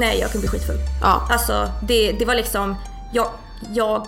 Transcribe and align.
Nej, 0.00 0.18
jag 0.20 0.32
kan 0.32 0.40
bli 0.40 0.50
skitfull. 0.50 0.76
Ja. 1.02 1.26
Alltså, 1.30 1.72
det, 1.82 2.12
det 2.12 2.24
var 2.24 2.34
liksom... 2.34 2.74
Jag, 3.12 3.28
jag 3.74 4.06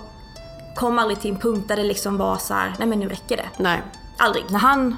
kom 0.76 0.98
aldrig 0.98 1.20
till 1.20 1.30
en 1.30 1.40
punkt 1.40 1.68
där 1.68 1.76
det 1.76 1.82
liksom 1.82 2.16
var 2.16 2.36
så 2.36 2.54
här, 2.54 2.74
nej 2.78 2.88
men 2.88 3.00
nu 3.00 3.08
räcker 3.08 3.36
det. 3.36 3.48
Nej. 3.56 3.82
Aldrig. 4.18 4.44
När 4.50 4.58
han 4.58 4.96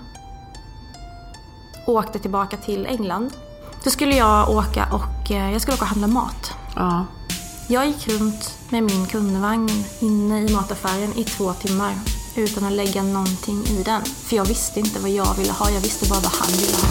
åkte 1.87 2.19
tillbaka 2.19 2.57
till 2.57 2.87
England, 2.87 3.33
då 3.85 3.91
skulle 3.91 4.17
jag 4.17 4.51
åka 4.51 4.89
och 4.93 5.31
eh, 5.31 5.53
jag 5.53 5.63
skulle 5.63 5.75
åka 5.75 5.85
och 5.85 5.89
handla 5.89 6.07
mat. 6.07 6.53
Ja. 6.77 7.07
Jag 7.69 7.87
gick 7.87 8.09
runt 8.09 8.55
med 8.69 8.83
min 8.83 9.07
kundvagn 9.07 9.85
inne 10.01 10.43
i 10.43 10.53
mataffären 10.53 11.13
i 11.19 11.25
två 11.25 11.53
timmar 11.53 11.95
utan 12.37 12.65
att 12.65 12.73
lägga 12.73 13.03
någonting 13.03 13.65
i 13.65 13.83
den. 13.83 14.05
För 14.05 14.37
jag 14.37 14.45
visste 14.45 14.81
inte 14.81 15.01
vad 15.01 15.11
jag 15.11 15.35
ville 15.35 15.53
ha, 15.53 15.71
jag 15.71 15.81
visste 15.81 16.09
bara 16.09 16.21
vad 16.21 16.33
han 16.33 16.49
ville 16.49 16.77
ha. 16.77 16.89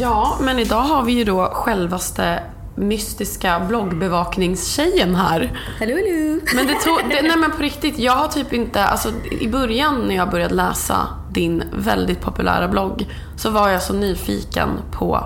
Ja, 0.00 0.38
men 0.40 0.58
idag 0.58 0.80
har 0.80 1.02
vi 1.02 1.12
ju 1.12 1.24
då 1.24 1.48
självaste 1.52 2.42
mystiska 2.74 3.60
bloggbevakningstjejen 3.68 5.14
här. 5.14 5.60
Hello, 5.78 5.96
hello. 5.96 6.40
Men 6.54 6.66
det 6.66 6.74
tog, 6.74 6.98
det, 7.10 7.22
nej 7.22 7.36
men 7.36 7.50
på 7.50 7.62
riktigt, 7.62 7.98
jag 7.98 8.12
har 8.12 8.28
typ 8.28 8.52
inte, 8.52 8.84
alltså 8.84 9.12
i 9.40 9.48
början 9.48 10.00
när 10.08 10.14
jag 10.14 10.30
började 10.30 10.54
läsa 10.54 11.06
din 11.30 11.62
väldigt 11.72 12.20
populära 12.20 12.68
blogg 12.68 13.06
så 13.36 13.50
var 13.50 13.68
jag 13.68 13.82
så 13.82 13.92
nyfiken 13.92 14.68
på 14.92 15.24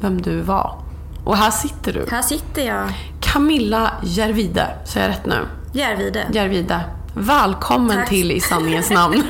vem 0.00 0.22
du 0.22 0.40
var. 0.40 0.82
Och 1.24 1.36
här 1.36 1.50
sitter 1.50 1.92
du. 1.92 2.06
Här 2.10 2.22
sitter 2.22 2.66
jag, 2.66 2.92
Camilla 3.20 3.90
Järvide, 4.02 4.66
säger 4.84 5.08
jag 5.08 5.14
rätt 5.14 5.26
nu? 5.26 5.46
Järvide. 5.72 6.26
Järvide. 6.32 6.80
Välkommen 7.14 7.96
Tack. 7.96 8.08
till 8.08 8.32
I 8.32 8.40
sanningens 8.40 8.90
namn. 8.90 9.22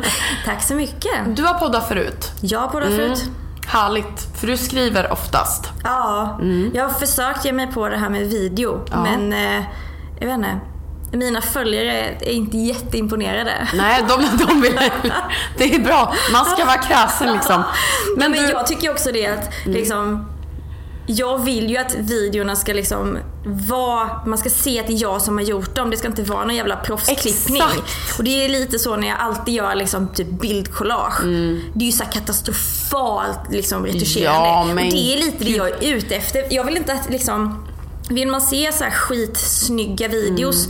Tack 0.44 0.62
så 0.62 0.74
mycket. 0.74 1.36
Du 1.36 1.42
har 1.42 1.54
poddat 1.54 1.88
förut. 1.88 2.32
Jag 2.40 2.72
poddar 2.72 2.86
förut. 2.86 3.30
Härligt, 3.68 4.28
för 4.40 4.46
du 4.46 4.56
skriver 4.56 5.12
oftast. 5.12 5.68
Ja, 5.84 6.38
jag 6.74 6.84
har 6.88 6.90
försökt 6.94 7.44
ge 7.44 7.52
mig 7.52 7.66
på 7.66 7.88
det 7.88 7.96
här 7.96 8.08
med 8.08 8.26
video. 8.28 8.80
Ja. 8.90 9.02
Men 9.02 9.32
eh, 9.32 9.64
jag 10.20 10.26
vet 10.26 10.34
inte. 10.36 10.60
Mina 11.12 11.40
följare 11.40 11.92
är 12.20 12.30
inte 12.32 12.56
jätteimponerade. 12.56 13.68
Nej, 13.74 14.04
de, 14.08 14.44
de 14.46 14.60
vill... 14.60 14.78
Det 15.58 15.74
är 15.74 15.78
bra. 15.78 16.14
Man 16.32 16.44
ska 16.44 16.64
vara 16.64 16.76
kräsen 16.78 17.32
liksom. 17.32 17.62
Men, 18.16 18.30
men 18.30 18.32
du- 18.32 18.38
Mm. 18.38 18.50
jag 18.50 18.66
tycker 18.66 18.90
också 18.90 19.12
det 19.12 19.26
att 19.26 19.50
liksom 19.66 20.26
jag 21.10 21.44
vill 21.44 21.70
ju 21.70 21.76
att 21.76 21.94
videorna 21.94 22.56
ska 22.56 22.72
liksom 22.72 23.18
vara, 23.44 24.26
man 24.26 24.38
ska 24.38 24.50
se 24.50 24.80
att 24.80 24.86
det 24.86 24.92
är 24.92 25.02
jag 25.02 25.22
som 25.22 25.38
har 25.38 25.44
gjort 25.44 25.74
dem. 25.74 25.90
Det 25.90 25.96
ska 25.96 26.08
inte 26.08 26.22
vara 26.22 26.44
någon 26.44 26.54
jävla 26.54 26.76
proffsklippning. 26.76 27.62
Exakt. 27.62 28.18
Och 28.18 28.24
det 28.24 28.44
är 28.44 28.48
lite 28.48 28.78
så 28.78 28.96
när 28.96 29.08
jag 29.08 29.16
alltid 29.18 29.54
gör 29.54 29.74
liksom 29.74 30.08
typ 30.08 30.28
bildcollage. 30.28 31.22
Mm. 31.22 31.62
Det 31.74 31.84
är 31.84 31.86
ju 31.86 31.92
så 31.92 32.04
katastrofalt 32.04 33.40
liksom 33.50 33.86
retuscherande. 33.86 34.48
Ja, 34.48 34.64
men 34.74 34.86
och 34.86 34.92
det 34.92 35.14
är 35.14 35.18
lite 35.18 35.44
det 35.44 35.50
jag 35.50 35.68
är 35.68 35.94
ute 35.94 36.16
efter. 36.16 36.44
Jag 36.50 36.64
vill 36.64 36.76
inte 36.76 36.92
att 36.92 37.10
liksom, 37.10 37.66
vill 38.08 38.28
man 38.28 38.40
se 38.40 38.72
så 38.72 38.84
här 38.84 38.90
skitsnygga 38.90 40.08
videos 40.08 40.68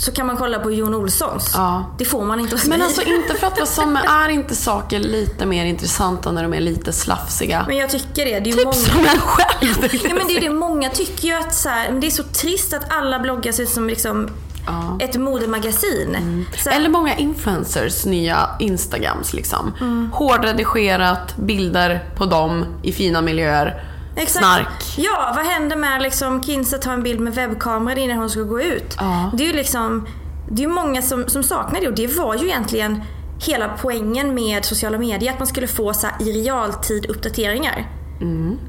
så 0.00 0.12
kan 0.12 0.26
man 0.26 0.36
kolla 0.36 0.58
på 0.58 0.70
Jon 0.70 0.94
Olssons. 0.94 1.54
Mm. 1.54 1.66
Ja. 1.66 1.94
Det 1.98 2.04
får 2.04 2.24
man 2.24 2.40
inte 2.40 2.54
hos 2.54 2.66
Men 2.66 2.82
alltså 2.82 3.02
inte 3.02 3.34
för 3.34 3.46
att 3.46 3.56
vara 3.56 3.66
sån, 3.66 3.92
men 3.92 4.06
är 4.06 4.28
inte 4.28 4.56
saker 4.56 4.98
lite 4.98 5.46
mer 5.46 5.64
intressanta 5.64 6.32
när 6.32 6.42
de 6.42 6.54
är 6.54 6.60
lite 6.60 6.92
slafsiga? 6.92 7.64
Men 7.68 7.76
jag 7.76 7.90
tycker 7.90 8.24
det. 8.24 8.40
det 8.40 8.50
är 8.50 8.54
Typ 8.54 8.64
många... 8.64 8.72
som 8.76 9.00
en 9.00 9.20
själv. 9.20 9.88
Ja, 10.04 10.14
men 10.14 10.26
det 10.26 10.36
är 10.36 10.40
det 10.40 10.50
många 10.50 10.90
tycker 10.90 11.28
ju 11.28 11.34
att 11.34 11.54
så 11.54 11.68
här, 11.68 11.90
det 11.92 12.06
är 12.06 12.10
så 12.10 12.22
trist 12.22 12.72
att 12.74 12.92
alla 12.92 13.18
bloggar 13.18 13.52
ser 13.52 13.62
ut 13.62 13.68
som 13.68 13.86
liksom 13.86 14.28
Ja. 14.66 14.98
ett 15.00 15.16
modemagasin. 15.16 16.46
Så 16.56 16.70
här, 16.70 16.76
Eller 16.76 16.88
många 16.88 17.16
influencers 17.16 18.04
nya 18.04 18.50
instagrams 18.58 19.34
liksom. 19.34 19.72
Mm. 19.80 20.10
Hårdredigerat, 20.12 21.36
bilder 21.36 22.04
på 22.16 22.26
dem 22.26 22.64
i 22.82 22.92
fina 22.92 23.22
miljöer. 23.22 23.84
Exakt. 24.16 24.44
Snark. 24.44 24.94
Ja, 24.96 25.32
vad 25.36 25.46
händer 25.46 25.76
med 25.76 26.02
liksom 26.02 26.42
Kinsa 26.42 26.78
tar 26.78 26.92
en 26.92 27.02
bild 27.02 27.20
med 27.20 27.34
webbkameran 27.34 27.98
innan 27.98 28.18
hon 28.18 28.30
ska 28.30 28.40
gå 28.40 28.60
ut? 28.60 28.96
Ja. 28.98 29.30
Det 29.34 29.42
är 29.42 29.46
ju 29.46 29.52
liksom, 29.52 30.06
det 30.48 30.64
är 30.64 30.68
många 30.68 31.02
som, 31.02 31.28
som 31.28 31.42
saknar 31.42 31.80
det 31.80 31.88
och 31.88 31.94
det 31.94 32.06
var 32.06 32.34
ju 32.34 32.46
egentligen 32.46 33.02
hela 33.46 33.68
poängen 33.68 34.34
med 34.34 34.64
sociala 34.64 34.98
medier, 34.98 35.32
att 35.32 35.38
man 35.38 35.46
skulle 35.46 35.66
få 35.66 35.94
så 35.94 36.06
här, 36.06 36.28
i 36.28 36.42
realtid 36.42 37.06
uppdateringar. 37.06 37.88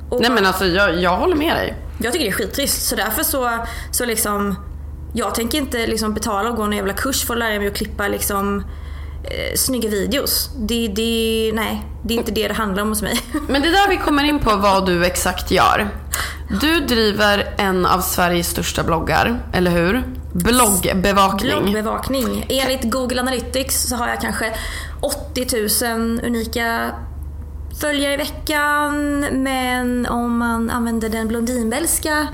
Och 0.09 0.21
Nej 0.21 0.31
men 0.31 0.45
alltså 0.45 0.65
jag, 0.65 1.01
jag 1.01 1.17
håller 1.17 1.35
med 1.35 1.55
dig. 1.55 1.75
Jag 1.97 2.13
tycker 2.13 2.25
det 2.25 2.31
är 2.31 2.35
skittrist 2.35 2.87
så 2.87 2.95
därför 2.95 3.23
så, 3.23 3.49
så 3.91 4.05
liksom 4.05 4.55
Jag 5.13 5.35
tänker 5.35 5.57
inte 5.57 5.87
liksom 5.87 6.13
betala 6.13 6.49
och 6.49 6.55
gå 6.55 6.63
någon 6.63 6.73
jävla 6.73 6.93
kurs 6.93 7.25
för 7.25 7.33
att 7.33 7.39
lära 7.39 7.59
mig 7.59 7.67
att 7.67 7.73
klippa 7.73 8.07
liksom 8.07 8.63
eh, 9.23 9.55
snygga 9.55 9.89
videos. 9.89 10.49
Det, 10.57 10.87
det, 10.87 11.51
nej, 11.53 11.85
det 12.03 12.13
är 12.13 12.17
inte 12.17 12.31
det 12.31 12.47
det 12.47 12.53
handlar 12.53 12.83
om 12.83 12.89
hos 12.89 13.01
mig. 13.01 13.19
Men 13.47 13.61
det 13.61 13.67
är 13.67 13.71
där 13.71 13.89
vi 13.89 13.97
kommer 13.97 14.23
in 14.23 14.39
på 14.39 14.55
vad 14.55 14.85
du 14.85 15.05
exakt 15.05 15.51
gör. 15.51 15.89
Du 16.61 16.79
driver 16.79 17.53
en 17.57 17.85
av 17.85 18.01
Sveriges 18.01 18.49
största 18.49 18.83
bloggar, 18.83 19.43
eller 19.53 19.71
hur? 19.71 20.03
Bloggbevakning. 20.33 21.61
Bloggbevakning. 21.61 22.45
Enligt 22.49 22.91
Google 22.91 23.19
Analytics 23.19 23.83
så 23.83 23.95
har 23.95 24.07
jag 24.07 24.21
kanske 24.21 24.53
80 25.01 25.85
000 25.97 26.19
unika 26.23 26.91
följare 27.81 28.13
i 28.13 28.17
veckan. 28.17 29.19
Men 29.43 30.07
om 30.07 30.37
man 30.37 30.69
använder 30.69 31.09
den 31.09 31.27
blondinbälska 31.27 32.27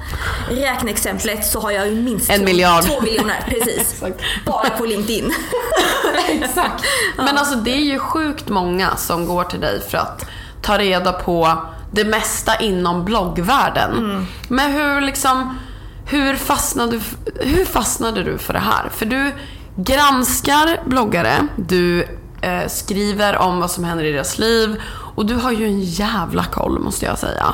räkneexemplet 0.50 1.46
så 1.46 1.60
har 1.60 1.72
jag 1.72 1.88
ju 1.88 1.96
minst 1.96 2.30
En 2.30 2.40
två, 2.40 2.46
miljard. 2.46 2.84
två 2.84 3.02
miljoner. 3.02 3.46
Precis. 3.50 4.04
Bara 4.46 4.70
på 4.70 4.86
LinkedIn. 4.86 5.34
Exakt. 6.30 6.84
Men 7.18 7.38
alltså 7.38 7.56
det 7.56 7.72
är 7.72 7.84
ju 7.84 8.00
sjukt 8.00 8.50
många 8.50 8.96
som 8.96 9.26
går 9.26 9.44
till 9.44 9.60
dig 9.60 9.82
för 9.90 9.98
att 9.98 10.26
ta 10.62 10.78
reda 10.78 11.14
på 11.14 11.58
det 11.92 12.04
mesta 12.06 12.56
inom 12.56 13.06
bloggvärlden. 13.06 14.26
Men 14.48 14.72
hur 14.72 15.02
liksom, 15.02 15.58
hur 16.06 16.36
fastnade, 16.36 17.00
hur 17.40 17.66
fastnade 17.66 18.24
du 18.24 18.38
för 18.38 18.54
det 18.54 18.60
här? 18.60 18.90
För 18.90 19.06
du 19.06 19.32
granskar 19.76 20.80
bloggare, 20.86 21.48
du 21.56 22.08
eh, 22.48 22.68
skriver 22.68 23.38
om 23.38 23.60
vad 23.60 23.72
som 23.72 23.84
händer 23.84 24.06
i 24.06 24.12
deras 24.12 24.40
liv 24.40 24.82
Och 25.16 25.26
du 25.26 25.36
har 25.36 25.52
ju 25.52 25.66
en 25.66 25.82
jävla 25.82 26.44
koll 26.44 26.80
måste 26.80 27.06
jag 27.06 27.20
säga. 27.20 27.46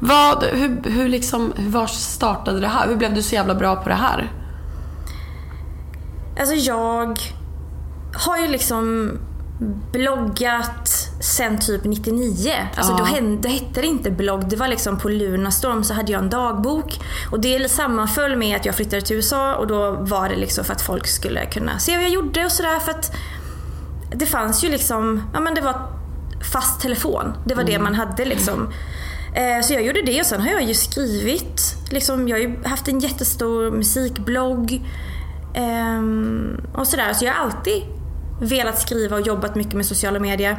Vad, 0.00 0.44
hur, 0.44 0.82
hur 0.90 1.08
liksom, 1.08 1.52
var 1.56 1.86
startade 1.86 2.60
det 2.60 2.68
här? 2.68 2.88
Hur 2.88 2.96
blev 2.96 3.14
du 3.14 3.22
så 3.22 3.34
jävla 3.34 3.54
bra 3.54 3.76
på 3.76 3.88
det 3.88 3.94
här? 3.94 4.32
Alltså 6.40 6.54
jag 6.54 7.18
har 8.14 8.38
ju 8.38 8.48
liksom 8.48 9.12
bloggat 9.92 10.88
sen 11.20 11.58
typ 11.58 11.84
99. 11.84 12.52
Alltså 12.76 12.92
Ja. 12.92 12.98
då, 12.98 13.04
hände, 13.04 13.48
då 13.48 13.48
hette 13.48 13.80
det 13.80 13.86
inte 13.86 14.10
blogg, 14.10 14.48
det 14.48 14.56
var 14.56 14.68
liksom 14.68 14.98
på 14.98 15.08
Lunarstorm 15.08 15.84
så 15.84 15.94
hade 15.94 16.12
jag 16.12 16.22
en 16.22 16.30
dagbok. 16.30 17.00
Och 17.30 17.40
det 17.40 17.70
sammanföll 17.70 18.36
med 18.36 18.56
att 18.56 18.64
jag 18.64 18.74
flyttade 18.74 19.02
till 19.02 19.16
USA 19.16 19.54
och 19.54 19.66
då 19.66 19.90
var 19.90 20.28
det 20.28 20.36
liksom 20.36 20.64
för 20.64 20.72
att 20.72 20.82
folk 20.82 21.06
skulle 21.06 21.46
kunna 21.46 21.78
se 21.78 21.96
vad 21.96 22.04
jag 22.04 22.10
gjorde 22.10 22.44
och 22.44 22.52
sådär. 22.52 22.78
För 22.78 22.90
att 22.90 23.12
det 24.10 24.26
fanns 24.26 24.64
ju 24.64 24.68
liksom, 24.68 25.22
ja 25.34 25.40
men 25.40 25.54
det 25.54 25.60
var 25.60 25.76
fast 26.52 26.80
telefon. 26.80 27.32
Det 27.46 27.54
var 27.54 27.64
det 27.64 27.78
man 27.78 27.94
hade 27.94 28.24
liksom. 28.24 28.72
Eh, 29.34 29.62
Så 29.62 29.72
jag 29.72 29.82
gjorde 29.84 30.02
det 30.02 30.20
och 30.20 30.26
sen 30.26 30.40
har 30.40 30.50
jag 30.50 30.62
ju 30.62 30.74
skrivit. 30.74 31.76
Liksom, 31.90 32.28
jag 32.28 32.36
har 32.36 32.40
ju 32.42 32.64
haft 32.64 32.88
en 32.88 33.00
jättestor 33.00 33.70
musikblogg. 33.70 34.82
ehm, 35.54 36.60
och 36.74 36.86
sådär. 36.86 37.12
Så 37.12 37.24
jag 37.24 37.32
har 37.32 37.44
alltid 37.44 37.82
velat 38.40 38.78
skriva 38.80 39.16
och 39.16 39.26
jobbat 39.26 39.54
mycket 39.54 39.74
med 39.74 39.86
sociala 39.86 40.18
medier. 40.18 40.58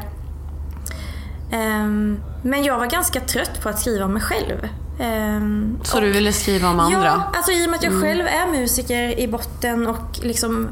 Ehm, 1.52 2.20
men 2.44 2.64
jag 2.64 2.80
var 2.80 2.86
ganska 2.86 3.20
trött 3.20 3.62
på 3.64 3.70
att 3.70 3.80
skriva 3.80 4.06
om 4.06 4.14
mig 4.14 4.22
själv. 4.22 4.68
Ehm, 5.00 5.80
Så 5.84 6.00
du 6.00 6.12
ville 6.12 6.34
skriva 6.34 6.70
om 6.70 6.80
andra? 6.80 7.06
Ja, 7.06 7.32
alltså 7.36 7.52
i 7.52 7.66
och 7.66 7.70
med 7.70 7.78
att 7.78 7.84
jag 7.84 8.02
själv 8.02 8.26
är 8.28 8.52
musiker 8.52 9.20
i 9.20 9.28
botten 9.28 9.88
och 9.88 10.20
liksom 10.24 10.70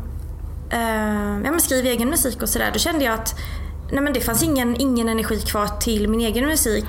eh, 0.69 0.80
ja, 1.44 1.51
men 1.51 1.60
egen 1.71 2.10
musik 2.10 2.42
och 2.42 2.50
sådär. 2.50 2.69
Då 2.74 2.80
kände 2.80 3.06
jag 3.06 3.13
att 3.13 3.36
nej, 3.92 4.01
men 4.01 4.13
det 4.13 4.21
fanns 4.21 4.44
ingen, 4.44 4.75
ingen 4.81 5.10
energi 5.10 5.39
kvar 5.39 5.68
till 5.68 6.07
min 6.07 6.21
egen 6.21 6.45
musik 6.45 6.86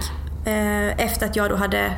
eh, 0.46 1.04
efter 1.04 1.26
att 1.26 1.36
jag 1.36 1.50
då 1.50 1.56
hade 1.56 1.92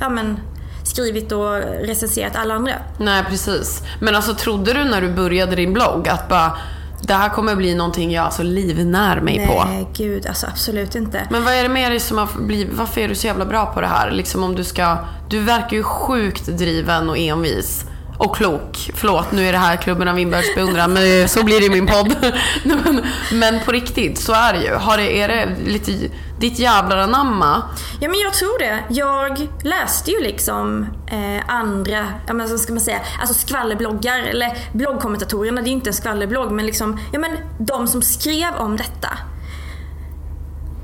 ja, 0.00 0.08
men, 0.08 0.40
skrivit 0.84 1.32
och 1.32 1.54
recenserat 1.80 2.36
alla 2.36 2.54
andra. 2.54 2.74
Nej, 2.98 3.24
precis. 3.24 3.82
Men 4.00 4.14
alltså 4.14 4.34
trodde 4.34 4.72
du 4.72 4.84
när 4.84 5.00
du 5.00 5.12
började 5.12 5.56
din 5.56 5.72
blogg 5.72 6.08
att 6.08 6.28
bara 6.28 6.58
det 7.02 7.14
här 7.14 7.28
kommer 7.28 7.56
bli 7.56 7.74
någonting 7.74 8.12
jag 8.12 8.24
alltså 8.24 8.42
livnär 8.42 9.20
mig 9.20 9.46
på? 9.46 9.64
Nej, 9.64 9.88
gud 9.96 10.26
alltså 10.26 10.46
absolut 10.46 10.94
inte. 10.94 11.26
Men 11.30 11.44
vad 11.44 11.54
är 11.54 11.62
det 11.62 11.68
med 11.68 11.92
dig 11.92 12.00
som 12.00 12.18
har 12.18 12.28
blivit, 12.40 12.74
varför 12.74 13.00
är 13.00 13.08
du 13.08 13.14
så 13.14 13.26
jävla 13.26 13.44
bra 13.44 13.66
på 13.66 13.80
det 13.80 13.86
här? 13.86 14.10
Liksom 14.10 14.44
om 14.44 14.54
du 14.54 14.64
ska, 14.64 14.96
du 15.28 15.40
verkar 15.40 15.76
ju 15.76 15.82
sjukt 15.82 16.46
driven 16.46 17.10
och 17.10 17.18
envis. 17.18 17.84
Och 18.18 18.36
klok. 18.36 18.90
Förlåt, 18.94 19.32
nu 19.32 19.48
är 19.48 19.52
det 19.52 19.58
här 19.58 19.76
klubben 19.76 20.08
av 20.08 20.14
Winbergs 20.14 20.54
beundran, 20.54 20.92
men 20.92 21.28
så 21.28 21.44
blir 21.44 21.60
det 21.60 21.66
i 21.66 21.70
min 21.70 21.86
podd. 21.86 22.16
Men, 22.64 23.04
men 23.32 23.60
på 23.64 23.72
riktigt, 23.72 24.18
så 24.18 24.32
är 24.32 24.52
det 24.52 24.64
ju. 24.64 24.74
Har 24.74 24.96
det, 24.96 25.22
är 25.22 25.28
det 25.28 25.56
lite 25.66 25.92
ditt 26.40 26.58
jävlar 26.58 26.96
anamma? 26.96 27.62
Ja 28.00 28.08
men 28.08 28.20
jag 28.20 28.34
tror 28.34 28.58
det. 28.58 28.78
Jag 28.88 29.48
läste 29.62 30.10
ju 30.10 30.20
liksom 30.20 30.86
eh, 31.06 31.42
andra, 31.46 32.06
ja 32.26 32.34
men 32.34 32.50
vad 32.50 32.60
ska 32.60 32.72
man 32.72 32.80
säga, 32.80 33.00
alltså 33.20 33.34
skvallerbloggar 33.34 34.18
eller 34.18 34.58
bloggkommentatorerna, 34.72 35.60
det 35.60 35.66
är 35.66 35.70
ju 35.70 35.76
inte 35.76 35.90
en 35.90 35.94
skvallerblogg 35.94 36.50
men 36.50 36.66
liksom, 36.66 37.00
ja 37.12 37.18
men 37.18 37.30
de 37.58 37.86
som 37.86 38.02
skrev 38.02 38.54
om 38.54 38.76
detta. 38.76 39.18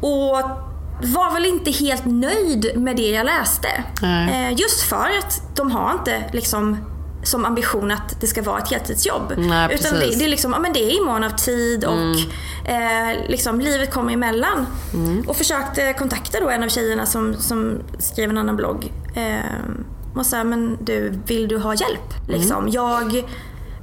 Och 0.01 0.41
var 1.03 1.35
väl 1.35 1.47
inte 1.47 1.71
helt 1.71 2.05
nöjd 2.05 2.73
med 2.77 2.97
det 2.97 3.11
jag 3.11 3.27
läste. 3.27 3.69
Eh, 4.03 4.53
just 4.53 4.83
för 4.83 5.19
att 5.19 5.57
de 5.57 5.71
har 5.71 5.93
inte 5.93 6.25
liksom 6.33 6.94
som 7.25 7.45
ambition 7.45 7.91
att 7.91 8.21
det 8.21 8.27
ska 8.27 8.43
vara 8.43 8.59
ett 8.59 8.71
heltidsjobb. 8.71 9.35
Nej, 9.37 9.75
Utan 9.75 9.95
det, 9.95 10.19
det, 10.19 10.25
är 10.25 10.29
liksom, 10.29 10.53
ja, 10.53 10.59
men 10.59 10.73
det 10.73 10.85
är 10.85 11.01
i 11.01 11.01
mån 11.01 11.25
av 11.25 11.31
tid 11.31 11.85
och 11.85 12.17
eh, 12.71 13.29
liksom, 13.29 13.61
livet 13.61 13.93
kommer 13.93 14.13
emellan. 14.13 14.67
Och 15.27 15.37
försökte 15.37 15.93
kontakta 15.93 16.41
då 16.41 16.51
en 16.51 16.63
av 16.63 16.69
tjejerna 16.69 17.07
som, 17.07 17.35
som 17.35 17.79
skrev 17.99 18.31
en 18.31 18.39
annan 18.39 18.57
blogg. 18.57 18.93
Eh, 19.15 20.17
och 20.17 20.27
sa, 20.27 20.45
men 20.45 20.79
du, 20.81 21.13
vill 21.27 21.49
du 21.49 21.59
ha 21.59 21.75
hjälp? 21.75 22.29
Liksom. 22.29 22.69
Jag 22.69 23.17
eh, 23.17 23.25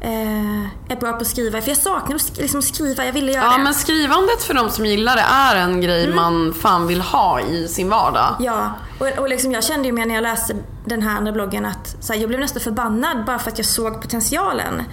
är 0.02 0.96
bra 1.00 1.12
på 1.12 1.18
att 1.18 1.28
skriva, 1.28 1.62
för 1.62 1.70
jag 1.70 1.78
saknar 1.78 2.16
att 2.16 2.38
liksom, 2.38 2.62
skriva, 2.62 3.06
jag 3.06 3.14
ville 3.14 3.32
göra 3.32 3.44
Ja, 3.46 3.58
det. 3.58 3.64
men 3.64 3.74
skrivandet 3.74 4.44
för 4.44 4.54
de 4.54 4.70
som 4.70 4.86
gillar 4.86 5.16
det 5.16 5.22
är 5.22 5.56
en 5.56 5.82
grej 5.82 6.14
man 6.14 6.54
fan 6.54 6.88
vill 6.88 7.02
ha 7.02 7.42
i 7.42 7.68
sin 7.68 7.90
vardag. 7.90 8.36
Ja, 8.40 8.72
och, 9.00 9.08
och 9.20 9.30
liksom 9.30 9.52
jag 9.52 9.64
kände 9.64 9.88
ju 9.88 9.94
med 9.94 10.08
när 10.08 10.16
jag 10.16 10.22
läste 10.22 10.56
den 10.86 11.02
här 11.02 11.18
andra 11.18 11.32
bloggen 11.32 11.66
att 11.66 11.96
här, 12.10 12.16
jag 12.16 12.28
blev 12.28 12.40
nästan 12.40 12.62
förbannad 12.62 13.26
bara 13.26 13.40
för 13.40 13.52
att 13.52 13.58
jag 13.58 13.66
såg 13.68 14.02
potentialen. 14.02 14.84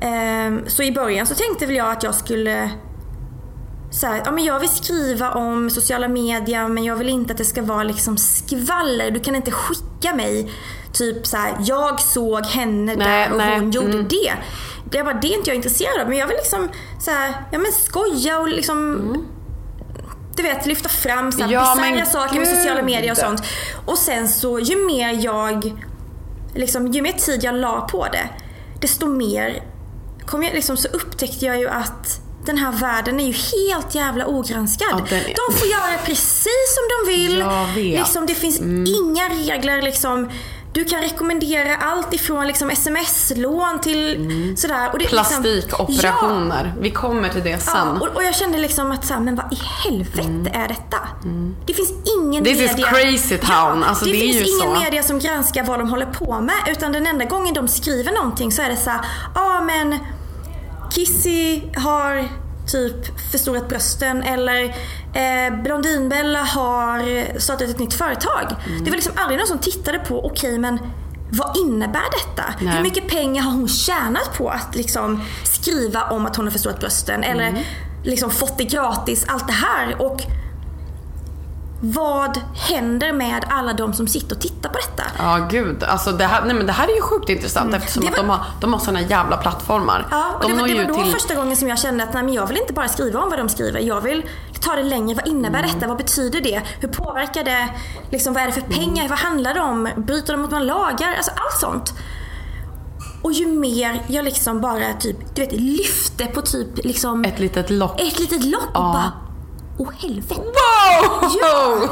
Ehm, 0.00 0.64
så 0.66 0.82
i 0.82 0.92
början 0.92 1.26
så 1.26 1.34
tänkte 1.34 1.66
väl 1.66 1.76
jag 1.76 1.90
att 1.92 2.02
jag 2.02 2.14
skulle 2.14 2.70
så 3.90 4.06
här, 4.06 4.22
ja, 4.24 4.32
men 4.32 4.44
jag 4.44 4.60
vill 4.60 4.68
skriva 4.68 5.30
om 5.30 5.70
sociala 5.70 6.08
medier 6.08 6.68
men 6.68 6.84
jag 6.84 6.96
vill 6.96 7.08
inte 7.08 7.32
att 7.32 7.38
det 7.38 7.44
ska 7.44 7.62
vara 7.62 7.82
liksom 7.82 8.16
skvaller. 8.16 9.10
Du 9.10 9.20
kan 9.20 9.34
inte 9.34 9.50
skicka 9.50 10.14
mig 10.14 10.52
typ 10.92 11.26
så 11.26 11.36
här, 11.36 11.56
jag 11.60 12.00
såg 12.00 12.46
henne 12.46 12.94
Nej, 12.96 13.06
där 13.06 13.32
och 13.32 13.38
nej, 13.38 13.58
hon 13.58 13.70
gjorde 13.70 13.92
mm. 13.92 14.08
det. 14.08 14.32
Det, 14.90 15.02
bara, 15.04 15.14
det 15.14 15.26
är 15.26 15.36
inte 15.36 15.50
jag 15.50 15.56
intresserad 15.56 16.00
av 16.00 16.08
men 16.08 16.18
jag 16.18 16.26
vill 16.26 16.36
liksom 16.36 16.68
så 17.00 17.10
här, 17.10 17.34
ja, 17.52 17.58
men 17.58 17.72
skoja 17.72 18.38
och 18.38 18.48
liksom 18.48 18.98
du 20.36 20.42
vet, 20.42 20.66
lyfta 20.66 20.88
fram 20.88 21.32
så 21.32 21.42
här 21.42 21.52
Ja, 21.52 21.74
bisarra 21.76 22.06
saker 22.06 22.38
med 22.38 22.48
sociala 22.48 22.82
medier 22.82 23.10
och 23.10 23.16
sånt. 23.16 23.42
Och 23.86 23.98
sen 23.98 24.28
så 24.28 24.58
ju 24.58 24.86
mer 24.86 25.24
jag, 25.24 25.72
liksom, 26.54 26.86
ju 26.86 27.02
mer 27.02 27.12
tid 27.12 27.44
jag 27.44 27.54
la 27.54 27.88
på 27.90 28.06
det, 28.12 28.28
desto 28.80 29.06
mer 29.06 29.62
kom 30.26 30.42
jag, 30.42 30.54
liksom, 30.54 30.76
så 30.76 30.88
upptäckte 30.88 31.46
jag 31.46 31.58
ju 31.58 31.68
att 31.68 32.20
den 32.44 32.58
här 32.58 32.72
världen 32.72 33.20
är 33.20 33.26
ju 33.26 33.32
helt 33.32 33.94
jävla 33.94 34.26
ogranskad. 34.26 34.88
Ja, 35.10 35.16
är- 35.16 35.50
De 35.50 35.58
får 35.58 35.68
göra 35.68 35.98
precis 36.04 36.74
som 36.74 37.06
de 37.06 37.12
vill. 37.12 37.38
Jag. 37.38 37.68
Mm. 37.68 37.74
Liksom, 37.74 38.26
det 38.26 38.34
finns 38.34 38.60
inga 39.00 39.28
regler. 39.28 39.82
Liksom. 39.82 40.30
Du 40.72 40.84
kan 40.84 41.00
rekommendera 41.02 41.76
allt 41.76 42.14
ifrån 42.14 42.46
liksom, 42.46 42.70
sms-lån 42.70 43.80
till 43.80 44.54
sådär. 44.56 44.90
Och 44.92 44.98
det, 44.98 45.12
liksom- 45.12 45.42
Plastikoperationer. 45.42 46.74
Vi 46.80 46.90
kommer 46.90 47.28
till 47.28 47.42
det 47.42 47.58
sen. 47.58 47.72
Ja, 47.76 48.06
och, 48.08 48.16
och 48.16 48.24
jag 48.24 48.34
kände 48.34 48.58
liksom 48.58 48.92
att 48.92 49.04
så 49.06 49.14
här, 49.14 49.20
men 49.20 49.36
vad 49.36 49.52
i 49.52 49.58
helvete 49.84 50.50
är 50.52 50.68
detta? 50.68 50.98
Det 51.66 51.74
finns 51.74 51.90
ingen 52.18 52.30
Mm. 52.30 52.44
This 52.44 52.70
is 52.70 52.70
media... 52.70 52.86
crazy 52.86 53.38
town. 53.38 53.84
Alltså, 53.84 54.04
det, 54.04 54.12
det 54.12 54.18
finns 54.18 54.36
ingen 54.36 54.74
så. 54.76 54.80
media 54.80 55.02
som 55.02 55.18
granskar 55.18 55.64
vad 55.64 55.78
de 55.78 55.88
håller 55.90 56.06
på 56.06 56.40
med. 56.40 56.56
Utan 56.68 56.92
den 56.92 57.06
enda 57.06 57.24
gången 57.24 57.54
de 57.54 57.68
skriver 57.68 58.12
någonting 58.12 58.52
så 58.52 58.62
är 58.62 58.68
det 58.68 58.76
så 58.76 58.90
här, 58.90 59.00
ja 59.34 59.40
ah, 59.40 59.60
men 59.60 59.98
Kissy 60.90 61.62
har 61.76 62.28
typ 62.72 63.30
förstorat 63.32 63.68
brösten 63.68 64.22
eller 64.22 64.64
eh, 65.14 65.62
Blondinbella 65.62 66.42
har 66.42 67.38
startat 67.38 67.68
ett 67.68 67.78
nytt 67.78 67.94
företag. 67.94 68.56
Mm. 68.66 68.84
Det 68.84 68.90
var 68.90 68.96
liksom 68.96 69.12
aldrig 69.16 69.38
någon 69.38 69.48
som 69.48 69.58
tittade 69.58 69.98
på, 69.98 70.26
okej 70.26 70.58
men 70.58 70.78
vad 71.32 71.56
innebär 71.56 72.02
detta? 72.26 72.44
Nej. 72.60 72.74
Hur 72.76 72.82
mycket 72.82 73.08
pengar 73.08 73.42
har 73.42 73.50
hon 73.52 73.68
tjänat 73.68 74.34
på 74.38 74.48
att 74.48 74.74
liksom 74.76 75.24
skriva 75.44 76.02
om 76.02 76.26
att 76.26 76.36
hon 76.36 76.46
har 76.46 76.52
förstorat 76.52 76.80
brösten 76.80 77.24
eller 77.24 77.48
Mm. 77.48 77.62
liksom 78.04 78.30
fått 78.30 78.58
det 78.58 78.64
gratis, 78.64 79.24
allt 79.28 79.46
det 79.46 79.52
här. 79.52 80.02
Och 80.02 80.20
vad 81.80 82.40
händer 82.54 83.12
med 83.12 83.44
alla 83.50 83.72
de 83.72 83.92
som 83.92 84.06
sitter 84.08 84.36
och 84.36 84.42
tittar 84.42 84.68
på 84.70 84.78
detta? 84.78 85.02
Ja, 85.18 85.48
gud. 85.50 85.82
Alltså, 85.84 86.12
det, 86.12 86.24
här, 86.24 86.44
nej, 86.44 86.54
men 86.54 86.66
det 86.66 86.72
här 86.72 86.88
är 86.88 86.94
ju 86.94 87.00
sjukt 87.00 87.28
intressant 87.28 87.74
eftersom 87.74 88.02
Mm. 88.02 88.12
Att 88.14 88.18
var- 88.18 88.26
de 88.26 88.30
har, 88.30 88.44
de 88.60 88.72
har 88.72 88.80
såna 88.80 89.00
jävla 89.00 89.36
plattformar. 89.36 90.06
Ja, 90.10 90.30
och 90.34 90.42
de 90.42 90.52
det, 90.52 90.60
var- 90.60 90.68
det 90.68 90.74
var 90.74 90.84
då 90.84 91.02
till... 91.02 91.12
första 91.12 91.34
gången 91.34 91.56
som 91.56 91.68
jag 91.68 91.78
kände 91.78 92.04
att 92.04 92.14
nej, 92.14 92.22
men 92.22 92.34
jag 92.34 92.46
vill 92.46 92.56
inte 92.56 92.72
bara 92.72 92.88
skriva 92.88 93.20
om 93.22 93.30
vad 93.30 93.38
de 93.38 93.48
skriver. 93.48 93.80
Jag 93.80 94.00
vill 94.00 94.22
ta 94.60 94.76
det 94.76 94.82
längre. 94.82 95.14
Vad 95.14 95.26
innebär 95.28 95.58
Mm. 95.58 95.70
detta? 95.74 95.86
Vad 95.88 95.96
betyder 95.96 96.40
det? 96.40 96.62
Hur 96.80 96.88
påverkar 96.88 97.44
det? 97.44 97.68
Liksom, 98.10 98.34
vad 98.34 98.42
är 98.42 98.46
det 98.46 98.52
för 98.52 98.60
pengar? 98.60 98.96
Mm. 99.04 99.08
Vad 99.08 99.18
handlar 99.18 99.54
det 99.54 99.60
om? 99.60 99.88
Bryter 99.96 100.32
de 100.32 100.40
mot 100.42 100.50
några 100.50 100.64
lagar? 100.64 101.14
Alltså 101.16 101.30
allt 101.30 101.60
sånt. 101.60 101.92
Och 103.22 103.32
ju 103.32 103.46
mer 103.46 104.02
jag 104.06 104.24
liksom 104.24 104.60
bara 104.60 104.92
typ, 105.00 105.34
du 105.34 105.40
vet, 105.40 105.52
lyfte 105.52 106.26
på 106.26 106.42
typ 106.42 106.84
liksom 106.84 107.24
Ett 107.24 107.38
litet 107.38 107.70
lock. 107.70 108.00
ett 108.00 108.18
litet 108.18 108.44
lock 108.44 108.62
och 108.62 108.70
Ja. 108.74 108.92
bara 108.92 109.12
Åh 109.82 109.88
helvete. 109.98 110.34
Wow! 110.34 111.30
Ja. 111.42 111.88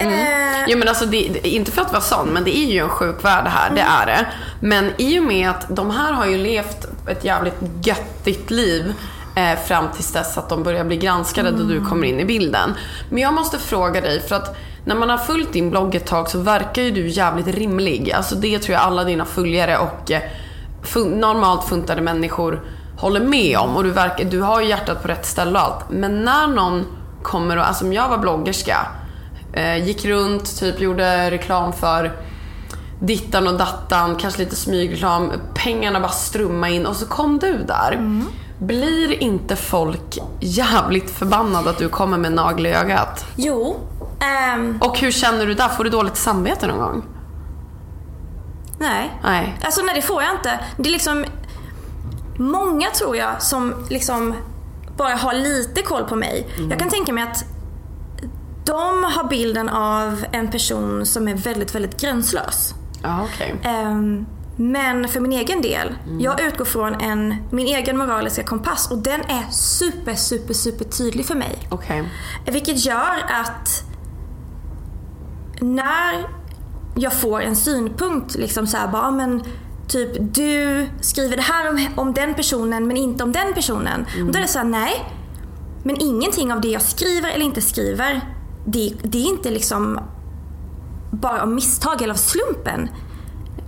Mm. 0.00 0.14
Eh, 0.14 0.64
Jo 0.68 0.78
men 0.78 0.88
alltså, 0.88 1.06
det, 1.06 1.28
det, 1.42 1.48
inte 1.48 1.72
för 1.72 1.82
att 1.82 1.92
vara 1.92 2.02
sån, 2.02 2.28
men 2.28 2.44
det 2.44 2.56
är 2.56 2.72
ju 2.72 2.78
en 2.78 2.88
sjuk 2.88 3.24
värld 3.24 3.46
här, 3.46 3.70
det 3.74 3.80
är 3.80 4.06
det. 4.06 4.26
Men 4.60 4.90
i 4.98 5.18
och 5.20 5.24
med 5.24 5.50
att 5.50 5.76
de 5.76 5.90
här 5.90 6.12
har 6.12 6.26
ju 6.26 6.38
levt 6.38 6.86
ett 7.08 7.24
jävligt 7.24 7.54
göttigt 7.82 8.50
liv 8.50 8.94
eh, 9.36 9.58
fram 9.58 9.84
tills 9.94 10.12
dess 10.12 10.38
att 10.38 10.48
de 10.48 10.62
börjar 10.62 10.84
bli 10.84 10.96
granskade 10.96 11.50
då 11.50 11.62
du 11.64 11.84
kommer 11.84 12.06
in 12.06 12.20
i 12.20 12.24
bilden. 12.24 12.74
Men 13.10 13.18
jag 13.22 13.34
måste 13.34 13.58
fråga 13.58 14.00
dig, 14.00 14.20
för 14.20 14.36
att 14.36 14.56
när 14.84 14.94
man 14.94 15.10
har 15.10 15.18
följt 15.18 15.52
din 15.52 15.70
blogg 15.70 15.94
ett 15.94 16.06
tag 16.06 16.28
så 16.30 16.38
verkar 16.38 16.82
ju 16.82 16.90
du 16.90 17.08
jävligt 17.08 17.46
rimlig. 17.48 18.12
Alltså 18.12 18.34
det 18.34 18.58
tror 18.58 18.74
jag 18.74 18.82
alla 18.82 19.04
dina 19.04 19.24
följare 19.24 19.78
och 19.78 20.10
eh, 20.10 20.22
fun- 20.82 21.16
normalt 21.20 21.64
funtade 21.68 22.02
människor 22.02 22.60
håller 22.98 23.20
med 23.20 23.58
om. 23.58 23.76
Och 23.76 23.84
du, 23.84 23.90
verkar, 23.90 24.24
du 24.24 24.40
har 24.40 24.60
ju 24.60 24.68
hjärtat 24.68 25.02
på 25.02 25.08
rätt 25.08 25.26
ställe 25.26 25.58
och 25.58 25.64
allt. 25.64 25.84
Men 25.90 26.24
när 26.24 26.46
någon 26.46 26.84
kommer 27.24 27.56
och, 27.56 27.68
alltså 27.68 27.84
om 27.84 27.92
jag 27.92 28.08
var 28.08 28.18
bloggerska, 28.18 28.86
eh, 29.52 29.76
gick 29.86 30.04
runt, 30.04 30.58
typ 30.58 30.80
gjorde 30.80 31.30
reklam 31.30 31.72
för 31.72 32.12
dittan 33.00 33.48
och 33.48 33.58
dattan, 33.58 34.16
kanske 34.16 34.40
lite 34.40 34.56
smygreklam. 34.56 35.32
Pengarna 35.54 36.00
bara 36.00 36.10
strömmade 36.12 36.72
in 36.72 36.86
och 36.86 36.96
så 36.96 37.06
kom 37.06 37.38
du 37.38 37.58
där. 37.58 38.00
Blir 38.58 39.22
inte 39.22 39.56
folk 39.56 40.18
jävligt 40.40 41.10
förbannade 41.10 41.70
att 41.70 41.78
du 41.78 41.88
kommer 41.88 42.18
med 42.18 42.32
nagel 42.32 42.66
i 42.66 42.72
ögat? 42.72 43.26
Jo. 43.36 43.76
ehm, 44.20 44.78
Och 44.82 44.98
hur 44.98 45.10
känner 45.10 45.46
du 45.46 45.54
där? 45.54 45.68
Får 45.68 45.84
du 45.84 45.90
dåligt 45.90 46.16
samvete 46.16 46.66
någon 46.66 46.78
gång? 46.78 47.02
nej. 48.78 49.20
Nej. 49.22 49.58
Alltså 49.64 49.82
nej, 49.82 49.94
det 49.94 50.02
får 50.02 50.22
jag 50.22 50.32
inte. 50.34 50.58
Det 50.76 50.88
är 50.88 50.92
liksom 50.92 51.24
många 52.38 52.90
tror 52.90 53.16
jag 53.16 53.42
som 53.42 53.74
liksom 53.90 54.34
bara 54.96 55.14
har 55.14 55.34
lite 55.34 55.82
koll 55.82 56.04
på 56.04 56.16
mig. 56.16 56.46
Jag 56.70 56.78
kan 56.78 56.88
tänka 56.88 57.12
mig 57.12 57.24
att 57.24 57.44
de 58.64 59.04
har 59.04 59.28
bilden 59.28 59.68
av 59.68 60.24
en 60.32 60.50
person 60.50 61.06
som 61.06 61.28
är 61.28 61.34
väldigt, 61.34 61.74
väldigt 61.74 62.00
gränslös. 62.00 62.74
Ja, 63.02 63.26
okej. 63.34 63.54
Ehm, 63.62 64.26
men 64.56 65.08
för 65.08 65.20
min 65.20 65.32
egen 65.32 65.62
del, 65.62 65.94
jag 66.20 66.40
utgår 66.40 66.64
från 66.64 66.94
en, 66.94 67.34
min 67.50 67.66
egen 67.66 67.98
moraliska 67.98 68.42
kompass 68.42 68.90
och 68.90 68.98
den 68.98 69.20
är 69.20 69.50
super, 69.50 70.14
super, 70.14 70.54
super 70.54 70.84
tydlig 70.84 71.26
för 71.26 71.34
mig. 71.34 71.58
Okej. 71.68 72.08
Vilket 72.46 72.84
gör 72.84 73.24
att 73.28 73.84
när 75.60 76.26
jag 76.96 77.12
får 77.12 77.40
en 77.40 77.56
synpunkt, 77.56 78.34
liksom 78.34 78.66
så 78.66 78.76
här, 78.76 78.88
bara, 78.88 79.10
men 79.10 79.42
typ 79.88 80.34
du 80.34 80.86
skriver 81.00 81.36
det 81.36 81.42
här 81.42 81.70
om, 81.70 81.88
om 81.96 82.14
den 82.14 82.34
personen 82.34 82.86
men 82.86 82.96
inte 82.96 83.24
om 83.24 83.32
den 83.32 83.54
personen. 83.54 84.06
Och 84.26 84.32
då 84.32 84.38
är 84.38 84.42
det 84.42 84.48
så 84.48 84.58
här, 84.58 84.66
nej. 84.66 85.04
Men 85.82 85.96
ingenting 86.00 86.52
av 86.52 86.60
det 86.60 86.68
jag 86.68 86.82
skriver 86.82 87.30
eller 87.30 87.44
inte 87.44 87.60
skriver, 87.60 88.20
det, 88.66 88.92
det 89.02 89.18
är 89.18 89.28
inte 89.28 89.50
liksom 89.50 90.00
bara 91.10 91.42
av 91.42 91.48
misstag 91.48 92.02
eller 92.02 92.14
av 92.14 92.18
slumpen. 92.18 92.88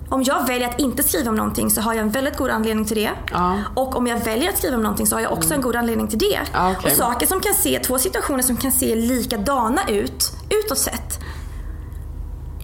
Om 0.09 0.23
jag 0.23 0.47
väljer 0.47 0.69
att 0.69 0.81
inte 0.81 1.03
skriva 1.03 1.31
om 1.31 1.37
någonting 1.37 1.71
så 1.71 1.81
har 1.81 1.95
jag 1.95 2.03
en 2.03 2.11
väldigt 2.11 2.37
god 2.37 2.51
anledning 2.51 2.85
till 2.85 2.97
det. 2.97 3.11
Ja. 3.33 3.59
Och 3.75 3.97
om 3.97 4.07
jag 4.07 4.19
väljer 4.25 4.49
att 4.49 4.59
skriva 4.59 4.77
om 4.77 4.83
någonting 4.83 5.07
så 5.07 5.17
har 5.17 5.21
jag 5.21 5.33
också 5.33 5.55
en 5.55 5.61
god 5.61 5.77
anledning 5.77 6.09
till 6.09 6.19
det. 6.19 6.41
Ja, 6.53 6.75
okej. 6.79 6.91
Och 6.91 6.97
saker 6.97 7.27
som 7.27 7.41
kan 7.41 7.55
se, 7.55 7.79
två 7.79 7.99
situationer 7.99 8.43
som 8.43 8.57
kan 8.57 8.73
se 8.73 8.95
likadana 8.95 9.81
ut, 9.89 10.33
utåt 10.65 10.79
sett, 10.79 11.21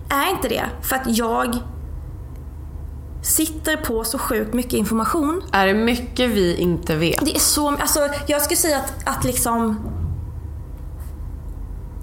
är 0.09 0.30
inte 0.30 0.49
det. 0.49 0.64
För 0.82 0.97
att 0.97 1.02
jag 1.06 1.59
sitter 3.23 3.76
på 3.76 4.05
så 4.05 4.19
sjukt 4.19 4.55
mycket 4.55 4.73
information. 4.73 5.43
Är 5.52 5.67
det 5.67 5.75
mycket 5.75 6.31
vi 6.31 6.57
inte 6.57 6.97
vet? 6.97 7.25
Det 7.25 7.35
är 7.35 7.41
så, 7.41 7.69
alltså 7.69 8.09
jag 8.26 8.43
skulle 8.43 8.57
säga 8.57 8.79
att, 8.79 9.09
att 9.09 9.25
liksom 9.25 9.88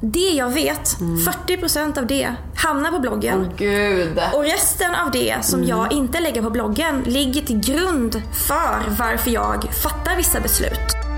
det 0.02 0.30
jag 0.30 0.50
vet, 0.50 0.98
40% 1.00 2.00
av 2.00 2.08
det 2.08 2.34
hamnar 2.56 2.92
på 2.92 3.00
bloggen. 3.00 3.50
Gud. 3.58 4.20
Och 4.34 4.44
resten 4.44 4.96
av 4.96 5.12
det 5.12 5.46
som 5.46 5.64
jag 5.64 5.92
inte 5.92 6.20
lägger 6.20 6.42
på 6.42 6.50
bloggen 6.50 7.04
ligger 7.06 7.42
till 7.42 7.60
grund 7.60 8.22
för 8.48 8.96
varför 9.00 9.32
jag 9.32 9.74
fattar 9.84 10.16
vissa 10.16 10.40
beslut. 10.40 11.09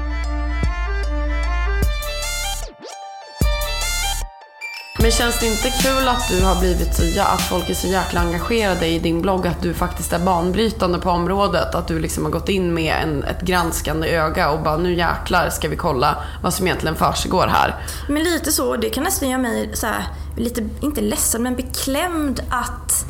Men 5.01 5.11
känns 5.11 5.39
det 5.39 5.45
inte 5.45 5.69
kul 5.69 6.07
att 6.07 6.27
du 6.29 6.43
har 6.43 6.59
blivit 6.59 6.95
så, 6.95 7.21
att 7.21 7.41
folk 7.41 7.69
är 7.69 7.73
så 7.73 7.87
jäkla 7.87 8.21
engagerade 8.21 8.87
i 8.87 8.99
din 8.99 9.21
blogg, 9.21 9.47
att 9.47 9.61
du 9.61 9.73
faktiskt 9.73 10.13
är 10.13 10.19
banbrytande 10.19 10.99
på 10.99 11.09
området? 11.09 11.75
Att 11.75 11.87
du 11.87 11.99
liksom 11.99 12.23
har 12.23 12.31
gått 12.31 12.49
in 12.49 12.73
med 12.73 13.03
en, 13.03 13.23
ett 13.23 13.41
granskande 13.41 14.09
öga 14.09 14.51
och 14.51 14.63
bara 14.63 14.77
nu 14.77 14.93
jäklar 14.93 15.49
ska 15.49 15.69
vi 15.69 15.75
kolla 15.75 16.23
vad 16.43 16.53
som 16.53 16.67
egentligen 16.67 16.95
försiggår 16.95 17.47
här. 17.47 17.75
Men 18.09 18.23
lite 18.23 18.51
så, 18.51 18.75
det 18.75 18.89
kan 18.89 19.03
nästan 19.03 19.29
göra 19.29 19.41
mig 19.41 19.71
så 19.73 19.87
här, 19.87 20.03
lite, 20.37 20.69
inte 20.81 21.01
ledsen, 21.01 21.43
men 21.43 21.55
beklämd 21.55 22.41
att, 22.49 23.05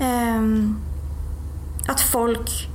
ehm, 0.00 0.80
att 1.88 2.00
folk, 2.00 2.68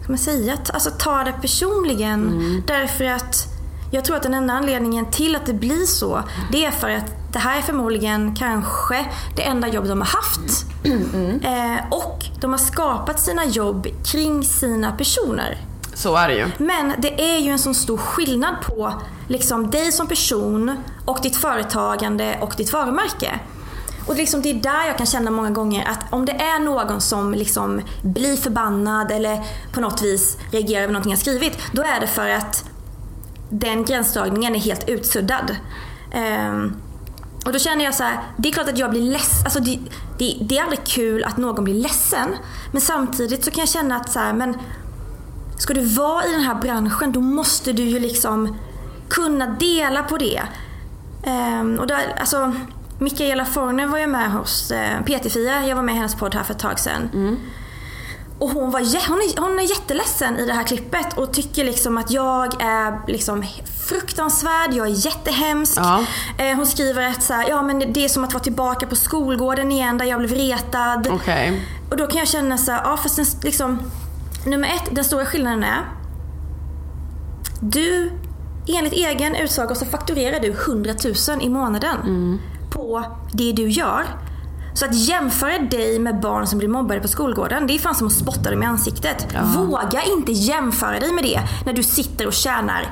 kan 0.00 0.08
man 0.08 0.18
säga, 0.18 0.54
att, 0.54 0.70
alltså 0.70 0.90
tar 0.90 1.24
det 1.24 1.32
personligen. 1.32 2.62
Därför 2.66 3.04
att 3.04 3.55
jag 3.90 4.04
tror 4.04 4.16
att 4.16 4.22
den 4.22 4.34
enda 4.34 4.54
anledningen 4.54 5.10
till 5.10 5.36
att 5.36 5.46
det 5.46 5.54
blir 5.54 5.86
så, 5.86 6.22
det 6.52 6.64
är 6.64 6.70
för 6.70 6.90
att 6.90 7.32
det 7.32 7.38
här 7.38 7.58
är 7.58 7.62
förmodligen 7.62 8.34
kanske 8.34 9.06
det 9.36 9.42
enda 9.42 9.68
jobb 9.68 9.88
de 9.88 10.00
har 10.00 10.08
haft. 10.08 10.66
Eh, 11.42 11.86
och 11.90 12.24
de 12.40 12.50
har 12.50 12.58
skapat 12.58 13.20
sina 13.20 13.44
jobb 13.44 13.86
kring 14.04 14.44
sina 14.44 14.92
personer. 14.92 15.58
Så 15.94 16.16
är 16.16 16.28
det 16.28 16.34
ju. 16.34 16.46
Men 16.58 16.92
det 16.98 17.34
är 17.34 17.38
ju 17.38 17.50
en 17.50 17.58
sån 17.58 17.74
stor 17.74 17.96
skillnad 17.96 18.54
på 18.66 18.92
liksom 19.28 19.70
dig 19.70 19.92
som 19.92 20.06
person 20.06 20.76
och 21.04 21.18
ditt 21.22 21.36
företagande 21.36 22.38
och 22.40 22.54
ditt 22.56 22.72
varumärke. 22.72 23.40
Och 24.06 24.16
liksom 24.16 24.42
det 24.42 24.50
är 24.50 24.54
där 24.54 24.86
jag 24.86 24.96
kan 24.96 25.06
känna 25.06 25.30
många 25.30 25.50
gånger 25.50 25.88
att 25.88 26.12
om 26.12 26.26
det 26.26 26.32
är 26.32 26.58
någon 26.58 27.00
som 27.00 27.34
liksom 27.34 27.80
blir 28.02 28.36
förbannad 28.36 29.10
eller 29.10 29.40
på 29.72 29.80
något 29.80 30.02
vis 30.02 30.38
reagerar 30.50 30.82
över 30.82 30.92
någonting 30.92 31.12
jag 31.12 31.20
skrivit, 31.20 31.58
då 31.72 31.82
är 31.82 32.00
det 32.00 32.06
för 32.06 32.28
att 32.28 32.64
den 33.50 33.84
gränsdragningen 33.84 34.54
är 34.54 34.58
helt 34.58 34.88
utsuddad. 34.88 35.56
Um, 36.14 36.76
och 37.44 37.52
då 37.52 37.58
känner 37.58 37.84
jag 37.84 37.94
så 37.94 38.02
här, 38.02 38.20
det 38.36 38.48
är 38.48 38.52
klart 38.52 38.68
att 38.68 38.78
jag 38.78 38.90
blir 38.90 39.02
ledsen. 39.02 39.44
Alltså 39.44 39.60
det, 39.60 39.78
det, 40.18 40.38
det 40.40 40.58
är 40.58 40.62
aldrig 40.62 40.84
kul 40.84 41.24
att 41.24 41.36
någon 41.36 41.64
blir 41.64 41.74
ledsen. 41.74 42.34
Men 42.72 42.80
samtidigt 42.80 43.44
så 43.44 43.50
kan 43.50 43.60
jag 43.60 43.68
känna 43.68 43.96
att 43.96 44.12
så 44.12 44.18
här, 44.18 44.32
men 44.32 44.58
ska 45.58 45.74
du 45.74 45.84
vara 45.84 46.24
i 46.24 46.32
den 46.32 46.40
här 46.40 46.54
branschen 46.54 47.12
då 47.12 47.20
måste 47.20 47.72
du 47.72 47.82
ju 47.82 47.98
liksom 47.98 48.56
kunna 49.08 49.46
dela 49.46 50.02
på 50.02 50.18
det. 50.18 50.42
Um, 51.26 51.78
och 51.78 51.86
där, 51.86 52.16
alltså, 52.20 52.52
Mikaela 52.98 53.44
Forner 53.44 53.86
var 53.86 53.98
ju 53.98 54.06
med 54.06 54.32
hos 54.32 54.70
eh, 54.70 55.02
PT-Fia. 55.02 55.66
Jag 55.66 55.76
var 55.76 55.82
med 55.82 55.94
i 55.94 55.96
hennes 55.96 56.14
podd 56.14 56.34
här 56.34 56.42
för 56.42 56.54
ett 56.54 56.60
tag 56.60 56.78
sedan. 56.78 57.10
Mm. 57.14 57.36
Och 58.38 58.50
hon, 58.50 58.70
var, 58.70 58.80
hon, 59.08 59.18
är, 59.18 59.40
hon 59.40 59.58
är 59.58 59.62
jätteledsen 59.62 60.38
i 60.38 60.46
det 60.46 60.52
här 60.52 60.64
klippet 60.64 61.18
och 61.18 61.32
tycker 61.32 61.64
liksom 61.64 61.98
att 61.98 62.10
jag 62.10 62.62
är 62.62 63.08
liksom 63.08 63.44
fruktansvärd, 63.88 64.72
jag 64.72 64.86
är 64.86 65.06
jättehemsk. 65.06 65.76
Ja. 65.76 66.04
Eh, 66.38 66.56
hon 66.56 66.66
skriver 66.66 67.08
att 67.08 67.22
så 67.22 67.32
här, 67.32 67.48
ja, 67.48 67.62
men 67.62 67.92
det 67.92 68.04
är 68.04 68.08
som 68.08 68.24
att 68.24 68.32
vara 68.32 68.42
tillbaka 68.42 68.86
på 68.86 68.96
skolgården 68.96 69.72
igen 69.72 69.98
där 69.98 70.04
jag 70.04 70.18
blev 70.18 70.32
retad. 70.32 71.08
Okej. 71.10 71.62
Och 71.90 71.96
då 71.96 72.06
kan 72.06 72.18
jag 72.18 72.28
känna 72.28 72.58
så 72.58 72.72
här, 72.72 72.82
ja 72.84 72.96
fast 72.96 73.16
den, 73.16 73.26
liksom, 73.42 73.78
nummer 74.44 74.68
ett, 74.68 74.94
den 74.94 75.04
stora 75.04 75.24
skillnaden 75.24 75.64
är 75.64 75.84
du, 77.60 78.12
enligt 78.66 78.92
egen 78.92 79.34
utsago 79.34 79.74
så 79.74 79.84
fakturerar 79.84 80.40
du 80.40 80.50
100 80.50 80.94
000 81.28 81.42
i 81.42 81.48
månaden 81.48 82.38
på 82.70 83.04
det 83.32 83.52
du 83.52 83.68
gör. 83.68 84.04
Så 84.76 84.84
att 84.84 84.94
jämföra 84.94 85.58
dig 85.58 85.98
med 85.98 86.20
barn 86.20 86.46
som 86.46 86.58
blir 86.58 86.68
mobbade 86.68 87.00
på 87.00 87.08
skolgården, 87.08 87.66
det 87.66 87.74
är 87.74 87.78
fan 87.78 87.94
som 87.94 88.06
att 88.06 88.12
spotta 88.12 88.50
dem 88.50 88.62
i 88.62 88.66
ansiktet. 88.66 89.26
Våga 89.56 90.02
inte 90.02 90.32
jämföra 90.32 91.00
dig 91.00 91.12
med 91.12 91.24
det 91.24 91.40
när 91.66 91.72
du 91.72 91.82
sitter 91.82 92.26
och 92.26 92.32
tjänar 92.32 92.86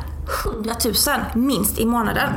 100 0.47 0.75
000 0.85 0.95
minst 1.35 1.79
i 1.79 1.87
månaden. 1.87 2.29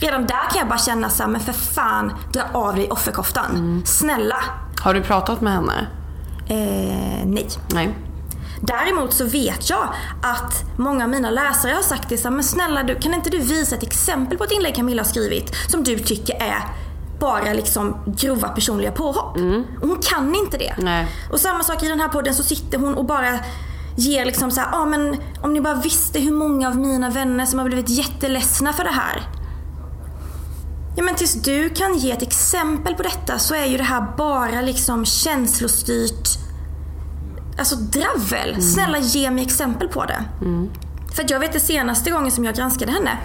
Redan 0.00 0.26
där 0.26 0.50
kan 0.50 0.58
jag 0.58 0.68
bara 0.68 0.78
känna 0.78 1.10
så 1.10 1.22
här, 1.22 1.30
men 1.30 1.40
för 1.40 1.52
fan, 1.52 2.12
dra 2.32 2.42
av 2.52 2.74
dig 2.74 2.90
offerkoftan. 2.90 3.82
Snälla. 3.86 4.36
Har 4.80 4.94
du 4.94 5.02
pratat 5.02 5.40
med 5.40 5.52
henne? 5.52 5.86
Eh, 6.48 7.26
nej. 7.26 7.48
Nej. 7.74 7.94
Däremot 8.60 9.12
så 9.12 9.24
vet 9.24 9.70
jag 9.70 9.88
att 10.22 10.64
många 10.76 11.04
av 11.04 11.10
mina 11.10 11.30
läsare 11.30 11.72
har 11.72 11.82
sagt 11.82 12.08
det 12.08 12.16
så 12.16 12.28
här, 12.28 12.34
men 12.34 12.44
snälla 12.44 12.82
du, 12.82 12.94
kan 12.94 13.14
inte 13.14 13.30
du 13.30 13.38
visa 13.38 13.76
ett 13.76 13.82
exempel 13.82 14.38
på 14.38 14.44
ett 14.44 14.52
inlägg 14.52 14.74
Camilla 14.74 15.02
har 15.02 15.08
skrivit 15.08 15.54
som 15.68 15.84
du 15.84 15.98
tycker 15.98 16.34
är 16.34 16.64
bara 17.20 17.52
liksom 17.52 17.96
grova 18.06 18.48
personliga 18.48 18.92
påhopp. 18.92 19.36
Och 19.82 19.88
hon 19.88 19.98
kan 20.02 20.34
inte 20.34 20.58
det. 20.58 20.74
Nej. 20.78 21.06
Och 21.32 21.40
samma 21.40 21.62
sak 21.62 21.82
i 21.82 21.88
den 21.88 22.00
här 22.00 22.08
podden 22.08 22.34
så 22.34 22.42
sitter 22.42 22.78
hon 22.78 22.94
och 22.94 23.04
bara 23.04 23.38
ger 23.96 24.24
liksom 24.24 24.50
så 24.50 24.60
här, 24.60 24.68
ah, 24.72 24.84
men 24.84 25.16
om 25.42 25.52
ni 25.52 25.60
bara 25.60 25.74
visste 25.74 26.20
hur 26.20 26.32
många 26.32 26.68
av 26.68 26.76
mina 26.76 27.10
vänner 27.10 27.46
som 27.46 27.58
har 27.58 27.66
blivit 27.66 27.88
jätteledsna 27.88 28.72
för 28.72 28.84
det 28.84 28.90
här. 28.90 29.22
Ja 30.96 31.02
men 31.02 31.14
tills 31.14 31.34
du 31.34 31.68
kan 31.68 31.98
ge 31.98 32.10
ett 32.10 32.22
exempel 32.22 32.94
på 32.94 33.02
detta 33.02 33.38
så 33.38 33.54
är 33.54 33.66
ju 33.66 33.76
det 33.76 33.84
här 33.84 34.06
bara 34.16 34.60
liksom 34.60 35.04
känslostyrt 35.04 36.40
Alltså 37.58 37.76
dravel. 37.76 38.62
Snälla 38.62 38.98
ge 38.98 39.30
mig 39.30 39.44
exempel 39.44 39.88
på 39.88 40.04
det. 40.04 40.24
För 41.14 41.24
att 41.24 41.30
jag 41.30 41.40
vet 41.40 41.52
det 41.52 41.60
senaste 41.60 42.10
gången 42.10 42.30
som 42.30 42.44
jag 42.44 42.54
granskade 42.54 42.92
henne. 42.92 43.18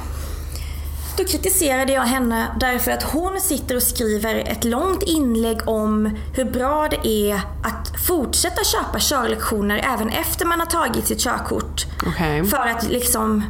Då 1.18 1.24
kritiserade 1.24 1.94
jag 1.94 2.02
henne 2.02 2.48
därför 2.60 2.92
att 2.92 3.04
hon 3.04 3.42
sitter 3.42 3.76
och 3.76 3.84
skriver 3.84 4.36
ett 4.36 4.64
långt 4.64 5.04
inlägg 5.04 5.68
om 5.68 6.18
hur 6.34 6.46
bra 6.46 6.88
det 6.92 7.08
är 7.08 7.36
att 7.64 8.08
fortsätta 8.08 8.64
köpa 8.64 9.00
körlektioner 9.00 9.86
även 9.94 10.10
efter 10.10 10.46
man 10.46 10.60
har 10.60 10.68
tagit 10.68 11.08
sitt 11.08 11.20
körkort. 11.20 11.86
Okej. 12.08 12.46
För 12.46 12.58
att 12.58 12.90
liksom, 12.90 13.44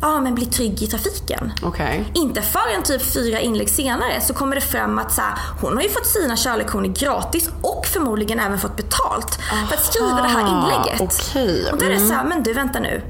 ja 0.00 0.20
men 0.20 0.34
bli 0.34 0.46
trygg 0.46 0.82
i 0.82 0.86
trafiken. 0.86 1.52
Okej. 1.62 2.10
Inte 2.14 2.42
förrän 2.42 2.82
typ 2.82 3.02
fyra 3.02 3.40
inlägg 3.40 3.70
senare 3.70 4.20
så 4.20 4.34
kommer 4.34 4.54
det 4.54 4.62
fram 4.62 4.98
att 4.98 5.12
så 5.12 5.20
här, 5.20 5.38
hon 5.60 5.76
har 5.76 5.82
ju 5.82 5.88
fått 5.88 6.06
sina 6.06 6.36
körlektioner 6.36 6.88
gratis 6.88 7.50
och 7.62 7.86
förmodligen 7.86 8.40
även 8.40 8.58
fått 8.58 8.76
betalt 8.76 9.38
för 9.68 9.74
att 9.74 9.84
skriva 9.84 10.22
det 10.22 10.28
här 10.28 10.48
inlägget. 10.48 11.00
okej. 11.00 11.72
Och 11.72 11.78
då 11.78 11.86
är 11.86 11.90
det 11.90 12.00
så 12.00 12.14
här, 12.14 12.24
men 12.24 12.42
du 12.42 12.52
vänta 12.52 12.80
nu. 12.80 13.02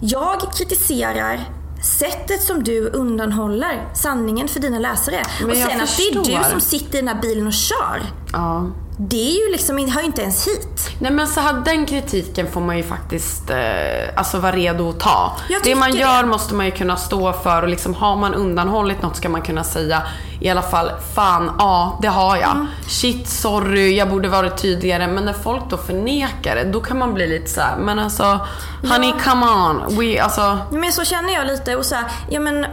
Jag 0.00 0.40
kritiserar 0.56 1.40
sättet 1.82 2.42
som 2.42 2.64
du 2.64 2.88
undanhåller 2.88 3.88
sanningen 3.94 4.48
för 4.48 4.60
dina 4.60 4.78
läsare. 4.78 5.22
Men 5.40 5.50
och 5.50 5.56
sen 5.56 5.80
att 5.80 5.96
det 5.96 6.02
är 6.02 6.44
du 6.44 6.50
som 6.50 6.60
sitter 6.60 6.98
i 6.98 7.00
den 7.00 7.08
här 7.08 7.22
bilen 7.22 7.46
och 7.46 7.52
kör. 7.52 8.02
Ja. 8.32 8.70
Det 8.98 9.30
är 9.30 9.46
ju 9.46 9.52
liksom, 9.52 9.78
hör 9.78 10.00
ju 10.00 10.06
inte 10.06 10.22
ens 10.22 10.46
hit. 10.46 10.90
Nej 10.98 11.10
men 11.10 11.26
så 11.26 11.40
här, 11.40 11.62
den 11.64 11.86
kritiken 11.86 12.46
får 12.52 12.60
man 12.60 12.76
ju 12.76 12.82
faktiskt 12.82 13.50
eh, 13.50 13.56
alltså 14.16 14.38
vara 14.38 14.52
redo 14.52 14.90
att 14.90 15.00
ta. 15.00 15.36
Det 15.64 15.74
man 15.74 15.94
gör 15.94 16.22
det. 16.22 16.28
måste 16.28 16.54
man 16.54 16.66
ju 16.66 16.72
kunna 16.72 16.96
stå 16.96 17.32
för 17.32 17.62
och 17.62 17.68
liksom 17.68 17.94
har 17.94 18.16
man 18.16 18.34
undanhållit 18.34 19.02
något 19.02 19.16
ska 19.16 19.28
man 19.28 19.42
kunna 19.42 19.64
säga 19.64 20.02
i 20.40 20.48
alla 20.48 20.62
fall 20.62 20.90
fan 21.14 21.50
ja 21.58 21.98
det 22.02 22.08
har 22.08 22.36
jag. 22.36 22.50
Mm. 22.50 22.66
Shit 22.88 23.28
sorry 23.28 23.96
jag 23.96 24.10
borde 24.10 24.28
varit 24.28 24.56
tydligare. 24.56 25.06
Men 25.08 25.24
när 25.24 25.32
folk 25.32 25.62
då 25.70 25.76
förnekar 25.76 26.56
det 26.56 26.64
då 26.64 26.80
kan 26.80 26.98
man 26.98 27.14
bli 27.14 27.26
lite 27.26 27.50
så 27.50 27.60
här, 27.60 27.76
men 27.76 27.98
alltså 27.98 28.40
honey 28.88 29.12
come 29.24 29.46
on. 29.46 29.96
We, 29.98 30.22
alltså, 30.22 30.58
Men 30.70 30.92
så 30.92 31.04
känner 31.04 31.34
jag 31.34 31.46
lite 31.46 31.76
och 31.76 31.86
så 31.86 31.94
här, 31.94 32.04
ja 32.28 32.40
men 32.40 32.66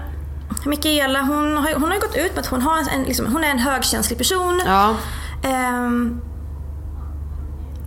Mikaela 0.65 1.21
hon 1.21 1.57
har, 1.57 1.73
hon 1.73 1.83
har 1.83 1.93
ju 1.93 1.99
gått 1.99 2.15
ut 2.15 2.35
med 2.35 2.39
att 2.39 2.47
hon, 2.47 2.61
har 2.61 2.77
en, 2.77 3.03
liksom, 3.03 3.33
hon 3.33 3.43
är 3.43 3.49
en 3.49 3.59
högkänslig 3.59 4.17
person. 4.17 4.61
ja. 4.65 4.95
Ehm, 5.43 6.21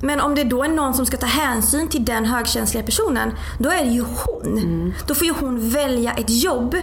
men 0.00 0.20
om 0.20 0.34
det 0.34 0.44
då 0.44 0.64
är 0.64 0.68
någon 0.68 0.94
som 0.94 1.06
ska 1.06 1.16
ta 1.16 1.26
hänsyn 1.26 1.88
till 1.88 2.04
den 2.04 2.25
högkänsliga 2.25 2.82
personen, 2.82 3.32
då 3.58 3.70
är 3.70 3.84
det 3.84 3.90
ju 3.90 4.04
hon. 4.25 4.94
Då 5.06 5.14
får 5.14 5.26
ju 5.26 5.32
hon 5.40 5.70
välja 5.70 6.12
ett 6.12 6.30
jobb 6.30 6.76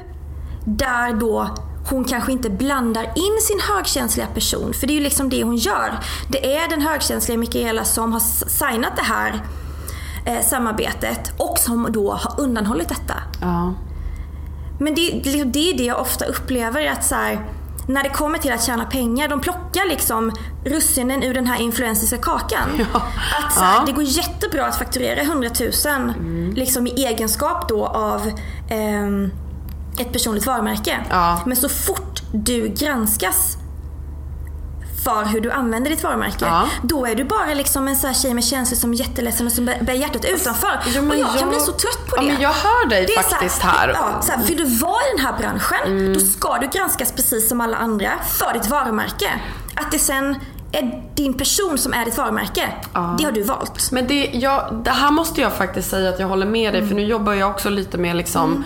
där 0.65 1.13
då 1.13 1.49
hon 1.89 2.03
kanske 2.03 2.31
inte 2.31 2.49
blandar 2.49 3.03
in 3.03 3.41
sin 3.41 3.59
högkänsliga 3.75 4.27
person. 4.27 4.73
För 4.73 4.87
det 4.87 4.93
är 4.93 4.95
ju 4.95 5.03
liksom 5.03 5.29
det 5.29 5.43
hon 5.43 5.55
gör. 5.55 5.99
Det 6.29 6.55
är 6.55 6.69
den 6.69 6.81
högkänsliga 6.81 7.37
Mikaela 7.37 7.83
som 7.83 8.13
har 8.13 8.19
signat 8.49 8.95
det 8.95 9.03
här 9.03 9.43
eh, 10.25 10.41
samarbetet 10.41 11.31
och 11.37 11.57
som 11.57 11.87
då 11.91 12.11
har 12.13 12.39
undanhållit 12.39 12.89
detta. 12.89 13.15
ja. 13.41 13.73
Men 14.79 14.95
det, 14.95 15.21
liksom, 15.23 15.51
det 15.51 15.69
är 15.69 15.77
det 15.77 15.83
jag 15.83 15.99
ofta 15.99 16.25
upplever 16.25 16.91
att 16.91 17.03
så 17.03 17.15
här, 17.15 17.45
när 17.87 18.03
det 18.03 18.09
kommer 18.09 18.37
till 18.37 18.51
att 18.51 18.63
tjäna 18.63 18.85
pengar, 18.85 19.27
de 19.27 19.39
plockar 19.41 19.89
liksom 19.89 20.31
russinen 20.65 21.23
ur 21.23 21.33
den 21.33 21.45
här 21.47 21.61
influensiska 21.61 22.17
kakan. 22.17 22.69
Att 22.93 23.53
så 23.53 23.59
här, 23.59 23.73
Ja. 23.73 23.73
Mm. 23.73 23.85
Det 23.85 23.91
går 23.91 24.03
jättebra 24.03 24.65
att 24.65 24.75
fakturera 24.75 25.21
100 25.21 25.49
000 25.85 26.53
liksom 26.55 26.87
i 26.87 27.05
egenskap 27.05 27.69
då 27.69 27.87
av 27.87 28.31
ehm, 28.69 29.31
ett 29.99 30.13
personligt 30.13 30.45
varumärke. 30.45 30.99
Ja. 31.09 31.39
Men 31.45 31.57
så 31.57 31.69
fort 31.69 32.21
du 32.31 32.67
granskas 32.67 33.57
för 35.03 35.25
hur 35.25 35.41
du 35.41 35.51
använder 35.51 35.89
ditt 35.91 36.03
varumärke. 36.03 36.45
Ja. 36.45 36.67
Då 36.83 37.05
är 37.05 37.15
du 37.15 37.23
bara 37.23 37.53
liksom 37.53 37.87
en 37.87 37.95
sån 37.95 38.07
här 38.07 38.15
tjej 38.21 38.33
med 38.33 38.43
känslor 38.43 38.77
som 38.77 38.93
är 38.93 38.97
jätteledsen 38.97 39.47
och 39.47 39.53
som 39.53 39.65
bär 39.65 39.93
hjärtat 39.93 40.25
utanför. 40.25 40.79
Jo, 40.85 41.01
men 41.01 41.11
och 41.11 41.17
jag, 41.17 41.29
kan 41.29 41.39
jag- 41.39 41.49
bli 41.49 41.59
så 41.59 41.71
trött 41.71 42.07
på 42.09 42.15
Ja, 42.17 42.21
det. 42.21 42.27
men 42.31 42.41
jag 42.41 42.49
hör 42.53 42.89
dig 42.89 43.05
Det 43.05 43.13
faktiskt 43.23 43.61
så 43.61 43.67
här, 43.67 43.73
här. 43.87 43.89
Ja, 43.93 44.21
så 44.21 44.31
här, 44.31 44.43
vill 44.43 44.57
du 44.57 44.65
vara 44.77 45.01
i 45.01 45.17
den 45.17 45.25
här 45.25 45.37
branschen, 45.39 45.77
Mm. 45.85 46.13
då 46.13 46.19
ska 46.19 46.57
du 46.57 46.67
granskas 46.67 47.11
precis 47.11 47.49
som 47.49 47.61
alla 47.61 47.77
andra 47.77 48.09
för 48.29 48.53
ditt 48.53 48.69
varumärke. 48.69 49.29
Att 49.75 49.91
det 49.91 49.99
sen 49.99 50.35
är 50.71 51.03
din 51.15 51.33
person 51.33 51.77
som 51.77 51.93
är 51.93 52.05
ditt 52.05 52.17
varumärke, 52.17 52.69
det 53.17 53.23
har 53.23 53.31
du 53.31 53.43
valt. 53.43 53.91
Men 53.91 54.07
det, 54.07 54.25
jag, 54.33 54.81
det 54.85 54.91
här 54.91 55.11
måste 55.11 55.41
jag 55.41 55.53
faktiskt 55.53 55.89
säga 55.89 56.09
att 56.09 56.19
jag 56.19 56.27
håller 56.27 56.45
med 56.45 56.73
dig 56.73 56.87
för 56.87 56.95
nu 56.95 57.03
jobbar 57.05 57.33
jag 57.33 57.49
också 57.51 57.69
lite 57.69 57.97
med 57.97 58.15
liksom 58.15 58.63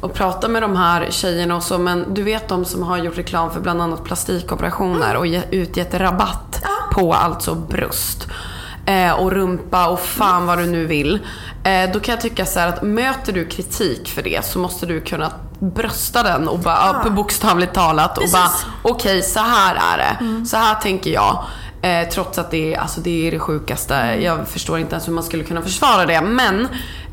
och 0.00 0.14
prata 0.14 0.48
med 0.48 0.62
de 0.62 0.76
här 0.76 1.06
tjejerna 1.10 1.56
och 1.56 1.62
så 1.62 1.78
men 1.78 2.14
du 2.14 2.22
vet 2.22 2.48
de 2.48 2.64
som 2.64 2.82
har 2.82 2.98
gjort 2.98 3.18
reklam 3.18 3.50
för 3.50 3.60
bland 3.60 3.82
annat 3.82 4.04
plastikoperationer 4.04 5.16
och 5.16 5.26
ge, 5.26 5.42
utgett 5.50 5.94
rabatt 5.94 6.64
på 6.92 7.14
alltså 7.14 7.54
bröst. 7.54 8.26
Eh, 8.86 9.12
och 9.12 9.32
rumpa 9.32 9.88
och 9.88 10.00
fan 10.00 10.46
vad 10.46 10.58
du 10.58 10.66
nu 10.66 10.86
vill. 10.86 11.18
Eh, 11.64 11.92
då 11.92 12.00
kan 12.00 12.12
jag 12.12 12.20
tycka 12.20 12.46
så 12.46 12.60
här 12.60 12.68
att 12.68 12.82
möter 12.82 13.32
du 13.32 13.44
kritik 13.44 14.08
för 14.08 14.22
det 14.22 14.44
så 14.44 14.58
måste 14.58 14.86
du 14.86 15.00
kunna 15.00 15.32
brösta 15.58 16.22
den 16.22 16.48
och 16.48 16.58
bara, 16.58 17.00
ja. 17.04 17.10
bokstavligt 17.10 17.74
talat 17.74 18.18
och 18.18 18.22
Precis. 18.22 18.32
bara 18.32 18.50
okej 18.82 19.22
så 19.22 19.40
här 19.40 19.74
är 19.74 19.98
det. 19.98 20.46
Så 20.46 20.56
här 20.56 20.74
tänker 20.74 21.10
jag. 21.10 21.44
Eh, 21.82 22.08
trots 22.08 22.38
att 22.38 22.50
det 22.50 22.74
är, 22.74 22.78
alltså 22.78 23.00
det 23.00 23.26
är 23.26 23.30
det 23.30 23.38
sjukaste. 23.38 23.94
Jag 24.20 24.48
förstår 24.48 24.78
inte 24.78 24.92
ens 24.92 25.08
hur 25.08 25.12
man 25.12 25.24
skulle 25.24 25.44
kunna 25.44 25.62
försvara 25.62 26.06
det. 26.06 26.20
Men 26.20 26.68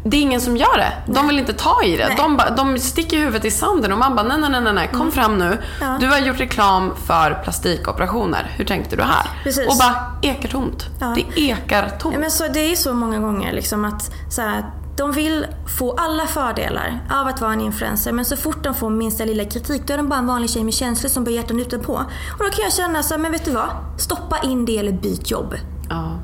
det 0.08 0.18
är 0.18 0.22
ingen 0.22 0.42
som 0.42 0.58
gör 0.58 0.78
det. 0.78 1.14
De 1.14 1.28
vill 1.28 1.40
inte 1.40 1.54
ta 1.54 1.84
i 1.84 1.98
det. 1.98 2.14
De, 2.18 2.38
ba, 2.38 2.50
de 2.50 2.80
sticker 2.80 3.18
huvudet 3.18 3.46
i 3.46 3.52
sanden 3.52 3.92
och 3.92 3.98
man 3.98 4.16
bara 4.16 4.28
nej, 4.28 4.50
nej, 4.50 4.62
nej, 4.62 4.74
nej, 4.74 4.90
kom 4.94 5.12
fram 5.12 5.38
nu. 5.38 5.58
Ja. 5.82 5.98
Du 6.00 6.08
har 6.08 6.20
gjort 6.20 6.40
reklam 6.40 6.94
för 7.08 7.40
plastikoperationer. 7.44 8.52
Hur 8.58 8.66
tänkte 8.66 8.96
du 8.96 9.04
här? 9.04 9.28
Precis. 9.44 9.68
Och 9.68 9.78
bara 9.78 9.96
ekar 10.22 10.50
tomt. 10.50 10.86
Ja. 11.00 11.16
Det 11.16 11.42
ekar 11.42 11.90
tomt. 12.00 12.14
Ja, 12.14 12.20
men 12.20 12.32
så, 12.32 12.48
det 12.48 12.72
är 12.72 12.76
så 12.76 12.94
många 12.94 13.20
gånger 13.20 13.54
liksom 13.54 13.86
att 13.86 14.12
så 14.30 14.42
här, 14.42 14.66
de 14.98 15.12
vill 15.12 15.46
få 15.80 15.92
alla 15.92 16.28
fördelar 16.28 17.00
av 17.12 17.28
att 17.28 17.42
vara 17.42 17.54
en 17.54 17.62
influencer 17.62 18.12
men 18.12 18.26
så 18.26 18.38
fort 18.38 18.64
de 18.64 18.74
får 18.74 18.90
minsta 18.90 19.26
lilla 19.26 19.46
kritik 19.46 19.82
då 19.88 19.94
är 19.94 19.98
de 19.98 20.10
bara 20.10 20.20
en 20.20 20.28
vanlig 20.28 20.50
tjej 20.50 20.64
med 20.64 20.74
känslor 20.74 21.10
som 21.10 21.24
bär 21.24 21.32
hjärtan 21.32 21.60
utanpå. 21.60 21.94
Och 22.38 22.44
då 22.44 22.50
kan 22.50 22.64
jag 22.64 22.74
känna 22.74 23.04
så 23.04 23.14
här, 23.14 23.22
men 23.22 23.32
vet 23.32 23.46
du 23.46 23.52
vad? 23.52 23.70
Stoppa 23.98 24.40
in 24.44 24.66
det 24.66 24.78
eller 24.78 24.92
byt 24.92 25.32
jobb. 25.32 25.56
Ja. 25.90 26.20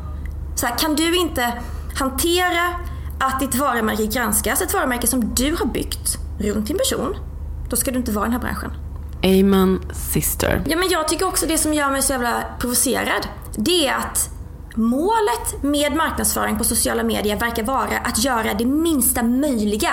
Så 0.55 0.65
här, 0.65 0.77
kan 0.77 0.95
du 0.95 1.17
inte 1.17 1.53
hantera 1.99 2.67
att 3.21 3.39
ditt 3.39 3.55
varumärke 3.55 4.05
granskas, 4.05 4.62
ett 4.62 4.73
varumärke 4.73 5.07
som 5.07 5.34
du 5.36 5.55
har 5.60 5.65
byggt 5.65 6.17
runt 6.39 6.67
din 6.67 6.77
person, 6.77 7.15
då 7.69 7.75
ska 7.75 7.91
du 7.91 7.97
inte 7.97 8.12
vara 8.12 8.25
i 8.25 8.29
den 8.29 8.34
här 8.34 8.47
branschen. 8.47 8.71
Amen 9.23 9.81
sister. 9.93 10.63
Ja, 10.67 10.77
men 10.77 10.89
jag 10.89 11.07
tycker 11.07 11.27
också 11.27 11.45
det 11.45 11.57
som 11.57 11.73
gör 11.73 11.91
mig 11.91 12.01
så 12.01 12.13
jävla 12.13 12.43
provocerad, 12.60 13.27
det 13.55 13.88
är 13.88 13.95
att 13.95 14.29
målet 14.75 15.63
med 15.63 15.95
marknadsföring 15.95 16.57
på 16.57 16.63
sociala 16.63 17.03
medier 17.03 17.39
verkar 17.39 17.63
vara 17.63 17.97
att 18.03 18.23
göra 18.23 18.53
det 18.53 18.65
minsta 18.65 19.23
möjliga 19.23 19.91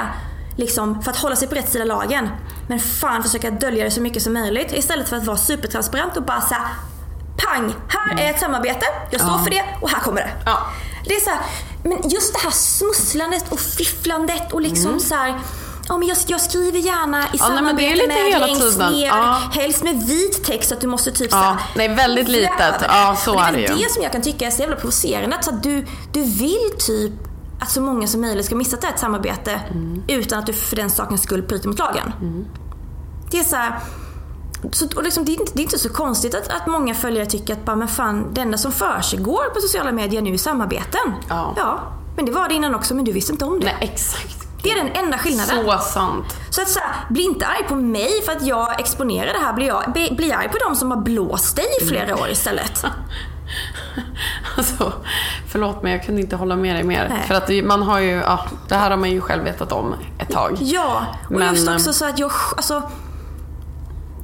liksom, 0.56 1.02
för 1.02 1.10
att 1.10 1.16
hålla 1.16 1.36
sig 1.36 1.48
på 1.48 1.54
rätt 1.54 1.68
sida 1.68 1.84
lagen. 1.84 2.28
Men 2.68 2.78
fan 2.80 3.22
försöka 3.22 3.50
dölja 3.50 3.84
det 3.84 3.90
så 3.90 4.00
mycket 4.00 4.22
som 4.22 4.32
möjligt 4.32 4.72
istället 4.72 5.08
för 5.08 5.16
att 5.16 5.24
vara 5.26 5.36
supertransparent 5.36 6.16
och 6.16 6.22
bara 6.22 6.40
säga 6.40 6.60
pang, 7.36 7.74
här 7.88 8.24
är 8.24 8.30
ett 8.30 8.40
samarbete, 8.40 8.86
jag 9.10 9.20
står 9.20 9.32
Ja. 9.32 9.38
för 9.44 9.50
det 9.50 9.64
och 9.80 9.90
här 9.90 10.00
kommer 10.00 10.20
det. 10.20 10.30
Ja. 10.46 10.58
Det 11.04 11.14
är 11.14 11.20
så 11.20 11.30
här, 11.30 11.38
men 11.88 12.08
just 12.10 12.32
det 12.34 12.38
här 12.40 12.50
smusslandet 12.50 13.52
och 13.52 13.60
fifflandet 13.60 14.52
och 14.52 14.60
liksom 14.60 15.00
så 15.00 15.14
här. 15.14 15.40
Ja, 15.88 15.98
men 15.98 16.08
jag, 16.08 16.16
jag 16.26 16.40
skriver 16.40 16.78
gärna 16.78 17.06
i 17.06 17.10
Mm. 17.10 17.28
nej, 17.28 17.28
det 17.30 17.44
är 17.44 17.56
samarbete 17.56 17.94
lite 17.94 18.06
med 18.08 18.32
hela 18.32 18.46
längst 18.46 18.62
tiden. 18.72 18.92
ner, 18.92 19.06
Ja. 19.06 19.42
helst 19.52 19.84
med 19.84 20.02
vit 20.02 20.44
text 20.44 20.68
så 20.68 20.74
att 20.74 20.80
du 20.80 20.86
måste 20.86 21.10
typ 21.12 21.30
Ja, 21.32 21.38
så 21.38 21.44
här, 21.44 21.56
nej, 21.76 21.88
väldigt 21.88 22.28
litet. 22.28 22.82
Ja, 22.88 23.16
så 23.24 23.34
Och 23.34 23.40
är 23.42 23.52
det 23.52 23.58
Det 23.58 23.62
ju. 23.62 23.74
det 23.84 23.90
som 23.92 24.02
jag 24.02 24.12
kan 24.12 24.22
tycka 24.22 24.46
är 24.46 24.50
så 24.50 24.60
jävla 24.62 24.76
provocerande. 24.76 25.36
Att 25.36 25.44
så 25.44 25.50
att 25.54 25.62
du, 25.62 25.86
du 26.12 26.22
vill 26.22 26.70
typ 26.86 27.12
att 27.60 27.70
så 27.70 27.80
många 27.80 28.06
som 28.06 28.20
möjligt 28.20 28.46
ska 28.46 28.54
missa 28.56 28.76
ett 28.76 28.84
ett 28.84 28.98
samarbete 28.98 29.60
Mm. 29.70 30.02
utan 30.08 30.38
att 30.38 30.46
du 30.46 30.52
för 30.52 30.76
den 30.76 30.90
sakens 30.90 31.22
skull 31.22 31.42
bryter 31.42 31.68
mot 31.68 31.78
lagen. 31.78 32.12
Det 33.30 33.38
är 33.38 33.44
så 33.44 33.56
här, 33.56 33.78
så, 34.72 34.86
och 34.96 35.02
liksom, 35.02 35.24
det, 35.24 35.32
är 35.32 35.40
inte, 35.40 35.52
det 35.54 35.60
är 35.60 35.64
inte 35.64 35.78
så 35.78 35.88
konstigt 35.88 36.34
att, 36.34 36.48
att 36.48 36.66
många 36.66 36.94
följare 36.94 37.26
tycker 37.26 37.52
att 37.52 37.64
bara, 37.64 37.76
men 37.76 37.88
fan, 37.88 38.34
det 38.34 38.40
enda 38.40 38.58
som 38.58 38.72
försiggår 38.72 39.54
på 39.54 39.60
sociala 39.60 39.92
medier 39.92 40.22
nu 40.22 40.34
är 40.34 40.38
samarbeten. 40.38 41.14
Ja. 41.28 41.80
men 42.16 42.24
det 42.24 42.32
var 42.32 42.48
det 42.48 42.54
innan 42.54 42.74
också 42.74 42.94
men 42.94 43.04
du 43.04 43.12
visste 43.12 43.32
inte 43.32 43.44
om 43.44 43.60
det. 43.60 43.66
Nej 43.66 43.76
exakt. 43.80 44.48
Det 44.62 44.70
är 44.70 44.84
den 44.84 45.04
enda 45.04 45.18
skillnaden. 45.18 45.64
Så 45.64 45.78
sant. 45.78 46.36
Så 46.50 46.62
att 46.62 46.68
så 46.68 46.80
här, 46.80 47.10
bli 47.10 47.22
inte 47.22 47.46
arg 47.46 47.64
på 47.68 47.74
mig 47.74 48.22
för 48.24 48.32
att 48.32 48.46
jag 48.46 48.80
exponerar 48.80 49.32
det 49.32 49.38
här. 49.38 49.52
Bli, 49.52 49.66
jag, 49.66 49.92
bli, 49.92 50.14
bli 50.16 50.32
arg 50.32 50.48
på 50.48 50.58
de 50.68 50.76
som 50.76 50.90
har 50.90 50.98
blåst 50.98 51.56
dig 51.56 51.66
i 51.82 51.86
flera 51.86 52.16
år 52.16 52.28
istället. 52.30 52.84
Alltså, 54.56 54.92
förlåt 55.48 55.82
men 55.82 55.92
jag 55.92 56.04
kunde 56.04 56.20
inte 56.20 56.36
hålla 56.36 56.56
med 56.56 56.76
dig 56.76 56.84
mer. 56.84 57.08
Nej. 57.08 57.26
För 57.26 57.34
att 57.34 57.64
man 57.64 57.82
har 57.82 58.00
ju, 58.00 58.10
ja, 58.10 58.46
det 58.68 58.74
här 58.74 58.90
har 58.90 58.96
man 58.96 59.10
ju 59.10 59.20
själv 59.20 59.44
vetat 59.44 59.72
om 59.72 59.94
ett 60.18 60.30
tag. 60.30 60.56
Ja, 60.60 61.06
och 61.24 61.32
Men, 61.32 61.54
just 61.54 61.68
också 61.68 61.92
så 61.92 62.04
att 62.04 62.18
jag, 62.18 62.30
alltså 62.56 62.82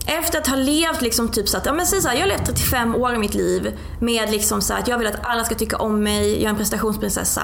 efter 0.07 0.39
att 0.39 0.47
ha 0.47 0.57
levt 0.57 1.03
liksom 1.03 1.29
typ 1.29 1.49
så 1.49 1.57
att, 1.57 1.67
ja 1.67 1.73
men 1.73 1.87
säg 1.87 2.03
så 2.03 2.09
här, 2.09 2.15
jag 2.15 2.23
har 2.23 2.29
levt 2.29 2.47
35 2.47 2.95
år 2.95 3.15
i 3.15 3.19
mitt 3.19 3.35
liv 3.35 3.79
med 4.01 4.31
liksom 4.31 4.61
så 4.63 4.75
att 4.75 4.89
jag 4.89 4.99
vill 4.99 5.07
att 5.07 5.27
alla 5.27 5.45
ska 5.45 5.55
tycka 5.55 5.77
om 5.77 6.03
mig, 6.03 6.33
jag 6.35 6.45
är 6.45 6.49
en 6.49 6.57
prestationsprinsessa. 6.57 7.43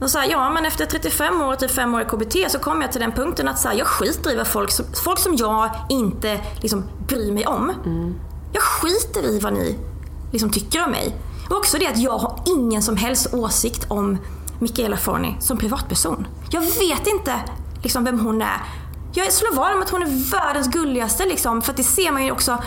Och 0.00 0.10
så 0.10 0.18
här, 0.18 0.30
ja 0.30 0.50
men 0.50 0.66
efter 0.66 0.86
35 0.86 1.42
år, 1.42 1.54
typ 1.54 1.70
5 1.70 1.94
år 1.94 2.02
i 2.02 2.04
KBT 2.04 2.52
så 2.52 2.58
kom 2.58 2.80
jag 2.80 2.92
till 2.92 3.00
den 3.00 3.12
punkten 3.12 3.48
att 3.48 3.58
så 3.58 3.68
här, 3.68 3.74
jag 3.76 3.86
skiter 3.86 4.32
i 4.32 4.36
vad 4.36 4.46
folk 4.46 4.70
som, 4.70 4.84
folk 5.04 5.18
som 5.18 5.34
jag 5.34 5.70
inte 5.88 6.40
liksom 6.62 6.84
bryr 7.08 7.32
mig 7.32 7.46
om. 7.46 7.72
Jag 8.52 8.62
skiter 8.62 9.22
i 9.24 9.38
vad 9.38 9.52
ni 9.52 9.78
liksom 10.32 10.50
tycker 10.50 10.84
om 10.84 10.90
mig. 10.90 11.16
Och 11.50 11.56
också 11.56 11.78
det 11.78 11.86
att 11.86 11.98
jag 11.98 12.18
har 12.18 12.42
ingen 12.46 12.82
som 12.82 12.96
helst 12.96 13.34
åsikt 13.34 13.86
om 13.88 14.18
Michaela 14.58 14.96
Forni 14.96 15.36
som 15.40 15.58
privatperson. 15.58 16.26
Jag 16.50 16.60
vet 16.60 17.06
inte 17.06 17.34
liksom 17.82 18.04
vem 18.04 18.20
hon 18.20 18.42
är. 18.42 18.60
Jag 19.14 19.32
slår 19.32 19.54
vad 19.54 19.72
om 19.74 19.82
att 19.82 19.90
hon 19.90 20.02
är 20.02 20.30
världens 20.30 20.68
gulligaste 20.68 21.24
liksom, 21.26 21.62
för 21.62 21.70
att 21.70 21.76
det 21.76 21.84
ser 21.84 22.12
man 22.12 22.24
ju 22.24 22.30
också 22.30 22.58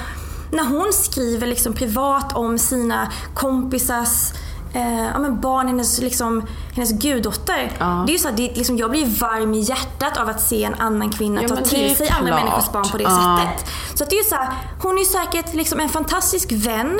när 0.51 0.63
hon 0.63 0.93
skriver 0.93 1.47
liksom 1.47 1.73
privat 1.73 2.33
om 2.36 2.57
sina 2.57 3.12
kompisars 3.33 4.31
eh, 4.73 5.05
ja, 5.05 5.19
men 5.19 5.41
barn, 5.41 5.67
hennes, 5.67 5.99
liksom, 6.01 6.45
hennes 6.73 6.91
guddotter. 6.91 7.71
Ja. 7.79 8.03
Det 8.07 8.13
är 8.13 8.17
så 8.17 8.27
att 8.29 8.38
det, 8.38 8.55
liksom, 8.55 8.77
jag 8.77 8.91
blir 8.91 9.05
varm 9.05 9.53
i 9.53 9.60
hjärtat 9.60 10.17
av 10.17 10.29
att 10.29 10.41
se 10.41 10.63
en 10.63 10.75
annan 10.75 11.10
kvinna 11.12 11.41
Ja, 11.41 11.47
ta 11.47 11.55
till 11.55 11.95
sig 11.95 12.10
andra 12.10 12.27
klart. 12.27 12.43
människors 12.43 12.71
barn 12.71 12.89
på 12.91 12.97
det 12.97 13.03
Ja. 13.03 13.39
sättet. 13.41 13.71
Så 13.97 14.03
att 14.03 14.10
det 14.10 14.15
är 14.15 14.23
ju 14.23 14.29
så 14.29 14.36
här, 14.36 14.49
hon 14.81 14.97
är 14.97 15.03
säkert 15.03 15.53
liksom 15.53 15.79
en 15.79 15.89
fantastisk 15.89 16.51
vän, 16.51 16.99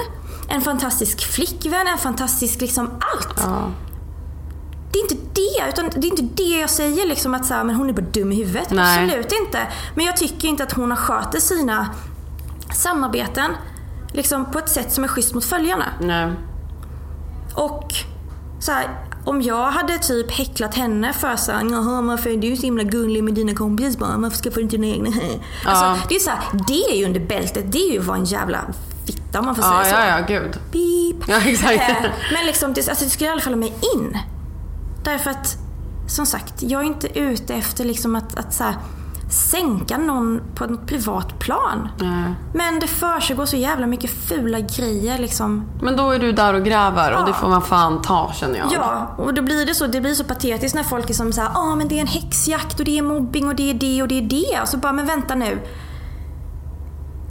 en 0.50 0.62
fantastisk 0.62 1.32
flickvän, 1.34 1.88
en 1.88 1.98
fantastisk 1.98 2.62
liksom 2.62 2.88
allt. 2.88 3.48
Ja. 4.92 4.94
Det 4.94 5.00
är 5.00 5.02
inte 5.02 5.16
det, 5.34 5.70
utan 5.70 5.90
det 6.02 6.08
är 6.08 6.12
inte 6.20 6.44
det 6.44 6.60
jag 6.60 6.70
säger 6.70 7.08
liksom 7.08 7.34
att 7.34 7.46
så 7.46 7.54
här, 7.54 7.64
men 7.64 7.76
hon 7.76 7.90
är 7.90 7.94
bara 7.94 8.06
dum 8.12 8.32
i 8.32 8.36
huvudet. 8.36 8.70
Nej. 8.72 9.04
Absolut 9.04 9.32
inte. 9.32 9.68
Men 9.96 10.06
jag 10.06 10.18
tycker 10.18 10.48
inte 10.48 10.64
att 10.64 10.74
hon 10.74 10.90
har 10.92 10.98
sköter 10.98 11.40
sina 11.40 11.88
samarbeten 12.76 13.52
liksom 14.14 14.46
på 14.52 14.60
ett 14.60 14.70
sätt 14.70 14.92
som 14.94 15.04
är 15.04 15.08
schysst 15.08 15.34
mot 15.34 15.46
följarna. 15.46 15.86
Nej. 16.02 16.32
Och 17.54 17.94
så 18.60 18.72
här, 18.72 18.88
om 19.26 19.42
jag 19.42 19.72
hade 19.72 19.98
typ 19.98 20.32
häcklat 20.32 20.76
henne 20.76 21.14
för 21.14 21.28
här, 21.28 21.72
jaha 21.72 22.02
varför 22.02 22.30
är 22.30 22.38
du 22.38 22.56
så 22.56 22.62
himla 22.62 22.84
gullig 22.84 23.24
med 23.24 23.34
dina 23.34 23.54
kompisars 23.56 23.98
barn? 23.98 24.22
Varför 24.22 24.38
skaffar 24.38 24.56
du 24.56 24.62
inte 24.62 24.78
dina 24.78 24.88
egna? 24.88 25.10
Alltså, 25.66 26.08
det, 26.10 26.16
är 26.16 26.20
så 26.20 26.30
här, 26.30 26.40
det 26.68 26.84
är 26.92 26.96
ju 26.96 27.06
under 27.06 27.20
bältet, 27.20 27.72
det 27.72 27.78
är 27.78 27.92
ju 27.94 28.00
vad 28.00 28.18
en 28.18 28.26
jävla 28.26 28.60
fitta 29.06 29.40
om 29.40 29.46
man 29.46 29.56
får 29.56 29.64
Ja, 29.66 29.84
säga 29.84 29.96
så. 29.96 30.02
ja, 30.02 30.18
ja, 30.20 30.26
gud. 30.40 30.60
Beep. 30.72 31.30
Ja, 31.30 31.50
exakt. 31.52 31.90
Eh, 31.90 32.12
Men 32.34 32.46
liksom, 32.46 32.74
det, 32.74 32.90
alltså, 32.90 33.06
det 33.06 33.12
skulle 33.12 33.28
i 33.30 33.32
alla 33.32 33.42
fall 33.42 33.56
mig 33.56 33.74
in. 33.96 34.18
Därför 35.08 35.32
att, 35.32 35.58
som 36.08 36.26
sagt, 36.26 36.62
jag 36.64 36.82
är 36.82 36.86
inte 36.86 37.20
ute 37.20 37.54
efter 37.54 37.86
liksom 37.86 38.16
att, 38.16 38.40
att 38.40 38.54
så 38.54 38.64
här, 38.64 38.76
sänka 39.30 39.98
någon 39.98 40.42
på 40.56 40.64
ett 40.64 40.86
privat 40.88 41.40
plan. 41.40 41.90
Nej. 42.00 42.34
Men 42.54 42.80
det 42.80 42.88
försiggår 42.88 43.46
så 43.46 43.56
jävla 43.56 43.88
mycket 43.88 44.10
fula 44.10 44.60
grejer 44.60 45.18
liksom. 45.18 45.66
Men 45.82 45.98
då 45.98 46.12
är 46.12 46.20
du 46.20 46.32
där 46.32 46.54
och 46.54 46.66
gräver 46.66 47.12
och 47.12 47.20
Ja. 47.22 47.26
det 47.26 47.34
får 47.34 47.48
man 47.50 47.62
fan 47.62 48.02
ta 48.02 48.32
känner 48.34 48.58
jag. 48.60 48.68
Ja, 48.74 49.16
och 49.18 49.34
då 49.34 49.42
blir 49.42 49.66
det 49.66 49.76
så, 49.76 49.88
det 49.88 50.02
blir 50.02 50.14
så 50.14 50.24
patetiskt 50.24 50.76
när 50.76 50.84
folk 50.84 51.10
är 51.10 51.14
som 51.14 51.34
såhär, 51.34 51.50
ja 51.54 51.60
ah, 51.60 51.76
men 51.76 51.88
det 51.88 51.96
är 51.98 52.02
en 52.02 52.08
häxjakt 52.08 52.80
och 52.80 52.86
det 52.86 52.98
är 52.98 53.02
mobbing 53.02 53.48
och 53.48 53.56
det 53.56 53.70
är 53.70 53.74
det 53.74 54.02
och 54.02 54.08
det 54.08 54.18
är 54.18 54.22
det. 54.22 54.62
Och 54.62 54.68
så 54.68 54.78
bara, 54.78 54.94
men 54.94 55.06
vänta 55.06 55.36
nu. 55.36 55.60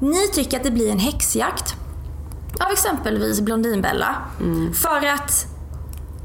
Ni 0.00 0.28
tycker 0.34 0.56
att 0.56 0.64
det 0.64 0.70
blir 0.70 0.90
en 0.92 0.98
häxjakt 0.98 1.74
av 2.60 2.72
exempelvis 2.72 3.40
Blondinbella. 3.40 4.16
För 4.74 5.06
att 5.06 5.46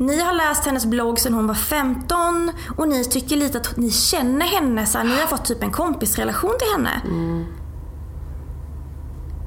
ni 0.02 0.22
har 0.22 0.34
läst 0.34 0.66
hennes 0.66 0.86
blogg 0.86 1.20
sedan 1.20 1.34
hon 1.34 1.48
var 1.48 1.54
15 1.54 2.52
och 2.78 2.88
ni 2.88 3.06
tycker 3.06 3.36
lite 3.36 3.58
att 3.58 3.78
ni 3.78 3.92
känner 3.92 4.46
henne. 4.46 4.86
Så 4.86 4.98
här, 4.98 5.06
ni 5.06 5.20
har 5.20 5.28
fått 5.28 5.46
typ 5.46 5.64
en 5.64 5.72
kompisrelation 5.72 6.54
till 6.60 6.68
henne. 6.72 7.02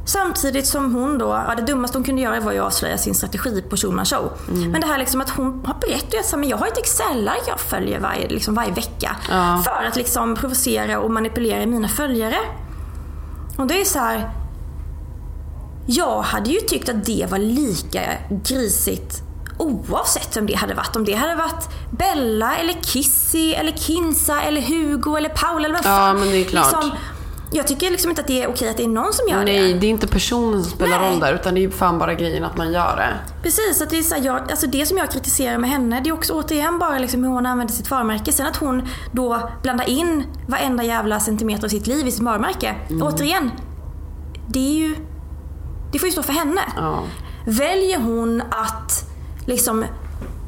Samtidigt 0.06 0.66
som 0.66 0.94
hon 0.94 1.18
då, 1.18 1.26
ja 1.48 1.54
det 1.56 1.62
dummaste 1.62 1.98
hon 1.98 2.04
kunde 2.04 2.22
göra 2.22 2.40
var 2.40 2.52
ju 2.52 2.58
att 2.58 2.66
avslöja 2.66 2.98
sin 2.98 3.14
strategi 3.14 3.62
på 3.62 3.76
Schulman 3.76 4.04
show. 4.04 4.32
Men 4.46 4.80
det 4.80 4.86
här 4.86 4.98
liksom 4.98 5.20
att 5.20 5.30
hon 5.30 5.64
har 5.66 5.74
berättat 5.80 6.34
att 6.34 6.48
jag 6.48 6.56
har 6.56 6.66
ett 6.66 6.78
Excel-ark 6.78 7.42
jag 7.46 7.60
följer 7.60 8.00
varje, 8.00 8.28
liksom 8.28 8.54
varje 8.54 8.72
vecka. 8.72 9.16
Ja. 9.30 9.62
För 9.64 9.84
att 9.84 9.96
liksom 9.96 10.34
provocera 10.34 11.00
och 11.00 11.10
manipulera 11.10 11.66
mina 11.66 11.88
följare. 11.88 12.36
Och 13.56 13.66
det 13.66 13.80
är 13.80 13.84
så 13.84 13.98
här. 13.98 14.30
Jag 15.86 16.22
hade 16.22 16.50
ju 16.50 16.60
tyckt 16.60 16.88
att 16.88 17.04
det 17.04 17.26
var 17.30 17.38
lika 17.38 18.00
grisigt 18.44 19.22
oavsett 19.58 20.36
vem 20.36 20.46
det 20.46 20.54
hade 20.54 20.74
varit. 20.74 20.96
Om 20.96 21.04
det 21.04 21.14
hade 21.14 21.34
varit 21.34 21.68
Bella 21.90 22.56
eller 22.56 22.72
Kissy 22.82 23.52
eller 23.52 23.72
Kinsa 23.72 24.42
eller 24.42 24.60
Hugo 24.60 25.16
eller 25.16 25.28
Paula 25.28 25.64
eller 25.64 25.74
vad 25.74 25.84
Ja, 25.84 25.96
fan. 25.96 26.20
men 26.20 26.28
det 26.28 26.36
är 26.36 26.44
klart. 26.44 26.72
Liksom, 26.72 26.90
jag 27.52 27.66
tycker 27.66 27.90
liksom 27.90 28.10
inte 28.10 28.20
att 28.22 28.26
det 28.28 28.42
är 28.42 28.48
okej 28.48 28.68
att 28.68 28.76
det 28.76 28.84
är 28.84 28.88
någon 28.88 29.12
som 29.12 29.28
gör 29.28 29.44
Nej, 29.44 29.72
det. 29.72 29.78
det 29.78 29.86
är 29.86 29.90
inte 29.90 30.06
personen 30.06 30.62
som 30.62 30.72
spelar 30.72 31.00
Nej. 31.00 31.10
roll 31.10 31.20
där 31.20 31.34
utan 31.34 31.54
det 31.54 31.60
är 31.60 31.62
ju 31.62 31.70
fan 31.70 31.98
bara 31.98 32.14
grejen 32.14 32.44
att 32.44 32.56
man 32.56 32.72
gör 32.72 32.96
det. 32.96 33.14
Precis, 33.42 33.82
att 33.82 33.90
det, 33.90 33.98
är 33.98 34.02
så 34.02 34.14
här, 34.14 34.22
jag, 34.22 34.50
alltså 34.50 34.66
det 34.66 34.86
som 34.86 34.98
jag 34.98 35.10
kritiserar 35.10 35.58
med 35.58 35.70
henne 35.70 36.00
det 36.04 36.10
är 36.10 36.14
också 36.14 36.32
återigen 36.32 36.78
bara 36.78 36.98
liksom 36.98 37.24
hur 37.24 37.30
hon 37.30 37.46
använder 37.46 37.74
sitt 37.74 37.90
varumärke. 37.90 38.32
Sen 38.32 38.46
att 38.46 38.56
hon 38.56 38.88
då 39.12 39.50
blandar 39.62 39.88
in 39.88 40.24
varenda 40.46 40.82
jävla 40.84 41.20
centimeter 41.20 41.64
av 41.64 41.68
sitt 41.68 41.86
liv 41.86 42.06
i 42.06 42.10
sitt 42.10 42.22
varumärke. 42.22 42.74
Mm. 42.90 43.02
Återigen, 43.06 43.50
det 44.48 44.58
är 44.58 44.74
ju... 44.74 44.96
Det 45.92 45.98
får 45.98 46.06
ju 46.06 46.12
stå 46.12 46.22
för 46.22 46.32
henne. 46.32 46.60
Ja. 46.76 47.02
Väljer 47.46 47.98
hon 47.98 48.42
att 48.50 49.04
liksom 49.46 49.85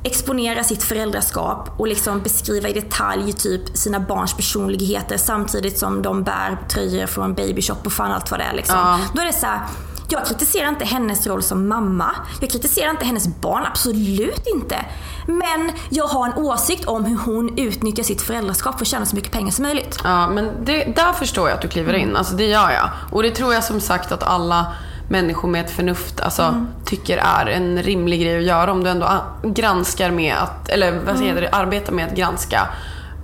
exponera 0.06 0.64
sitt 0.64 0.82
föräldraskap 0.82 1.70
och 1.76 1.86
liksom 1.86 2.22
beskriva 2.22 2.68
i 2.68 2.72
detalj 2.72 3.32
typ 3.32 3.76
sina 3.76 4.00
barns 4.00 4.34
personligheter 4.34 5.16
samtidigt 5.16 5.78
som 5.78 6.02
de 6.02 6.22
bär 6.22 6.58
tröjor 6.68 7.06
från 7.06 7.34
babyshop 7.34 7.86
och 7.86 7.92
fan 7.92 8.12
allt 8.12 8.30
vad 8.30 8.40
det 8.40 8.44
är. 8.44 8.54
Liksom. 8.54 8.76
Ja. 8.76 8.98
Då 9.14 9.22
är 9.22 9.26
det 9.26 9.32
så 9.32 9.46
här, 9.46 9.60
jag 10.08 10.26
kritiserar 10.26 10.68
inte 10.68 10.84
hennes 10.84 11.26
roll 11.26 11.42
som 11.42 11.68
mamma. 11.68 12.10
Jag 12.40 12.50
kritiserar 12.50 12.90
inte 12.90 13.04
hennes 13.04 13.28
barn, 13.40 13.64
absolut 13.66 14.46
inte. 14.54 14.76
Men 15.26 15.72
jag 15.90 16.06
har 16.06 16.26
en 16.26 16.34
åsikt 16.34 16.84
om 16.84 17.04
hur 17.04 17.16
hon 17.16 17.58
utnyttjar 17.58 18.02
sitt 18.02 18.22
föräldraskap 18.22 18.74
för 18.78 18.84
att 18.84 18.88
tjäna 18.88 19.06
så 19.06 19.16
mycket 19.16 19.32
pengar 19.32 19.50
som 19.50 19.62
möjligt. 19.62 19.98
Ja, 20.04 20.28
men 20.28 20.50
det, 20.64 20.84
där 20.84 21.12
förstår 21.12 21.48
jag 21.48 21.56
att 21.56 21.62
du 21.62 21.68
kliver 21.68 21.94
in. 21.94 22.16
Alltså 22.16 22.34
det 22.34 22.46
gör 22.46 22.70
jag. 22.70 22.90
Och 23.10 23.22
det 23.22 23.30
tror 23.30 23.54
jag 23.54 23.64
som 23.64 23.80
sagt 23.80 24.12
att 24.12 24.22
alla 24.22 24.74
människor 25.08 25.48
med 25.48 25.64
ett 25.64 25.70
förnuft 25.70 26.20
alltså, 26.20 26.66
tycker 26.84 27.18
är 27.18 27.46
en 27.46 27.82
rimlig 27.82 28.20
grej 28.20 28.38
att 28.38 28.44
göra 28.44 28.72
om 28.72 28.84
du 28.84 28.90
ändå 28.90 29.06
a- 29.06 29.20
granskar 29.42 30.10
med 30.10 30.34
att, 30.36 30.68
eller 30.68 30.98
vad 31.06 31.18
säger 31.18 31.40
det, 31.40 31.48
arbetar 31.52 31.92
med 31.92 32.06
att 32.06 32.14
granska 32.14 32.68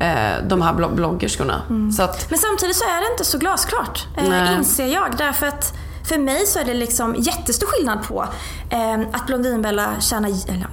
eh, 0.01 0.33
de 0.49 0.63
här 0.63 0.73
blog- 0.75 0.95
bloggerskorna. 0.95 1.63
Så 1.97 2.03
att, 2.03 2.31
Men 2.31 2.39
samtidigt 2.39 2.77
så 2.77 2.85
är 2.85 3.01
det 3.01 3.13
inte 3.13 3.25
så 3.25 3.39
glasklart, 3.39 4.07
eh, 4.17 4.53
inser 4.53 4.87
jag. 4.87 5.17
Därför 5.19 5.47
att 5.47 5.75
för 6.09 6.19
mig 6.19 6.47
så 6.47 6.59
är 6.59 6.65
det 6.65 6.75
liksom 6.75 7.15
jättestor 7.19 7.67
skillnad 7.67 7.99
på 8.09 8.27
eh, 8.71 9.01
att 9.13 9.27
Blondinbella 9.27 9.89
tjänar, 10.01 10.29
eller 10.29 10.67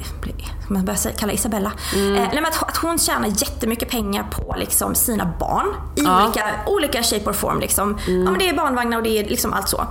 ska 0.63 0.73
man 0.73 0.85
börja 0.85 0.97
kalla 1.17 1.33
Isabella, 1.33 1.71
Mm. 1.95 2.15
eh, 2.15 2.29
nej, 2.33 2.43
att, 2.43 2.63
att 2.69 2.77
hon 2.77 2.97
tjänar 2.99 3.27
jättemycket 3.27 3.89
pengar 3.89 4.23
på 4.31 4.55
liksom, 4.59 4.95
sina 4.95 5.33
barn 5.39 5.67
i 5.95 6.01
Ja. 6.01 6.09
Mm. 6.11 6.23
olika, 6.25 6.43
olika 6.67 7.03
shape 7.03 7.29
or 7.29 7.33
form. 7.33 7.59
Liksom. 7.59 7.97
Ja, 8.07 8.11
men 8.31 8.37
det 8.39 8.49
är 8.49 8.53
barnvagnar 8.55 8.97
och 8.97 9.03
det 9.03 9.09
är 9.09 9.23
liksom 9.23 9.53
allt 9.53 9.69
så. 9.69 9.87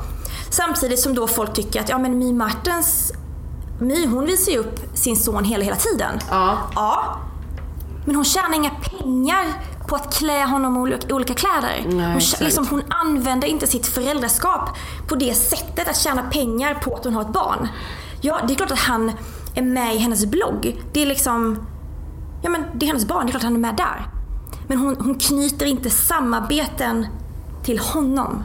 Samtidigt 0.50 1.00
som 1.00 1.14
då 1.14 1.26
folk 1.26 1.52
tycker 1.52 1.80
att 1.80 1.88
ja, 1.88 1.98
men 1.98 2.18
My 2.18 2.32
Martens 2.32 3.12
My 3.80 4.06
hon 4.06 4.26
visar 4.26 4.52
ju 4.52 4.58
upp 4.58 4.80
sin 4.94 5.16
son 5.16 5.44
hela, 5.44 5.64
hela 5.64 5.76
tiden. 5.76 6.18
Ja. 6.30 6.58
ja. 6.74 7.18
Men 8.04 8.14
hon 8.14 8.24
tjänar 8.24 8.56
inga 8.56 8.70
pengar 8.70 9.46
på 9.88 9.96
att 9.96 10.14
klä 10.14 10.44
honom 10.44 10.76
i 10.86 11.12
olika, 11.12 11.34
kläder. 11.34 11.84
Nej, 11.86 12.06
hon, 12.06 12.16
exakt. 12.16 12.42
liksom, 12.42 12.66
hon 12.66 12.82
använder 12.88 13.48
inte 13.48 13.66
sitt 13.66 13.86
föräldraskap 13.86 14.70
på 15.08 15.14
det 15.14 15.34
sättet 15.34 15.88
att 15.88 15.96
tjäna 15.96 16.22
pengar 16.22 16.74
på 16.74 16.94
att 16.94 17.04
hon 17.04 17.14
har 17.14 17.22
ett 17.22 17.32
barn. 17.32 17.68
Ja, 18.20 18.40
det 18.46 18.52
är 18.52 18.56
klart 18.56 18.70
att 18.70 18.78
han 18.78 19.12
är 19.54 19.62
med 19.62 19.94
i 19.94 19.98
hennes 19.98 20.26
blogg. 20.26 20.82
Det 20.92 21.02
är 21.02 21.06
liksom... 21.06 21.66
Ja 22.42 22.50
men 22.50 22.64
det 22.74 22.86
är 22.86 22.88
hennes 22.88 23.06
barn, 23.06 23.26
det 23.26 23.30
är 23.30 23.30
klart 23.30 23.40
att 23.40 23.44
han 23.44 23.54
är 23.54 23.60
med 23.60 23.76
där. 23.76 24.10
Men 24.68 24.78
hon, 24.78 24.96
hon 25.00 25.14
knyter 25.14 25.66
inte 25.66 25.90
samarbeten 25.90 27.06
till 27.64 27.78
honom. 27.78 28.44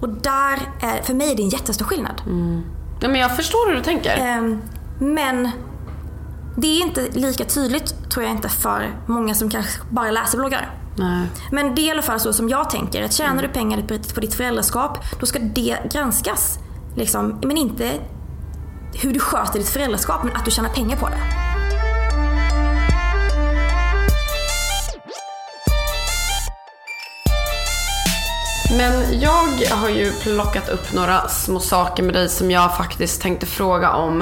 Och 0.00 0.08
där 0.08 0.58
är, 0.80 1.02
för 1.02 1.14
mig 1.14 1.32
är 1.32 1.36
det 1.36 1.42
en 1.42 1.48
jättestor 1.48 1.84
skillnad. 1.86 2.22
ja, 3.00 3.08
men 3.08 3.20
jag 3.20 3.36
förstår 3.36 3.68
hur 3.68 3.76
du 3.76 3.82
tänker. 3.82 4.16
Ehm, 4.16 4.62
men 4.98 5.50
det 6.56 6.66
är 6.66 6.82
inte 6.82 7.08
lika 7.12 7.44
tydligt 7.44 8.10
tror 8.10 8.24
jag 8.24 8.32
inte 8.32 8.48
för 8.48 8.96
många 9.06 9.34
som 9.34 9.50
kanske 9.50 9.80
bara 9.90 10.10
läser 10.10 10.38
bloggar. 10.38 10.70
Nej. 10.98 11.26
Men 11.52 11.74
det 11.74 11.80
är 11.82 11.84
i 11.86 11.90
alla 11.90 12.02
fall 12.02 12.20
så 12.20 12.32
som 12.32 12.48
jag 12.48 12.70
tänker. 12.70 13.04
Att 13.04 13.12
tjänar 13.12 13.42
du 13.42 13.48
pengar 13.48 13.82
på- 13.82 14.14
på 14.14 14.20
ditt 14.20 14.34
föräldraskap, 14.34 14.98
då 15.20 15.26
ska 15.26 15.38
det 15.38 15.78
granskas. 15.92 16.58
Liksom, 16.96 17.38
men 17.44 17.56
inte 17.56 17.90
hur 19.02 19.12
du 19.14 19.20
sköter 19.20 19.58
ditt 19.58 19.68
föräldraskap, 19.68 20.24
men 20.24 20.36
att 20.36 20.44
du 20.44 20.50
tjänar 20.50 20.68
pengar 20.70 20.96
på 20.96 21.08
det. 21.08 21.18
Men 28.70 29.20
jag 29.20 29.76
har 29.76 29.88
ju 29.88 30.12
plockat 30.12 30.68
upp 30.68 30.92
några 30.92 31.28
små 31.28 31.60
saker 31.60 32.02
med 32.02 32.14
dig 32.14 32.28
som 32.28 32.50
jag 32.50 32.76
faktiskt 32.76 33.22
tänkte 33.22 33.46
fråga 33.46 33.92
om. 33.92 34.20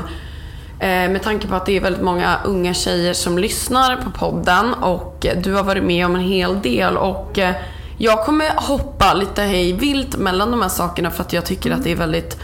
Eh, 0.78 0.88
med 0.88 1.22
tanke 1.22 1.48
på 1.48 1.54
att 1.54 1.66
det 1.66 1.76
är 1.76 1.80
väldigt 1.80 2.02
många 2.02 2.38
unga 2.44 2.74
tjejer 2.74 3.12
som 3.12 3.38
lyssnar 3.38 3.96
på 3.96 4.10
podden 4.10 4.74
och 4.74 5.26
du 5.36 5.54
har 5.54 5.62
varit 5.62 5.84
med 5.84 6.06
om 6.06 6.14
en 6.14 6.22
hel 6.22 6.62
del 6.62 6.96
och 6.96 7.38
eh, 7.38 7.54
jag 7.98 8.24
kommer 8.24 8.50
hoppa 8.56 9.14
lite 9.14 9.42
hej 9.42 9.72
vilt 9.72 10.16
mellan 10.16 10.50
de 10.50 10.62
här 10.62 10.68
sakerna 10.68 11.10
för 11.10 11.22
att 11.22 11.32
jag 11.32 11.46
tycker 11.46 11.70
att 11.70 11.84
det 11.84 11.92
är 11.92 11.96
väldigt 11.96 12.40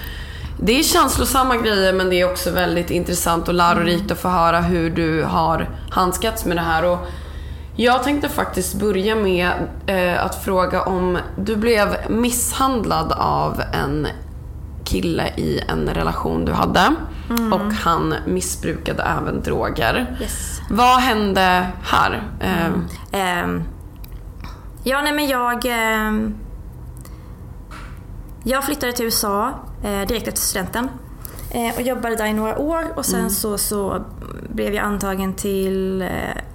det 0.62 0.78
är 0.78 0.82
känslosamma 0.82 1.56
grejer 1.56 1.92
men 1.92 2.10
det 2.10 2.20
är 2.20 2.30
också 2.30 2.50
väldigt 2.50 2.90
intressant 2.90 3.48
och 3.48 3.54
lärorikt 3.54 4.10
att 4.10 4.18
få 4.18 4.28
höra 4.28 4.60
hur 4.60 4.90
du 4.90 5.22
har 5.22 5.68
handskats 5.90 6.44
med 6.44 6.56
det 6.56 6.60
här. 6.60 6.84
Och 6.84 6.98
jag 7.76 8.02
tänkte 8.02 8.28
faktiskt 8.28 8.74
börja 8.74 9.16
med 9.16 9.50
eh, 9.86 10.24
att 10.24 10.44
fråga 10.44 10.82
om 10.82 11.18
du 11.38 11.56
blev 11.56 11.96
misshandlad 12.08 13.12
av 13.12 13.62
en 13.72 14.06
kille 14.84 15.28
i 15.36 15.60
en 15.68 15.88
relation 15.88 16.44
du 16.44 16.52
hade 16.52 16.94
och 17.52 17.72
han 17.72 18.14
missbrukade 18.26 19.02
även 19.02 19.42
droger. 19.42 20.16
Yes. 20.20 20.60
Vad 20.70 21.00
hände 21.00 21.66
här? 21.82 22.22
Eh, 22.40 23.20
Ehm, 23.20 23.62
ja, 24.84 25.02
nej 25.02 25.12
men 25.12 25.26
jag... 25.28 25.64
ehm, 25.66 26.34
jag 28.44 28.64
flyttade 28.64 28.92
till 28.92 29.04
USA 29.04 29.48
eh, 29.84 30.06
direkt 30.08 30.28
efter 30.28 30.40
studenten. 30.40 30.88
Eh, 31.50 31.74
och 31.76 31.82
jobbade 31.82 32.16
där 32.16 32.26
i 32.26 32.32
några 32.32 32.58
år 32.58 32.92
och 32.96 33.06
sen 33.06 33.30
så, 33.30 33.58
så 33.58 34.04
blev 34.48 34.74
jag 34.74 34.84
antagen 34.84 35.34
till 35.34 36.02
eh, 36.02 36.08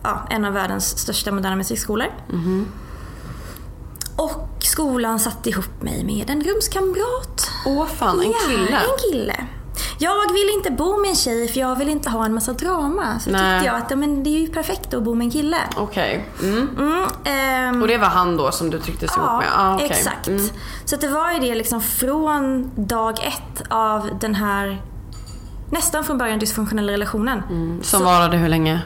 ja, 0.04 0.28
en 0.30 0.46
av 0.46 0.54
världens 0.54 0.98
största 0.98 1.32
moderna 1.32 1.56
musikskolor. 1.56 2.08
Och 4.16 4.48
skolan 4.60 5.20
satte 5.20 5.50
ihop 5.50 5.82
mig 5.82 6.04
med 6.04 6.30
en 6.30 6.44
rumskamrat. 6.44 7.50
Åh 7.66 7.86
fan, 7.88 8.20
en 8.20 8.26
Ja, 8.32 8.38
kille? 8.50 8.78
en 8.78 9.12
kille. 9.12 9.46
Jag 9.98 10.34
ville 10.34 10.52
inte 10.52 10.72
bo 10.72 10.98
med 11.02 11.10
en 11.10 11.16
tjej 11.16 11.48
för 11.48 11.60
jag 11.60 11.76
ville 11.76 11.92
inte 11.92 12.10
ha 12.10 12.26
en 12.26 12.34
massa 12.34 12.54
drama. 12.54 13.20
Så 13.20 13.30
Nej. 13.30 13.60
tyckte 13.60 13.66
jag 13.74 13.82
att 13.84 13.90
ja, 13.92 13.96
men 13.96 14.24
det 14.24 14.30
är 14.30 14.40
ju 14.40 14.48
perfekt 14.48 14.94
att 14.94 15.04
bo 15.04 15.14
med 15.14 15.26
en 15.26 15.32
kille. 15.32 15.58
Okej. 15.78 16.30
Mm. 16.44 16.70
Mm, 16.78 17.06
ehm, 17.24 17.82
Och 17.82 17.88
det 17.88 17.98
var 17.98 18.08
han 18.08 18.38
då 18.38 18.52
som 18.52 18.70
du 18.70 18.80
trycktes 18.80 19.18
ihop 19.18 19.28
Ja, 19.30 19.38
med? 19.38 19.48
Ah, 19.56 19.76
okej. 19.76 19.88
exakt. 19.92 20.28
Mm. 20.28 20.50
Så 20.86 20.96
det 20.96 21.08
var 21.08 21.32
ju 21.32 21.40
det 21.40 21.56
liksom 21.56 21.82
från 21.82 22.72
dag 22.76 23.20
ett 23.20 23.64
av 23.70 24.10
den 24.20 24.36
här 24.36 24.82
nästan 25.72 26.04
från 26.04 26.18
början 26.18 26.40
dysfunktionella 26.40 26.92
relationen. 26.92 27.42
Som 27.82 28.04
varade 28.04 28.38
hur 28.38 28.50
länge? 28.50 28.82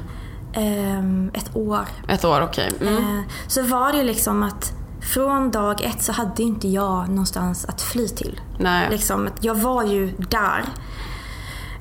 Ehm, 0.54 1.32
ett 1.34 1.56
år. 1.56 1.86
Ett 2.08 2.26
år, 2.26 2.42
okej. 2.42 2.72
Mm. 2.82 2.98
Eh, 2.98 3.24
så 3.48 3.62
var 3.62 3.92
det 3.92 3.98
ju 3.98 4.04
liksom 4.04 4.44
att 4.44 4.74
från 5.14 5.52
dag 5.52 5.82
ett 5.82 6.04
så 6.04 6.12
hade 6.12 6.44
inte 6.44 6.68
jag 6.68 7.10
någonstans 7.10 7.66
att 7.66 7.82
fly 7.82 8.08
till. 8.08 8.42
Nej. 8.58 8.88
Liksom, 8.92 9.30
jag 9.42 9.56
var 9.56 9.84
ju 9.84 10.14
där. 10.18 10.64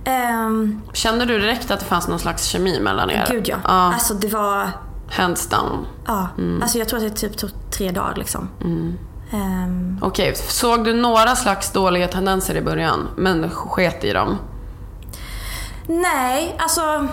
Ehm, 0.05 0.81
Kände 0.93 1.25
du 1.25 1.39
direkt 1.39 1.71
att 1.71 1.81
det 1.81 1.87
fanns 1.87 2.09
någon 2.09 2.19
slags 2.19 2.45
kemi 2.45 2.81
mellan 2.81 3.11
er? 3.11 3.27
gud 3.31 3.49
ja. 3.49 3.57
ja. 3.65 3.71
Alltså 3.95 4.15
det 4.15 4.29
var, 4.29 4.69
Hands 5.11 5.47
down. 5.49 5.87
ja. 6.07 6.29
Alltså 6.63 6.79
jag 6.79 6.89
tror 6.89 6.99
att 6.99 7.09
det 7.09 7.21
typ 7.29 7.37
tog 7.37 7.51
tre 7.71 7.91
dagar 7.91 8.15
liksom. 8.17 8.49
Ehm, 9.33 9.99
Okej, 10.03 10.35
såg 10.37 10.85
du 10.85 10.93
några 10.95 11.37
slags 11.37 11.73
dåliga 11.73 12.09
tendenser 12.09 12.55
i 12.55 12.61
början, 12.63 13.09
men 13.17 13.51
sket 13.51 14.05
i 14.05 14.13
dem? 14.13 14.37
nej, 15.91 16.57
alltså 16.59 17.09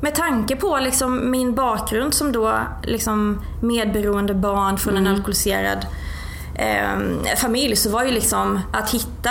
med 0.00 0.14
tanke 0.14 0.56
på 0.56 0.78
liksom 0.78 1.30
min 1.30 1.54
bakgrund 1.54 2.14
som 2.14 2.32
då 2.32 2.58
liksom 2.82 3.40
medberoende 3.60 4.34
barn 4.34 4.78
från 4.78 4.96
en 4.96 5.06
alkoholiserad 5.06 5.86
eh, 6.54 7.36
familj 7.36 7.76
så 7.76 7.90
var 7.90 8.04
ju 8.04 8.10
liksom 8.10 8.60
att 8.72 8.90
hitta 8.90 9.30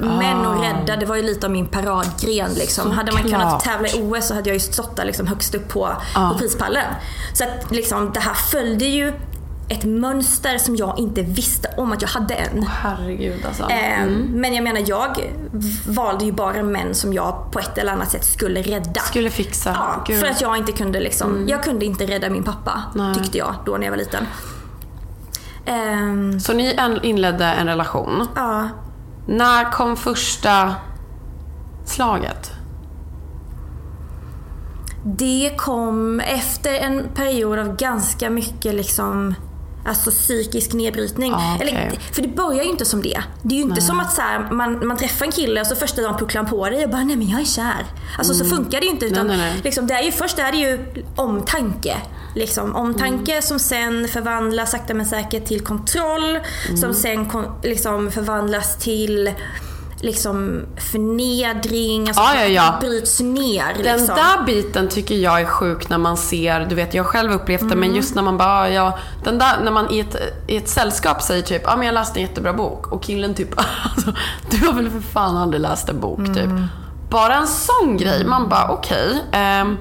män 0.00 0.46
och 0.46 0.62
rädda, 0.62 0.96
det 0.96 1.06
var 1.06 1.16
ju 1.16 1.22
lite 1.22 1.46
av 1.46 1.52
min 1.52 1.66
paradgren. 1.66 2.50
Liksom. 2.54 2.90
Hade 2.90 3.12
man 3.12 3.22
kunnat 3.22 3.60
tävla 3.60 3.88
i 3.88 4.02
OS 4.02 4.28
så 4.28 4.34
hade 4.34 4.48
jag 4.48 4.54
ju 4.54 4.60
stått 4.60 4.96
där 4.96 5.04
liksom 5.04 5.26
högst 5.26 5.54
upp 5.54 5.68
på, 5.68 5.88
på 6.14 6.38
prispallen. 6.38 6.84
Så 7.32 7.44
att 7.44 7.70
liksom, 7.70 8.10
det 8.14 8.20
här 8.20 8.34
följde 8.34 8.84
ju 8.84 9.12
ett 9.68 9.84
mönster 9.84 10.58
som 10.58 10.76
jag 10.76 10.98
inte 10.98 11.22
visste 11.22 11.68
om 11.76 11.92
att 11.92 12.02
jag 12.02 12.08
hade 12.08 12.34
än. 12.34 12.62
Herregud 12.62 13.46
alltså. 13.46 13.62
Eh, 13.70 14.06
Men 14.28 14.54
jag 14.54 14.64
menar, 14.64 14.82
jag 14.86 15.32
valde 15.86 16.24
ju 16.24 16.32
bara 16.32 16.62
män 16.62 16.94
som 16.94 17.12
jag 17.12 17.52
på 17.52 17.58
ett 17.58 17.78
eller 17.78 17.92
annat 17.92 18.10
sätt 18.10 18.24
skulle 18.24 18.62
rädda. 18.62 19.00
Skulle 19.00 19.30
fixa. 19.30 19.70
Ja, 19.74 20.04
Gud. 20.06 20.20
för 20.20 20.26
att 20.26 20.40
jag 20.40 20.56
inte 20.56 20.72
kunde 20.72 21.00
liksom, 21.00 21.48
jag 21.48 21.62
kunde 21.62 21.84
inte 21.84 22.06
rädda 22.06 22.30
min 22.30 22.44
pappa, 22.44 22.82
Nej. 22.94 23.14
tyckte 23.14 23.38
jag 23.38 23.54
då 23.66 23.76
när 23.76 23.84
jag 23.84 23.90
var 23.90 23.98
liten. 23.98 24.26
Ehm, 25.66 26.40
Så 26.40 26.52
ni 26.52 26.76
inledde 27.02 27.44
en 27.44 27.66
relation. 27.66 28.26
ja, 28.36 28.68
När 29.26 29.72
kom 29.72 29.96
första 29.96 30.74
slaget? 31.84 32.52
det 35.04 35.54
kom 35.56 36.20
efter 36.20 36.74
en 36.74 37.08
period 37.14 37.58
av 37.58 37.76
ganska 37.76 38.30
mycket 38.30 38.74
liksom 38.74 39.34
Alltså 39.84 40.10
psykisk 40.10 40.72
nedbrytning. 40.72 41.32
Ah, 41.34 41.54
okej. 41.54 41.68
Eller, 41.68 41.90
för 42.12 42.22
det 42.22 42.28
börjar 42.28 42.64
ju 42.64 42.70
inte 42.70 42.84
som 42.84 43.02
det. 43.02 43.22
Det 43.42 43.54
är 43.54 43.56
ju 43.58 43.62
inte 43.64 43.80
som 43.80 44.00
att 44.00 44.12
så 44.12 44.22
här, 44.22 44.48
man, 44.50 44.86
man 44.86 44.96
träffar 44.96 45.26
en 45.26 45.32
kille 45.32 45.60
och 45.60 45.66
så 45.66 45.76
första 45.76 46.02
dagen 46.02 46.18
pucklar 46.18 46.42
han 46.42 46.50
på 46.50 46.70
dig 46.70 46.84
och 46.84 46.90
bara 46.90 47.04
nej 47.04 47.16
men 47.16 47.28
jag 47.28 47.40
är 47.40 47.44
kär. 47.44 47.86
Alltså 48.18 48.34
så 48.34 48.44
funkar 48.44 48.80
det 48.80 48.86
ju 48.86 48.92
inte. 48.92 49.06
Utan, 49.06 49.18
Mm. 49.18 49.28
Nej, 49.28 49.38
nej, 49.38 49.50
nej. 49.54 49.60
Liksom, 49.64 49.86
det 49.86 49.94
är 49.94 50.02
ju, 50.02 50.12
först 50.12 50.38
är 50.38 50.52
det 50.52 50.58
ju 50.58 50.78
omtanke. 51.16 51.96
Liksom, 52.34 52.76
omtanke 52.76 53.32
Mm. 53.32 53.42
som 53.42 53.58
sen 53.58 54.08
förvandlas 54.08 54.70
sakta 54.70 54.94
men 54.94 55.06
säkert 55.06 55.46
till 55.46 55.60
kontroll. 55.60 56.38
Mm. 56.66 56.76
Som 56.76 56.94
sen 56.94 57.26
liksom, 57.62 58.10
förvandlas 58.10 58.76
till 58.78 59.30
liksom 60.02 60.62
förnedring. 60.92 62.08
Alltså 62.08 62.22
Ja, 62.22 62.34
ja, 62.34 62.46
ja. 62.46 62.74
bryts 62.80 63.20
ner. 63.20 63.64
Den 63.84 63.96
liksom. 63.98 64.16
där 64.16 64.44
biten 64.46 64.88
tycker 64.88 65.14
jag 65.14 65.40
är 65.40 65.44
sjuk 65.44 65.88
när 65.88 65.98
man 65.98 66.16
ser, 66.16 66.60
du 66.68 66.74
vet 66.74 66.94
jag 66.94 67.06
själv 67.06 67.32
upplevt 67.32 67.68
det, 67.68 67.76
men 67.76 67.94
just 67.94 68.14
när 68.14 68.22
man 68.22 68.36
bara, 68.38 68.70
ja, 68.70 68.98
den 69.24 69.38
där, 69.38 69.60
när 69.64 69.70
man 69.70 69.90
i 69.90 69.98
ett, 70.00 70.16
i 70.46 70.56
ett 70.56 70.68
sällskap 70.68 71.22
säger 71.22 71.42
typ, 71.42 71.62
ja 71.64 71.76
men 71.76 71.86
jag 71.86 71.92
läste 71.92 72.18
en 72.20 72.22
jättebra 72.26 72.52
bok 72.52 72.92
och 72.92 73.02
killen 73.02 73.34
typ, 73.34 73.48
alltså, 73.94 74.12
du 74.50 74.66
har 74.66 74.72
väl 74.72 74.90
för 74.90 75.00
fan 75.00 75.36
aldrig 75.36 75.60
läst 75.60 75.88
en 75.88 76.00
bok 76.00 76.26
typ. 76.34 76.50
Bara 77.10 77.34
en 77.34 77.46
sån 77.46 77.96
grej, 77.96 78.24
man 78.24 78.48
bara 78.48 78.68
okej. 78.68 79.24
ehm, 79.32 79.76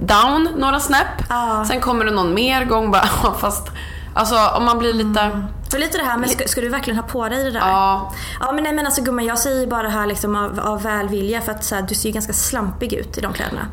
down 0.00 0.48
några 0.56 0.80
snäpp, 0.80 1.22
Ja. 1.28 1.64
sen 1.68 1.80
kommer 1.80 2.04
det 2.04 2.10
någon 2.10 2.34
mer 2.34 2.64
gång 2.64 2.90
bara, 2.90 3.06
fast 3.40 3.68
alltså 4.14 4.36
om 4.56 4.64
man 4.64 4.78
blir 4.78 4.92
lite, 4.92 5.42
För 5.70 5.78
lite 5.78 5.98
det 5.98 6.04
här, 6.04 6.16
men 6.18 6.28
ska, 6.28 6.48
ska 6.48 6.60
du 6.60 6.68
verkligen 6.68 6.96
ha 7.00 7.06
på 7.08 7.28
dig 7.28 7.44
det 7.44 7.50
där? 7.50 7.58
ja, 7.60 8.12
Ja 8.40 8.52
men 8.52 8.64
nej 8.64 8.72
men 8.72 8.86
alltså 8.86 9.02
gumman 9.02 9.24
jag 9.24 9.38
säger 9.38 9.66
bara 9.66 9.82
det 9.82 9.88
här 9.88 10.06
liksom 10.06 10.36
av, 10.36 10.60
av 10.60 10.82
välvilja 10.82 11.40
för 11.40 11.52
att 11.52 11.64
så 11.64 11.74
här, 11.74 11.82
du 11.82 11.94
ser 11.94 12.08
ju 12.08 12.12
ganska 12.12 12.32
slampig 12.32 12.92
ut 12.92 13.18
i 13.18 13.20
de 13.20 13.32
kläderna. 13.32 13.66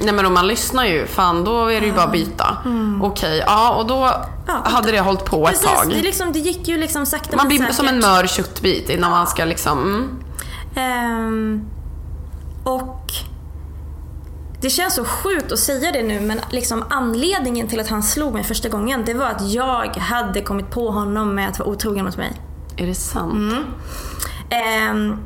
Nej 0.00 0.14
men 0.14 0.26
om 0.26 0.34
man 0.34 0.46
lyssnar 0.46 0.84
ju, 0.84 1.06
fan 1.06 1.44
då 1.44 1.66
är 1.66 1.80
det 1.80 1.86
ju 1.86 1.92
bara 1.92 2.04
att 2.04 2.12
byta. 2.12 2.56
Okej, 3.02 3.42
ja 3.46 3.70
och 3.74 3.86
då 3.86 4.10
hade 4.64 4.92
det 4.92 5.00
hållit 5.00 5.24
på 5.24 5.48
ett 5.48 5.60
Precis, 5.62 5.78
tag. 5.80 5.88
det, 5.90 6.02
liksom, 6.02 6.32
det 6.32 6.38
gick 6.38 6.68
ju 6.68 6.76
liksom 6.78 7.06
sakta 7.06 7.36
Man 7.36 7.48
blir 7.48 7.58
säkert. 7.58 7.74
som 7.74 7.88
en 7.88 7.98
mör 7.98 8.26
köttbit 8.26 8.90
innan 8.90 9.10
man 9.10 9.26
ska 9.26 9.44
liksom... 9.44 9.78
Mm. 9.78 10.18
Ehm, 10.74 11.64
och 12.64 13.12
det 14.60 14.70
känns 14.70 14.94
så 14.94 15.04
sjukt 15.04 15.52
att 15.52 15.58
säga 15.58 15.92
det 15.92 16.02
nu 16.02 16.20
men 16.20 16.40
liksom 16.50 16.84
anledningen 16.90 17.68
till 17.68 17.80
att 17.80 17.88
han 17.88 18.02
slog 18.02 18.34
mig 18.34 18.44
första 18.44 18.68
gången 18.68 19.02
det 19.06 19.14
var 19.14 19.26
att 19.26 19.52
jag 19.52 19.96
hade 19.96 20.40
kommit 20.42 20.70
på 20.70 20.90
honom 20.90 21.34
med 21.34 21.48
att 21.48 21.58
vara 21.58 21.68
otrogen 21.68 22.04
mot 22.04 22.16
mig. 22.16 22.32
Är 22.76 22.86
det 22.86 22.94
sant? 22.94 23.32
Mm. 23.34 23.64
Ehm, 24.50 25.16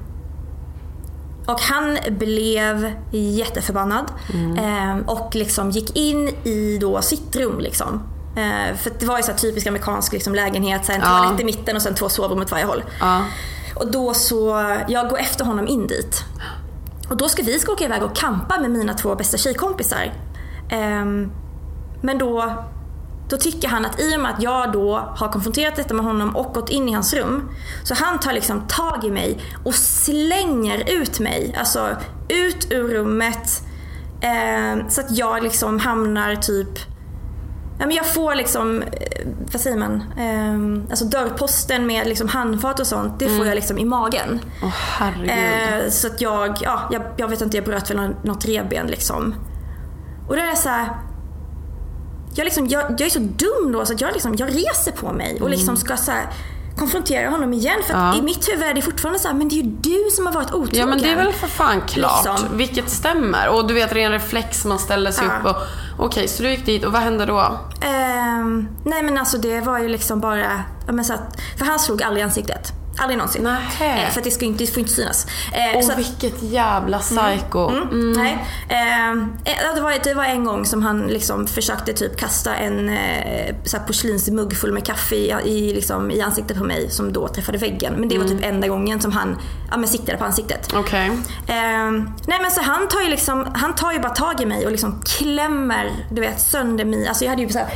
och 1.47 1.61
han 1.61 1.99
blev 2.11 2.93
jätteförbannad 3.11 4.05
ehm, 4.59 5.01
och 5.03 5.35
liksom 5.35 5.71
gick 5.71 5.97
in 5.97 6.29
i 6.29 6.79
då 6.81 7.03
sitt 7.03 7.37
rum. 7.37 7.59
Liksom. 7.61 8.03
Eh, 8.37 8.77
för 8.77 8.93
det 8.99 9.07
var 9.07 9.17
ju 9.17 9.23
så 9.23 9.33
typisk 9.33 9.67
amerikansk 9.67 10.13
liksom, 10.13 10.35
lägenhet, 10.35 10.87
så 10.87 10.93
en 10.93 11.01
Ja. 11.01 11.07
toalett 11.07 11.41
i 11.41 11.45
mitten 11.45 11.77
och 11.77 11.83
sen 11.83 11.95
två 11.95 12.09
sovrum 12.09 12.39
åt 12.41 12.51
varje 12.51 12.65
håll. 12.65 12.85
Ja. 13.01 13.23
Och 13.75 13.91
då 13.91 14.15
så, 14.15 14.71
jag 14.89 15.09
går 15.09 15.19
efter 15.19 15.45
honom 15.45 15.69
in 15.69 15.87
dit. 15.87 16.25
Och 17.15 17.19
då 17.19 17.29
ska 17.29 17.43
vi 17.43 17.59
ska 17.59 17.73
åka 17.73 17.85
iväg 17.85 18.03
och 18.03 18.17
campa 18.17 18.61
med 18.61 18.71
mina 18.71 18.95
två 18.95 19.15
bästa 19.15 19.37
tjejkompisar. 19.37 20.13
Ehm, 20.71 21.31
men 22.03 22.19
då, 22.19 22.65
då 23.29 23.37
tycker 23.37 23.69
han 23.69 23.85
att 23.87 24.01
i 24.01 24.17
och 24.17 24.21
med 24.21 24.31
att 24.31 24.43
jag 24.43 24.73
då 24.73 24.97
har 24.97 25.29
konfronterat 25.29 25.77
detta 25.77 25.95
med 25.95 26.05
honom 26.05 26.37
och 26.37 26.55
gått 26.55 26.69
in 26.69 26.89
i 26.89 26.93
hans 26.93 27.15
rum. 27.15 27.51
Så 27.85 27.95
han 27.95 28.21
tar 28.21 28.33
liksom 28.33 28.67
tag 28.69 29.05
i 29.05 29.11
mig 29.11 29.39
och 29.65 29.75
slänger 29.75 30.91
ut 30.91 31.21
mig. 31.21 31.55
Alltså 31.59 31.89
ut 32.29 32.73
ur 32.73 32.89
rummet. 32.89 33.63
Ehm, 34.21 34.91
så 34.91 35.01
att 35.01 35.19
jag 35.19 35.43
liksom 35.43 35.79
hamnar 35.79 36.37
typ 36.37 36.79
Ja, 37.85 37.89
men 37.89 37.97
jag 37.97 38.07
får 38.15 38.35
liksom, 38.35 38.83
eh, 38.83 39.27
vad 39.53 39.61
säger 39.61 39.77
man, 39.77 40.03
Ehm, 40.19 40.87
alltså 40.91 41.05
dörrposten 41.05 41.87
med 41.87 42.07
liksom 42.07 42.29
handfat 42.29 42.81
och 42.81 42.87
sånt, 42.87 43.19
det 43.19 43.29
får 43.29 43.47
jag 43.47 43.55
liksom 43.55 43.79
i 43.79 43.85
magen. 43.85 44.41
Åh 44.63 44.69
herregud. 44.99 45.85
Eh, 45.85 45.91
så 45.91 46.07
att 46.07 46.21
jag, 46.21 46.57
ja, 46.61 46.81
jag, 46.93 47.03
jag 47.17 47.29
vet 47.29 47.41
inte, 47.41 47.57
jag 47.57 47.65
bröt 47.67 47.91
väl 47.91 47.97
nå- 47.97 48.15
något 48.23 48.45
revben 48.45 48.87
liksom. 48.87 49.35
Och 50.29 50.37
då 50.37 50.43
är 50.43 50.47
jag 50.47 50.59
så 50.59 50.69
här, 50.69 50.89
jag, 52.35 52.45
liksom, 52.45 52.67
jag, 52.69 52.83
jag 52.91 53.01
är 53.01 53.11
så 53.11 53.19
dum 53.19 53.73
då 53.73 53.85
så 53.87 53.93
att 53.93 54.01
jag, 54.01 54.13
liksom, 54.13 54.35
jag 54.39 54.49
reser 54.49 54.93
på 54.93 55.13
mig 55.13 55.41
och 55.43 55.51
liksom 55.51 55.77
ska 55.77 55.97
så 55.97 56.11
här, 56.11 56.27
konfrontera 56.79 57.31
honom 57.31 57.53
igen. 57.53 57.81
För. 57.87 57.95
Ja. 57.95 58.17
i 58.17 58.23
mitt 58.23 58.49
huvud 58.49 58.63
är 58.63 58.75
det 58.75 58.83
fortfarande 58.83 59.19
så 59.19 59.29
här, 59.29 59.35
men 59.35 59.49
det 59.49 59.55
är 59.55 59.63
ju 59.63 59.71
du 59.71 60.11
som 60.17 60.27
har 60.27 60.33
varit 60.33 60.53
otrogen. 60.53 60.81
Ja 60.81 60.87
men 60.87 60.99
det 60.99 61.11
är 61.11 61.17
väl 61.17 61.33
för 61.33 61.47
fan 61.47 61.81
klart. 61.81 62.25
Liksom. 62.27 62.57
Vilket 62.57 62.91
stämmer. 62.91 63.49
Och 63.49 63.67
du 63.67 63.75
vet 63.75 63.93
ren 63.93 64.13
reflex, 64.13 64.65
man 64.65 64.79
ställer 64.79 65.11
sig 65.11 65.25
Ja. 65.27 65.39
upp 65.51 65.57
och... 65.57 65.63
Okej, 65.99 66.29
så 66.29 66.43
du 66.43 66.51
gick 66.51 66.67
dit 66.67 66.85
och 66.85 66.93
vad 66.93 67.03
hände 67.03 67.27
då? 67.27 67.59
Ehm, 67.81 68.69
nej 68.85 69.03
men 69.03 69.19
alltså 69.19 69.39
det 69.39 69.61
var 69.61 69.79
ju 69.79 69.89
liksom 69.89 70.21
bara, 70.21 70.47
men 70.87 71.05
så 71.05 71.13
att, 71.15 71.41
för 71.59 71.65
han 71.65 71.79
slog 71.79 72.03
aldrig 72.03 72.21
i 72.21 72.25
ansiktet. 72.25 72.73
Aldrig 72.99 73.19
någonsin. 73.19 73.43
Nähä. 73.43 74.05
Eh, 74.07 74.11
för 74.11 74.21
att 74.21 74.25
det, 74.25 74.31
ska 74.31 74.45
inte, 74.45 74.65
det 74.65 74.71
får 74.71 74.79
inte 74.81 74.93
synas. 74.93 75.27
Eh, 75.53 75.79
Och 75.79 75.99
vilket 75.99 76.43
jävla 76.43 76.99
psycho. 76.99 77.69
Mm, 77.69 78.13
Nej. 78.13 78.47
Eh, 78.69 79.75
det, 79.75 79.81
var, 79.81 80.05
det 80.05 80.15
var 80.15 80.25
en 80.25 80.45
gång 80.45 80.65
som 80.67 80.83
han 80.83 81.07
liksom 81.07 81.47
försökte 81.47 81.93
typ 81.93 82.17
kasta 82.17 82.55
en 82.55 82.89
eh, 82.89 83.55
så 83.65 83.79
porslinsmugg 83.87 84.57
full 84.57 84.73
med 84.73 84.87
kaffe 84.87 85.15
i, 85.17 85.31
i, 85.45 85.75
liksom, 85.75 86.11
i 86.11 86.21
ansiktet 86.21 86.59
på 86.59 86.65
mig 86.65 86.91
som 86.91 87.13
då 87.13 87.29
träffade 87.29 87.59
väggen. 87.59 87.95
Men 87.95 88.09
det 88.09 88.19
var 88.19 88.25
typ 88.29 88.45
enda 88.45 88.69
gången 88.69 89.01
som 89.01 89.13
han 89.13 89.39
ja, 89.71 89.77
men 89.77 89.89
siktade 89.89 90.19
på 90.19 90.25
ansiktet. 90.25 90.73
Okej. 90.75 91.07
Eh, 91.47 91.91
nej 92.27 92.39
men 92.43 92.51
så 92.51 92.61
han 92.63 92.89
tar 92.89 93.01
ju 93.01 93.09
liksom, 93.09 93.49
han 93.55 93.75
tar 93.75 93.93
ju 93.93 93.99
bara 93.99 94.15
tag 94.15 94.41
i 94.41 94.47
mig 94.47 94.65
och 94.67 94.71
liksom 94.73 95.03
klämmer 95.19 95.91
du 96.11 96.21
vet 96.21 96.41
sönder 96.41 96.85
mig. 96.85 97.09
Alltså 97.09 97.25
jag 97.25 97.31
hade 97.31 97.43
ju 97.43 97.49
så 97.49 97.59
här 97.59 97.69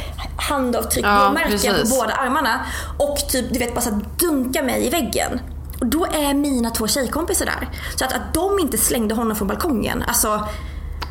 handavtryck, 0.49 1.05
Ja, 1.05 1.31
märken 1.33 1.51
precis. 1.51 1.91
på 1.91 1.97
båda 2.01 2.13
armarna. 2.15 2.61
Och 2.99 3.19
typ 3.29 3.53
du 3.53 3.59
vet 3.59 3.75
bara 3.75 3.81
så 3.81 3.91
här 3.91 4.01
dunka 4.19 4.63
mig 4.63 4.87
i 4.87 4.91
väggen. 4.91 5.08
Och 5.81 5.87
då 5.87 6.07
är 6.07 6.35
mina 6.35 6.71
två 6.71 6.87
tjejkompisar 6.89 7.47
där. 7.47 7.69
Så 7.97 8.05
att, 8.05 8.13
att 8.13 8.35
de 8.35 8.59
inte 8.59 8.79
slängde 8.79 9.15
honom 9.15 9.37
från 9.37 9.49
balkongen. 9.49 10.05
Alltså, 10.09 10.45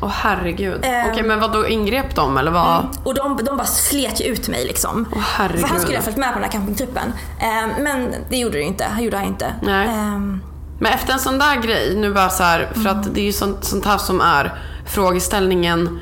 Åh 0.00 0.08
herregud. 0.08 0.80
Ehm. 0.82 1.10
Okej 1.10 1.22
men 1.22 1.40
vad 1.40 1.52
då 1.52 1.68
ingrep 1.68 2.14
de 2.14 2.38
eller 2.38 2.50
vad? 2.50 2.86
och 3.04 3.14
de, 3.14 3.40
de 3.44 3.56
bara 3.56 3.66
slet 3.66 4.20
ju 4.20 4.24
ut 4.24 4.48
mig 4.48 4.64
liksom. 4.66 5.06
Åh, 5.12 5.22
herregud. 5.22 5.60
För 5.60 5.68
han 5.68 5.80
skulle 5.80 5.96
ha 5.98 6.02
följt 6.02 6.16
med 6.16 6.28
på 6.28 6.34
den 6.34 6.44
här 6.44 6.52
campingtruppen. 6.52 7.12
Eh, 7.40 7.82
men 7.82 8.14
det 8.30 8.36
gjorde 8.36 8.58
det 8.58 8.64
inte. 8.64 8.84
Han 8.84 9.04
gjorde 9.04 9.16
han 9.16 9.26
inte. 9.26 9.54
Nej. 9.62 9.88
Ehm, 9.88 10.40
Men 10.78 10.92
efter 10.92 11.12
en 11.12 11.18
sån 11.18 11.38
där 11.38 11.56
grej, 11.56 11.96
nu 11.96 12.14
bara 12.14 12.30
så 12.30 12.42
här, 12.42 12.68
för 12.74 12.88
att 12.90 13.14
det 13.14 13.20
är 13.20 13.24
ju 13.24 13.32
sånt, 13.32 13.64
sånt 13.64 13.84
här 13.84 13.98
som 13.98 14.20
är 14.20 14.58
frågeställningen 14.86 16.00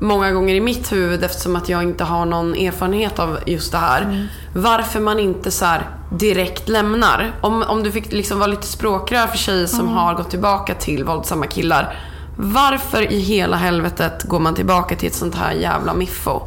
många 0.00 0.32
gånger 0.32 0.54
i 0.54 0.60
mitt 0.60 0.92
huvud 0.92 1.24
eftersom 1.24 1.56
att 1.56 1.68
jag 1.68 1.82
inte 1.82 2.04
har 2.04 2.26
någon 2.26 2.54
erfarenhet 2.54 3.18
av 3.18 3.38
just 3.46 3.72
det 3.72 3.78
här. 3.78 4.28
Varför 4.54 5.00
man 5.00 5.18
inte 5.18 5.50
så 5.50 5.64
här 5.64 5.86
direkt 6.18 6.68
lämnar. 6.68 7.32
Om, 7.40 7.62
om 7.68 7.82
du 7.82 7.92
fick 7.92 8.12
liksom 8.12 8.38
vara 8.38 8.46
lite 8.46 8.66
språkrör 8.66 9.26
för 9.26 9.38
tjejer 9.38 9.66
som 9.66 9.80
Mm. 9.80 9.94
har 9.94 10.14
gått 10.14 10.30
tillbaka 10.30 10.74
till 10.74 11.04
våldsamma 11.04 11.46
killar. 11.46 11.96
Varför 12.36 13.12
i 13.12 13.18
hela 13.20 13.56
helvetet 13.56 14.22
går 14.22 14.40
man 14.40 14.54
tillbaka 14.54 14.96
till 14.96 15.08
ett 15.08 15.14
sånt 15.14 15.34
här 15.34 15.52
jävla 15.52 15.94
miffo? 15.94 16.40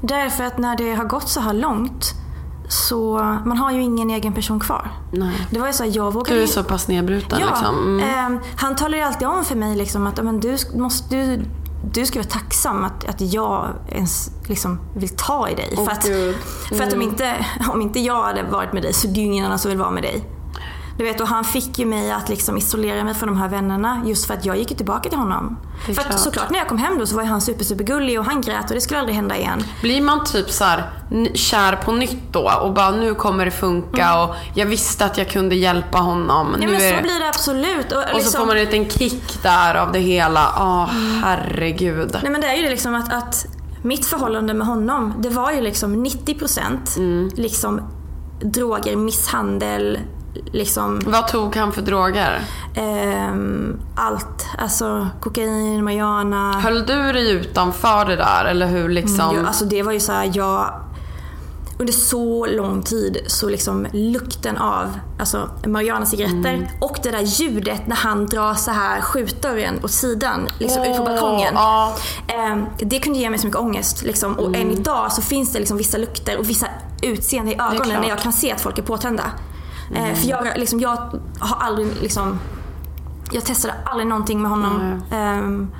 Därför 0.00 0.44
att 0.44 0.58
när 0.58 0.76
det 0.76 0.94
har 0.94 1.04
gått 1.04 1.28
så 1.28 1.40
här 1.40 1.52
långt 1.52 2.12
så 2.68 3.18
man 3.44 3.56
har 3.56 3.72
ju 3.72 3.82
ingen 3.82 4.10
egen 4.10 4.32
person 4.32 4.60
kvar. 4.60 4.90
Nej. 5.12 5.46
Det 5.50 5.58
var 5.60 5.66
ju 5.66 5.72
så 5.72 5.84
här, 5.84 5.90
jag 5.94 6.12
vågade 6.12 6.36
Du 6.36 6.42
är 6.42 6.46
så 6.46 6.64
pass 6.64 6.88
nedbruten 6.88 7.38
Ja, 7.40 7.46
liksom. 7.46 7.78
Mm. 8.00 8.00
ehm, 8.10 8.38
han 8.56 8.76
talar 8.76 8.98
ju 8.98 9.04
alltid 9.04 9.28
om 9.28 9.44
för 9.44 9.54
mig 9.54 9.76
liksom 9.76 10.06
att 10.06 10.24
men, 10.24 10.40
du, 10.40 10.56
måste, 10.74 11.16
du, 11.16 11.44
du 11.92 12.06
ska 12.06 12.18
vara 12.18 12.28
tacksam 12.28 12.84
att, 12.84 13.04
att 13.04 13.20
jag 13.20 13.68
ens 13.88 14.30
liksom, 14.46 14.80
vill 14.94 15.08
ta 15.08 15.48
i 15.48 15.54
dig. 15.54 15.74
Åh, 15.76 15.84
för 15.84 15.92
att, 15.92 16.06
Gud. 16.06 16.36
för 16.68 16.82
att 16.82 16.92
om, 16.92 17.02
inte, 17.02 17.46
om 17.72 17.82
inte 17.82 18.00
jag 18.00 18.22
hade 18.22 18.42
varit 18.42 18.72
med 18.72 18.82
dig 18.82 18.92
så 18.92 19.08
är 19.08 19.12
det 19.12 19.20
ju 19.20 19.26
ingen 19.26 19.46
annan 19.46 19.58
som 19.58 19.68
vill 19.68 19.78
vara 19.78 19.90
med 19.90 20.02
dig. 20.02 20.24
Du 20.98 21.04
vet, 21.04 21.20
och 21.20 21.28
han 21.28 21.44
fick 21.44 21.78
ju 21.78 21.86
mig 21.86 22.10
att 22.12 22.28
liksom 22.28 22.56
isolera 22.56 23.04
mig 23.04 23.14
från 23.14 23.28
de 23.28 23.38
här 23.38 23.48
vännerna 23.48 24.02
just 24.06 24.26
för 24.26 24.34
att 24.34 24.44
jag 24.44 24.56
gick 24.56 24.70
ju 24.70 24.76
tillbaka 24.76 25.08
till 25.08 25.18
honom. 25.18 25.56
Det 25.86 25.94
För 25.94 26.02
att 26.02 26.08
klart. 26.08 26.20
såklart 26.20 26.50
när 26.50 26.58
jag 26.58 26.68
kom 26.68 26.78
hem 26.78 26.98
då 26.98 27.06
så 27.06 27.16
var 27.16 27.22
ju 27.22 27.28
han 27.28 27.40
super, 27.40 27.64
supergullig 27.64 28.18
och 28.18 28.24
han 28.24 28.40
grät 28.40 28.68
och 28.68 28.74
det 28.74 28.80
skulle 28.80 28.98
aldrig 29.00 29.16
hända 29.16 29.36
igen. 29.36 29.62
Blir 29.80 30.02
man 30.02 30.24
typ 30.24 30.50
så 30.50 30.64
här 30.64 30.90
kär 31.34 31.76
på 31.76 31.92
nytt 31.92 32.32
då 32.32 32.50
och 32.62 32.72
bara 32.74 32.90
nu 32.90 33.14
kommer 33.14 33.44
det 33.44 33.50
funka 33.50 34.22
och 34.22 34.34
jag 34.54 34.66
visste 34.66 35.04
att 35.04 35.18
jag 35.18 35.28
kunde 35.30 35.54
hjälpa 35.54 35.98
honom. 35.98 36.48
Mm. 36.54 36.62
Ja 36.62 36.68
men 36.68 36.96
så 36.96 37.02
blir 37.02 37.20
det 37.20 37.28
absolut. 37.28 37.92
Och, 37.92 37.98
Och 37.98 38.08
så 38.10 38.16
liksom- 38.16 38.40
får 38.40 38.46
man 38.46 38.56
en 38.56 38.64
liten 38.64 38.90
kick 38.90 39.42
där 39.42 39.74
av 39.74 39.92
det 39.92 39.98
hela. 39.98 40.48
Åh 40.58 40.88
herregud. 41.22 42.18
Nej 42.22 42.32
men 42.32 42.40
det 42.40 42.46
är 42.46 42.54
ju 42.56 42.62
det 42.62 42.70
liksom 42.70 42.94
att, 42.94 43.12
att 43.12 43.46
mitt 43.82 44.06
förhållande 44.06 44.54
med 44.54 44.66
honom, 44.66 45.14
det 45.18 45.28
var 45.30 45.52
ju 45.52 45.60
liksom 45.60 46.06
90% 46.06 46.96
Mm. 46.96 47.30
liksom 47.34 47.80
droger, 48.42 48.96
misshandel, 48.96 49.98
liksom 50.52 51.00
Vad 51.06 51.28
tog 51.28 51.56
han 51.56 51.72
för 51.72 51.82
droger? 51.82 52.40
ehm, 52.74 53.80
allt. 53.96 54.46
Alltså 54.58 55.08
kokain, 55.20 55.84
marijuana. 55.84 56.52
Höll 56.60 56.86
du 56.86 57.12
dig 57.12 57.30
utanför 57.30 58.04
det 58.04 58.16
där 58.16 58.44
eller 58.44 58.66
hur 58.66 58.88
liksom? 58.88 59.36
Ja, 59.36 59.46
alltså 59.46 59.64
det 59.64 59.82
var 59.82 59.92
ju 59.92 60.00
så 60.00 60.12
här, 60.12 60.30
jag 60.34 60.80
under 61.78 61.92
så 61.92 62.46
lång 62.46 62.82
tid 62.82 63.18
så 63.26 63.48
liksom 63.48 63.86
lukten 63.92 64.56
av 64.58 64.98
alltså 65.18 65.48
marijuana-cigaretter 65.66 66.54
Mm. 66.54 66.66
och 66.80 66.96
det 67.02 67.10
där 67.10 67.20
ljudet 67.20 67.86
när 67.86 67.96
han 67.96 68.26
drar 68.26 68.54
så 68.54 68.70
här 68.70 69.00
skjutdörren 69.00 69.80
åt 69.84 69.90
sidan, 69.90 70.48
liksom 70.58 70.82
ut 70.82 70.96
på 70.96 71.04
balkongen. 71.04 71.54
ja. 71.54 71.96
Ehm, 72.28 72.64
det 72.78 72.98
kunde 72.98 73.18
ge 73.18 73.30
mig 73.30 73.38
så 73.38 73.46
mycket 73.46 73.60
ångest. 73.60 74.02
Liksom. 74.02 74.34
Och 74.38 74.56
än 74.56 74.70
idag 74.70 75.12
så 75.12 75.22
finns 75.22 75.52
det 75.52 75.58
liksom 75.58 75.76
vissa 75.76 75.98
lukter 75.98 76.38
och 76.38 76.50
vissa 76.50 76.66
utseende 77.02 77.52
i 77.52 77.54
ögonen 77.54 78.00
när 78.00 78.08
jag 78.08 78.18
kan 78.18 78.32
se 78.32 78.52
att 78.52 78.60
folk 78.60 78.78
är 78.78 78.82
påtända. 78.82 79.22
Eh, 79.94 80.14
för 80.14 80.28
jag, 80.28 80.46
liksom, 80.56 80.80
jag 80.80 80.98
har 81.38 81.56
aldrig 81.60 81.86
liksom, 82.02 82.40
jag 83.32 83.44
testade 83.44 83.74
aldrig 83.84 84.06
någonting 84.06 84.42
med 84.42 84.50
honom. 84.50 85.02
Ehm, 85.10 85.70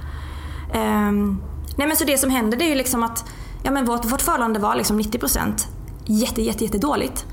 ehm, 0.72 1.40
nej 1.76 1.86
men 1.88 1.96
så 1.96 2.04
det 2.04 2.18
som 2.18 2.30
hände 2.30 2.56
det 2.56 2.64
är 2.64 2.68
ju 2.68 2.74
liksom 2.74 3.02
att 3.02 3.24
ja, 3.62 3.70
men 3.70 3.84
vårt, 3.84 4.04
vårt 4.04 4.22
förhållande 4.22 4.58
var 4.60 4.74
liksom 4.74 5.00
90% 5.00 5.66
jätte, 6.04 6.42
jätte, 6.42 6.64
jätte 6.64 6.78
dåligt. 6.78 7.26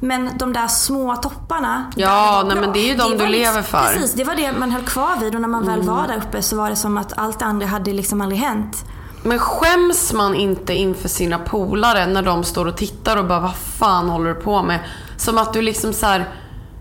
Men 0.00 0.30
de 0.38 0.52
där 0.52 0.66
små 0.66 1.16
topparna. 1.16 1.92
Ja, 1.96 2.44
nej, 2.46 2.56
men 2.60 2.72
det 2.72 2.78
är 2.78 2.86
ju 2.86 2.94
de 2.94 3.02
du 3.10 3.10
liksom- 3.10 3.30
lever 3.30 3.62
för. 3.62 3.78
Mm. 3.78 3.92
Precis, 3.92 4.14
det 4.14 4.24
var 4.24 4.34
det 4.34 4.52
man 4.52 4.70
höll 4.70 4.82
kvar 4.82 5.16
vid 5.20 5.34
och 5.34 5.40
när 5.40 5.48
man 5.48 5.66
väl 5.66 5.82
var 5.82 6.06
där 6.08 6.16
uppe 6.16 6.42
så 6.42 6.56
var 6.56 6.70
det 6.70 6.76
som 6.76 6.98
att 6.98 7.18
allt 7.18 7.38
det 7.38 7.44
andra 7.44 7.66
hade 7.66 7.92
liksom 7.92 8.20
aldrig 8.20 8.40
hänt. 8.40 8.84
Men 9.22 9.38
skäms 9.38 10.12
man 10.12 10.34
inte 10.34 10.74
inför 10.74 11.08
sina 11.08 11.38
polare 11.38 12.06
när 12.06 12.22
de 12.22 12.44
står 12.44 12.66
och 12.66 12.76
tittar 12.76 13.16
och 13.16 13.24
bara 13.24 13.40
vad 13.40 13.56
fan 13.56 14.08
håller 14.08 14.34
du 14.34 14.40
på 14.40 14.62
med? 14.62 14.80
Som 15.22 15.38
att 15.38 15.52
du 15.52 15.62
liksom 15.62 15.92
så 15.92 16.06
här 16.06 16.28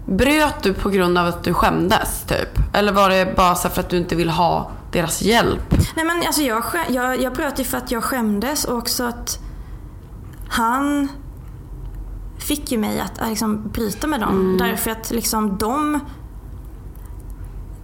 bröt 0.05 0.63
du 0.63 0.73
på 0.73 0.89
grund 0.89 1.17
av 1.17 1.27
att 1.27 1.43
du 1.43 1.53
skämdes 1.53 2.23
typ? 2.27 2.75
Eller 2.75 2.91
var 2.93 3.09
det 3.09 3.35
bara 3.35 3.55
så 3.55 3.69
för 3.69 3.79
att 3.81 3.89
du 3.89 3.97
inte 3.97 4.15
vill 4.15 4.29
ha 4.29 4.71
deras 4.91 5.21
hjälp? 5.21 5.75
Nej 5.95 6.05
men 6.05 6.17
alltså 6.25 6.41
jag, 6.41 6.63
jag, 6.89 7.21
jag 7.21 7.33
bröt 7.33 7.59
ju 7.59 7.63
för 7.63 7.77
att 7.77 7.91
jag 7.91 8.03
skämdes 8.03 8.65
och 8.65 8.77
också 8.77 9.03
att 9.03 9.39
han 10.49 11.07
fick 12.39 12.71
ju 12.71 12.77
mig 12.77 12.99
att, 12.99 13.29
liksom 13.29 13.69
bryta 13.69 14.07
med 14.07 14.19
dem. 14.19 14.57
Därför 14.59 14.91
att 14.91 15.11
liksom 15.11 15.57
de 15.57 15.99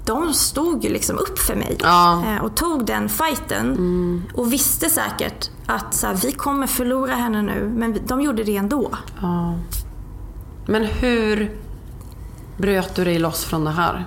de 0.06 0.34
stod 0.34 0.84
ju 0.84 0.90
liksom 0.90 1.18
upp 1.18 1.40
för 1.40 1.56
mig 1.56 1.78
Ja. 1.80 2.24
eh, 2.28 2.44
och 2.44 2.56
tog 2.56 2.86
den 2.86 3.10
fighten. 3.10 4.24
Och 4.34 4.54
visste 4.54 4.90
säkert 4.90 5.50
att 5.66 5.94
så 5.94 6.08
här, 6.08 6.16
vi 6.16 6.32
kommer 6.32 6.68
förlora 6.68 7.16
henne 7.16 7.42
nu, 7.42 7.72
men 7.76 8.00
de 8.08 8.22
gjorde 8.22 8.44
det 8.44 8.58
ändå. 8.58 8.92
Ja. 9.22 9.56
Men 10.68 10.86
hur 10.86 11.52
bröt 12.58 12.96
du 12.96 13.04
dig 13.04 13.20
loss 13.20 13.46
från 13.46 13.64
det 13.64 13.72
här? 13.72 14.06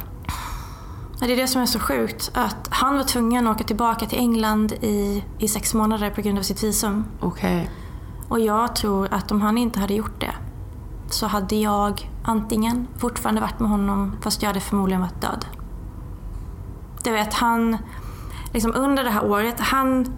Det 1.18 1.32
är 1.32 1.36
det 1.36 1.46
som 1.46 1.62
är 1.62 1.66
så 1.66 1.78
sjukt. 1.78 2.30
Att 2.34 2.68
han 2.70 2.96
var 2.96 3.04
tvungen 3.04 3.46
att 3.46 3.56
åka 3.56 3.64
tillbaka 3.64 4.06
till 4.06 4.18
England 4.18 4.72
i, 4.72 5.24
i 5.38 5.48
sex 5.48 5.74
månader 5.74 6.10
på 6.10 6.20
grund 6.20 6.38
av 6.38 6.42
sitt 6.42 6.62
visum. 6.62 7.04
Okej. 7.20 7.70
Och 8.28 8.40
jag 8.40 8.76
tror 8.76 9.08
att 9.10 9.30
om 9.30 9.40
han 9.40 9.58
inte 9.58 9.80
hade 9.80 9.94
gjort 9.94 10.20
det 10.20 10.34
så 11.10 11.26
hade 11.26 11.56
jag 11.56 12.10
antingen 12.24 12.88
fortfarande 12.98 13.40
varit 13.40 13.60
med 13.60 13.70
honom 13.70 14.16
fast 14.22 14.42
jag 14.42 14.48
hade 14.48 14.60
förmodligen 14.60 15.00
varit 15.00 15.20
död. 15.20 15.46
Du 17.04 17.12
vet, 17.12 17.34
han... 17.34 17.76
Liksom 18.52 18.72
under 18.74 19.04
det 19.04 19.10
här 19.10 19.24
året, 19.24 19.60
han 19.60 20.12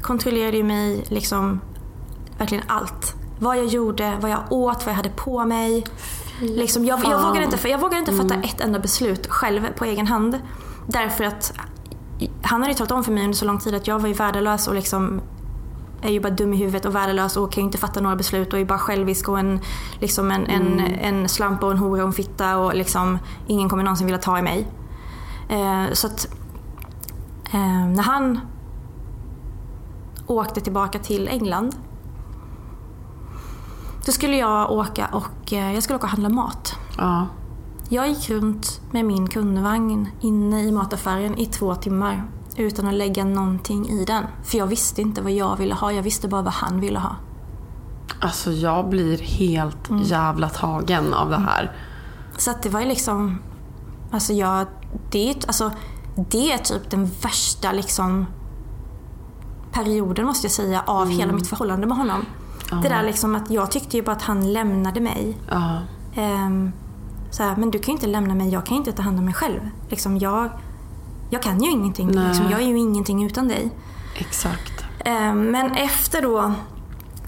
kontrollerade 0.00 0.56
ju 0.56 0.64
mig 0.64 1.04
liksom 1.08 1.60
verkligen 2.38 2.64
allt. 2.66 3.14
Vad 3.38 3.58
jag 3.58 3.66
gjorde, 3.66 4.16
vad 4.20 4.30
jag 4.30 4.52
åt, 4.52 4.86
vad 4.86 4.92
jag 4.92 4.96
hade 4.96 5.10
på 5.10 5.44
mig. 5.44 5.84
Liksom, 6.40 6.84
jag, 6.84 7.00
jag 7.04 7.22
vågade 7.22 7.44
inte, 7.44 7.68
jag 7.68 7.78
vågade 7.78 7.98
inte 7.98 8.12
fatta 8.12 8.34
ett 8.34 8.60
enda 8.60 8.78
beslut 8.78 9.26
själv 9.26 9.72
på 9.72 9.84
egen 9.84 10.06
hand. 10.06 10.38
Därför 10.86 11.24
att 11.24 11.52
han 12.42 12.60
hade 12.60 12.72
ju 12.72 12.76
talat 12.76 12.90
om 12.90 13.04
för 13.04 13.12
mig 13.12 13.24
under 13.24 13.36
så 13.36 13.44
lång 13.44 13.58
tid 13.58 13.74
att 13.74 13.86
jag 13.86 13.98
var 13.98 14.08
ju 14.08 14.14
värdelös 14.14 14.68
och 14.68 14.74
liksom 14.74 15.20
är 16.02 16.10
ju 16.10 16.20
bara 16.20 16.30
dum 16.30 16.54
i 16.54 16.56
huvudet 16.56 16.84
och 16.84 16.94
värdelös 16.94 17.36
och 17.36 17.52
kan 17.52 17.62
ju 17.62 17.66
inte 17.66 17.78
fatta 17.78 18.00
några 18.00 18.16
beslut 18.16 18.52
och 18.52 18.58
är 18.58 18.64
bara 18.64 18.78
självisk 18.78 19.28
och 19.28 19.38
en, 19.38 19.60
liksom 20.00 20.30
en, 20.30 20.46
en, 20.46 20.80
en 20.80 21.28
slampa 21.28 21.66
och 21.66 21.72
en 21.72 21.78
hora 21.78 22.02
och 22.02 22.06
en 22.06 22.12
fitta 22.12 22.58
och 22.58 22.74
liksom 22.74 23.18
ingen 23.46 23.68
kommer 23.68 23.82
någonsin 23.82 24.06
vilja 24.06 24.20
ta 24.20 24.38
i 24.38 24.42
mig. 24.42 24.66
Eh, 25.48 25.92
så 25.92 26.06
att 26.06 26.28
eh, 27.52 27.86
när 27.86 28.02
han 28.02 28.40
åkte 30.26 30.60
tillbaka 30.60 30.98
till 30.98 31.28
England 31.28 31.76
då 34.06 34.12
skulle 34.12 34.36
jag 34.36 34.70
åka 34.70 35.06
och 35.06 35.52
eh, 35.52 35.74
jag 35.74 35.82
skulle 35.82 35.96
åka 35.96 36.04
och 36.06 36.10
handla 36.10 36.28
mat. 36.28 36.74
Ja. 36.98 37.26
Jag 37.88 38.08
gick 38.08 38.30
runt 38.30 38.80
med 38.90 39.04
min 39.04 39.28
kundvagn 39.28 40.08
inne 40.20 40.62
i 40.62 40.72
mataffären 40.72 41.38
i 41.38 41.46
två 41.46 41.74
timmar 41.74 42.24
utan 42.56 42.86
att 42.86 42.94
lägga 42.94 43.24
någonting 43.24 43.88
i 43.88 44.04
den. 44.04 44.24
För 44.44 44.58
jag 44.58 44.66
visste 44.66 45.02
inte 45.02 45.22
vad 45.22 45.32
jag 45.32 45.56
ville 45.56 45.74
ha, 45.74 45.92
jag 45.92 46.02
visste 46.02 46.28
bara 46.28 46.42
vad 46.42 46.52
han 46.52 46.80
ville 46.80 46.98
ha. 46.98 47.16
Alltså 48.20 48.50
jag 48.52 48.88
blir 48.88 49.18
helt 49.18 49.90
Mm. 49.90 50.02
jävla 50.02 50.48
tagen 50.48 51.14
av 51.14 51.30
det 51.30 51.36
här. 51.38 51.72
Så 52.36 52.50
att 52.50 52.62
det 52.62 52.68
var 52.68 52.80
ju 52.80 52.86
liksom... 52.86 53.38
Alltså 54.10 54.32
jag... 54.32 54.66
Det 55.10 55.30
är, 55.30 55.36
alltså, 55.46 55.70
det 56.30 56.52
är 56.52 56.58
typ 56.58 56.90
den 56.90 57.10
värsta 57.22 57.72
liksom 57.72 58.26
perioden 59.72 60.26
måste 60.26 60.46
jag 60.46 60.52
säga 60.52 60.82
av 60.86 61.08
hela 61.08 61.32
mitt 61.32 61.46
förhållande 61.48 61.86
med 61.86 61.96
honom. 61.96 62.24
Det 62.82 62.88
där 62.88 63.02
liksom 63.02 63.34
att 63.34 63.50
jag 63.50 63.70
tyckte 63.70 63.96
ju 63.96 64.02
bara 64.02 64.12
att 64.16 64.22
han 64.22 64.52
lämnade 64.52 65.00
mig. 65.00 65.36
Ja. 65.50 65.78
Ehm, 66.14 66.72
så 67.30 67.42
här, 67.42 67.56
men 67.56 67.70
du 67.70 67.78
kan 67.78 67.86
ju 67.86 67.92
inte 67.92 68.06
lämna 68.06 68.34
mig, 68.34 68.48
jag 68.48 68.66
kan 68.66 68.74
ju 68.74 68.78
inte 68.78 68.92
ta 68.92 69.02
hand 69.02 69.18
om 69.18 69.24
mig 69.24 69.34
själv. 69.34 69.60
Liksom 69.88 70.18
jag, 70.18 70.48
jag 71.30 71.42
kan 71.42 71.62
ju 71.62 71.70
ingenting. 71.70 72.08
Liksom, 72.28 72.50
jag 72.50 72.62
är 72.62 72.66
ju 72.66 72.78
ingenting 72.78 73.26
utan 73.26 73.48
dig. 73.48 73.70
Exakt. 74.14 74.84
Ehm, 75.04 75.42
men 75.50 75.74
efter 75.74 76.22
då, 76.22 76.52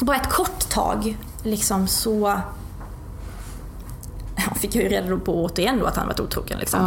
bara 0.00 0.16
ett 0.16 0.32
kort 0.32 0.68
tag, 0.68 1.18
liksom 1.42 1.86
så 1.86 2.40
jag 4.46 4.56
fick 4.56 4.74
jag 4.74 4.82
ju 4.84 4.88
reda 4.88 5.16
på 5.16 5.44
återigen 5.44 5.78
då 5.78 5.86
att 5.86 5.96
han 5.96 6.06
varit 6.06 6.20
otrogen. 6.20 6.58
Liksom. 6.58 6.80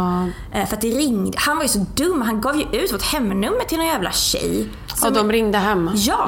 Ja. 0.52 0.58
Eh, 0.60 0.66
För 0.66 0.76
att 0.76 0.80
det 0.82 0.88
ringde. 0.90 1.38
Han 1.40 1.56
var 1.56 1.62
ju 1.64 1.68
så 1.68 1.86
dum. 1.94 2.22
Han 2.22 2.40
gav 2.40 2.56
ju 2.56 2.62
ut 2.72 2.92
vårt 2.92 3.02
hemnummer 3.02 3.64
till 3.68 3.78
någon 3.78 3.86
jävla 3.86 4.10
tjej. 4.10 4.68
Som- 4.94 5.14
de 5.14 5.32
ringde 5.32 5.58
hem. 5.58 5.90
Ja. 5.94 6.26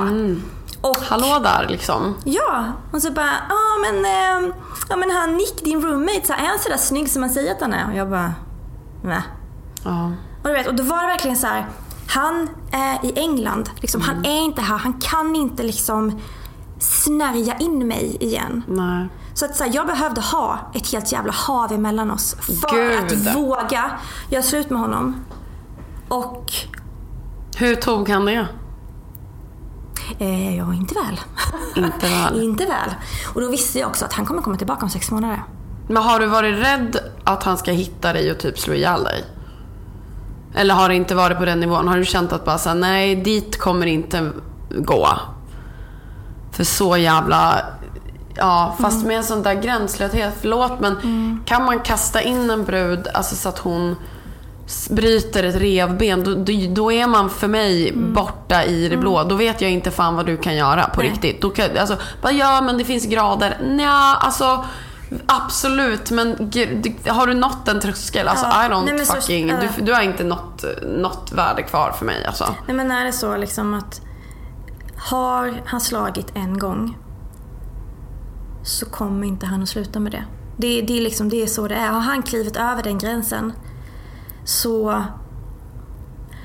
Och, 0.88 0.96
Hallå 0.96 1.38
där 1.42 1.66
liksom. 1.68 2.14
Ja, 2.24 2.64
och 2.92 3.02
så 3.02 3.12
bara, 3.12 3.30
ja 3.48 3.90
men, 3.92 4.04
eh, 4.04 4.54
ja 4.88 4.96
men 4.96 5.10
han 5.10 5.36
Nick, 5.36 5.64
din 5.64 5.82
roommate, 5.82 6.26
så 6.26 6.32
här, 6.32 6.44
är 6.44 6.48
han 6.48 6.58
sådär 6.58 6.76
snygg 6.76 7.10
som 7.10 7.20
man 7.20 7.30
säger 7.30 7.52
att 7.52 7.60
han 7.60 7.72
är? 7.72 7.90
Och 7.90 7.96
jag 7.96 8.10
bara, 8.10 8.34
nej. 9.02 9.22
Ja. 9.84 10.12
Och 10.42 10.48
du 10.48 10.52
vet, 10.52 10.66
och 10.66 10.74
då 10.74 10.82
var 10.82 11.00
det 11.00 11.06
verkligen 11.06 11.36
så 11.36 11.46
här. 11.46 11.66
Han 12.08 12.48
är 12.72 13.06
i 13.06 13.12
England, 13.16 13.70
liksom, 13.80 14.00
han 14.00 14.24
är 14.24 14.40
inte 14.40 14.62
här, 14.62 14.78
han 14.78 14.92
kan 14.92 15.36
inte 15.36 15.62
liksom 15.62 16.20
snärja 16.78 17.56
in 17.56 17.88
mig 17.88 18.16
igen. 18.20 18.62
Nej. 18.68 19.08
Så 19.34 19.44
att 19.44 19.56
så 19.56 19.64
här, 19.64 19.70
jag 19.74 19.86
behövde 19.86 20.20
ha 20.20 20.58
ett 20.74 20.92
helt 20.92 21.12
jävla 21.12 21.32
hav 21.32 21.72
emellan 21.72 22.10
oss 22.10 22.36
för 22.40 22.76
Gud. 22.76 23.28
att 23.28 23.36
våga 23.36 23.90
göra 24.30 24.42
slut 24.42 24.70
med 24.70 24.80
honom. 24.80 25.24
Och 26.08 26.52
Hur 27.56 27.74
tog 27.74 28.08
han 28.08 28.24
det? 28.24 28.48
Eh, 30.18 30.56
ja, 30.56 30.74
inte 30.74 30.94
väl. 30.94 31.20
Inte 31.84 32.06
väl. 32.08 32.42
inte 32.42 32.64
väl. 32.64 32.94
Och 33.34 33.40
då 33.40 33.50
visste 33.50 33.78
jag 33.78 33.88
också 33.88 34.04
att 34.04 34.12
han 34.12 34.26
kommer 34.26 34.42
komma 34.42 34.56
tillbaka 34.56 34.82
om 34.82 34.90
sex 34.90 35.10
månader. 35.10 35.42
Men 35.88 36.02
har 36.02 36.20
du 36.20 36.26
varit 36.26 36.58
rädd 36.58 36.96
att 37.24 37.42
han 37.42 37.58
ska 37.58 37.70
hitta 37.72 38.12
dig 38.12 38.30
och 38.30 38.38
typ 38.38 38.58
slå 38.58 38.74
ihjäl 38.74 39.04
dig? 39.04 39.24
Eller 40.54 40.74
har 40.74 40.88
det 40.88 40.94
inte 40.94 41.14
varit 41.14 41.38
på 41.38 41.44
den 41.44 41.60
nivån? 41.60 41.88
Har 41.88 41.96
du 41.96 42.04
känt 42.04 42.32
att 42.32 42.44
bara 42.44 42.58
så 42.58 42.74
nej 42.74 43.16
dit 43.16 43.58
kommer 43.58 43.86
inte 43.86 44.30
gå? 44.70 45.08
För 46.52 46.64
så 46.64 46.96
jävla... 46.96 47.60
Ja, 48.36 48.76
fast 48.80 48.96
Mm. 48.96 49.08
med 49.08 49.16
en 49.16 49.24
sån 49.24 49.42
där 49.42 49.54
gränslöshet, 49.54 50.34
förlåt 50.40 50.80
men 50.80 50.96
kan 51.44 51.64
man 51.64 51.80
kasta 51.80 52.22
in 52.22 52.50
en 52.50 52.64
brud 52.64 53.08
alltså 53.14 53.36
så 53.36 53.48
att 53.48 53.58
hon 53.58 53.96
bryter 54.90 55.42
ett 55.42 55.56
revben, 55.56 56.24
då, 56.24 56.34
då, 56.74 56.92
är 56.92 57.06
man 57.06 57.30
för 57.30 57.48
mig 57.48 57.92
borta 57.92 58.64
i 58.64 58.88
det 58.88 58.96
blå. 58.96 59.24
Då 59.24 59.34
vet 59.34 59.60
jag 59.60 59.70
inte 59.70 59.90
fan 59.90 60.16
vad 60.16 60.26
du 60.26 60.36
kan 60.36 60.56
göra 60.56 60.86
på 60.86 61.00
Nej. 61.00 61.10
riktigt. 61.10 61.42
Då 61.42 61.50
kan, 61.50 61.78
alltså, 61.78 61.96
bara, 62.22 62.32
ja 62.32 62.60
men 62.60 62.78
det 62.78 62.84
finns 62.84 63.06
grader. 63.06 63.58
Nja, 63.62 64.16
alltså 64.20 64.64
absolut 65.26 66.10
men 66.10 66.52
har 67.06 67.26
du 67.26 67.34
nått 67.34 67.68
en 67.68 67.80
tröskel? 67.80 68.28
Alltså 68.28 68.46
Ja, 68.46 68.66
I 68.66 68.68
don't 68.68 68.84
nej, 68.84 68.94
men 68.94 69.06
så- 69.06 69.12
fucking... 69.14 69.48
ja. 69.48 69.56
du, 69.76 69.84
du 69.84 69.92
har 69.92 70.02
inte 70.02 70.24
nått, 70.24 70.64
nått 70.82 71.32
värde 71.32 71.62
kvar 71.62 71.92
för 71.92 72.04
mig 72.06 72.24
alltså. 72.26 72.54
Nej 72.66 72.76
men 72.76 72.90
är 72.90 73.04
det 73.04 73.12
så 73.12 73.36
liksom 73.36 73.74
att 73.74 74.00
har 74.96 75.62
han 75.64 75.80
slagit 75.80 76.26
en 76.34 76.58
gång 76.58 76.98
så 78.62 78.86
kommer 78.86 79.26
inte 79.26 79.46
han 79.46 79.62
att 79.62 79.68
sluta 79.68 80.00
med 80.00 80.12
det. 80.12 80.24
Det, 80.56 80.80
det, 80.82 80.98
är, 80.98 81.00
liksom, 81.02 81.28
det 81.28 81.42
är 81.42 81.46
så 81.46 81.68
det 81.68 81.74
är. 81.74 81.88
Har 81.88 82.00
han 82.00 82.22
klivit 82.22 82.56
över 82.56 82.82
den 82.82 82.98
gränsen 82.98 83.52
så... 84.44 85.04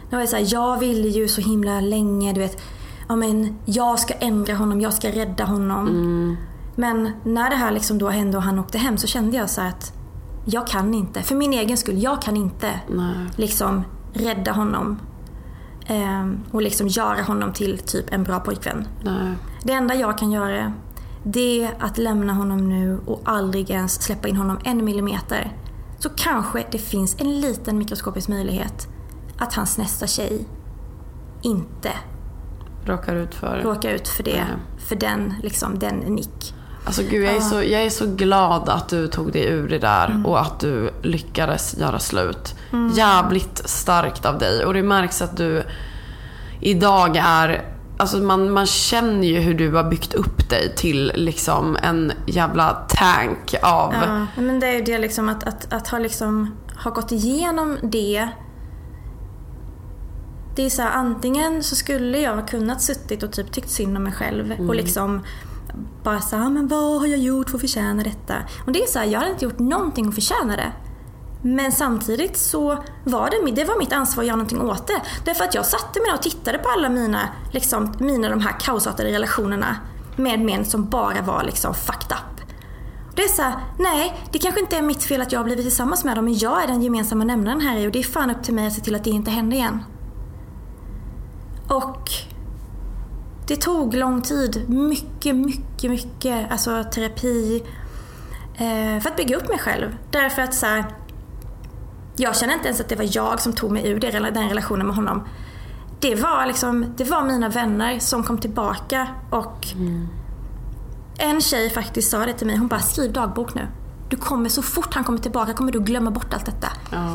Nu 0.10 0.16
var 0.16 0.20
jag, 0.20 0.30
så 0.30 0.36
här, 0.36 0.48
jag 0.48 0.80
ville 0.80 1.08
ju 1.08 1.28
så 1.28 1.42
himla 1.42 1.82
länge, 1.82 2.34
du 2.34 2.40
vet. 2.40 2.62
Ja, 3.08 3.16
men 3.16 3.56
jag 3.66 4.00
ska 4.00 4.14
ändra 4.14 4.56
honom, 4.56 4.82
jag 4.82 4.94
ska 4.94 5.10
rädda 5.10 5.44
honom. 5.44 6.38
Men 6.76 7.12
när 7.24 7.50
det 7.50 7.56
här 7.56 7.72
liksom 7.72 7.98
då 7.98 8.10
hände 8.10 8.38
och 8.38 8.44
han 8.44 8.60
åkte 8.60 8.78
hem 8.78 8.98
så 8.98 9.08
kände 9.08 9.38
jag 9.38 9.50
så 9.50 9.62
här 9.62 9.70
att 9.70 9.94
jag 10.46 10.68
kan 10.68 10.94
inte, 10.94 11.22
för 11.22 11.36
min 11.36 11.54
egen 11.54 11.78
skull, 11.78 12.04
jag 12.04 12.22
kan 12.22 12.38
inte 12.38 12.80
liksom 13.36 13.84
rädda 14.14 14.52
honom. 14.52 15.00
Ehm, 15.86 16.40
och 16.52 16.62
liksom 16.62 16.88
göra 16.88 17.22
honom 17.22 17.54
till 17.54 17.78
typ 17.78 18.14
en 18.14 18.24
bra 18.24 18.40
pojkvän. 18.40 18.88
Nej. 19.04 19.34
Det 19.64 19.74
enda 19.74 19.96
jag 19.96 20.18
kan 20.18 20.32
göra 20.32 20.74
det 21.24 21.64
är 21.64 21.74
att 21.80 21.98
lämna 21.98 22.34
honom 22.34 22.70
nu 22.70 23.00
och 23.06 23.22
aldrig 23.26 23.70
ens 23.70 24.02
släppa 24.02 24.28
in 24.28 24.36
honom 24.36 24.58
en 24.64 24.86
millimeter. 24.86 25.52
Så 26.00 26.10
kanske 26.10 26.66
det 26.72 26.78
finns 26.78 27.16
en 27.20 27.42
liten 27.42 27.78
mikroskopisk 27.78 28.28
möjlighet 28.28 28.88
att 29.38 29.54
hans 29.54 29.78
nästa 29.78 30.08
tjej 30.08 30.46
inte 31.42 31.92
Råkar 32.86 33.16
ut 33.16 33.36
för... 33.36 33.62
råkar 33.64 33.90
ut 33.90 34.08
för 34.08 34.24
det. 34.24 34.32
Nej. 34.36 34.58
För 34.88 34.96
den, 34.96 35.34
liksom, 35.44 35.80
den 35.80 35.96
nick. 35.96 36.54
Alltså 36.86 37.02
gud, 37.10 37.26
jag 37.28 37.36
är, 37.36 37.40
så, 37.40 37.56
jag 37.56 37.84
är 37.84 37.90
så 37.90 38.06
glad 38.16 38.70
att 38.70 38.90
du 38.90 39.08
tog 39.08 39.32
dig 39.32 39.46
ur 39.46 39.70
det 39.70 39.80
där 39.80 40.08
Mm. 40.10 40.26
och 40.26 40.42
att 40.42 40.60
du 40.60 40.90
lyckades 41.02 41.78
göra 41.78 42.00
slut. 42.00 42.56
Jävligt 42.96 43.70
starkt 43.70 44.26
av 44.26 44.38
dig. 44.38 44.66
Och 44.66 44.74
det 44.74 44.84
märks 44.84 45.22
att 45.22 45.38
du 45.38 45.64
idag 46.60 47.18
är... 47.24 47.66
Alltså 48.00 48.18
man, 48.18 48.52
man 48.52 48.66
känner 48.66 49.28
ju 49.28 49.40
hur 49.40 49.54
du 49.54 49.72
har 49.72 49.84
byggt 49.84 50.14
upp 50.14 50.50
dig 50.50 50.76
till 50.76 51.12
liksom 51.16 51.78
en 51.84 52.12
jävla 52.26 52.74
tank 52.90 53.56
av... 53.64 53.94
Ja, 53.94 54.28
men 54.42 54.60
det 54.60 54.68
är 54.68 54.74
ju 54.74 54.82
det 54.82 54.98
liksom 54.98 55.30
att, 55.30 55.44
att, 55.44 55.74
att 55.74 55.88
ha, 55.88 56.00
liksom, 56.00 56.56
ha 56.84 56.92
gått 56.92 57.12
igenom 57.12 57.78
det. 57.84 58.30
Det 60.56 60.66
är 60.66 60.70
så 60.70 60.82
här, 60.82 60.92
antingen 60.92 61.64
så 61.64 61.76
skulle 61.76 62.20
jag 62.20 62.36
ha 62.36 62.46
kunnat 62.46 62.82
suttit 62.82 63.24
och 63.24 63.32
typ 63.32 63.52
tyckt 63.52 63.70
synd 63.70 63.98
om 63.98 64.04
mig 64.04 64.14
själv 64.14 64.56
och 64.68 64.76
liksom 64.76 65.22
bara 66.04 66.22
så 66.22 66.36
här, 66.36 66.50
men 66.50 66.68
vad 66.68 67.00
har 67.00 67.08
jag 67.08 67.20
gjort 67.20 67.50
för 67.50 67.58
att 67.58 67.62
förtjäna 67.62 68.04
detta? 68.04 68.36
Och 68.66 68.72
det 68.72 68.84
är 68.84 68.88
så 68.88 69.00
här, 69.00 69.06
jag 69.06 69.20
hade 69.20 69.32
inte 69.32 69.46
gjort 69.46 69.60
någonting 69.60 70.08
att 70.08 70.16
förtjäna 70.16 70.56
det. 70.56 70.72
Men 71.42 71.72
samtidigt 71.72 72.38
så 72.38 72.84
var 73.04 73.30
det, 73.30 73.52
det 73.52 73.66
var 73.66 73.80
mitt 73.80 73.94
ansvar 73.94 74.24
att 74.24 74.28
göra 74.28 74.36
någonting 74.36 74.62
åt 74.62 74.88
det. 74.88 75.02
Därför 75.26 75.44
att 75.44 75.56
jag 75.56 75.66
satte 75.66 76.00
mig 76.00 76.14
och 76.14 76.22
tittade 76.22 76.58
på 76.58 76.70
alla 76.70 76.90
mina, 76.90 77.30
liksom, 77.52 77.94
mina 78.00 78.30
de 78.30 78.42
här 78.42 78.60
kaosartade 78.60 79.12
relationerna 79.12 79.76
med 80.16 80.40
män 80.40 80.66
som 80.66 80.90
bara 80.90 81.22
var 81.22 81.44
liksom 81.44 81.74
fucked 81.74 82.12
up. 82.12 82.42
Det 83.16 83.24
är 83.24 83.28
så 83.28 83.42
här, 83.42 83.54
nej, 83.80 84.22
det 84.32 84.40
kanske 84.40 84.62
inte 84.62 84.78
är 84.78 84.82
mitt 84.82 85.04
fel 85.04 85.22
att 85.22 85.32
jag 85.32 85.40
har 85.40 85.44
blivit 85.44 85.66
tillsammans 85.66 86.04
med 86.04 86.18
dem, 86.18 86.26
men 86.26 86.38
jag 86.38 86.64
är 86.64 86.68
den 86.68 86.82
gemensamma 86.82 87.24
nämnaren 87.24 87.62
här 87.62 87.78
i 87.78 87.88
och 87.88 87.92
det 87.92 88.00
är 88.00 88.04
fan 88.04 88.30
upp 88.30 88.44
till 88.44 88.54
mig 88.54 88.68
att 88.68 88.74
se 88.74 88.82
till 88.82 88.96
att 88.96 89.04
det 89.04 89.10
inte 89.10 89.32
händer 89.32 89.58
igen. 89.58 89.84
Och 91.70 92.10
det 93.48 93.56
tog 93.56 93.94
lång 93.94 94.22
tid, 94.22 94.70
mycket, 94.70 95.36
mycket, 95.36 95.92
mycket, 95.92 96.52
alltså 96.52 96.84
terapi, 96.84 97.64
eh, 98.56 99.02
för 99.02 99.10
att 99.10 99.18
bygga 99.18 99.38
upp 99.38 99.48
mig 99.48 99.60
själv. 99.60 99.98
Därför 100.12 100.42
att 100.42 100.54
så 100.54 100.66
här, 100.66 100.86
jag 102.20 102.36
känner 102.38 102.54
inte 102.54 102.68
ens 102.68 102.82
att 102.82 102.90
det 102.90 102.96
var 102.96 103.08
jag 103.12 103.42
som 103.42 103.54
tog 103.54 103.72
mig 103.72 103.88
ur 103.88 104.00
det, 104.00 104.12
den 104.12 104.50
relationen 104.50 104.88
med 104.88 104.96
honom. 104.96 105.28
Det 106.00 106.16
var 106.16 106.46
liksom, 106.46 106.86
det 106.98 107.04
var 107.04 107.24
mina 107.24 107.50
vänner 107.50 108.00
som 108.00 108.24
kom 108.24 108.38
tillbaka 108.38 109.08
och 109.30 109.68
en 111.18 111.42
tjej 111.42 111.70
faktiskt 111.70 112.12
sa 112.12 112.26
det 112.26 112.34
till 112.34 112.48
mig, 112.48 112.58
hon 112.58 112.68
bara 112.68 112.80
skriv 112.80 113.14
dagbok 113.14 113.54
nu. 113.56 113.68
Du 114.10 114.16
kommer 114.16 114.50
så 114.50 114.62
fort 114.62 114.94
han 114.94 115.04
kommer 115.04 115.20
tillbaka 115.20 115.54
kommer 115.54 115.72
du 115.72 115.80
glömma 115.80 116.12
bort 116.12 116.34
allt 116.34 116.46
detta. 116.46 116.68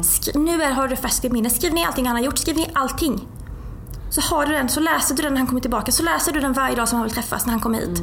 Skri- 0.02 0.38
nu 0.38 0.62
är, 0.62 0.70
har 0.70 0.88
du 0.88 0.96
färskt 0.96 1.24
i 1.24 1.30
minne, 1.30 1.50
skriv 1.50 1.74
ner 1.74 1.86
allting 1.86 2.06
han 2.06 2.16
har 2.16 2.22
gjort, 2.22 2.38
skriv 2.38 2.56
ner 2.56 2.70
allting. 2.74 3.28
Så 4.10 4.20
har 4.20 4.46
du 4.46 4.52
den, 4.52 4.68
så 4.68 4.80
läser 4.80 5.14
du 5.14 5.22
den 5.22 5.32
när 5.32 5.38
han 5.38 5.46
kommer 5.46 5.60
tillbaka, 5.60 5.92
så 5.92 6.02
läser 6.02 6.32
du 6.32 6.40
den 6.40 6.52
varje 6.52 6.76
dag 6.76 6.88
som 6.88 6.96
han 6.98 7.04
vill 7.06 7.14
träffas 7.14 7.46
när 7.46 7.52
han 7.52 7.60
kommer 7.60 7.78
hit. 7.78 8.02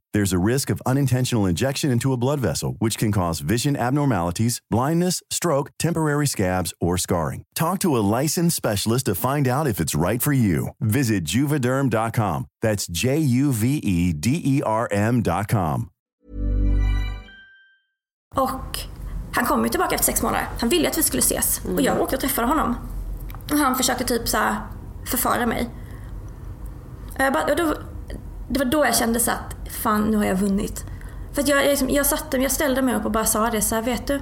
There's 0.13 0.33
a 0.33 0.39
risk 0.39 0.69
of 0.69 0.81
unintentional 0.85 1.45
injection 1.45 1.89
into 1.89 2.11
a 2.11 2.17
blood 2.17 2.39
vessel, 2.41 2.75
which 2.79 2.97
can 2.97 3.11
cause 3.11 3.39
vision 3.39 3.77
abnormalities, 3.77 4.61
blindness, 4.69 5.23
stroke, 5.29 5.71
temporary 5.79 6.27
scabs, 6.27 6.73
or 6.81 6.97
scarring. 6.97 7.43
Talk 7.55 7.79
to 7.79 7.95
a 7.95 8.03
licensed 8.21 8.55
specialist 8.55 9.05
to 9.05 9.15
find 9.15 9.47
out 9.47 9.67
if 9.67 9.79
it's 9.79 9.95
right 9.95 10.21
for 10.21 10.33
you. 10.33 10.69
Visit 10.81 11.23
juvederm.com. 11.23 12.45
That's 12.61 12.87
J 12.87 13.19
U 13.19 13.53
V 13.53 13.77
E 13.77 14.13
D 14.13 14.41
E 14.43 14.61
R 14.65 14.87
M.com. 14.91 15.89
Och 18.35 18.79
han 19.33 19.45
kom 19.45 19.63
ju 19.63 19.69
tillbaka 19.69 19.95
efter 19.95 20.05
sex 20.05 20.21
månader. 20.21 20.47
Han 20.59 20.69
ville 20.69 20.89
att 20.89 20.97
vi 20.97 21.03
skulle 21.03 21.19
ses. 21.19 21.61
Och 21.65 21.81
jag 21.81 22.01
åkte 22.01 22.15
och 22.15 22.21
träffade 22.21 22.47
honom. 22.47 22.75
Och 23.51 23.57
han 23.57 23.75
försökte 23.75 24.03
typ 24.03 24.27
så 24.27 24.37
här 24.37 24.55
förföra 25.05 25.45
mig. 25.45 25.69
Och 27.13 27.21
jag 27.21 27.33
bara, 27.33 27.43
och 27.43 27.55
då, 27.55 27.73
det 28.49 28.59
var 28.59 28.65
då 28.65 28.85
jag 28.85 28.95
kände 28.95 29.19
så 29.19 29.31
att 29.31 29.55
fan 29.71 30.01
nu 30.01 30.17
har 30.17 30.25
jag 30.25 30.35
vunnit. 30.35 30.85
För 31.33 31.41
att 31.41 31.47
jag, 31.47 31.63
jag, 31.63 31.69
liksom, 31.69 31.89
jag, 31.89 32.05
satte, 32.05 32.37
jag 32.37 32.51
ställde 32.51 32.81
mig 32.81 32.95
upp 32.95 33.05
och 33.05 33.11
bara 33.11 33.25
sa 33.25 33.49
det 33.49 33.61
så 33.61 33.75
här, 33.75 33.81
vet 33.81 34.07
du? 34.07 34.21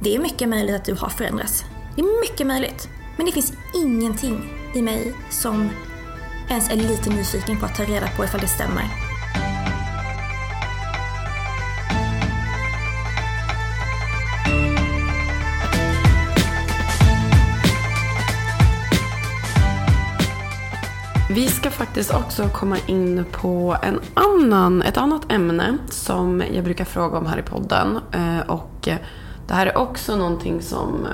Det 0.00 0.16
är 0.16 0.18
mycket 0.18 0.48
möjligt 0.48 0.76
att 0.76 0.84
du 0.84 0.94
har 0.94 1.08
förändrats. 1.08 1.64
Det 1.96 2.02
är 2.02 2.20
mycket 2.20 2.46
möjligt. 2.46 2.88
Men 3.16 3.26
det 3.26 3.32
finns 3.32 3.52
ingenting 3.74 4.52
i 4.74 4.82
mig 4.82 5.14
som 5.30 5.70
ens 6.48 6.70
är 6.70 6.76
lite 6.76 7.10
nyfiken 7.10 7.60
på 7.60 7.66
att 7.66 7.74
ta 7.74 7.84
reda 7.84 8.08
på 8.16 8.24
ifall 8.24 8.40
det 8.40 8.48
stämmer. 8.48 9.09
Vi 21.32 21.48
ska 21.48 21.70
faktiskt 21.70 22.14
också 22.14 22.48
komma 22.48 22.76
in 22.86 23.24
på 23.32 23.76
en 23.82 24.00
annan, 24.14 24.82
ett 24.82 24.96
annat 24.96 25.32
ämne 25.32 25.78
som 25.90 26.42
jag 26.54 26.64
brukar 26.64 26.84
fråga 26.84 27.18
om 27.18 27.26
här 27.26 27.38
i 27.38 27.42
podden. 27.42 27.98
Eh, 28.12 28.50
Och 28.50 28.88
det 29.46 29.54
här 29.54 29.66
är 29.66 29.78
också 29.78 30.16
någonting 30.16 30.62
som 30.62 31.06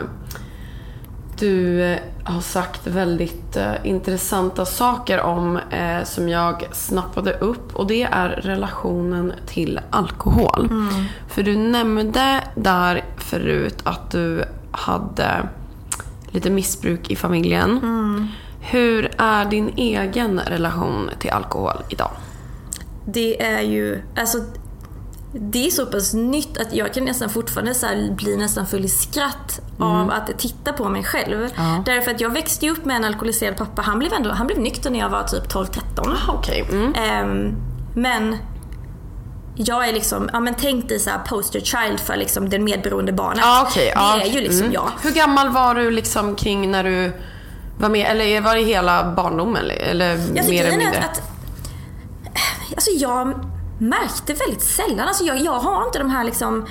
du 1.38 1.96
har 2.24 2.40
sagt 2.40 2.86
väldigt 2.86 3.56
eh, 3.56 3.72
intressanta 3.84 4.64
saker 4.66 5.20
om 5.20 5.56
eh, 5.56 6.04
som 6.04 6.28
jag 6.28 6.66
snappade 6.72 7.32
upp 7.32 7.76
och 7.76 7.86
det 7.86 8.02
är 8.02 8.28
relationen 8.28 9.32
till 9.46 9.80
alkohol. 9.90 10.68
För 11.28 11.42
du 11.42 11.56
nämnde 11.56 12.40
där 12.54 13.04
förut 13.16 13.78
att 13.84 14.10
du 14.10 14.44
hade 14.70 15.48
lite 16.30 16.50
missbruk 16.50 17.10
i 17.10 17.16
familjen. 17.16 17.80
Hur 18.70 19.10
är 19.18 19.44
din 19.44 19.72
egen 19.76 20.40
relation 20.40 21.10
till 21.18 21.30
alkohol 21.30 21.82
idag? 21.88 22.10
Det 23.06 23.42
är 23.42 23.60
ju, 23.60 24.02
alltså 24.16 24.38
det 25.32 25.66
är 25.66 25.70
så 25.70 25.86
pass 25.86 26.14
nytt 26.14 26.58
att 26.58 26.72
jag 26.74 26.94
kan 26.94 27.04
nästan 27.04 27.28
fortfarande 27.30 27.74
så 27.74 27.86
bli 28.10 28.36
nästan 28.36 28.66
full 28.66 28.84
i 28.84 28.88
skratt 28.88 29.60
av 29.78 30.10
att 30.10 30.38
titta 30.38 30.72
på 30.72 30.88
mig 30.88 31.04
själv. 31.04 31.48
Därför 31.84 32.10
att 32.10 32.20
jag 32.20 32.30
växte 32.30 32.66
ju 32.66 32.72
upp 32.72 32.84
med 32.84 32.96
en 32.96 33.04
alkoholiserad 33.04 33.56
pappa. 33.56 33.82
Han 33.82 33.98
blev, 33.98 34.12
ändå, 34.12 34.30
han 34.30 34.46
blev 34.46 34.58
nykter 34.58 34.90
när 34.90 34.98
jag 34.98 35.08
var 35.08 35.22
typ 35.22 35.52
12-13. 35.52 35.78
Ah, 35.98 36.32
Okej. 36.32 36.64
Mm. 36.72 36.94
Ehm, 36.94 37.54
men 37.94 38.36
jag 39.56 39.88
är 39.88 39.92
liksom, 39.92 40.30
ja 40.32 40.40
men 40.40 40.54
tänk 40.54 40.88
dig 40.88 41.00
så 41.00 41.10
här 41.10 41.18
poster 41.18 41.60
child 41.60 42.00
för 42.00 42.16
liksom 42.16 42.48
den 42.48 42.64
medberoende 42.64 43.12
barnet. 43.12 43.38
Ja, 43.42 43.66
okej. 43.70 43.84
det 43.86 43.92
ja. 43.94 44.20
är 44.20 44.26
ju 44.26 44.40
liksom 44.40 44.60
Mm. 44.60 44.72
jag. 44.72 44.90
Hur 45.02 45.10
gammal 45.12 45.48
var 45.48 45.74
du 45.74 45.90
liksom 45.90 46.34
kring 46.36 46.70
när 46.70 46.84
du 46.84 47.12
var 47.78 47.88
med? 47.88 48.06
Eller 48.10 48.40
var 48.40 48.54
det 48.56 48.62
hela 48.62 49.12
barndomen? 49.16 49.56
Eller, 49.56 49.74
eller 49.76 50.12
Alltså, 50.12 50.50
mer 50.50 50.64
eller 50.64 50.78
mindre? 50.78 50.98
att, 50.98 51.04
att 51.18 51.22
alltså 52.74 52.90
jag 52.90 53.34
märkte 53.78 54.34
väldigt 54.34 54.62
sällan, 54.62 55.08
alltså 55.08 55.24
jag, 55.24 55.38
jag 55.40 55.52
har 55.58 55.86
inte 55.86 55.98
de 55.98 56.10
här 56.10 56.24
liksom 56.24 56.66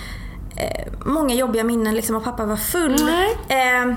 eh, 0.57 0.85
många 1.05 1.35
jobbiga 1.35 1.63
minnen 1.63 1.95
liksom 1.95 2.15
att 2.15 2.23
pappa 2.23 2.45
var 2.45 2.55
full. 2.57 2.95
Nej. 3.05 3.37
Eh, 3.47 3.93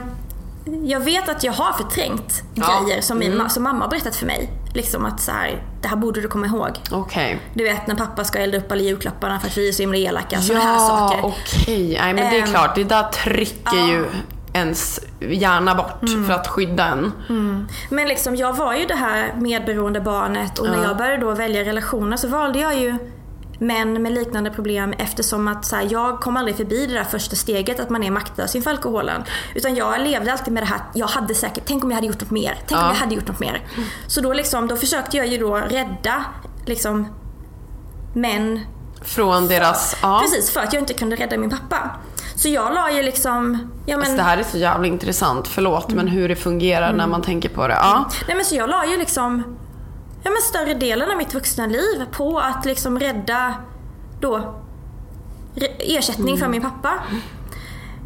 jag 0.84 1.00
vet 1.00 1.28
att 1.28 1.44
jag 1.44 1.52
har 1.52 1.72
förträngt 1.72 2.42
Ja. 2.54 2.82
grejer 2.86 3.00
som, 3.02 3.18
min, 3.18 3.32
Mm. 3.32 3.48
som 3.48 3.62
mamma 3.62 3.84
har 3.84 3.90
berättat 3.90 4.16
för 4.16 4.26
mig. 4.26 4.50
Liksom 4.74 5.04
att 5.04 5.20
så 5.20 5.30
här, 5.32 5.62
det 5.82 5.88
här 5.88 5.96
borde 5.96 6.20
du 6.20 6.28
komma 6.28 6.46
ihåg. 6.46 6.70
Okej. 6.90 7.40
Du 7.54 7.64
vet 7.64 7.86
när 7.86 7.94
pappa 7.94 8.24
ska 8.24 8.38
elda 8.38 8.59
upp 8.59 8.72
alla 8.72 8.80
julklapparna 8.80 9.40
för 9.40 9.46
att 9.48 9.56
vi 9.59 9.68
är 9.68 9.72
så 9.72 9.82
himla 9.82 9.98
elaka. 9.98 10.38
Ja, 10.40 11.14
okej. 11.22 11.98
Nej, 12.00 12.14
men 12.14 12.30
det 12.30 12.38
är 12.38 12.42
Ehm, 12.42 12.48
klart. 12.48 12.74
Det 12.74 12.84
där 12.84 13.02
trycker 13.02 13.76
ja. 13.76 13.88
ju 13.88 14.04
ens 14.59 15.00
hjärna 15.20 15.74
bort 15.74 16.02
Mm. 16.02 16.26
för 16.26 16.32
att 16.32 16.48
skydda 16.48 16.84
en. 16.84 17.12
Men 17.90 18.09
liksom, 18.09 18.36
jag 18.36 18.56
var 18.56 18.74
ju 18.74 18.84
det 18.86 18.94
här 18.94 19.34
medberoende 19.40 20.00
barnet 20.00 20.59
och 20.59 20.66
när 20.66 20.84
jag 20.84 20.96
började 20.96 21.16
då 21.16 21.30
välja 21.34 21.64
relationer 21.64 22.16
så 22.16 22.28
valde 22.28 22.59
jag 22.59 22.78
ju 22.78 22.96
män 23.61 24.02
med 24.02 24.12
liknande 24.12 24.50
problem 24.50 24.92
eftersom 24.98 25.48
att 25.48 25.64
så 25.64 25.76
här, 25.76 25.88
jag 25.90 26.20
kom 26.20 26.36
aldrig 26.36 26.56
förbi 26.56 26.86
det 26.86 26.94
där 26.94 27.04
första 27.04 27.36
steget 27.36 27.80
att 27.80 27.90
man 27.90 28.02
är 28.02 28.11
maktlös 28.11 28.56
inför 28.56 28.70
alkoholen. 28.70 29.22
Utan 29.54 29.74
jag 29.74 30.00
levde 30.00 30.32
alltid 30.32 30.52
med 30.54 30.62
det 30.62 30.66
här, 30.66 30.80
jag 30.94 31.06
hade 31.06 31.34
säkert, 31.34 31.62
tänk 31.66 31.84
om 31.84 31.90
jag 31.90 31.94
hade 31.96 32.06
gjort 32.06 32.20
något 32.20 32.30
mer. 32.30 32.54
Tänk 32.59 32.70
om 32.72 32.86
Ja. 32.86 32.88
jag 32.88 32.94
hade 33.00 33.14
gjort 33.14 33.28
något 33.28 33.40
mer. 33.40 33.62
Så 34.06 34.20
då, 34.20 34.32
liksom, 34.32 34.68
då 34.68 34.76
försökte 34.76 35.16
jag 35.16 35.26
ju 35.26 35.38
då 35.38 35.56
rädda 35.56 36.24
liksom, 36.66 37.06
män 38.14 38.61
Från 39.02 39.48
deras... 39.48 39.96
Ja. 40.02 40.20
Precis, 40.22 40.50
för 40.50 40.61
att 40.61 40.72
jag 40.72 40.82
inte 40.82 40.94
kunde 40.94 41.16
rädda 41.16 41.36
min 41.38 41.50
pappa. 41.50 41.90
Så 42.39 42.49
jag 42.49 42.74
la 42.74 42.91
ju 42.91 43.03
liksom... 43.03 43.70
Ja, 43.86 43.97
men, 43.97 43.99
Alltså, 43.99 44.16
det 44.16 44.22
här 44.22 44.39
är 44.39 44.43
så 44.43 44.59
jävla 44.59 44.86
intressant. 44.86 45.49
Förlåt, 45.49 45.93
men 45.93 46.09
hur 46.09 46.28
det 46.28 46.36
fungerar 46.36 46.93
när 46.93 47.07
man 47.07 47.22
tänker 47.22 47.49
på 47.49 47.68
det. 47.68 47.74
Ja. 47.74 48.11
Nej 48.26 48.36
men 48.36 48.45
så 48.45 48.55
jag 48.55 48.70
la 48.70 48.86
ju 48.86 48.97
liksom 48.97 49.57
ja, 50.22 50.30
men 50.30 50.43
större 50.43 50.74
delen 50.74 51.11
av 51.11 51.16
mitt 51.16 51.34
vuxna 51.34 51.66
liv 51.66 52.05
på 52.12 52.39
att 52.39 52.64
liksom 52.64 52.99
rädda 52.99 53.55
då 54.20 54.55
ersättning 55.78 56.39
för 56.39 56.49
min 56.49 56.62
pappa. 56.62 56.95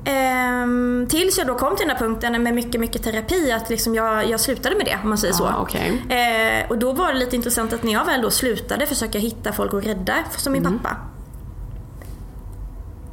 Ehm, 0.05 1.07
tills 1.11 1.39
jag 1.39 1.47
då 1.47 1.55
kom 1.55 1.77
till 1.77 1.87
den 1.87 1.97
här 1.97 2.07
punkten 2.07 2.43
med 2.43 2.55
mycket, 2.55 2.81
mycket 2.81 3.03
terapi 3.03 3.53
att 3.53 3.71
liksom 3.71 3.95
jag, 3.95 4.29
jag 4.29 4.41
slutade 4.41 4.77
med 4.77 4.87
det 4.87 4.99
om 5.03 5.09
man 5.09 5.19
säger 5.19 5.35
så. 5.35 5.45
Ja, 5.45 5.57
okej. 5.59 6.03
Ehm, 6.09 6.71
och 6.71 6.79
då 6.79 6.93
var 6.93 7.13
det 7.13 7.19
lite 7.19 7.37
intressant 7.37 7.73
att 7.73 7.83
när 7.83 7.93
jag 7.93 8.05
väl 8.05 8.23
då 8.23 8.31
slutade 8.31 8.87
försöka 8.87 9.19
hitta 9.19 9.53
folk 9.53 9.75
att 9.75 9.87
rädda 9.87 10.15
som 10.37 10.53
min 10.53 10.63
pappa. 10.63 10.97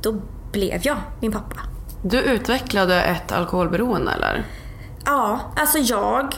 Då 0.02 0.22
blev 0.52 0.82
jag 0.84 0.98
min 1.22 1.32
pappa. 1.32 1.60
Du 2.04 2.22
utvecklade 2.22 3.02
ett 3.02 3.32
alkoholberoende 3.32 4.12
eller? 4.12 4.46
Ja, 5.06 5.40
alltså 5.56 5.78
jag... 5.78 6.36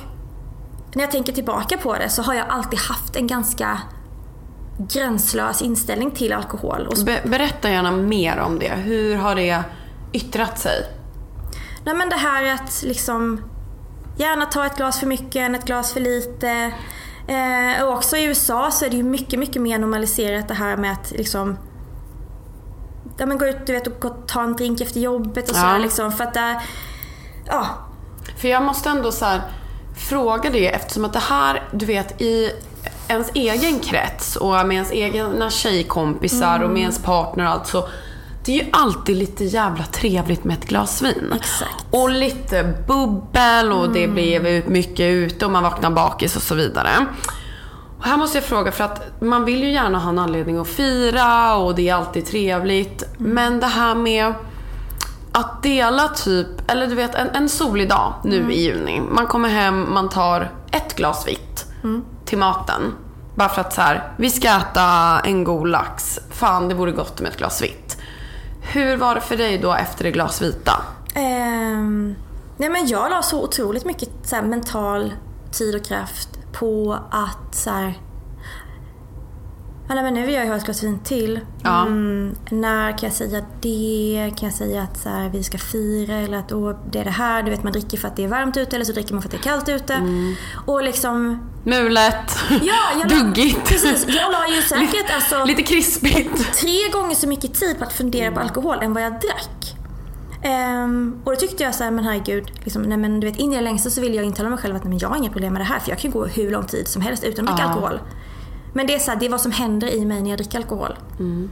När 0.94 1.04
jag 1.04 1.12
tänker 1.12 1.34
tillbaka 1.34 1.78
på 1.78 1.94
det 1.94 2.10
så 2.10 2.22
har 2.22 2.34
jag 2.34 2.46
alltid 2.50 2.80
haft 2.80 3.16
en 3.16 3.28
ganska 3.28 3.80
gränslös 4.78 5.62
inställning 5.62 6.12
till 6.12 6.34
alkohol. 6.34 6.88
Be- 7.06 7.22
berätta 7.26 7.70
gärna 7.70 7.92
mer 7.92 8.40
om 8.40 8.60
det. 8.60 8.74
Hur 8.76 9.16
har 9.16 9.36
det 9.36 9.64
yttrat 10.14 10.60
sig? 10.60 10.86
Nej 11.86 11.96
men 11.96 12.10
det 12.10 12.16
här 12.16 12.54
att 12.54 12.84
liksom 12.84 13.42
gärna 14.18 14.46
ta 14.46 14.66
ett 14.66 14.78
glas 14.78 15.00
för 15.00 15.08
mycket 15.08 15.36
än 15.36 15.56
ett 15.56 15.66
glas 15.66 15.94
för 15.94 16.00
lite. 16.00 16.72
Eh, 17.28 17.84
och 17.84 17.94
också 17.94 18.18
i 18.18 18.24
USA 18.24 18.72
så 18.72 18.86
är 18.86 18.90
det 18.90 18.96
ju 18.98 19.04
mycket, 19.04 19.40
mycket 19.40 19.62
mer 19.62 19.80
normaliserat 19.80 20.48
det 20.48 20.54
här 20.54 20.78
med 20.78 20.92
att 20.92 21.12
liksom 21.12 21.58
Ja 23.22 23.28
men 23.28 23.38
gå 23.38 23.48
ut 23.48 23.58
du 23.66 23.74
vet, 23.74 23.88
och 23.88 24.28
ta 24.28 24.44
en 24.44 24.56
drink 24.56 24.82
efter 24.82 25.00
jobbet 25.00 25.50
och 25.50 25.56
Ja. 25.58 25.62
sådär 25.62 25.80
liksom. 25.80 26.12
För 26.12 26.24
att 26.24 26.34
där, 26.34 26.62
ja, 27.48 27.68
För 28.38 28.48
jag 28.48 28.64
måste 28.64 28.90
ändå 28.90 29.12
så 29.12 29.26
här, 29.26 29.42
fråga 30.10 30.50
det 30.50 30.68
eftersom 30.68 31.06
att 31.06 31.14
det 31.14 31.20
här, 31.20 31.64
du 31.72 31.86
vet, 31.86 32.22
i 32.22 32.52
ens 33.08 33.32
egen 33.34 33.80
krets 33.80 34.36
och 34.36 34.68
med 34.68 34.72
ens 34.72 34.92
egna 34.92 35.50
tjejkompisar 35.50 36.60
och 36.60 36.70
med 36.70 36.82
ens 36.82 37.00
partner 37.00 37.46
och 37.46 37.52
allt 37.52 37.68
så 37.68 37.88
det 38.46 38.52
är 38.60 38.64
ju 38.64 38.70
alltid 38.72 39.18
lite 39.18 39.44
jävla 39.46 39.84
trevligt 39.84 40.44
med 40.44 40.58
ett 40.58 40.66
glas 40.68 41.02
vin. 41.02 41.34
Exakt. 41.36 41.86
Och 41.92 42.10
lite 42.10 42.74
bubbel 42.88 43.72
och 43.72 43.90
det 43.94 44.08
blir 44.08 44.70
mycket 44.70 45.06
ute 45.06 45.46
och 45.46 45.52
man 45.52 45.64
vaknar 45.64 45.92
bakis 45.92 46.36
och 46.36 46.42
så 46.42 46.56
vidare. 46.56 46.90
Och 48.02 48.08
här 48.08 48.18
måste 48.18 48.38
jag 48.38 48.46
fråga 48.46 48.72
för 48.72 48.84
att 48.84 49.22
man 49.22 49.46
vill 49.46 49.64
ju 49.64 49.72
gärna 49.72 50.00
ha 50.00 50.10
en 50.10 50.20
anledning 50.20 50.58
att 50.58 50.68
fira 50.68 51.56
och 51.56 51.76
det 51.76 51.90
är 51.90 51.96
alltid 51.96 52.26
trevligt. 52.26 53.04
Men 53.18 53.60
det 53.60 53.68
här 53.68 53.96
med 53.96 54.34
att 55.32 55.64
dela 55.64 56.08
typ, 56.08 56.48
eller 56.72 56.88
du 56.88 56.96
vet 56.96 57.16
en, 57.16 57.30
en 57.30 57.50
solig 57.50 57.90
dag 57.90 58.14
nu 58.24 58.54
i 58.54 58.64
juni. 58.64 59.02
Man 59.02 59.28
kommer 59.28 59.50
hem, 59.50 59.94
man 59.94 60.10
tar 60.10 60.52
ett 60.72 60.96
glas 60.96 61.28
vitt 61.28 61.66
till 62.26 62.38
maten. 62.38 62.82
Bara 63.36 63.50
för 63.50 63.62
att 63.62 63.74
så 63.74 63.82
här, 63.82 64.14
vi 64.18 64.30
ska 64.30 64.48
äta 64.48 65.20
en 65.24 65.44
god 65.44 65.68
lax. 65.68 66.20
Fan, 66.32 66.70
det 66.70 66.76
vore 66.76 66.92
gott 66.92 67.22
med 67.22 67.32
ett 67.32 67.38
glas 67.38 67.62
vitt. 67.62 67.98
Hur 68.62 68.98
var 68.98 69.16
det 69.16 69.22
för 69.22 69.38
dig 69.38 69.58
då 69.58 69.74
efter 69.74 70.04
det 70.04 70.12
glas 70.12 70.42
vita? 70.42 70.82
Ehm, 71.14 72.16
nej 72.58 72.70
men 72.70 72.88
jag 72.88 73.10
la 73.10 73.22
så 73.22 73.44
otroligt 73.44 73.86
mycket 73.86 74.10
så 74.24 74.36
här, 74.36 74.44
mental 74.44 75.14
tid 75.52 75.76
och 75.76 75.86
kraft 75.86 76.41
på 76.52 77.00
att 77.12 77.56
så 77.56 77.70
här, 77.70 77.94
men 79.88 80.14
nu 80.14 80.26
vill 80.26 80.36
jag 80.36 80.44
ju 80.44 80.50
ha 80.50 80.58
ett 80.58 80.66
glas 80.66 80.84
vin 80.84 81.00
till. 81.00 81.40
Ja. 81.64 81.82
Mm, 81.82 82.36
när 82.50 82.92
kan 82.92 83.08
jag 83.10 83.14
säga 83.14 83.42
det? 83.62 84.34
Kan 84.38 84.50
jag 84.50 84.56
säga 84.58 84.82
att 84.82 84.98
så 84.98 85.10
här, 85.10 85.30
vi 85.30 85.44
ska 85.44 85.58
fira 85.58 86.16
eller 86.16 86.38
att 86.38 86.52
åh, 86.52 86.76
det 86.92 87.00
är 87.00 87.04
det 87.04 87.10
här. 87.12 87.44
Du 87.44 87.52
vet 87.52 87.64
man 87.64 87.74
dricker 87.74 87.98
för 87.98 88.08
att 88.08 88.16
det 88.16 88.24
är 88.24 88.28
varmt 88.28 88.58
ute 88.58 88.76
eller 88.76 88.86
så 88.86 88.92
dricker 88.92 89.14
man 89.14 89.22
för 89.22 89.28
att 89.30 89.32
det 89.32 89.38
är 89.38 89.52
kallt 89.52 89.70
ute. 89.70 90.02
Och 90.66 90.84
liksom... 90.84 91.50
Mulet, 91.64 92.40
Ja, 92.50 93.04
duggigt, 93.10 93.68
Precis, 93.68 94.06
jag 94.08 94.32
la 94.32 94.56
ju 94.56 94.62
säkert 94.62 95.12
alltså 95.16 95.46
lite 95.46 95.64
krispigt. 95.64 96.54
tre 96.54 96.90
gånger 96.94 97.16
så 97.16 97.28
mycket 97.28 97.54
tid 97.54 97.78
på 97.78 97.84
att 97.84 97.94
fundera 97.94 98.32
på 98.32 98.40
alkohol 98.40 98.78
än 98.82 98.94
vad 98.94 99.04
jag 99.04 99.12
drack. 99.12 99.76
Ehm, 100.44 101.22
och 101.24 101.32
då 101.32 101.36
tyckte 101.38 101.64
jag 101.64 101.76
så 101.76 101.84
här, 101.84 101.92
men 101.92 102.04
herregud, 102.04 102.52
liksom, 102.64 102.82
nej, 102.82 102.98
men 102.98 103.20
du 103.20 103.28
vet, 103.28 103.36
in 103.40 103.54
i 103.54 103.56
det 103.56 103.62
längsta 103.62 103.90
så 103.90 104.02
vill 104.02 104.16
jag 104.16 104.26
intala 104.26 104.50
mig 104.50 104.58
själv 104.58 104.76
att 104.76 104.84
nej, 104.84 104.90
men 104.90 105.00
jag 105.00 105.10
har 105.10 105.18
inga 105.18 105.30
problem 105.30 105.54
med 105.54 105.62
det 105.62 105.66
här 105.66 105.80
för 105.80 105.90
jag 105.90 106.00
kan 106.00 106.12
gå 106.12 106.26
hur 106.26 106.52
lång 106.52 106.66
tid 106.66 106.88
som 106.88 107.02
helst 107.02 107.24
utan 107.24 107.48
att 107.48 107.56
dricka 107.56 107.68
Ja. 107.70 107.74
alkohol. 107.74 108.00
Men 108.74 108.88
det 108.88 108.96
är, 108.96 109.00
så 109.00 109.12
här, 109.12 109.18
det 109.20 109.26
är 109.26 109.30
vad 109.30 109.42
som 109.42 109.52
händer 109.52 109.88
i 109.94 110.06
mig 110.06 110.22
när 110.22 110.30
jag 110.30 110.38
dricker 110.40 110.58
alkohol. 110.58 110.96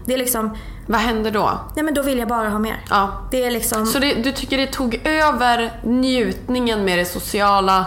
Det 0.06 0.14
är 0.14 0.18
liksom, 0.18 0.58
Vad 0.88 1.00
hände 1.02 1.32
då? 1.32 1.60
nej 1.76 1.86
men 1.86 1.94
då 1.94 2.02
vill 2.02 2.18
jag 2.18 2.28
bara 2.28 2.50
ha 2.50 2.60
mer. 2.60 2.84
Ja. 2.90 3.10
Det 3.32 3.44
är 3.44 3.52
liksom... 3.52 3.86
Så 3.86 4.00
det, 4.00 4.14
du 4.14 4.32
tycker 4.32 4.58
det 4.58 4.68
tog 4.68 5.02
över 5.04 5.72
njutningen 5.84 6.86
med 6.86 6.98
det 7.00 7.06
sociala, 7.06 7.86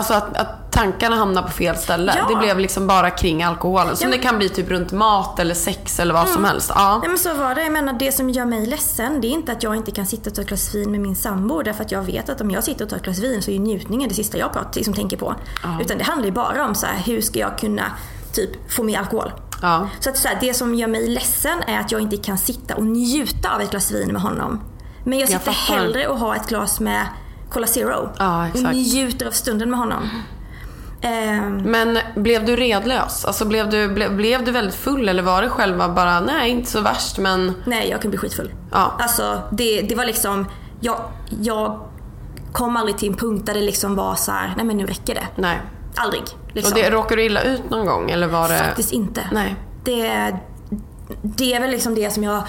alltså 0.00 0.14
att, 0.14 0.36
att 0.36 0.72
tankarna 0.72 1.16
hamnar 1.16 1.42
på 1.42 1.48
fel 1.50 1.76
ställe. 1.76 2.14
Ja. 2.18 2.28
Det 2.28 2.36
blev 2.36 2.58
liksom 2.58 2.86
bara 2.86 3.10
kring 3.10 3.42
alkoholen. 3.42 3.96
Som 3.96 4.04
Ja, 4.04 4.10
men- 4.10 4.18
det 4.18 4.22
kan 4.24 4.38
bli 4.38 4.48
typ 4.48 4.68
runt 4.70 4.92
mat 4.92 5.38
eller 5.38 5.54
sex 5.54 6.00
eller 6.00 6.14
vad 6.14 6.28
som 6.28 6.44
helst. 6.44 6.70
Ja. 6.74 6.98
Nej 6.98 7.08
men 7.08 7.18
så 7.18 7.34
var 7.34 7.54
det. 7.54 7.62
Jag 7.62 7.72
menar 7.72 7.92
det 7.92 8.12
som 8.12 8.30
gör 8.30 8.44
mig 8.44 8.66
ledsen 8.66 9.20
det 9.20 9.26
är 9.26 9.30
inte 9.30 9.52
att 9.52 9.62
jag 9.62 9.76
inte 9.76 9.90
kan 9.90 10.06
sitta 10.06 10.30
och 10.30 10.36
ta 10.36 10.42
ett 10.42 10.48
glas 10.48 10.74
vin 10.74 10.90
med 10.90 11.00
min 11.00 11.16
sambo. 11.16 11.62
Därför 11.62 11.84
att 11.84 11.92
jag 11.92 12.02
vet 12.02 12.28
att 12.28 12.40
om 12.40 12.50
jag 12.50 12.64
sitter 12.64 12.84
och 12.84 12.90
tar 12.90 12.96
ett 12.96 13.02
glas 13.04 13.18
vin 13.18 13.42
så 13.42 13.50
är 13.50 13.58
njutningen 13.58 14.08
det 14.08 14.14
sista 14.14 14.38
jag 14.38 14.52
pratar, 14.52 14.70
liksom, 14.74 14.94
tänker 14.94 15.16
på. 15.16 15.34
Utan 15.80 15.98
det 15.98 16.04
handlar 16.04 16.26
ju 16.26 16.32
bara 16.32 16.66
om 16.66 16.74
så 16.74 16.86
här, 16.86 16.98
hur 17.06 17.20
ska 17.20 17.38
jag 17.38 17.58
kunna 17.58 17.84
typ 18.32 18.72
få 18.72 18.82
mer 18.82 18.98
alkohol. 18.98 19.32
Ja. 19.62 19.88
Så 20.00 20.10
att 20.10 20.16
så 20.16 20.28
här, 20.28 20.38
det 20.40 20.54
som 20.54 20.74
gör 20.74 20.88
mig 20.88 21.08
ledsen 21.08 21.62
är 21.66 21.80
att 21.80 21.92
jag 21.92 22.00
inte 22.00 22.16
kan 22.16 22.38
sitta 22.38 22.74
och 22.74 22.84
njuta 22.86 23.54
av 23.54 23.60
ett 23.60 23.70
glas 23.70 23.90
vin 23.90 24.12
med 24.12 24.22
honom. 24.22 24.60
Men 25.04 25.18
jag 25.18 25.30
Jag 25.30 25.40
sitter 25.40 25.52
fattar. 25.52 25.74
hellre 25.80 26.06
och 26.08 26.18
har 26.18 26.34
ett 26.34 26.48
glas 26.48 26.80
med 26.80 27.06
Cola 27.50 27.66
Zero. 27.66 28.08
Ja, 28.18 28.40
och 28.40 28.46
exakt. 28.46 28.74
njuter 28.74 29.26
av 29.26 29.30
stunden 29.30 29.70
med 29.70 29.78
honom. 29.78 30.08
Ehm, 31.02 31.56
Men 31.56 31.98
blev 32.14 32.44
du 32.44 32.56
redlös? 32.56 33.24
Alltså 33.24 33.44
blev 33.44 33.70
du, 33.70 33.88
ble, 33.88 34.08
blev 34.08 34.44
du 34.44 34.50
väldigt 34.50 34.74
full 34.74 35.08
eller 35.08 35.22
var 35.22 35.42
det 35.42 35.48
själva 35.48 35.88
bara, 35.88 36.20
nej 36.20 36.50
inte 36.50 36.70
så 36.70 36.80
värst 36.80 37.18
men... 37.18 37.54
nej, 37.64 37.90
jag 37.90 38.02
kan 38.02 38.10
bli 38.10 38.18
skitfull. 38.18 38.54
Ja. 38.72 38.96
Alltså, 38.98 39.42
det, 39.50 39.80
det 39.80 39.94
var 39.94 40.04
liksom... 40.04 40.46
Jag, 40.80 41.00
jag 41.40 41.80
kom 42.52 42.76
aldrig 42.76 42.98
till 42.98 43.08
en 43.08 43.16
punkt 43.16 43.46
där 43.46 43.54
det 43.54 43.60
liksom 43.60 43.94
var 43.94 44.14
så 44.14 44.32
här, 44.32 44.54
nej 44.56 44.66
men 44.66 44.76
nu 44.76 44.86
räcker 44.86 45.14
det. 45.14 45.26
Nej. 45.36 45.60
Aldrig. 45.94 46.22
Liksom. 46.52 46.72
Och 46.72 46.78
det, 46.78 46.90
råkade 46.90 47.16
du 47.16 47.24
illa 47.24 47.42
ut 47.42 47.70
någon 47.70 47.86
gång 47.86 48.10
eller 48.10 48.26
var 48.26 48.48
det... 48.48 48.58
Faktiskt 48.58 48.92
inte. 48.92 49.28
Nej. 49.32 49.54
Det, 49.84 50.36
det 51.22 51.54
är 51.54 51.60
väl 51.60 51.70
liksom 51.70 51.94
det 51.94 52.10
som 52.10 52.24
jag 52.24 52.42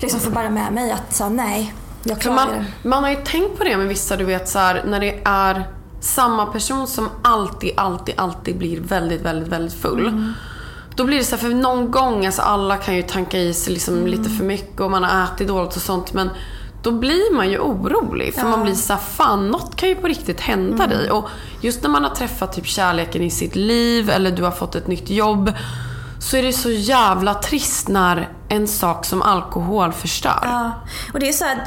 liksom 0.00 0.20
får 0.20 0.30
bära 0.30 0.50
med 0.50 0.72
mig. 0.72 0.92
Att 0.92 1.14
så 1.14 1.28
nej, 1.28 1.74
jag 2.04 2.20
klarar 2.20 2.36
man, 2.36 2.48
det. 2.48 2.88
man 2.88 3.02
har 3.02 3.10
ju 3.10 3.16
tänkt 3.16 3.58
på 3.58 3.64
det 3.64 3.76
med 3.76 3.88
vissa, 3.88 4.16
du 4.16 4.24
vet 4.24 4.48
så 4.48 4.58
här, 4.58 4.82
när 4.86 5.00
det 5.00 5.20
är 5.24 5.68
samma 6.00 6.46
person 6.46 6.86
som 6.86 7.08
alltid, 7.22 7.70
alltid, 7.76 8.14
alltid 8.18 8.58
blir 8.58 8.80
väldigt, 8.80 9.22
väldigt, 9.22 9.48
väldigt 9.48 9.80
full. 9.80 10.06
Mm. 10.06 10.32
Då 10.96 11.04
blir 11.04 11.18
det 11.18 11.24
så 11.24 11.36
här, 11.36 11.42
för 11.42 11.48
någon 11.48 11.90
gång, 11.90 12.26
alltså 12.26 12.42
alla 12.42 12.76
kan 12.76 12.94
ju 12.96 13.02
tanka 13.02 13.38
i 13.38 13.54
sig 13.54 13.72
liksom 13.72 13.94
Mm. 13.94 14.06
lite 14.06 14.30
för 14.30 14.44
mycket 14.44 14.80
och 14.80 14.90
man 14.90 15.04
har 15.04 15.24
ätit 15.24 15.48
dåligt 15.48 15.76
och 15.76 15.82
sånt. 15.82 16.12
Men 16.12 16.30
då 16.82 16.92
blir 16.92 17.34
man 17.34 17.50
ju 17.50 17.58
orolig. 17.58 18.34
För 18.34 18.46
man 18.48 18.62
blir 18.62 18.74
så 18.74 18.92
här, 18.92 19.00
fan 19.00 19.48
något 19.48 19.76
kan 19.76 19.88
ju 19.88 19.94
på 19.94 20.06
riktigt 20.06 20.40
hända 20.40 20.84
Mm. 20.84 20.96
dig. 20.98 21.10
Och 21.10 21.28
just 21.60 21.82
när 21.82 21.90
man 21.90 22.04
har 22.04 22.10
träffat 22.10 22.52
typ 22.52 22.66
kärleken 22.66 23.22
i 23.22 23.30
sitt 23.30 23.56
liv 23.56 24.10
eller 24.10 24.30
du 24.30 24.42
har 24.42 24.50
fått 24.50 24.74
ett 24.74 24.86
nytt 24.86 25.10
jobb. 25.10 25.52
Så 26.20 26.36
är 26.36 26.42
det 26.42 26.52
så 26.52 26.70
jävla 26.70 27.34
trist 27.34 27.88
när 27.88 28.28
en 28.48 28.68
sak 28.68 29.04
som 29.04 29.22
alkohol 29.22 29.92
förstör. 29.92 30.38
Ja. 30.42 30.72
Och 31.12 31.20
det 31.20 31.28
är 31.28 31.32
så 31.32 31.44
här, 31.44 31.64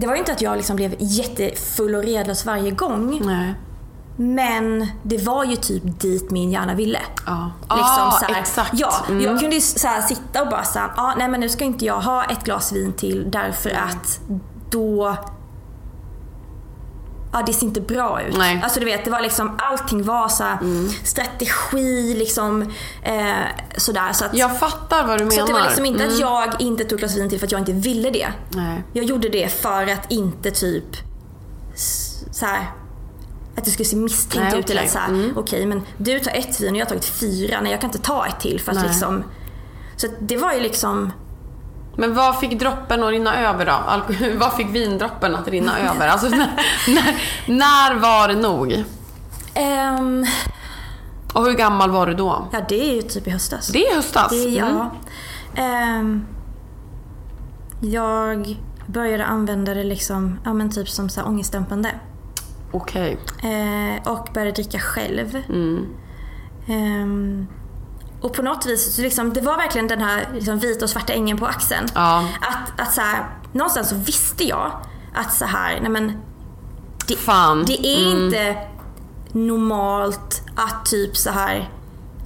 det 0.00 0.06
var 0.06 0.14
ju 0.14 0.18
inte 0.20 0.32
att 0.32 0.40
jag 0.42 0.56
liksom 0.56 0.76
blev 0.76 0.94
jättefull 0.98 1.94
och 1.94 2.02
redlös 2.04 2.46
varje 2.46 2.70
gång. 2.70 3.20
Nej. 3.24 3.54
Men 4.16 4.86
det 5.02 5.18
var 5.26 5.44
ju 5.44 5.56
typ 5.56 6.00
dit 6.00 6.30
min 6.30 6.50
hjärna 6.50 6.74
ville. 6.74 6.98
Ja. 7.26 7.50
Liksom 7.62 8.34
Ah, 8.34 8.38
exakt. 8.40 8.70
Ja, 8.74 8.92
Mm. 9.08 9.24
jag 9.24 9.40
kunde 9.40 9.54
ju 9.54 9.60
så 9.60 9.88
här 9.88 10.02
sitta 10.02 10.42
och 10.42 10.48
bara 10.48 10.64
säga, 10.64 10.90
ah, 10.96 11.14
nej 11.18 11.28
men 11.28 11.40
nu 11.40 11.48
ska 11.48 11.64
inte 11.64 11.84
jag 11.84 12.00
ha 12.00 12.24
ett 12.24 12.44
glas 12.44 12.72
vin 12.72 12.92
till 12.92 13.30
därför 13.30 13.70
att 13.70 14.20
då 14.70 15.16
Ja, 17.32 17.42
det 17.46 17.52
ser 17.52 17.66
inte 17.66 17.80
bra 17.80 18.22
ut. 18.22 18.36
Nej. 18.38 18.60
Alltså 18.64 18.80
du 18.80 18.86
vet, 18.86 19.04
det 19.04 19.10
var 19.10 19.20
liksom, 19.20 19.56
allting 19.58 20.02
var 20.04 20.28
så 20.28 20.44
här, 20.44 20.58
strategi 21.04 22.14
liksom 22.14 22.62
eh, 23.02 23.32
sådär. 23.76 24.12
Så 24.12 24.24
att, 24.24 24.34
Jag 24.34 24.58
fattar 24.58 25.06
vad 25.06 25.18
du 25.20 25.24
menar. 25.24 25.36
så 25.40 25.46
det 25.46 25.52
var 25.52 25.64
liksom 25.64 25.84
inte 25.84 26.02
Mm. 26.04 26.14
att 26.14 26.20
jag 26.20 26.60
inte 26.60 26.84
tog 26.84 26.98
glas 26.98 27.16
vin 27.16 27.28
till 27.30 27.38
för 27.38 27.46
att 27.46 27.52
jag 27.52 27.60
inte 27.60 27.72
ville 27.72 28.10
det. 28.10 28.28
Nej. 28.50 28.82
Jag 28.92 29.04
gjorde 29.04 29.28
det 29.28 29.52
för 29.52 29.86
att 29.86 30.12
inte 30.12 30.50
typ 30.50 30.96
så 32.30 32.46
här, 32.46 32.70
att 33.56 33.64
det 33.64 33.70
skulle 33.70 33.86
se 33.88 33.96
misstänkt 33.96 34.50
Nej, 34.52 34.60
ut. 34.60 34.70
Eller 34.70 34.80
okej. 34.80 34.86
att 34.86 34.92
så 34.92 34.98
här, 34.98 35.08
Mm. 35.08 35.32
okej 35.38 35.66
men 35.66 35.82
du 35.96 36.20
tar 36.20 36.32
ett 36.32 36.60
vin 36.60 36.70
och 36.70 36.76
jag 36.76 36.84
har 36.84 36.88
tagit 36.90 37.04
fyra. 37.04 37.60
Nej 37.60 37.72
jag 37.72 37.80
kan 37.80 37.88
inte 37.90 37.98
ta 38.02 38.26
ett 38.26 38.40
till 38.40 38.60
för 38.60 38.72
att 38.72 38.82
liksom. 38.82 39.24
Så 39.96 40.06
det 40.20 40.36
var 40.36 40.52
ju 40.52 40.60
liksom. 40.60 41.12
Men 42.00 42.14
vad 42.14 42.38
fick 42.40 42.58
droppen 42.60 43.02
att 43.02 43.10
rinna 43.10 43.36
över 43.40 43.66
då? 43.66 43.72
Alko- 43.72 44.36
vad 44.38 44.52
fick 44.52 44.66
vindroppen 44.74 45.34
att 45.34 45.48
rinna 45.48 45.78
över? 45.94 46.08
Alltså, 46.08 46.28
när, 46.28 46.50
när, 46.88 47.14
när 47.46 47.94
var 47.94 48.28
det 48.28 48.34
nog? 48.34 48.84
ehm, 49.54 50.26
Och 51.34 51.44
hur 51.44 51.52
gammal 51.52 51.90
var 51.90 52.06
du 52.06 52.14
då? 52.14 52.48
ja 52.52 52.60
det 52.68 52.90
är 52.90 52.94
ju 52.94 53.02
typ 53.02 53.26
i 53.26 53.30
höstas. 53.30 53.68
Det 53.68 53.86
är 53.86 53.92
i 53.92 53.96
höstas? 53.96 54.30
Det 54.30 54.58
är, 54.58 54.62
Mm. 54.62 54.76
ja. 54.78 54.90
Ehm, 55.62 56.26
jag 57.80 58.56
började 58.86 59.24
använda 59.24 59.74
det 59.74 59.84
liksom, 59.84 60.38
ja 60.44 60.52
men 60.52 60.70
typ 60.70 60.88
som 60.88 61.08
så 61.08 61.20
här 61.20 61.28
ångestdämpande. 61.28 61.90
Okej. 62.72 63.18
Eh, 63.42 64.12
och 64.12 64.28
började 64.34 64.52
dricka 64.52 64.78
själv. 64.78 65.42
Mm. 65.48 65.86
Ehm, 66.68 67.46
och 68.20 68.32
på 68.34 68.42
något 68.42 68.66
vis, 68.66 68.94
så 68.96 69.02
liksom, 69.02 69.32
det 69.32 69.40
var 69.40 69.56
verkligen 69.56 69.88
den 69.88 70.00
här 70.00 70.28
liksom, 70.34 70.58
vita 70.58 70.84
och 70.84 70.90
svarta 70.90 71.12
ängen 71.12 71.38
på 71.38 71.46
axeln. 71.46 71.86
Ja. 71.94 72.28
Att, 72.40 72.80
att 72.80 72.94
så 72.94 73.00
här, 73.00 73.26
någonstans 73.52 73.88
så 73.88 73.94
visste 73.94 74.44
jag 74.44 74.70
att 75.14 75.34
så 75.34 75.44
här, 75.44 75.80
nej 75.80 75.90
men 75.90 76.12
det, 77.08 77.16
Fan. 77.16 77.64
det 77.66 77.86
är 77.86 78.12
Mm. 78.12 78.24
inte 78.24 78.56
normalt 79.32 80.42
att 80.56 80.86
typ 80.86 81.16
så 81.16 81.30
här 81.30 81.68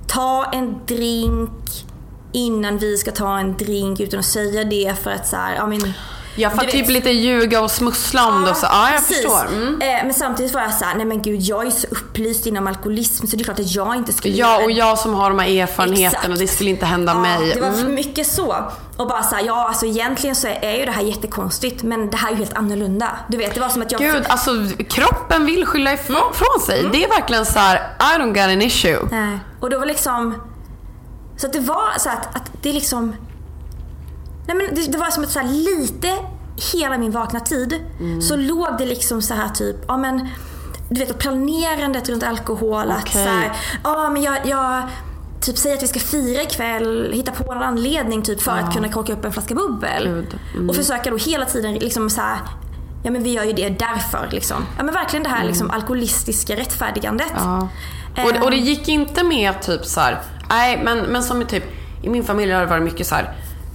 ta 0.07 0.45
en 0.53 0.81
drink 0.87 1.85
innan 2.33 2.79
vi 2.79 2.97
ska 2.97 3.11
ta 3.11 3.39
en 3.39 3.57
drink 3.57 4.01
utan 4.01 4.21
att 4.21 4.27
säga 4.27 4.65
det 4.65 4.99
för 5.03 5.11
att 5.11 5.27
så 5.27 5.37
här, 5.37 5.55
ja 5.55 5.67
men 5.67 5.93
Ja, 6.35 6.51
för 6.51 6.59
du 6.59 6.65
att 6.65 6.71
typ 6.71 6.89
lite 6.89 7.11
ljuga 7.11 7.61
och 7.61 7.71
smussla 7.71 8.27
om 8.27 8.45
det 8.45 8.51
och 8.51 8.57
så. 8.57 8.67
Ja, 8.67 8.89
jag 8.91 8.97
precis. 9.01 9.17
förstår. 9.17 9.47
Mm. 9.53 9.81
Eh, 9.81 10.05
men 10.05 10.15
samtidigt 10.15 10.55
var 10.55 10.61
jag 10.61 10.75
såhär, 10.75 10.95
nej 10.95 11.07
men 11.07 11.23
gud 11.23 11.41
jag 11.41 11.67
är 11.67 11.71
så 11.71 11.87
upplyst 11.91 12.47
inom 12.47 12.67
alkoholism 12.67 13.27
så 13.27 13.37
det 13.37 13.43
är 13.43 13.45
klart 13.45 13.59
att 13.61 13.75
jag 13.75 13.97
inte 13.97 14.13
skulle 14.13 14.35
Ja, 14.35 14.63
och 14.65 14.71
jag 14.71 14.99
som 14.99 15.15
har 15.15 15.31
de 15.31 15.39
här 15.39 15.49
erfarenheterna, 15.63 16.23
Exakt. 16.25 16.39
det 16.39 16.47
skulle 16.49 16.71
inte 16.71 16.87
hända 16.87 17.15
mig. 17.15 17.53
Det 17.55 17.61
var 17.61 17.69
Mm. 17.69 17.95
mycket 17.95 18.27
så. 18.27 18.57
Och 18.97 19.09
bara 19.09 19.23
såhär, 19.23 19.45
ja 19.45 19.69
alltså 19.69 19.87
egentligen 19.87 20.37
så 20.37 20.47
är 20.49 20.79
ju 20.79 20.85
det 20.85 20.91
här 20.93 21.03
jättekonstigt 21.03 21.83
men 21.83 22.11
det 22.11 22.17
här 22.17 22.29
är 22.29 22.33
ju 22.33 22.39
helt 22.39 22.53
annorlunda. 22.57 23.09
Du 23.29 23.37
vet, 23.37 23.55
det 23.55 23.61
var 23.61 23.69
som 23.69 23.83
att 23.83 23.93
jag... 23.93 24.01
Gud, 24.01 24.25
alltså 24.29 24.51
kroppen 24.89 25.47
vill 25.47 25.67
skylla 25.67 25.93
ifrån 25.93 26.33
från 26.35 26.67
sig. 26.67 26.81
Mm. 26.81 26.93
Det 26.93 27.05
är 27.05 27.09
verkligen 27.09 27.47
så 27.47 27.59
här: 27.59 27.77
I 28.01 28.19
don't 28.21 28.29
got 28.35 28.39
an 28.53 28.63
issue. 28.63 29.09
Nej. 29.11 29.39
Och 29.61 29.71
då 29.71 29.79
var 29.79 29.87
liksom... 29.87 30.35
Så 31.37 31.47
att 31.47 31.53
det 31.53 31.61
var 31.61 31.99
så 31.99 32.09
att, 32.09 32.37
att 32.37 32.51
det 32.63 32.73
liksom... 32.73 33.15
Nej 34.47 34.57
men 34.57 34.75
det, 34.75 34.93
det 34.93 34.99
var 34.99 35.11
som 35.11 35.23
att 35.25 35.31
så 35.31 35.39
här, 35.39 35.49
lite 35.49 36.09
hela 36.73 36.99
min 36.99 37.11
vakna 37.11 37.41
tid 37.41 37.81
så 38.29 38.37
låg 38.37 38.69
det 38.79 38.87
liksom 38.87 39.23
så 39.23 39.35
här 39.35 39.49
typ, 39.49 39.77
ja 39.89 39.97
men 39.97 40.29
du 40.89 41.01
vet 41.01 41.19
planerandet 41.19 42.09
runt 42.09 42.23
alkohol. 42.23 42.91
Att 42.91 43.01
Okej. 43.01 43.13
så 43.25 43.31
här, 43.31 43.53
ja 43.85 44.11
men 44.11 44.23
jag, 44.23 44.47
jag 44.47 44.83
typ 45.41 45.59
säger 45.59 45.77
att 45.77 45.83
vi 45.83 45.87
ska 45.87 46.01
fira 46.01 46.43
ikväll, 46.43 47.13
hitta 47.13 47.33
på 47.33 47.53
en 47.53 47.63
anledning 47.63 48.23
typ 48.23 48.41
för 48.41 48.53
att 48.53 48.75
kunna 48.75 48.89
korka 48.89 49.13
upp 49.13 49.25
en 49.25 49.33
flaska 49.33 49.55
bubbel. 49.55 50.07
Mm. 50.55 50.71
Och 50.71 50.77
försöka 50.77 51.11
då 51.11 51.17
hela 51.17 51.45
tiden 51.45 51.75
liksom 51.75 52.11
så 52.11 52.21
här, 52.21 52.39
ja 53.03 53.11
men 53.11 53.23
vi 53.23 53.33
gör 53.33 53.45
ju 53.45 53.53
det 53.53 53.69
därför 53.69 54.29
liksom. 54.31 54.67
Ja 54.77 54.85
men 54.85 54.95
verkligen 54.95 55.23
det 55.23 55.29
här 55.29 55.45
liksom 55.45 55.71
alkoholistiska 55.71 56.57
rättfärdigandet. 56.57 57.31
Mm. 57.31 57.69
Ja. 58.17 58.25
Och, 58.25 58.45
och 58.45 58.51
det 58.51 58.57
gick 58.57 58.89
inte 58.89 59.25
med 59.25 59.63
typ 59.63 59.85
så 59.85 60.01
här, 60.01 60.21
nej 60.49 60.81
men, 60.85 60.99
men 60.99 61.23
som 61.23 61.43
i 61.43 61.45
typ, 61.45 61.65
i 62.03 62.09
min 62.09 62.25
familj 62.25 62.53
har 62.53 62.61
det 62.61 62.67
varit 62.67 62.83
mycket 62.83 63.07
så 63.07 63.15
här. 63.15 63.35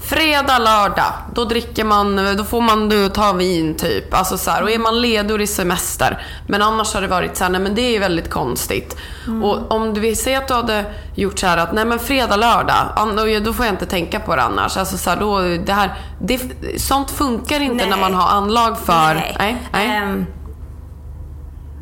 Fredag, 0.10 0.60
lördag, 0.60 1.14
då 1.34 1.45
dricker 1.45 1.84
man, 1.84 2.36
då 2.38 2.43
får 2.43 2.62
man 2.62 2.89
då 2.89 3.10
ta 3.10 3.34
vin 3.34 3.76
typ. 3.76 4.14
Alltså 4.14 4.38
så 4.38 4.51
här, 4.51 4.64
och 4.64 4.72
är 4.72 4.80
man 4.80 5.01
ledig 5.01 5.34
är 5.41 5.45
semester. 5.47 6.26
Men 6.47 6.62
annars 6.62 6.93
har 6.93 7.01
det 7.01 7.08
varit 7.08 7.38
så 7.38 7.43
här, 7.43 7.51
nej 7.51 7.62
men 7.62 7.76
det 7.76 7.82
är 7.82 7.91
ju 7.91 7.99
väldigt 7.99 8.30
konstigt. 8.30 8.97
Och 9.43 9.72
om 9.72 9.93
du 9.93 9.99
vill 10.01 10.18
säga 10.18 10.38
att 10.38 10.47
du 10.47 10.53
hade 10.53 10.86
gjort 11.16 11.39
så 11.39 11.47
här 11.47 11.58
att, 11.58 11.74
nej 11.74 11.86
men 11.86 11.99
fredag, 11.99 12.36
lördag, 12.36 12.76
då- 12.95 13.53
får 13.53 13.66
jag 13.66 13.74
inte 13.74 13.86
tänka 13.86 14.20
på 14.20 14.36
det 14.36 14.41
annars. 14.41 14.78
Alltså 14.78 14.97
så 14.97 15.10
här, 15.10 15.18
då, 15.18 15.39
det 15.39 15.74
här, 15.74 15.93
det, 16.22 16.39
sånt 16.82 17.12
funkar 17.12 17.60
inte 17.60 17.76
Nej. 17.76 17.89
när 17.89 17.97
man 17.97 18.14
har 18.14 18.30
anlag 18.30 18.78
för... 18.80 19.14
Nej. 19.14 19.36
nej, 19.39 19.58
nej. 19.72 19.88
Ehm, 19.88 20.26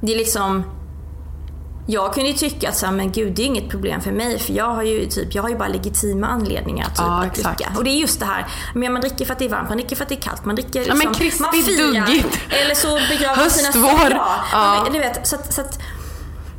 det 0.02 0.14
är 0.14 0.18
liksom... 0.18 0.64
Jag 1.88 2.14
kunde 2.14 2.30
ju 2.30 2.36
tycka 2.36 2.70
att 2.70 2.78
så 2.78 2.86
här, 2.86 2.94
men 2.94 3.12
gud 3.12 3.34
det 3.36 3.42
är 3.42 3.46
inget 3.46 3.70
problem 3.70 4.02
för 4.02 4.12
mig 4.12 4.40
för 4.40 4.54
jag 4.54 4.70
har 4.70 4.84
ju, 4.84 5.06
typ, 5.06 5.36
jag 5.36 5.42
har 5.44 5.50
ju 5.50 5.58
bara 5.58 5.68
legitima 5.68 6.28
anledningar 6.28 6.86
typ, 6.86 6.96
Ja, 6.98 7.20
att 7.24 7.38
exakt. 7.38 7.58
dricka. 7.58 7.72
Och 7.78 7.84
det 7.84 7.90
är 7.90 8.00
just 8.00 8.20
det 8.20 8.26
här, 8.26 8.48
men 8.74 8.94
man 8.94 9.02
dricker 9.02 9.26
för 9.26 9.34
att 9.34 9.40
det 9.40 9.46
är 9.46 9.50
varmt, 9.50 9.70
man 9.70 9.78
dricker 9.78 9.96
för 9.96 10.04
att 10.04 10.10
det 10.10 10.16
är 10.16 10.22
kallt, 10.22 10.46
man 10.46 10.56
dricker 10.56 10.88
Ja, 10.88 10.96
men 10.96 11.12
liksom, 11.12 11.44
man 11.44 11.64
firar, 11.64 12.06
duggigt. 12.08 12.40
Eller 12.50 12.76
så 12.76 12.88
begraver 13.10 13.38
man 13.38 13.50
sina 13.50 13.88
Höstvår. 13.88 14.12
Ja, 14.52 14.88
du 14.94 15.00
vet, 15.00 15.28
så 15.28 15.36
att, 15.36 15.54
så 15.54 15.62
att 15.62 15.80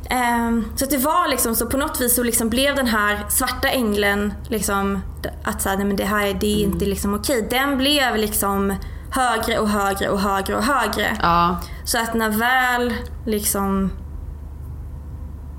ehm, 0.09 0.65
så 0.75 0.85
det 0.85 0.97
var 0.97 1.27
liksom 1.27 1.55
så 1.55 1.65
på 1.67 1.77
något 1.77 2.01
vis 2.01 2.15
så 2.15 2.23
liksom 2.23 2.49
blev 2.49 2.75
den 2.75 2.87
här 2.87 3.25
svarta 3.29 3.67
ängeln 3.67 4.33
liksom 4.49 4.99
att 5.43 5.61
så 5.61 5.69
här, 5.69 5.77
nej 5.77 5.85
men 5.85 5.95
det 5.95 6.05
här 6.05 6.37
det 6.39 6.47
är 6.61 6.63
inte 6.63 6.85
liksom 6.85 7.13
okej. 7.13 7.47
Den 7.49 7.77
blev 7.77 8.15
liksom 8.15 8.75
högre 9.11 9.59
och 9.59 9.69
högre 9.69 10.09
och 10.09 10.19
högre 10.19 10.55
och 10.55 10.63
högre. 10.63 11.17
Ja. 11.21 11.57
Så 11.85 11.97
att 11.97 12.13
när 12.13 12.29
väl 12.29 12.93
liksom 13.25 13.91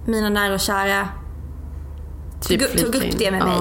mina 0.09 0.29
nära 0.29 0.55
och 0.55 0.61
kära 0.61 1.09
Typ 2.41 2.61
tog, 2.61 2.79
tog 2.81 2.95
upp 2.95 3.19
det 3.19 3.31
med 3.31 3.45
mig 3.45 3.61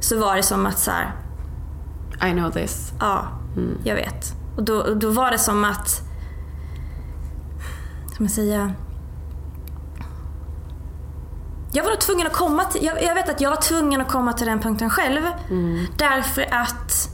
så 0.00 0.18
var 0.18 0.36
det 0.36 0.42
som 0.42 0.66
att 0.66 0.78
så 0.78 0.90
här, 0.90 1.12
I 2.30 2.32
know 2.32 2.50
this. 2.50 2.92
ja, 3.00 3.28
jag 3.84 3.94
vet. 3.94 4.34
Och 4.56 4.62
då, 4.62 4.80
och 4.80 4.96
då 4.96 5.10
var 5.10 5.30
det 5.30 5.38
som 5.38 5.64
att, 5.64 5.88
ska 8.12 8.22
man 8.22 8.28
säga, 8.28 8.72
jag 11.72 11.82
var 11.84 11.90
nog 11.90 12.00
tvungen 12.00 12.26
att 12.26 12.32
komma 12.32 12.64
till, 12.64 12.84
jag, 12.84 13.02
jag 13.02 13.14
vet 13.14 13.28
att 13.28 13.40
jag 13.40 13.50
var 13.50 13.56
tvungen 13.56 14.00
att 14.00 14.08
komma 14.08 14.32
till 14.32 14.46
den 14.46 14.60
punkten 14.60 14.90
själv. 14.90 15.22
Därför 15.96 16.54
att 16.54 17.08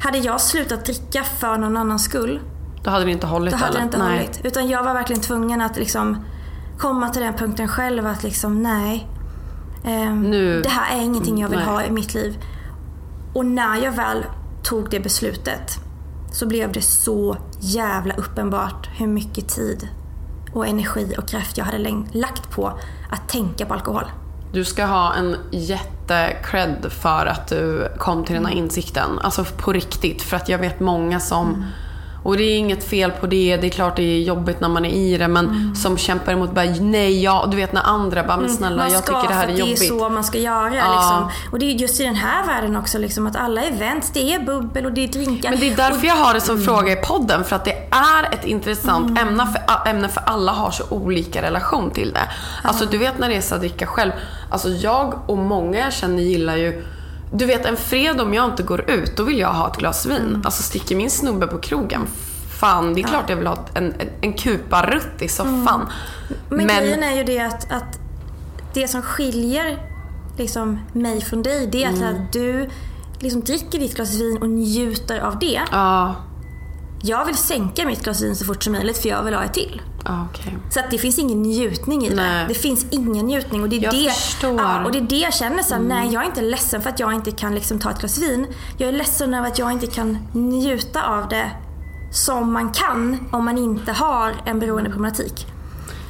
hade 0.00 0.18
jag 0.18 0.40
slutat 0.40 0.84
dricka 0.84 1.24
för 1.24 1.58
någon 1.58 1.76
annans 1.76 2.04
skull, 2.04 2.40
Då 2.82 2.90
hade 2.90 3.04
det 3.04 3.10
inte 3.10 3.26
hållit 3.26 3.52
då 3.54 3.58
hade 3.58 3.78
det 3.78 3.82
inte 3.84 3.98
Nej. 3.98 4.18
hållit. 4.18 4.40
Utan 4.44 4.68
jag 4.68 4.84
var 4.84 4.94
verkligen 4.94 5.22
tvungen 5.22 5.60
att 5.60 5.76
liksom 5.76 6.24
komma 6.78 7.08
till 7.08 7.22
den 7.22 7.34
punkten 7.34 7.68
själv 7.68 8.06
att 8.06 8.22
liksom 8.22 8.62
nej. 8.62 9.08
ehm, 9.84 10.22
Nu- 10.30 10.62
Det 10.62 10.68
här 10.68 10.96
är 10.98 11.02
ingenting 11.02 11.38
jag 11.40 11.48
vill 11.48 11.58
Nej. 11.58 11.66
ha 11.68 11.82
i 11.84 11.90
mitt 11.90 12.14
liv. 12.14 12.38
Och 13.34 13.46
när 13.46 13.76
jag 13.84 13.92
väl 13.92 14.24
tog 14.62 14.90
det 14.90 15.00
beslutet 15.00 15.78
så 16.32 16.46
blev 16.46 16.72
det 16.72 16.82
så 16.82 17.36
jävla 17.60 18.14
uppenbart 18.14 18.88
hur 18.96 19.06
mycket 19.06 19.48
tid 19.48 19.88
och 20.52 20.66
energi 20.66 21.14
och 21.18 21.28
kraft 21.28 21.58
jag 21.58 21.64
hade 21.64 22.04
lagt 22.12 22.50
på 22.50 22.78
att 23.10 23.28
tänka 23.28 23.66
på 23.66 23.74
alkohol. 23.74 24.04
Du 24.52 24.64
ska 24.64 24.84
ha 24.86 25.14
en 25.14 25.36
jätte-cred 25.50 26.90
för 26.92 27.26
att 27.26 27.46
du 27.48 27.88
kom 27.98 28.24
till 28.24 28.34
den 28.34 28.42
Mm. 28.44 28.52
här 28.56 28.64
insikten. 28.64 29.18
Alltså 29.22 29.44
på 29.44 29.72
riktigt. 29.72 30.22
För 30.22 30.36
att 30.36 30.48
jag 30.48 30.58
vet 30.58 30.80
många 30.80 31.20
som, 31.20 31.64
och 32.22 32.36
det 32.36 32.42
är 32.42 32.58
inget 32.58 32.84
fel 32.84 33.10
på 33.10 33.26
det, 33.26 33.56
det 33.56 33.66
är 33.66 33.70
klart 33.70 33.96
det 33.96 34.02
är 34.02 34.20
jobbigt 34.22 34.60
när 34.60 34.68
man 34.68 34.84
är 34.84 34.90
i 34.90 35.18
det, 35.18 35.28
men 35.28 35.44
Mm. 35.48 35.74
som 35.74 35.96
kämpar 35.98 36.32
emot 36.32 36.54
bara 36.54 36.64
nej, 36.80 37.22
ja, 37.22 37.46
du 37.50 37.56
vet 37.56 37.72
när 37.72 37.82
andra 37.82 38.22
bara, 38.24 38.36
men 38.36 38.50
snälla 38.50 38.76
man 38.82 38.92
jag 38.92 39.06
tycker 39.06 39.28
det 39.28 39.34
här 39.34 39.48
är 39.48 39.52
jobbigt. 39.52 39.78
Det 39.80 39.84
är 39.86 39.88
så 39.88 40.08
man 40.08 40.24
ska 40.24 40.38
göra. 40.38 40.74
Ja. 40.74 40.94
Liksom. 40.96 41.50
Och 41.52 41.58
det 41.58 41.66
är 41.66 41.70
just 41.74 42.00
i 42.00 42.04
den 42.04 42.14
här 42.14 42.46
världen 42.46 42.76
också, 42.76 42.98
liksom, 42.98 43.26
att 43.26 43.36
alla 43.36 43.62
events, 43.62 44.10
det 44.12 44.34
är 44.34 44.38
bubbel 44.40 44.86
och 44.86 44.92
det 44.92 45.04
är 45.04 45.08
drinkar. 45.08 45.50
Men 45.50 45.60
det 45.60 45.68
är 45.72 45.76
därför 45.76 45.98
och, 45.98 46.04
jag 46.04 46.14
har 46.14 46.34
det 46.34 46.40
som 46.40 46.62
fråga 46.62 46.92
i 46.92 46.96
podden. 46.96 47.44
För 47.44 47.56
att 47.56 47.64
det 47.64 47.76
är 47.90 48.34
ett 48.34 48.44
intressant 48.44 49.10
Mm. 49.10 49.28
ämne, 49.28 49.46
för, 49.46 49.90
ämne 49.90 50.08
för 50.08 50.22
alla 50.26 50.52
har 50.52 50.70
så 50.70 50.84
olika 50.90 51.42
relation 51.42 51.90
till 51.90 52.12
det. 52.12 52.28
Alltså 52.62 52.86
du 52.86 52.98
vet 52.98 53.18
när 53.18 53.28
det 53.28 53.34
är 53.36 53.40
så 53.40 53.54
att 53.54 53.60
dricka 53.60 53.86
själv. 53.86 54.12
Alltså 54.50 54.68
jag 54.68 55.14
och 55.26 55.38
många 55.38 55.78
jag 55.78 55.92
känner 55.92 56.22
gillar 56.22 56.56
ju 56.56 56.84
du 57.32 57.46
vet 57.46 57.66
en 57.66 57.76
fredag 57.76 58.22
om 58.22 58.34
jag 58.34 58.44
inte 58.50 58.62
går 58.62 58.90
ut, 58.90 59.16
då 59.16 59.22
vill 59.22 59.38
jag 59.38 59.52
ha 59.52 59.70
ett 59.70 59.76
glas 59.78 60.06
vin. 60.06 60.16
Mm. 60.16 60.42
Alltså 60.44 60.62
sticker 60.62 60.96
min 60.96 61.10
snubbe 61.10 61.46
på 61.46 61.58
krogen, 61.58 62.06
fan 62.60 62.94
det 62.94 63.00
är 63.00 63.08
klart 63.08 63.30
jag 63.30 63.36
vill 63.36 63.46
ha 63.46 63.58
en, 63.74 63.84
en, 63.98 64.08
en 64.20 64.32
kuparutt 64.32 65.22
i 65.22 65.28
soffan. 65.28 65.88
Men, 66.48 66.66
grejen 66.66 67.02
är 67.02 67.16
ju 67.16 67.24
det 67.24 67.38
att, 67.38 67.72
att 67.72 67.98
det 68.74 68.88
som 68.88 69.02
skiljer 69.02 69.78
liksom, 70.38 70.78
mig 70.92 71.20
från 71.20 71.42
dig, 71.42 71.66
det 71.66 71.84
är 71.84 71.88
att, 71.88 71.96
Mm. 71.96 72.14
att 72.14 72.32
du 72.32 72.70
liksom 73.18 73.40
dricker 73.40 73.78
ditt 73.78 73.94
glas 73.94 74.14
vin 74.14 74.38
och 74.42 74.48
njuter 74.48 75.20
av 75.20 75.38
det. 75.38 75.60
Ja, 75.72 76.14
Jag 77.04 77.24
vill 77.24 77.36
sänka 77.36 77.86
mitt 77.86 78.04
glas 78.04 78.22
vin 78.22 78.36
så 78.36 78.44
fort 78.44 78.62
som 78.62 78.72
möjligt 78.72 78.98
för 78.98 79.08
jag 79.08 79.22
vill 79.22 79.34
ha 79.34 79.44
ett 79.44 79.54
till. 79.54 79.82
okej. 80.30 80.56
Så 80.70 80.80
att 80.80 80.90
det 80.90 80.98
finns 80.98 81.18
ingen 81.18 81.42
njutning 81.42 82.06
i 82.06 82.08
det. 82.08 82.14
Nej. 82.16 82.44
Det 82.48 82.54
finns 82.54 82.86
ingen 82.90 83.26
njutning. 83.26 83.62
Och 83.62 83.68
det 83.68 83.76
är 83.76 83.82
Jag 83.82 83.92
det. 83.92 84.46
Mm. 84.46 84.56
Ja, 84.56 84.84
och 84.84 84.92
det 84.92 84.98
är 84.98 85.02
det 85.02 85.16
jag 85.18 85.34
känner 85.34 85.62
så 85.62 85.74
här, 85.74 85.82
nej 85.82 86.12
jag 86.12 86.22
är 86.22 86.26
inte 86.26 86.42
ledsen 86.42 86.82
för 86.82 86.90
att 86.90 87.00
jag 87.00 87.12
inte 87.14 87.30
kan 87.30 87.54
liksom 87.54 87.78
ta 87.78 87.90
ett 87.90 87.98
glas 87.98 88.18
vin. 88.18 88.46
Jag 88.78 88.88
är 88.88 88.92
ledsen 88.92 89.34
över 89.34 89.48
att 89.48 89.58
jag 89.58 89.72
inte 89.72 89.86
kan 89.86 90.18
njuta 90.32 91.02
av 91.02 91.28
det 91.28 91.50
som 92.12 92.52
man 92.52 92.72
kan 92.72 93.28
om 93.32 93.44
man 93.44 93.58
inte 93.58 93.92
har 93.92 94.34
en 94.44 94.58
beroendeproblematik. 94.60 95.46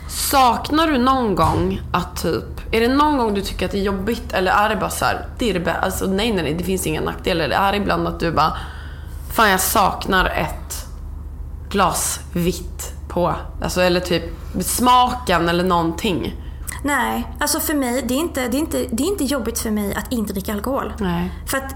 Saknar 0.08 0.86
du 0.86 0.98
någon 0.98 1.34
gång 1.34 1.80
att 1.92 2.22
typ, 2.22 2.74
är 2.74 2.80
det 2.80 2.88
någon 2.88 3.18
gång 3.18 3.34
du 3.34 3.40
tycker 3.40 3.66
att 3.66 3.72
det 3.72 3.78
är 3.78 3.82
jobbigt 3.82 4.32
eller 4.32 4.52
är 4.52 4.68
det 4.68 4.76
bara 4.76 4.90
så 4.90 5.04
här, 5.04 5.26
det 5.38 5.50
är 5.50 5.54
det 5.54 5.60
bä- 5.60 5.80
alltså 5.80 6.06
nej 6.06 6.32
nej 6.32 6.42
nej 6.44 6.54
det 6.54 6.64
finns 6.64 6.86
inga 6.86 7.00
nackdelar. 7.00 7.44
Eller 7.44 7.56
är 7.56 7.72
det 7.72 7.78
ibland 7.78 8.08
att 8.08 8.20
du 8.20 8.32
bara, 8.32 8.56
fan 9.34 9.50
jag 9.50 9.60
saknar 9.60 10.26
ett 10.26 10.81
glas 11.72 12.20
vitt 12.32 12.92
på, 13.08 13.34
alltså 13.62 13.80
eller 13.80 14.00
typ 14.00 14.22
smaken 14.60 15.48
eller 15.48 15.64
någonting. 15.64 16.34
Nej, 16.84 17.36
alltså 17.40 17.60
för 17.60 17.74
mig, 17.74 18.04
det 18.08 18.14
är, 18.14 18.18
inte, 18.18 18.48
det, 18.48 18.56
är 18.56 18.58
inte, 18.58 18.86
det 18.90 19.02
är 19.02 19.06
inte 19.06 19.24
jobbigt 19.24 19.58
för 19.58 19.70
mig 19.70 19.94
att 19.94 20.12
inte 20.12 20.32
dricka 20.32 20.52
alkohol. 20.52 20.92
Nej. 20.98 21.32
För 21.46 21.58
att 21.58 21.74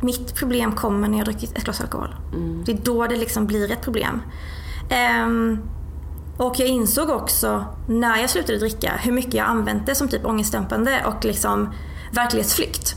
mitt 0.00 0.34
problem 0.34 0.72
kommer 0.72 1.08
när 1.08 1.18
jag 1.18 1.26
dricker 1.26 1.48
ett 1.56 1.64
glas 1.64 1.80
alkohol. 1.80 2.14
Mm. 2.32 2.62
Det 2.66 2.72
är 2.72 2.76
då 2.76 3.06
det 3.06 3.16
liksom 3.16 3.46
blir 3.46 3.72
ett 3.72 3.82
problem. 3.82 4.22
Ehm, 4.90 5.58
och 6.36 6.60
jag 6.60 6.68
insåg 6.68 7.10
också 7.10 7.64
när 7.88 8.16
jag 8.20 8.30
slutade 8.30 8.58
dricka 8.58 8.92
hur 9.02 9.12
mycket 9.12 9.34
jag 9.34 9.46
använt 9.46 9.86
det 9.86 9.94
som 9.94 10.08
typ 10.08 10.26
ångestdämpande 10.26 11.04
och 11.06 11.24
liksom 11.24 11.72
verklighetsflykt. 12.12 12.96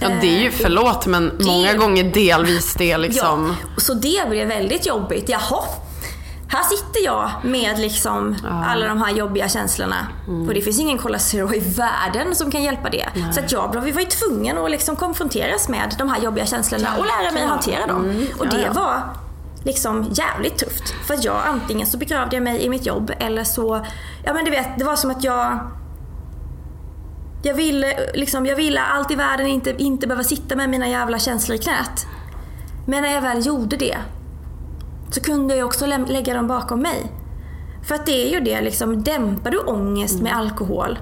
Ja 0.00 0.08
det 0.20 0.36
är 0.36 0.40
ju, 0.40 0.50
förlåt 0.50 1.06
men 1.06 1.32
många 1.40 1.74
gånger 1.74 2.04
delvis 2.04 2.74
det 2.74 2.98
liksom. 2.98 3.56
Ja, 3.60 3.80
så 3.80 3.94
det 3.94 4.28
blev 4.28 4.48
väldigt 4.48 4.86
jobbigt. 4.86 5.28
Jaha, 5.28 5.64
här 6.48 6.64
sitter 6.64 7.04
jag 7.04 7.30
med 7.42 7.78
liksom 7.78 8.36
alla 8.66 8.86
de 8.86 9.02
här 9.02 9.12
jobbiga 9.12 9.48
känslorna. 9.48 10.06
Mm. 10.28 10.48
Och 10.48 10.54
det 10.54 10.60
finns 10.60 10.80
ingen 10.80 10.98
Cola 10.98 11.18
Zero 11.18 11.54
i 11.54 11.58
världen 11.58 12.34
som 12.34 12.50
kan 12.50 12.62
hjälpa 12.62 12.90
det. 12.90 13.06
Så 13.32 13.40
att 13.40 13.52
jag 13.52 13.80
vi 13.80 13.92
var 13.92 14.00
ju 14.00 14.06
tvungen 14.06 14.58
att 14.58 14.70
liksom 14.70 14.96
konfronteras 14.96 15.68
med 15.68 15.94
de 15.98 16.08
här 16.08 16.20
jobbiga 16.20 16.46
känslorna 16.46 16.88
och 16.98 17.06
lära 17.06 17.32
mig 17.32 17.42
att 17.42 17.50
hantera 17.50 17.86
dem. 17.86 18.04
Mm. 18.04 18.26
Och 18.38 18.48
det 18.48 18.70
var 18.74 19.02
liksom 19.64 20.06
jävligt 20.12 20.58
tufft. 20.58 20.94
För 21.06 21.14
att 21.14 21.24
jag 21.24 21.40
antingen 21.46 21.86
så 21.86 21.98
begravde 21.98 22.36
jag 22.36 22.42
mig 22.42 22.62
i 22.64 22.68
mitt 22.68 22.86
jobb 22.86 23.12
eller 23.18 23.44
så, 23.44 23.86
ja 24.24 24.32
men 24.32 24.44
du 24.44 24.50
vet, 24.50 24.78
det 24.78 24.84
var 24.84 24.96
som 24.96 25.10
att 25.10 25.24
jag 25.24 25.58
jag 27.42 27.54
ville, 27.54 28.12
liksom, 28.14 28.46
jag 28.46 28.56
ville 28.56 28.80
allt 28.80 29.10
i 29.10 29.14
världen 29.14 29.46
inte, 29.46 29.70
inte 29.82 30.06
behöva 30.06 30.24
sitta 30.24 30.56
med 30.56 30.70
mina 30.70 30.88
jävla 30.88 31.18
känslor 31.18 31.54
i 31.56 31.58
knät. 31.58 32.06
Men 32.86 33.02
när 33.02 33.12
jag 33.14 33.22
väl 33.22 33.46
gjorde 33.46 33.76
det 33.76 33.96
så 35.10 35.20
kunde 35.20 35.56
jag 35.56 35.66
också 35.66 35.86
läm- 35.86 36.06
lägga 36.12 36.34
dem 36.34 36.48
bakom 36.48 36.80
mig. 36.80 37.12
För 37.88 37.94
att 37.94 38.06
det 38.06 38.26
är 38.28 38.32
ju 38.32 38.40
det, 38.40 38.60
liksom, 38.60 39.02
dämpar 39.02 39.50
du 39.50 39.58
ångest 39.58 40.22
med 40.22 40.36
alkohol 40.36 40.98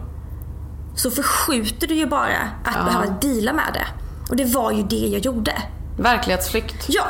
så 0.97 1.11
förskjuter 1.11 1.87
du 1.87 1.95
ju 1.95 2.07
bara 2.07 2.39
att 2.65 2.85
behöva 2.85 3.07
deala 3.21 3.53
med 3.53 3.71
det. 3.75 3.87
Och 4.31 4.37
det 4.37 4.45
var 4.45 4.73
ju 4.73 4.83
det 4.83 4.97
jag 5.07 5.21
gjorde. 5.21 5.53
Verklighetsflykt. 5.99 6.87
Ja, 6.89 7.05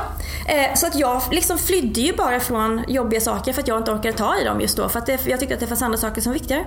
eh, 0.46 0.74
så 0.74 0.86
att 0.86 0.94
jag 0.94 1.22
liksom 1.30 1.58
flydde 1.58 2.00
ju 2.00 2.16
bara 2.16 2.40
från 2.40 2.84
jobbiga 2.88 3.20
saker 3.20 3.52
för 3.52 3.62
att 3.62 3.68
jag 3.68 3.78
inte 3.78 3.92
orkade 3.92 4.16
ta 4.16 4.36
i 4.36 4.44
dem 4.44 4.60
just 4.60 4.76
då. 4.76 4.88
För 4.88 4.98
att 4.98 5.06
det, 5.06 5.26
jag 5.26 5.40
tyckte 5.40 5.54
att 5.54 5.60
det 5.60 5.66
fanns 5.66 5.82
andra 5.82 5.98
saker 5.98 6.20
som 6.20 6.30
var 6.32 6.34
viktigare. 6.34 6.64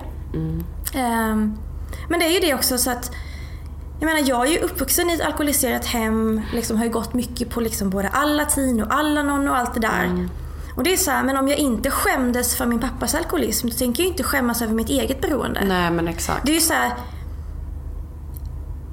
Ehm, 0.94 1.56
men 2.08 2.20
det 2.20 2.26
är 2.26 2.30
ju 2.30 2.40
det 2.40 2.54
också 2.54 2.78
så 2.78 2.90
att 2.90 3.10
jag 4.00 4.06
menar 4.06 4.28
jag 4.28 4.46
är 4.46 4.50
ju 4.52 4.58
uppvuxen 4.58 5.10
i 5.10 5.14
ett 5.14 5.20
alkoholiserat 5.20 5.86
hem, 5.86 6.40
liksom 6.52 6.76
har 6.76 6.84
ju 6.84 6.90
gått 6.90 7.14
mycket 7.14 7.50
på 7.50 7.60
liksom 7.60 7.90
både 7.90 8.08
Alatin 8.08 8.82
och 8.82 8.92
Alanon 8.92 9.48
och 9.48 9.56
allt 9.56 9.74
det 9.74 9.80
där. 9.80 10.28
Och 10.76 10.82
det 10.82 10.92
är 10.92 10.96
så 10.96 11.10
här, 11.10 11.22
men 11.22 11.36
om 11.36 11.48
jag 11.48 11.58
inte 11.58 11.90
skämdes 11.90 12.56
för 12.56 12.66
min 12.66 12.80
pappas 12.80 13.14
alkoholism 13.14 13.68
så 13.68 13.78
tänker 13.78 14.02
jag 14.02 14.10
inte 14.10 14.22
skämmas 14.22 14.62
över 14.62 14.74
mitt 14.74 14.88
eget 14.88 15.20
beroende. 15.20 15.64
Nej 15.64 15.90
men 15.90 16.08
exakt. 16.08 16.46
Det 16.46 16.52
är 16.52 16.54
ju 16.54 16.60
så 16.60 16.74
här. 16.74 16.92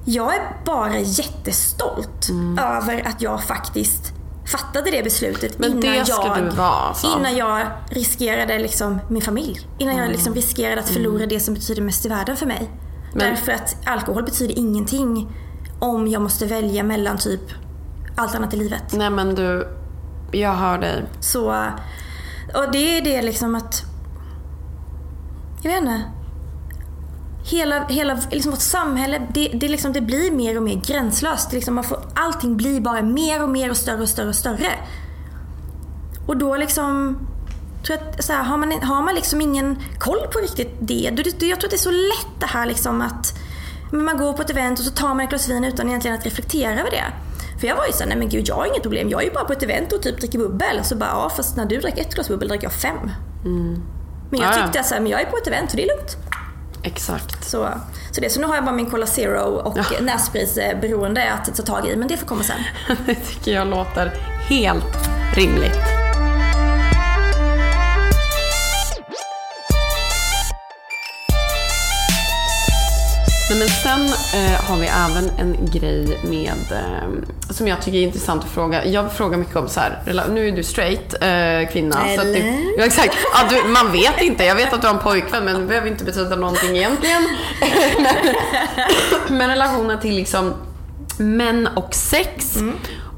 Jag 0.06 0.36
är 0.36 0.42
bara 0.66 1.00
jättestolt 1.00 2.30
över 2.60 3.08
att 3.08 3.22
jag 3.22 3.44
faktiskt 3.44 4.14
fattade 4.52 4.92
det 4.92 5.04
beslutet 5.04 5.60
Men 5.60 5.70
innan, 5.70 5.82
det 5.82 6.04
jag, 6.08 6.52
vara, 6.56 6.68
alltså. 6.68 7.18
innan 7.18 7.38
jag 7.38 7.68
riskerade 7.90 8.60
liksom 8.60 9.00
min 9.10 9.22
familj. 9.22 9.68
Innan 9.78 9.98
jag 9.98 10.10
liksom 10.10 10.34
riskerade 10.34 10.82
att 10.82 10.90
förlora 10.90 11.26
det 11.26 11.40
som 11.40 11.54
betyder 11.54 11.82
mest 11.82 12.06
i 12.06 12.10
världen 12.10 12.38
för 12.38 12.46
mig. 12.46 12.70
Men- 13.14 13.20
Därför 13.20 13.52
att 13.52 13.76
alkohol 13.86 14.24
betyder 14.24 14.58
ingenting 14.60 15.32
om 15.80 16.08
jag 16.08 16.22
måste 16.22 16.46
välja 16.46 16.84
mellan 16.84 17.18
typ 17.18 17.42
allt 18.16 18.36
annat 18.36 18.54
i 18.54 18.58
livet. 18.58 18.84
Nej 18.94 19.10
men 19.10 19.36
du, 19.36 19.68
jag 20.32 20.54
hör 20.54 20.78
dig. 20.78 21.06
Så, 21.20 21.50
och 22.56 22.72
det 22.72 22.98
är 22.98 23.02
det 23.02 23.22
liksom 23.22 23.56
att, 23.56 23.84
jag 25.62 25.72
vet 25.72 25.82
inte. 25.82 26.02
Hela, 27.52 27.86
hela 27.88 28.20
liksom 28.32 28.52
vårt 28.52 28.60
samhälle, 28.62 29.22
det, 29.34 29.48
det, 29.48 29.68
liksom, 29.68 29.94
det 29.94 30.02
blir 30.02 30.32
mer 30.32 30.58
och 30.58 30.64
mer 30.64 30.76
gränslöst. 30.76 31.50
Det 31.50 31.56
liksom, 31.56 31.76
man 31.76 31.84
får, 31.84 32.00
allting 32.16 32.58
blir 32.58 32.82
bara 32.82 33.02
mer 33.02 33.44
och 33.44 33.50
mer 33.50 33.70
och 33.70 33.78
större 33.78 34.02
och 34.02 34.10
större 34.10 34.30
och 34.30 34.36
större. 34.36 34.72
Och 36.28 36.38
då 36.38 36.56
liksom, 36.58 37.18
tror 37.84 37.98
att, 37.98 38.24
så 38.24 38.34
här, 38.34 38.44
har, 38.44 38.58
man, 38.58 38.72
har 38.72 39.02
man 39.02 39.16
liksom 39.16 39.42
ingen 39.42 39.84
koll 39.98 40.28
på 40.34 40.40
riktigt 40.40 40.76
det, 40.80 41.10
då, 41.10 41.24
det, 41.40 41.46
jag 41.46 41.60
tror 41.60 41.68
att 41.68 41.72
det 41.72 41.76
är 41.76 41.78
så 41.78 41.92
lätt 41.92 42.40
det 42.40 42.46
här 42.46 42.66
liksom 42.66 43.02
att 43.02 43.34
man 43.92 44.18
går 44.18 44.34
på 44.34 44.42
ett 44.42 44.50
event 44.50 44.80
och 44.80 44.86
så 44.86 44.92
tar 44.92 45.08
man 45.08 45.20
ett 45.20 45.30
glas 45.30 45.50
vin 45.50 45.64
utan 45.64 45.88
egentligen 45.88 46.18
att 46.18 46.26
reflektera 46.26 46.80
över 46.80 46.92
det. 46.92 47.06
För 47.60 47.68
jag 47.68 47.76
var 47.76 47.86
ju 47.86 47.92
såhär, 47.92 48.08
nej 48.08 48.18
men 48.18 48.30
gud 48.30 48.48
jag 48.48 48.56
har 48.56 48.66
inget 48.66 48.82
problem. 48.82 49.10
Jag 49.10 49.22
är 49.22 49.26
ju 49.26 49.32
bara 49.32 49.46
på 49.46 49.54
ett 49.54 49.64
event 49.64 49.94
och 49.94 50.02
typ 50.02 50.20
dricker 50.20 50.40
bubbel. 50.40 50.84
Så 50.84 50.96
bara, 50.96 51.10
ja 51.10 51.32
fast 51.36 51.58
när 51.58 51.66
du 51.66 51.80
drack 51.80 51.98
ett 51.98 52.14
glas 52.16 52.28
bubbel 52.28 52.48
drack 52.48 52.64
jag 52.64 52.74
fem. 52.74 53.12
Men 53.44 54.40
jag 54.40 54.42
Ja, 54.42 54.58
ja. 54.58 54.68
tyckte 54.72 55.00
men 55.00 55.08
jag 55.08 55.22
är 55.22 55.26
på 55.26 55.38
ett 55.38 55.48
event 55.48 55.72
så 55.72 55.78
det 55.78 55.84
är 55.84 55.98
lugnt. 55.98 56.18
Exakt. 56.84 57.44
Så, 57.50 57.70
så, 58.12 58.22
det, 58.22 58.30
så 58.30 58.40
nu 58.40 58.48
har 58.48 58.56
jag 58.56 58.66
bara 58.66 58.76
min 58.76 58.90
Cola 58.90 59.06
Zero 59.06 59.40
och 59.42 59.78
ja. 59.78 59.84
nässpritsberoende 60.02 61.32
att 61.34 61.56
ta 61.56 61.64
tag 61.64 61.88
i. 61.88 61.96
Men 61.96 62.08
det 62.08 62.18
får 62.18 62.26
komma 62.28 62.44
sen. 62.44 62.60
Det 63.06 63.16
tycker 63.16 63.52
jag 63.54 63.68
låter 63.68 64.12
helt 64.50 64.98
rimligt. 65.36 65.99
Nej, 73.50 73.60
men 73.60 73.68
sen 73.68 74.06
eh, 74.42 74.62
har 74.62 74.78
vi 74.78 74.88
även 74.88 75.30
en 75.38 75.70
grej 75.72 76.20
med, 76.24 76.72
eh, 76.72 77.10
som 77.50 77.68
jag 77.68 77.82
tycker 77.82 77.98
är 77.98 78.04
intressant 78.04 78.44
att 78.44 78.50
fråga. 78.50 78.86
Jag 78.86 79.14
frågar 79.14 79.38
mycket 79.38 79.56
om 79.56 79.70
så 79.70 79.80
här, 79.80 80.26
nu 80.30 80.48
är 80.48 80.52
du 80.52 80.64
straight 80.64 81.14
eh, 81.14 81.72
kvinna. 81.74 81.96
Så 81.96 82.22
Eller? 82.22 82.34
du, 82.34 82.74
ja, 82.78 82.86
exakt. 82.86 83.18
Ja, 83.34 83.40
du, 83.50 83.70
man 83.70 83.92
vet 83.92 84.22
inte. 84.22 84.44
Jag 84.44 84.56
vet 84.56 84.74
att 84.74 84.82
du 84.82 84.88
har 84.88 84.94
en 84.94 85.02
pojkvän 85.02 85.46
men 85.46 85.62
det 85.62 85.66
behöver 85.68 85.88
inte 85.88 86.04
betyda 86.04 86.36
någonting 86.36 86.78
egentligen. 86.78 87.28
men, 88.00 88.16
men 89.38 89.50
relationen 89.50 90.00
till 90.00 90.16
liksom 90.16 90.54
män 91.18 91.68
och 91.76 91.96
sex. 91.96 92.58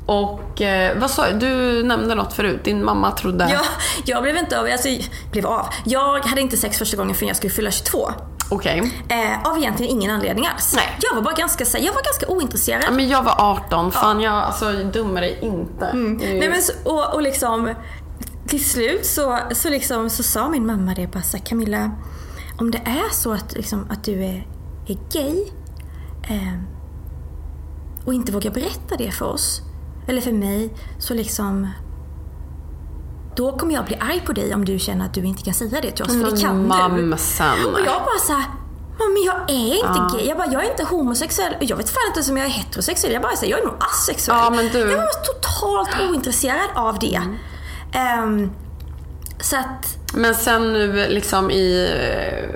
Och 0.06 0.62
eh, 0.62 0.98
vad 1.00 1.12
sa 1.12 1.32
Du 1.32 1.84
nämnde 1.84 2.16
något 2.16 2.34
förut. 2.34 2.64
Din 2.64 2.86
mamma 2.86 3.12
trodde... 3.12 3.50
Ja, 3.54 3.62
jag 4.06 4.24
blev 4.24 4.38
inte 4.38 4.60
av, 4.60 4.66
alltså, 4.66 4.90
blev 5.32 5.46
av. 5.46 5.66
Jag 5.86 6.20
hade 6.20 6.42
inte 6.42 6.58
sex 6.58 6.78
första 6.78 6.98
gången 6.98 7.16
förrän 7.16 7.28
jag 7.28 7.38
skulle 7.38 7.54
fylla 7.54 7.72
22. 7.72 8.12
Okej. 8.52 9.04
Eh, 9.10 9.52
av 9.52 9.58
egentligen 9.58 9.92
ingen 9.92 10.12
anledning 10.12 10.48
alls. 10.48 10.74
Nej. 10.76 10.98
Jag 11.02 11.16
var 11.16 11.22
bara 11.22 11.34
ganska, 11.34 11.80
jag 11.80 11.94
var 11.94 12.04
ganska 12.04 12.28
ointresserad. 12.28 12.84
Ja, 12.86 12.92
men 12.92 13.10
jag 13.10 13.24
var 13.24 13.36
18. 13.38 13.92
Fan, 13.92 14.22
jag 14.22 14.34
alltså, 14.34 14.72
dömer 14.72 15.22
dig 15.22 15.40
inte. 15.42 15.86
Mm. 15.86 16.14
Nej, 16.14 16.50
men 16.50 16.62
så, 16.62 16.74
och, 16.84 17.14
och 17.14 17.22
liksom 17.22 17.74
till 18.48 18.70
slut 18.70 19.06
så, 19.06 19.40
så, 19.52 19.70
liksom, 19.70 20.10
så 20.10 20.24
sa 20.24 20.50
min 20.50 20.66
mamma 20.66 20.94
det 20.94 21.08
bara 21.08 21.24
så 21.24 21.38
här, 21.38 21.46
Camilla, 21.46 21.92
om 22.58 22.72
det 22.72 22.78
är 22.78 23.14
så 23.14 23.34
att, 23.34 23.54
liksom, 23.54 23.88
att 23.90 24.04
du 24.04 24.24
är, 24.24 24.48
är 24.88 24.98
gay 25.12 25.46
eh, 26.24 26.60
och 28.06 28.14
inte 28.14 28.32
vågar 28.32 28.52
berätta 28.52 28.96
det 28.98 29.12
för 29.12 29.26
oss, 29.26 29.62
eller 30.08 30.22
för 30.22 30.32
mig, 30.32 30.74
så 31.00 31.14
liksom 31.14 31.68
då 33.36 33.58
kommer 33.58 33.74
jag 33.74 33.86
bli 33.86 33.98
arg 34.00 34.22
på 34.26 34.34
dig 34.34 34.56
om 34.56 34.66
du 34.66 34.80
känner 34.80 35.06
att 35.06 35.14
du 35.14 35.24
inte 35.26 35.44
kan 35.44 35.54
säga 35.54 35.82
det 35.82 35.92
till 35.92 36.06
oss, 36.06 36.12
för 36.12 36.32
det 36.32 36.42
kan 36.42 36.62
du. 36.62 36.68
Mamsen. 36.68 37.66
Och 37.74 37.80
jag 37.80 38.02
bara 38.02 38.20
såhär, 38.28 38.44
men 38.98 39.24
jag 39.26 39.36
är 39.50 39.76
inte 39.76 39.88
Ja. 40.00 40.10
gay. 40.18 40.28
Jag 40.28 40.38
bara, 40.38 40.48
jag 40.52 40.66
är 40.66 40.70
inte 40.72 40.84
homosexuell. 40.84 41.54
Jag 41.60 41.78
vet 41.78 41.90
fan 41.90 42.02
inte 42.18 42.32
om 42.32 42.38
jag 42.38 42.46
är 42.46 42.50
heterosexuell. 42.52 43.14
Jag 43.14 43.22
bara 43.22 43.36
säger, 43.36 43.52
jag 43.54 43.62
är 43.62 43.66
nog 43.66 43.76
asexuell. 43.80 44.38
Ja, 44.44 44.50
men 44.50 44.68
du- 44.72 44.80
Jag 44.92 44.98
var 44.98 45.34
totalt 45.34 46.10
ointresserad 46.10 46.70
av 46.76 47.00
det. 47.00 47.16
Mm. 47.16 47.38
Ehm, 47.94 48.52
så 49.40 49.56
att, 49.58 49.98
Men 50.14 50.36
sen 50.36 50.74
nu 50.74 51.08
liksom 51.10 51.52
i, 51.52 51.90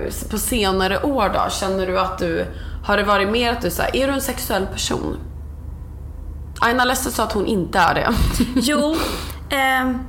eh, 0.09 0.29
på 0.31 0.37
senare 0.37 1.03
år 1.03 1.29
då, 1.33 1.49
känner 1.49 1.87
du 1.87 1.99
att 1.99 2.17
du, 2.17 2.45
har 2.85 2.97
det 2.97 3.03
varit 3.03 3.29
mer 3.29 3.51
att 3.51 3.61
du 3.61 3.71
säger, 3.71 3.95
är 4.03 4.07
du 4.07 4.13
en 4.13 4.21
sexuell 4.21 4.65
person? 4.65 5.17
Aina 6.59 6.85
Lester 6.85 7.11
sa 7.11 7.23
att 7.23 7.33
hon 7.33 7.45
inte 7.45 7.79
är 7.79 7.93
det. 7.95 8.13
jo, 8.55 8.95
ehm, 9.49 9.99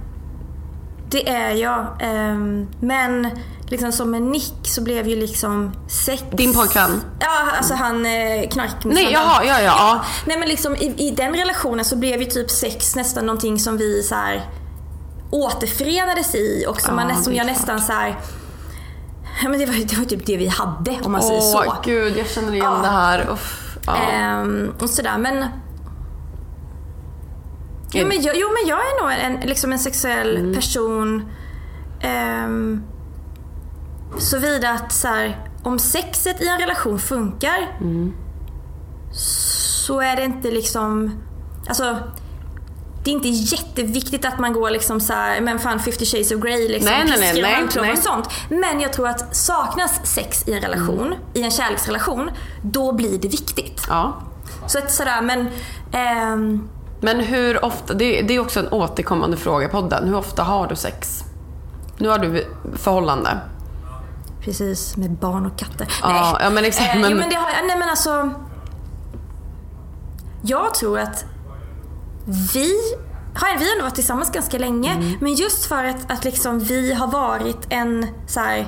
det 1.11 1.29
är 1.29 1.51
jag. 1.51 1.87
Ehm, 2.01 2.67
men 2.81 3.31
liksom 3.69 3.93
som 3.93 4.11
med 4.11 4.23
Nick 4.23 4.55
så 4.63 4.83
blev 4.83 5.09
ju 5.09 5.17
liksom 5.17 5.73
sex... 5.89 6.23
Din 6.33 6.55
pojkvän? 6.55 7.01
Ja, 7.21 7.51
alltså 7.59 7.75
han 7.75 8.07
eh, 8.07 8.49
knark... 8.51 8.71
Nej, 8.85 9.09
jaha, 9.13 9.45
ja, 9.45 9.61
ja, 9.61 9.63
ja. 9.63 10.05
Nej 10.27 10.39
men 10.39 10.49
liksom 10.49 10.77
i, 10.77 10.95
i 11.09 11.11
den 11.11 11.35
relationen 11.35 11.85
så 11.85 11.97
blev 11.97 12.21
ju 12.21 12.27
typ 12.27 12.51
sex 12.51 12.97
nästan 12.97 13.27
någonting 13.27 13.59
som 13.59 13.77
vi 13.77 14.03
så 14.03 14.15
här 14.15 14.47
återförenades 15.31 16.35
i 16.35 16.65
och 16.69 16.81
som, 16.81 16.97
man, 16.97 17.09
Ja, 17.09 17.17
nä- 17.17 17.23
som 17.23 17.35
jag 17.35 17.47
klart. 17.47 17.57
nästan 17.59 17.81
så 17.81 17.93
här. 17.93 18.17
Ja, 19.43 19.49
men 19.49 19.61
det, 19.61 19.67
var, 19.67 19.75
det 19.75 19.99
var 19.99 20.05
typ 20.05 20.27
det 20.27 20.37
vi 20.37 20.47
hade 20.47 20.99
om 21.05 21.13
man 21.13 21.23
säger 21.23 21.41
Åh 21.41 21.65
så. 21.65 21.75
gud, 21.85 22.17
jag 22.17 22.27
känner 22.29 22.53
igen 22.53 22.65
Ja. 22.67 22.79
det 22.83 22.89
här. 22.89 23.31
Uff, 23.31 23.77
ja. 23.87 23.97
Ehm, 23.97 24.75
och 24.81 24.91
sådär 24.91 25.19
men... 25.19 25.45
Jo 28.01 28.07
men, 28.07 28.23
jag, 28.23 28.37
jo 28.37 28.49
men 28.49 28.69
jag 28.69 28.79
är 28.79 29.03
nog 29.03 29.13
en, 29.43 29.49
liksom 29.49 29.73
en 29.73 29.79
sexuell 29.79 30.37
Mm. 30.37 30.55
person. 30.55 31.23
Um, 32.45 32.83
Såvida 34.19 34.71
att 34.71 34.93
så 34.93 35.09
här, 35.09 35.49
om 35.63 35.79
sexet 35.79 36.41
i 36.43 36.49
en 36.49 36.59
relation 36.59 36.99
funkar 36.99 37.77
Mm. 37.81 38.13
så 39.13 40.01
är 40.01 40.17
det 40.17 40.25
inte 40.25 40.51
liksom... 40.51 41.13
Alltså, 41.69 41.99
det 43.05 43.11
är 43.11 43.15
inte 43.15 43.29
jätteviktigt 43.29 44.25
att 44.25 44.39
man 44.39 44.53
går 44.53 44.71
liksom 44.71 45.01
så 45.01 45.13
här, 45.13 45.41
men 45.41 45.59
fan 45.59 45.81
50 45.81 46.05
shades 46.07 46.31
of 46.33 46.41
Grey 46.43 46.69
liksom, 46.69 46.91
Nej, 46.93 47.05
nej, 47.09 47.19
nej, 47.21 47.33
piskor 47.33 47.81
och 47.81 47.87
nej, 47.87 47.93
nej. 47.93 47.93
och 47.93 47.99
sånt. 47.99 48.29
Men 48.49 48.81
jag 48.81 48.93
tror 48.93 49.09
att 49.09 49.37
saknas 49.37 50.01
sex 50.07 50.49
i 50.49 50.53
en 50.53 50.61
relation, 50.61 51.15
i 51.35 51.43
en 51.43 51.51
kärleksrelation, 51.51 52.31
då 52.63 52.93
blir 52.93 53.19
det 53.19 53.29
viktigt. 53.29 53.83
ja. 53.89 54.23
Så 54.67 54.79
att 54.79 54.93
sådär, 54.93 55.23
men... 55.23 55.49
ehm, 55.93 56.69
Men 57.01 57.21
hur 57.21 57.65
ofta, 57.65 57.95
det, 57.95 58.23
det 58.23 58.35
är 58.37 58.41
också 58.41 58.61
en 58.61 58.69
återkommande 58.69 59.37
fråga 59.37 59.67
i 59.67 59.69
podden. 59.69 60.09
Hur 60.09 60.17
ofta 60.17 60.43
har 60.43 60.67
du 60.67 60.77
sex? 60.77 61.25
Nu 61.99 62.09
har 62.09 62.19
du 62.19 62.47
förhållande. 62.75 63.39
precis, 64.41 64.97
med 64.97 65.11
barn 65.11 65.47
och 65.47 65.59
katter. 65.59 65.89
Ja, 66.03 66.39
ja, 66.43 66.51
men 66.51 66.65
exakt, 66.65 66.95
Eh, 66.95 67.01
men- 67.01 67.11
jo, 67.11 67.17
men 67.17 67.29
det 67.31 67.37
har 67.37 67.51
jag. 67.51 67.67
Nej 67.67 67.79
men 67.79 67.89
alltså... 67.89 68.31
Jag 70.43 70.75
tror 70.75 70.99
att 70.99 71.25
vi 72.55 72.73
har, 73.35 73.59
vi 73.59 73.69
har 73.69 73.77
nog 73.77 73.83
varit 73.83 73.95
tillsammans 73.95 74.33
ganska 74.33 74.59
länge. 74.59 74.93
Mm. 74.93 75.13
Men 75.21 75.35
just 75.35 75.65
för 75.67 75.85
att, 75.85 76.11
att 76.13 76.25
liksom 76.25 76.59
vi 76.61 76.93
har 76.95 77.07
varit 77.07 77.67
en 77.69 78.07
så 78.27 78.41
här, 78.41 78.67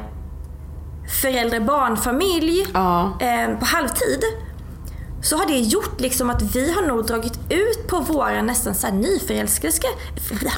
förälder-barnfamilj 1.22 2.66
Ja. 2.74 3.12
eh, 3.20 3.59
på 3.59 3.64
halvtid. 3.64 4.22
Så 5.23 5.37
har 5.37 5.47
det 5.47 5.59
gjort 5.59 6.01
liksom 6.01 6.31
att 6.31 6.43
vi 6.43 6.73
har 6.73 6.83
nog 6.83 7.07
dragit 7.07 7.39
ut 7.49 7.87
på 7.89 8.01
våra 8.01 8.43
nästan 8.43 8.75
så 8.75 8.87
här 8.87 8.95
nyförälskelse. 8.95 9.83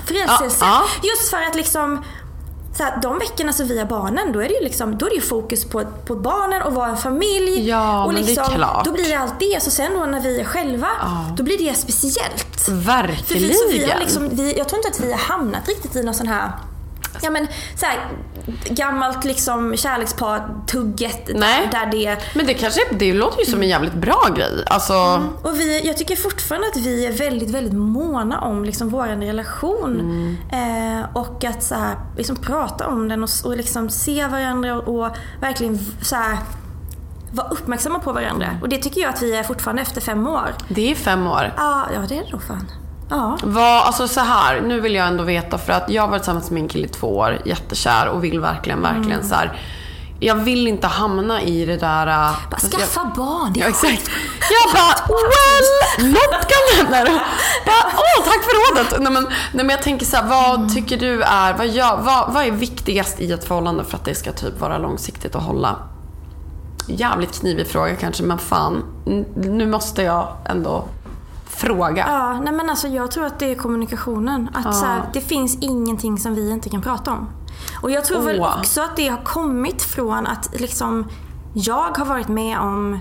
Förälskelse. 0.07 0.65
Ja, 0.65 0.83
Just 1.03 1.31
för 1.31 1.43
att 1.43 1.55
liksom 1.55 2.05
så 2.77 2.83
här, 2.83 2.99
de 3.03 3.19
veckorna 3.19 3.53
som 3.53 3.69
vi 3.69 3.79
har 3.79 3.87
barnen, 3.87 4.33
då 4.33 4.43
är 4.43 4.49
det 4.49 4.55
ju 4.55 4.65
liksom, 4.65 4.99
då 4.99 5.07
är 5.07 5.11
det 5.11 5.17
ju 5.17 5.23
fokus 5.23 5.65
på, 5.65 5.85
på 6.07 6.17
barnen 6.17 6.63
och 6.63 6.75
vara 6.75 6.89
en 6.89 6.97
familj. 6.97 7.69
Ja, 7.69 8.05
och 8.05 8.13
men 8.13 8.23
det 8.23 8.33
är 8.33 8.37
liksom, 8.37 8.55
klart. 8.55 8.85
Då 8.85 8.93
blir 8.93 9.09
det 9.09 9.15
allt 9.15 9.41
det. 9.41 9.63
Så 9.63 9.71
sen 9.71 9.93
då 9.95 10.07
när 10.07 10.21
vi 10.21 10.41
är 10.41 10.45
själva, 10.45 10.89
då 11.37 11.43
blir 11.43 11.59
det 11.59 11.75
speciellt. 11.75 12.61
För 12.61 12.73
Verkligen. 12.73 13.49
vi, 13.49 13.55
så 13.55 13.69
vi 13.71 13.91
har 13.91 14.01
liksom, 14.01 14.29
vi, 14.33 14.59
jag 14.59 14.69
tror 14.69 14.79
inte 14.79 14.89
att 14.89 15.01
vi 15.01 15.13
har 15.13 15.19
hamnat 15.19 15.69
riktigt 15.69 15.97
i 15.97 16.03
någon 16.03 16.15
sån 16.15 16.29
här 16.29 16.51
Ja 17.23 17.31
men 17.31 17.47
så 17.77 17.87
här, 17.87 17.99
gammalt 18.65 19.25
liksom 19.25 19.77
kärlekspar-tugget 19.77 21.27
där 21.71 21.91
det 21.91 22.17
Men 22.35 22.47
det 22.47 22.55
kanske, 22.55 22.81
det 22.91 23.13
låter 23.13 23.39
ju 23.41 23.45
som 23.45 23.63
en 23.63 23.69
jävligt 23.69 23.95
bra 23.95 24.29
grej. 24.37 24.65
Alltså, 24.67 24.95
och 25.43 25.61
vi, 25.61 25.87
jag 25.87 25.97
tycker 25.97 26.17
fortfarande 26.17 26.69
att 26.69 26.77
vi 26.77 27.07
är 27.07 27.13
väldigt, 27.13 27.51
väldigt 27.51 27.73
måna 27.73 28.41
om 28.41 28.65
liksom 28.65 28.89
vår 28.89 29.07
relation. 29.07 30.01
Eh, 30.53 31.17
och 31.17 31.45
att 31.45 31.63
så 31.63 31.75
här, 31.75 31.97
liksom 32.17 32.37
prata 32.37 32.87
om 32.87 33.09
den 33.09 33.23
och, 33.23 33.31
och 33.45 33.57
liksom 33.57 33.91
se 33.91 34.27
varandra 34.27 34.75
och, 34.75 35.01
och 35.01 35.17
verkligen 35.41 35.79
så 36.03 36.17
här, 36.17 36.39
vara 37.33 37.49
uppmärksamma 37.49 37.99
på 37.99 38.13
varandra. 38.13 38.59
Och 38.63 38.69
det 38.69 38.79
tycker 38.79 39.01
jag 39.01 39.11
att 39.11 39.23
vi 39.23 39.37
är 39.37 39.43
fortfarande 39.43 39.83
efter 39.83 40.01
fem 40.01 40.27
år. 40.27 40.55
det 40.69 40.91
är 40.91 40.95
fem 40.95 41.27
år. 41.27 41.55
Ja, 41.57 41.87
ja 41.95 42.01
det 42.09 42.15
är 42.15 42.23
det 42.23 42.31
då 42.31 42.39
fan. 42.39 42.67
Ja. 43.11 43.39
Vad, 43.43 43.83
alltså 43.87 44.09
så 44.09 44.21
här, 44.21 44.61
nu 44.61 44.81
vill 44.81 44.95
jag 44.95 45.07
ändå 45.07 45.25
veta 45.25 45.59
för 45.59 45.73
att 45.73 45.91
jag 45.91 46.03
har 46.03 46.09
varit 46.09 46.23
tillsammans 46.23 46.51
med 46.51 46.61
min 46.63 46.69
kille 46.69 46.87
i 46.87 46.89
två 46.89 47.17
år, 47.17 47.39
jättekär 47.45 48.09
och 48.09 48.25
vill 48.25 48.41
verkligen, 48.41 48.83
verkligen 48.83 49.25
så 49.29 49.35
här. 49.35 49.59
Jag 50.23 50.35
vill 50.35 50.69
inte 50.69 50.87
hamna 50.87 51.43
i 51.43 51.65
det 51.65 51.77
där... 51.77 52.07
äh, 52.07 52.13
Bara 52.15 52.37
alltså 52.51 52.79
skaffa 52.79 53.01
jag, 53.05 53.13
barn, 53.17 53.53
det 53.53 53.61
är 53.61 53.65
Ja, 53.65 53.69
exakt. 53.69 54.11
Jag 54.51 54.75
bara, 54.75 55.17
well, 55.17 56.11
något 56.13 56.49
kan 56.49 56.87
hända. 56.87 57.21
Åh, 57.97 58.25
tack 58.25 58.43
för 58.45 58.71
rådet. 58.77 59.01
Nej 59.01 59.13
men, 59.13 59.23
nej, 59.25 59.65
men 59.65 59.69
jag 59.69 59.83
tänker 59.83 60.07
så 60.07 60.17
här, 60.17 60.25
vad 60.29 60.55
Mm. 60.55 60.69
tycker 60.75 60.97
du 60.97 61.23
är, 61.23 61.55
vad, 61.55 61.69
gör, 61.69 61.97
vad, 61.97 62.33
vad 62.33 62.45
är 62.45 62.51
viktigast 62.51 63.21
i 63.21 63.33
ett 63.33 63.45
förhållande 63.45 63.85
för 63.85 63.97
att 63.97 64.05
det 64.05 64.15
ska 64.15 64.33
typ 64.33 64.61
vara 64.61 64.79
långsiktigt 64.79 65.35
och 65.35 65.43
hålla? 65.43 65.77
Jävligt 66.87 67.41
knivig 67.41 67.67
fråga 67.67 67.97
kanske, 67.97 68.23
men 68.23 68.39
fan. 68.39 68.83
Nu 69.37 69.67
måste 69.67 70.03
jag 70.03 70.29
ändå 70.45 70.85
fråga. 71.61 72.05
Ja, 72.09 72.41
nej 72.45 72.53
men 72.53 72.71
alltså 72.71 72.89
jag 72.89 73.11
tror 73.11 73.27
att 73.27 73.39
det 73.39 73.51
är 73.51 73.55
kommunikationen. 73.55 74.49
Att 74.55 74.75
så 74.77 74.85
här, 74.87 75.03
det 75.13 75.21
finns 75.21 75.59
ingenting 75.61 76.19
som 76.19 76.35
vi 76.35 76.51
inte 76.51 76.69
kan 76.71 76.83
prata 76.83 77.11
om. 77.13 77.29
Och 77.83 77.91
jag 77.91 78.05
tror 78.05 78.21
väl 78.23 78.41
Åh. 78.41 78.59
också 78.61 78.81
att 78.81 78.97
det 78.97 79.09
har 79.09 79.25
kommit 79.25 79.83
från 79.83 80.27
att 80.27 80.61
liksom 80.61 81.09
jag 81.55 81.99
har 81.99 82.05
varit 82.05 82.29
med 82.29 82.59
om 82.59 82.99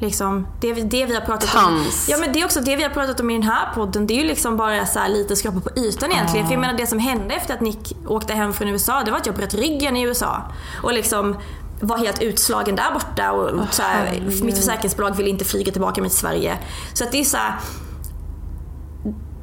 liksom, 0.00 0.46
det, 0.60 0.72
vi- 0.72 0.82
det 0.82 1.06
vi 1.06 1.14
har 1.14 1.20
pratat 1.20 1.54
om. 1.54 1.60
Tans. 1.60 2.08
Ja 2.10 2.16
men 2.20 2.32
det 2.32 2.40
är 2.40 2.44
också 2.44 2.60
det 2.60 2.76
vi 2.76 2.82
har 2.82 2.90
pratat 2.90 3.20
om 3.20 3.30
i 3.30 3.32
den 3.32 3.42
här 3.42 3.74
podden. 3.74 4.06
Det 4.06 4.14
är 4.14 4.18
ju 4.22 4.24
liksom 4.28 4.56
bara 4.56 4.86
så 4.86 4.98
här 4.98 5.08
lite 5.08 5.36
skrapa 5.36 5.60
på 5.60 5.70
ytan 5.76 6.12
egentligen. 6.12 6.46
För 6.46 6.52
jag 6.54 6.60
menar 6.60 6.74
det 6.74 6.86
som 6.86 6.98
hände 6.98 7.34
efter 7.34 7.54
att 7.54 7.60
Nick 7.60 7.96
åkte 8.06 8.34
hem 8.34 8.52
från 8.52 8.68
USA, 8.68 9.02
det 9.04 9.10
var 9.10 9.18
att 9.18 9.26
jag 9.26 9.34
bröt 9.34 9.54
ryggen 9.54 9.96
i 9.96 10.02
USA. 10.02 10.42
Och 10.82 10.92
liksom 10.92 11.36
var 11.80 11.98
helt 11.98 12.22
utslagen 12.22 12.76
där 12.76 12.92
borta 12.92 13.32
och 13.32 13.74
så 13.74 13.82
här, 13.82 14.20
mitt 14.42 14.56
försäkringsbolag 14.56 15.16
ville 15.16 15.30
inte 15.30 15.44
flyga 15.44 15.72
tillbaka 15.72 16.00
mig 16.00 16.10
till 16.10 16.18
Sverige. 16.18 16.58
Så 16.94 17.04
att 17.04 17.12
det 17.12 17.20
är 17.20 17.24
så 17.24 17.36
här, 17.36 17.54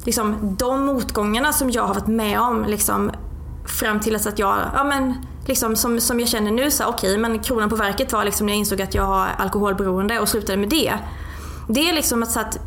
liksom, 0.06 0.56
de 0.58 0.86
motgångarna 0.86 1.52
som 1.52 1.70
jag 1.70 1.82
har 1.82 1.94
varit 1.94 2.06
med 2.06 2.40
om 2.40 2.64
liksom, 2.64 3.10
fram 3.64 4.00
till 4.00 4.16
att 4.16 4.38
jag, 4.38 4.58
ja 4.74 4.84
men 4.84 5.14
liksom, 5.46 5.76
som, 5.76 6.00
som 6.00 6.20
jag 6.20 6.28
känner 6.28 6.50
nu 6.50 6.70
så 6.70 6.82
här, 6.82 6.90
okej 6.90 7.18
men 7.18 7.38
kronan 7.38 7.68
på 7.68 7.76
verket 7.76 8.12
var 8.12 8.24
liksom 8.24 8.46
när 8.46 8.52
jag 8.52 8.58
insåg 8.58 8.82
att 8.82 8.94
jag 8.94 9.04
har 9.04 9.28
alkoholberoende 9.38 10.20
och 10.20 10.28
slutade 10.28 10.58
med 10.58 10.68
det. 10.68 10.94
Det 11.68 11.90
är 11.90 11.94
liksom 11.94 12.22
att, 12.22 12.30
så 12.32 12.40
att 12.40 12.58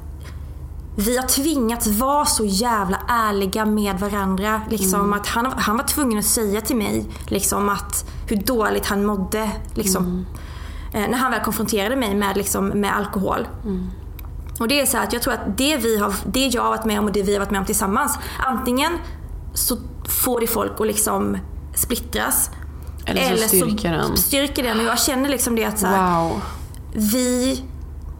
vi 0.95 1.17
har 1.17 1.27
tvingats 1.27 1.87
vara 1.87 2.25
så 2.25 2.45
jävla 2.45 2.97
ärliga 3.07 3.65
med 3.65 3.99
varandra. 3.99 4.61
Liksom 4.69 5.13
att 5.13 5.27
han, 5.27 5.45
han 5.45 5.77
var 5.77 5.83
tvungen 5.83 6.19
att 6.19 6.25
säga 6.25 6.61
till 6.61 6.75
mig 6.75 7.05
liksom 7.27 7.69
att 7.69 8.05
hur 8.27 8.35
dåligt 8.37 8.85
han 8.85 9.05
mådde. 9.05 9.51
Liksom. 9.73 10.25
Eh, 10.93 11.09
när 11.09 11.17
han 11.17 11.31
väl 11.31 11.43
konfronterade 11.43 11.95
mig 11.95 12.15
med, 12.15 12.37
liksom, 12.37 12.67
med 12.67 12.95
alkohol. 12.95 13.47
Och 14.59 14.67
det 14.67 14.81
är 14.81 14.85
så 14.85 14.97
här 14.97 15.03
att 15.03 15.13
jag 15.13 15.21
tror 15.21 15.33
att 15.33 15.57
det, 15.57 15.77
vi 15.77 15.97
har, 15.99 16.13
det 16.25 16.47
jag 16.47 16.61
har 16.63 16.69
varit 16.69 16.85
med 16.85 16.99
om 16.99 17.05
och 17.05 17.11
det 17.11 17.23
vi 17.23 17.33
har 17.33 17.39
varit 17.39 17.51
med 17.51 17.59
om 17.59 17.65
tillsammans. 17.65 18.19
Antingen 18.39 18.91
så 19.53 19.77
får 20.23 20.39
det 20.39 20.47
folk 20.47 20.71
att 20.79 20.87
liksom 20.87 21.37
splittras. 21.75 22.49
Eller 23.05 23.37
så 23.37 23.47
styrker 23.47 23.91
den. 23.91 24.17
styrker 24.17 24.63
den. 24.63 24.79
Och 24.79 24.85
jag 24.85 24.99
känner 24.99 25.29
liksom 25.29 25.55
det 25.55 25.65
att 25.65 25.79
så 25.79 25.87
här, 25.87 26.23
Wow. 26.23 26.41
vi, 26.93 27.63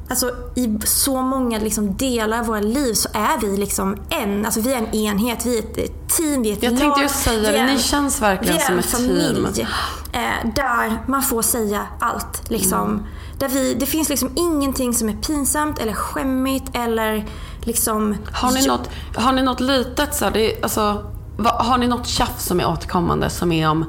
alltså 0.09 0.31
i 0.55 0.79
så 0.85 1.21
många 1.21 1.59
liksom 1.59 1.95
delar 1.97 2.39
av 2.39 2.45
våra 2.45 2.59
liv 2.59 2.93
så 2.93 3.09
är 3.13 3.39
vi 3.41 3.57
liksom 3.57 3.97
en, 4.09 4.45
alltså 4.45 4.61
vi 4.61 4.73
är 4.73 4.77
en 4.77 4.95
enhet, 4.95 5.45
vi 5.45 5.57
är 5.57 5.61
ett 5.83 6.09
team, 6.17 6.41
vi 6.41 6.49
är 6.49 6.53
ett 6.53 6.63
Jag 6.63 6.71
lag. 6.71 6.79
tänkte 6.81 7.01
just 7.01 7.23
säga 7.23 7.51
det, 7.51 7.65
ni 7.65 7.79
känns 7.79 8.21
verkligen 8.21 8.55
vi 8.55 8.61
är 8.61 8.65
som 8.65 8.73
en 8.73 8.79
ett 8.79 8.85
familj, 8.85 9.53
team. 9.53 9.67
Eh, 10.11 10.51
där 10.55 11.03
man 11.07 11.21
får 11.21 11.41
säga 11.41 11.87
allt. 11.99 12.49
Liksom. 12.49 12.89
Mm. 12.89 13.03
Där 13.39 13.47
vi, 13.47 13.73
det 13.73 13.85
finns 13.85 14.09
liksom 14.09 14.29
ingenting 14.35 14.93
som 14.93 15.09
är 15.09 15.13
pinsamt 15.13 15.79
eller 15.79 15.93
skämmigt 15.93 16.65
eller 16.73 17.25
liksom... 17.61 18.15
Har 18.31 18.51
ni 18.51 18.67
något, 18.67 18.89
har 19.15 19.31
ni 19.31 19.41
något 19.41 19.59
litet 19.59 20.15
så 20.15 20.25
här, 20.25 20.31
det, 20.31 20.63
alltså, 20.63 21.11
har 21.43 21.77
ni 21.77 21.87
något 21.87 22.07
tjafs 22.07 22.45
som 22.45 22.59
är 22.59 22.67
återkommande 22.69 23.29
som 23.29 23.51
är 23.51 23.69
om 23.69 23.85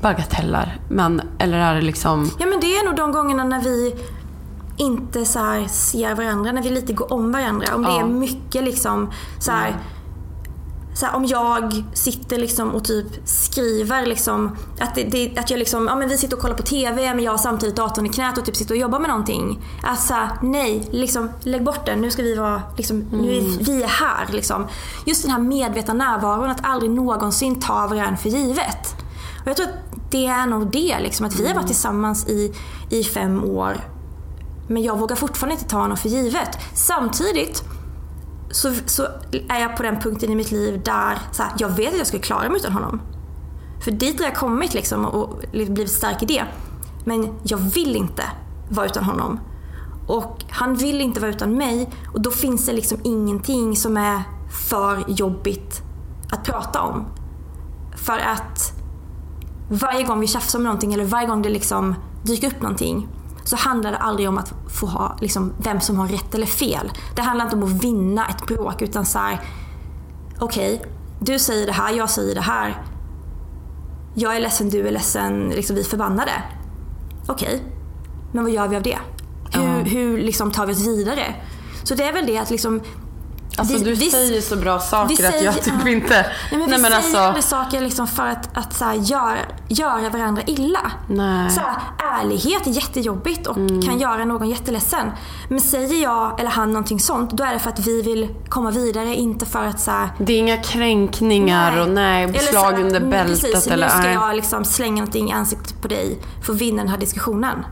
bagateller? 0.00 0.80
Men, 0.88 1.22
eller 1.38 1.58
är 1.58 1.74
det 1.74 1.80
liksom... 1.80 2.30
Ja 2.38 2.46
men 2.46 2.60
det 2.60 2.76
är 2.76 2.84
nog 2.84 2.96
de 2.96 3.12
gångerna 3.12 3.44
när 3.44 3.60
vi 3.60 3.94
inte 4.76 5.24
så 5.24 5.64
ser 5.68 6.14
varandra, 6.14 6.52
när 6.52 6.62
vi 6.62 6.70
lite 6.70 6.92
går 6.92 7.12
om 7.12 7.32
varandra. 7.32 7.74
Om 7.74 7.82
det 7.82 7.88
Ja. 7.90 8.00
är 8.00 8.04
mycket 8.06 8.64
liksom 8.64 9.10
så 9.38 9.50
här, 9.50 9.76
så 10.94 11.06
här, 11.06 11.16
om 11.16 11.24
jag 11.24 11.84
sitter 11.92 12.38
liksom 12.38 12.70
och 12.70 12.84
typ 12.84 13.06
skriver 13.24 14.06
liksom 14.06 14.56
att, 14.80 14.94
det, 14.94 15.04
det, 15.04 15.38
att 15.38 15.50
jag 15.50 15.58
liksom, 15.58 15.86
ja 15.86 15.96
men 15.96 16.08
vi 16.08 16.18
sitter 16.18 16.36
och 16.36 16.42
kollar 16.42 16.56
på 16.56 16.62
TV 16.62 17.14
men 17.14 17.24
jag 17.24 17.32
har 17.32 17.38
samtidigt 17.38 17.76
datorn 17.76 18.06
i 18.06 18.08
knät 18.08 18.38
och 18.38 18.44
typ 18.44 18.56
sitter 18.56 18.74
och 18.74 18.80
jobbar 18.80 18.98
med 19.00 19.08
någonting. 19.08 19.64
Att 19.82 20.00
så 20.00 20.14
här, 20.14 20.30
nej, 20.42 20.88
liksom 20.90 21.30
lägg 21.40 21.64
bort 21.64 21.86
den. 21.86 22.00
Nu 22.00 22.10
ska 22.10 22.22
vi 22.22 22.34
vara, 22.34 22.62
liksom, 22.76 23.04
nu 23.12 23.36
är 23.36 23.64
vi 23.64 23.82
är 23.82 23.88
här 23.88 24.28
liksom. 24.32 24.66
Just 25.06 25.22
den 25.22 25.30
här 25.30 25.38
medvetna 25.38 25.94
närvaron, 25.94 26.50
att 26.50 26.64
aldrig 26.64 26.90
någonsin 26.90 27.60
ta 27.60 27.86
varandra 27.86 28.16
för 28.16 28.28
givet. 28.28 28.94
Och 29.40 29.46
jag 29.46 29.56
tror 29.56 29.66
att 29.66 30.10
det 30.10 30.26
är 30.26 30.46
nog 30.46 30.66
det, 30.66 30.96
liksom, 31.00 31.26
att 31.26 31.40
vi 31.40 31.46
har 31.46 31.54
varit 31.54 31.66
tillsammans 31.66 32.28
i, 32.28 32.54
i 32.90 33.04
fem 33.04 33.44
år. 33.44 33.76
Men 34.68 34.82
jag 34.82 34.98
vågar 34.98 35.16
fortfarande 35.16 35.54
inte 35.54 35.68
ta 35.68 35.78
honom 35.78 35.96
för 35.96 36.08
givet. 36.08 36.58
Samtidigt 36.74 37.64
så, 38.52 38.72
så 38.86 39.02
är 39.48 39.60
jag 39.60 39.76
på 39.76 39.82
den 39.82 40.00
punkten 40.00 40.30
i 40.30 40.34
mitt 40.34 40.50
liv 40.50 40.80
där 40.84 41.18
så 41.32 41.42
här, 41.42 41.52
jag 41.58 41.68
vet 41.68 41.92
att 41.92 41.98
jag 41.98 42.06
skulle 42.06 42.22
klara 42.22 42.48
mig 42.48 42.56
utan 42.56 42.72
honom. 42.72 43.00
För 43.84 43.90
dit 43.90 44.18
har 44.18 44.26
jag 44.26 44.36
kommit 44.36 44.74
liksom 44.74 45.04
och, 45.04 45.42
blivit 45.52 45.90
stark 45.90 46.22
i 46.22 46.26
det. 46.26 46.44
Men 47.04 47.34
jag 47.42 47.58
vill 47.58 47.96
inte 47.96 48.22
vara 48.68 48.86
utan 48.86 49.04
honom. 49.04 49.40
Och 50.06 50.44
han 50.50 50.74
vill 50.74 51.00
inte 51.00 51.20
vara 51.20 51.30
utan 51.30 51.56
mig 51.56 51.90
och 52.12 52.20
då 52.20 52.30
finns 52.30 52.66
det 52.66 52.72
liksom 52.72 52.98
ingenting 53.04 53.76
som 53.76 53.96
är 53.96 54.22
för 54.68 55.04
jobbigt 55.08 55.82
att 56.30 56.44
prata 56.44 56.82
om. 56.82 57.06
För 57.96 58.18
att 58.18 58.72
varje 59.68 60.04
gång 60.04 60.20
vi 60.20 60.26
tjafsar 60.26 60.58
om 60.58 60.64
någonting 60.64 60.94
eller 60.94 61.04
varje 61.04 61.26
gång 61.26 61.42
det 61.42 61.48
liksom 61.48 61.94
dyker 62.22 62.46
upp 62.46 62.62
någonting 62.62 63.08
så 63.44 63.56
handlar 63.56 63.90
det 63.90 63.98
aldrig 63.98 64.28
om 64.28 64.38
att 64.38 64.52
få 64.68 64.86
ha 64.86 65.16
liksom, 65.20 65.52
vem 65.58 65.80
som 65.80 65.98
har 65.98 66.08
rätt 66.08 66.34
eller 66.34 66.46
fel. 66.46 66.92
Det 67.16 67.22
handlar 67.22 67.44
inte 67.44 67.56
om 67.56 67.62
att 67.62 67.84
vinna 67.84 68.26
ett 68.26 68.46
bråk 68.46 68.82
utan 68.82 69.06
så 69.06 69.18
här. 69.18 69.40
okej, 70.38 70.82
du 71.20 71.38
säger 71.38 71.66
det 71.66 71.72
här, 71.72 71.92
jag 71.92 72.10
säger 72.10 72.34
det 72.34 72.40
här. 72.40 72.82
Jag 74.14 74.36
är 74.36 74.40
ledsen, 74.40 74.70
du 74.70 74.86
är 74.88 74.92
ledsen, 74.92 75.48
liksom, 75.48 75.76
vi 75.76 75.82
är 75.82 75.86
förbannade. 75.86 76.32
Okej, 77.26 77.62
men 78.32 78.44
vad 78.44 78.52
gör 78.52 78.68
vi 78.68 78.76
av 78.76 78.82
det? 78.82 78.98
Hur, 79.52 79.84
hur 79.84 80.18
liksom, 80.18 80.50
tar 80.50 80.66
vi 80.66 80.72
oss 80.72 80.86
vidare? 80.86 81.34
Så 81.82 81.94
det 81.94 82.04
är 82.04 82.12
väl 82.12 82.26
det 82.26 82.38
att 82.38 82.50
liksom 82.50 82.80
Alltså 83.56 83.74
vi- 83.78 83.84
du 83.84 83.94
vi- 83.94 84.10
säger 84.10 84.40
så 84.40 84.56
bra 84.56 84.78
saker 84.80 85.16
vi 85.16 85.26
att 85.26 85.42
jag 85.42 85.54
säger- 85.54 85.78
typ 85.78 85.86
inte... 85.88 86.14
Nej, 86.14 86.26
men 86.50 86.60
vi 86.60 86.66
men 86.78 86.80
säger 87.02 87.20
alltså- 87.28 87.48
saker 87.48 87.80
liksom 87.80 88.06
för 88.06 88.26
att, 88.26 88.56
att 88.56 88.74
så 88.74 88.84
här, 88.84 88.94
göra, 88.94 89.36
göra 89.68 90.10
varandra 90.10 90.42
illa. 90.46 90.92
Nej. 91.08 91.50
Så 91.50 91.60
här, 91.60 91.76
ärlighet 92.22 92.66
är 92.66 92.70
jättejobbigt 92.70 93.46
och 93.46 93.56
kan 93.56 93.98
göra 93.98 94.24
någon 94.24 94.50
jätteledsen. 94.50 95.10
Men 95.48 95.60
säger 95.60 96.02
jag 96.02 96.40
eller 96.40 96.50
han 96.50 96.68
någonting 96.72 97.00
sånt, 97.00 97.30
då 97.30 97.44
är 97.44 97.52
det 97.52 97.58
för 97.58 97.70
att 97.70 97.86
vi 97.86 98.02
vill 98.02 98.28
komma 98.48 98.70
vidare, 98.70 99.14
inte 99.14 99.46
för 99.46 99.64
att 99.64 99.80
så 99.80 99.90
här, 99.90 100.08
Det 100.18 100.32
är 100.32 100.38
inga 100.38 100.56
kränkningar 100.56 101.80
och 101.80 101.88
nej, 101.88 102.24
Eller 102.24 102.38
så 102.38 102.46
slag 102.46 102.74
under 102.80 102.96
mm, 102.96 103.10
bältet 103.10 103.40
Precis, 103.52 103.66
eller 103.66 103.86
nu 103.86 103.90
ska 103.90 103.98
nej. 104.02 104.12
jag 104.14 104.36
liksom 104.36 104.64
slänga 104.64 104.94
någonting 104.94 105.30
i 105.30 105.32
ansiktet 105.32 105.82
på 105.82 105.88
dig 105.88 106.18
för 106.42 106.52
att 106.52 106.58
vinna 106.58 106.82
den 106.82 106.88
här 106.90 106.98
diskussionen. 106.98 107.64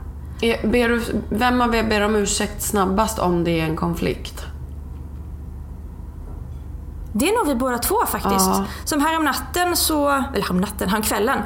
Ber 0.64 0.88
du, 0.88 1.02
vem 1.30 1.60
av 1.60 1.74
er 1.74 1.82
ber 1.84 2.00
om 2.00 2.16
ursäkt 2.16 2.62
snabbast 2.62 3.18
om 3.18 3.44
det 3.44 3.60
är 3.60 3.64
en 3.64 3.76
konflikt? 3.76 4.44
Det 7.12 7.28
är 7.28 7.36
nog 7.36 7.46
vi 7.46 7.54
båda 7.54 7.78
två 7.78 8.06
faktiskt. 8.06 8.46
Ja. 8.46 8.64
Som 8.84 9.00
härom 9.00 9.24
natten 9.24 9.76
så, 9.76 10.08
eller 10.08 10.42
härom 10.42 10.60
natten, 10.60 10.88
härom 10.88 11.02
kvällen 11.02 11.38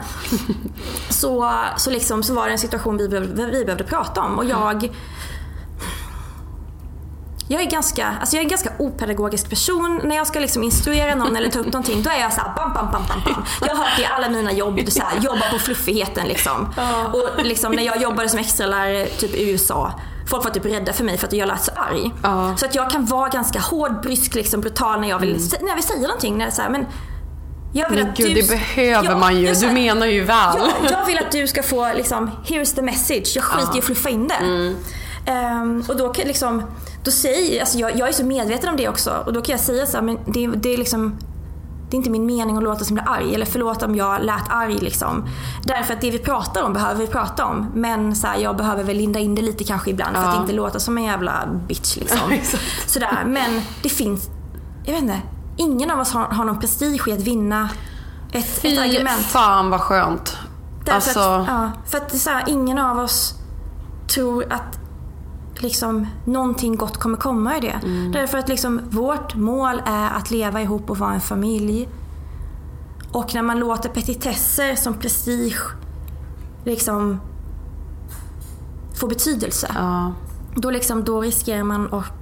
så, 1.08 1.52
så, 1.76 1.90
liksom, 1.90 2.22
så 2.22 2.34
var 2.34 2.46
det 2.46 2.52
en 2.52 2.58
situation 2.58 2.96
vi 2.96 3.08
behövde, 3.08 3.46
vi 3.46 3.64
behövde 3.64 3.84
prata 3.84 4.22
om 4.22 4.38
och 4.38 4.44
jag 4.44 4.90
jag 7.48 7.62
är, 7.62 7.70
ganska, 7.70 8.14
alltså 8.20 8.36
jag 8.36 8.40
är 8.40 8.44
en 8.44 8.50
ganska 8.50 8.72
opedagogisk 8.78 9.50
person. 9.50 10.00
När 10.04 10.16
jag 10.16 10.26
ska 10.26 10.40
liksom 10.40 10.62
instruera 10.62 11.14
någon 11.14 11.36
eller 11.36 11.50
ta 11.50 11.58
upp 11.58 11.66
någonting, 11.66 12.02
då 12.02 12.10
är 12.10 12.20
jag 12.20 12.32
såhär 12.32 12.54
bam, 12.56 12.72
bam, 12.72 12.90
bam, 12.92 13.02
bam, 13.08 13.20
bam. 13.24 13.44
Jag 13.60 13.68
har 13.68 13.84
hört 13.84 13.96
det 13.96 14.02
i 14.02 14.06
alla 14.06 14.28
mina 14.28 14.52
jobb, 14.52 14.80
så 14.88 15.02
här, 15.02 15.20
jobba 15.20 15.50
på 15.52 15.58
fluffigheten 15.58 16.28
liksom. 16.28 16.74
Och 17.12 17.44
liksom 17.44 17.72
när 17.72 17.82
jag 17.82 18.02
jobbade 18.02 18.28
som 18.28 18.38
extralärare 18.38 19.06
typ 19.06 19.34
i 19.34 19.50
USA, 19.50 19.92
folk 20.26 20.44
var 20.44 20.50
typ 20.50 20.64
rädda 20.64 20.92
för 20.92 21.04
mig 21.04 21.18
för 21.18 21.26
att 21.26 21.32
jag 21.32 21.48
lät 21.48 21.64
så 21.64 21.72
arg. 21.76 22.12
Ja. 22.22 22.56
Så 22.56 22.66
att 22.66 22.74
jag 22.74 22.90
kan 22.90 23.06
vara 23.06 23.28
ganska 23.28 23.58
hård, 23.60 24.02
brysk, 24.02 24.34
liksom, 24.34 24.60
brutal 24.60 25.00
när 25.00 25.08
jag 25.08 25.18
vill, 25.18 25.40
när 25.60 25.68
jag 25.68 25.74
vill 25.74 25.84
säga 25.84 26.00
någonting. 26.00 26.38
När 26.38 26.44
det 26.44 26.50
är 26.50 26.54
så 26.54 26.62
här, 26.62 26.70
men 26.70 26.86
jag 27.72 27.90
vill 27.90 27.98
Men 27.98 28.10
att 28.10 28.16
gud, 28.16 28.34
du... 28.34 28.42
det 28.42 28.48
behöver 28.48 29.10
Ja, 29.10 29.18
man 29.18 29.40
ju. 29.40 29.46
jag 29.46 29.60
Du 29.60 29.70
menar 29.70 30.06
ju 30.06 30.24
väl. 30.24 30.56
Ja, 30.58 30.70
jag 30.90 31.06
vill 31.06 31.18
att 31.18 31.32
du 31.32 31.46
ska 31.46 31.62
få 31.62 31.92
liksom, 31.94 32.30
here's 32.46 32.74
the 32.74 32.82
message. 32.82 33.32
Jag 33.34 33.44
skiter 33.44 33.76
i 33.76 33.78
att 33.78 33.84
fluffa 33.84 34.08
in 34.10 34.28
det. 34.28 34.34
Mm. 34.34 34.76
Ehm, 35.26 35.84
och 35.88 35.96
då 35.96 36.08
kan 36.08 36.22
jag 36.22 36.28
liksom, 36.28 36.62
då 37.04 37.10
säger 37.10 37.60
alltså 37.60 37.78
jag, 37.78 37.96
jag 37.98 38.08
är 38.08 38.12
så 38.12 38.24
medveten 38.24 38.68
om 38.70 38.76
det 38.76 38.88
också. 38.88 39.22
Och 39.26 39.32
då 39.32 39.42
kan 39.42 39.52
jag 39.52 39.60
säga 39.60 39.86
så 39.86 39.96
här, 39.96 40.04
men 40.04 40.18
det, 40.26 40.46
det 40.46 40.74
är 40.74 40.78
liksom 40.78 41.18
det 41.94 41.96
är 41.96 41.98
inte 41.98 42.10
min 42.10 42.26
mening 42.26 42.56
att 42.56 42.62
låta 42.62 42.84
som 42.84 42.96
jag 42.96 43.04
blir 43.06 43.14
arg. 43.14 43.34
Eller 43.34 43.46
förlåt 43.46 43.82
om 43.82 43.94
jag 43.96 44.24
lät 44.24 44.48
arg 44.50 44.78
liksom. 44.78 45.24
Därför 45.62 45.94
att 45.94 46.00
det 46.00 46.10
vi 46.10 46.18
pratar 46.18 46.62
om 46.62 46.72
behöver 46.72 47.00
vi 47.00 47.06
prata 47.06 47.44
om. 47.44 47.66
Men 47.74 48.16
så 48.16 48.26
här, 48.26 48.36
jag 48.38 48.56
behöver 48.56 48.84
väl 48.84 48.96
linda 48.96 49.18
in 49.20 49.34
det 49.34 49.42
lite 49.42 49.64
kanske 49.64 49.90
ibland. 49.90 50.16
För 50.16 50.22
att 50.22 50.34
Ja. 50.34 50.40
inte 50.40 50.52
låta 50.52 50.80
som 50.80 50.98
en 50.98 51.04
jävla 51.04 51.46
bitch 51.68 51.96
liksom. 51.96 52.18
Sådär. 52.86 53.22
Men 53.26 53.60
det 53.82 53.88
finns, 53.88 54.28
jag 54.84 54.92
vet 54.92 55.02
inte. 55.02 55.20
Ingen 55.56 55.90
av 55.90 56.00
oss 56.00 56.12
har, 56.12 56.24
har 56.24 56.44
någon 56.44 56.60
prestige 56.60 57.08
i 57.08 57.12
att 57.12 57.20
vinna 57.20 57.68
ett, 58.32 58.44
ett 58.44 58.60
Fy 58.62 58.78
argument. 58.78 59.22
fan 59.26 59.70
vad 59.70 59.80
skönt. 59.80 60.36
Därför 60.84 60.94
Alltså, 60.94 61.20
att, 61.20 61.46
ja, 61.48 61.70
för 61.86 61.98
att 61.98 62.08
det 62.08 62.16
är 62.16 62.18
så 62.18 62.30
här, 62.30 62.44
ingen 62.46 62.78
av 62.78 62.98
oss 62.98 63.34
tror 64.14 64.52
att 64.52 64.78
liksom, 65.64 66.06
någonting 66.24 66.76
gott 66.76 66.96
kommer 66.96 67.16
komma 67.16 67.56
i 67.56 67.60
det. 67.60 67.80
Mm. 67.84 68.12
Därför 68.12 68.38
att 68.38 68.48
liksom, 68.48 68.80
vårt 68.90 69.34
mål 69.34 69.82
är 69.86 70.10
att 70.10 70.30
leva 70.30 70.62
ihop 70.62 70.90
och 70.90 70.98
vara 70.98 71.14
en 71.14 71.20
familj. 71.20 71.88
Och 73.12 73.34
när 73.34 73.42
man 73.42 73.58
låter 73.58 73.88
petitesser 73.88 74.74
som 74.74 74.94
prestige 74.94 75.74
liksom 76.64 77.20
få 78.94 79.06
betydelse. 79.06 79.70
ja. 79.74 80.12
Då, 80.56 80.70
liksom, 80.70 81.04
då 81.04 81.20
riskerar 81.20 81.62
man 81.62 81.94
att 81.94 82.12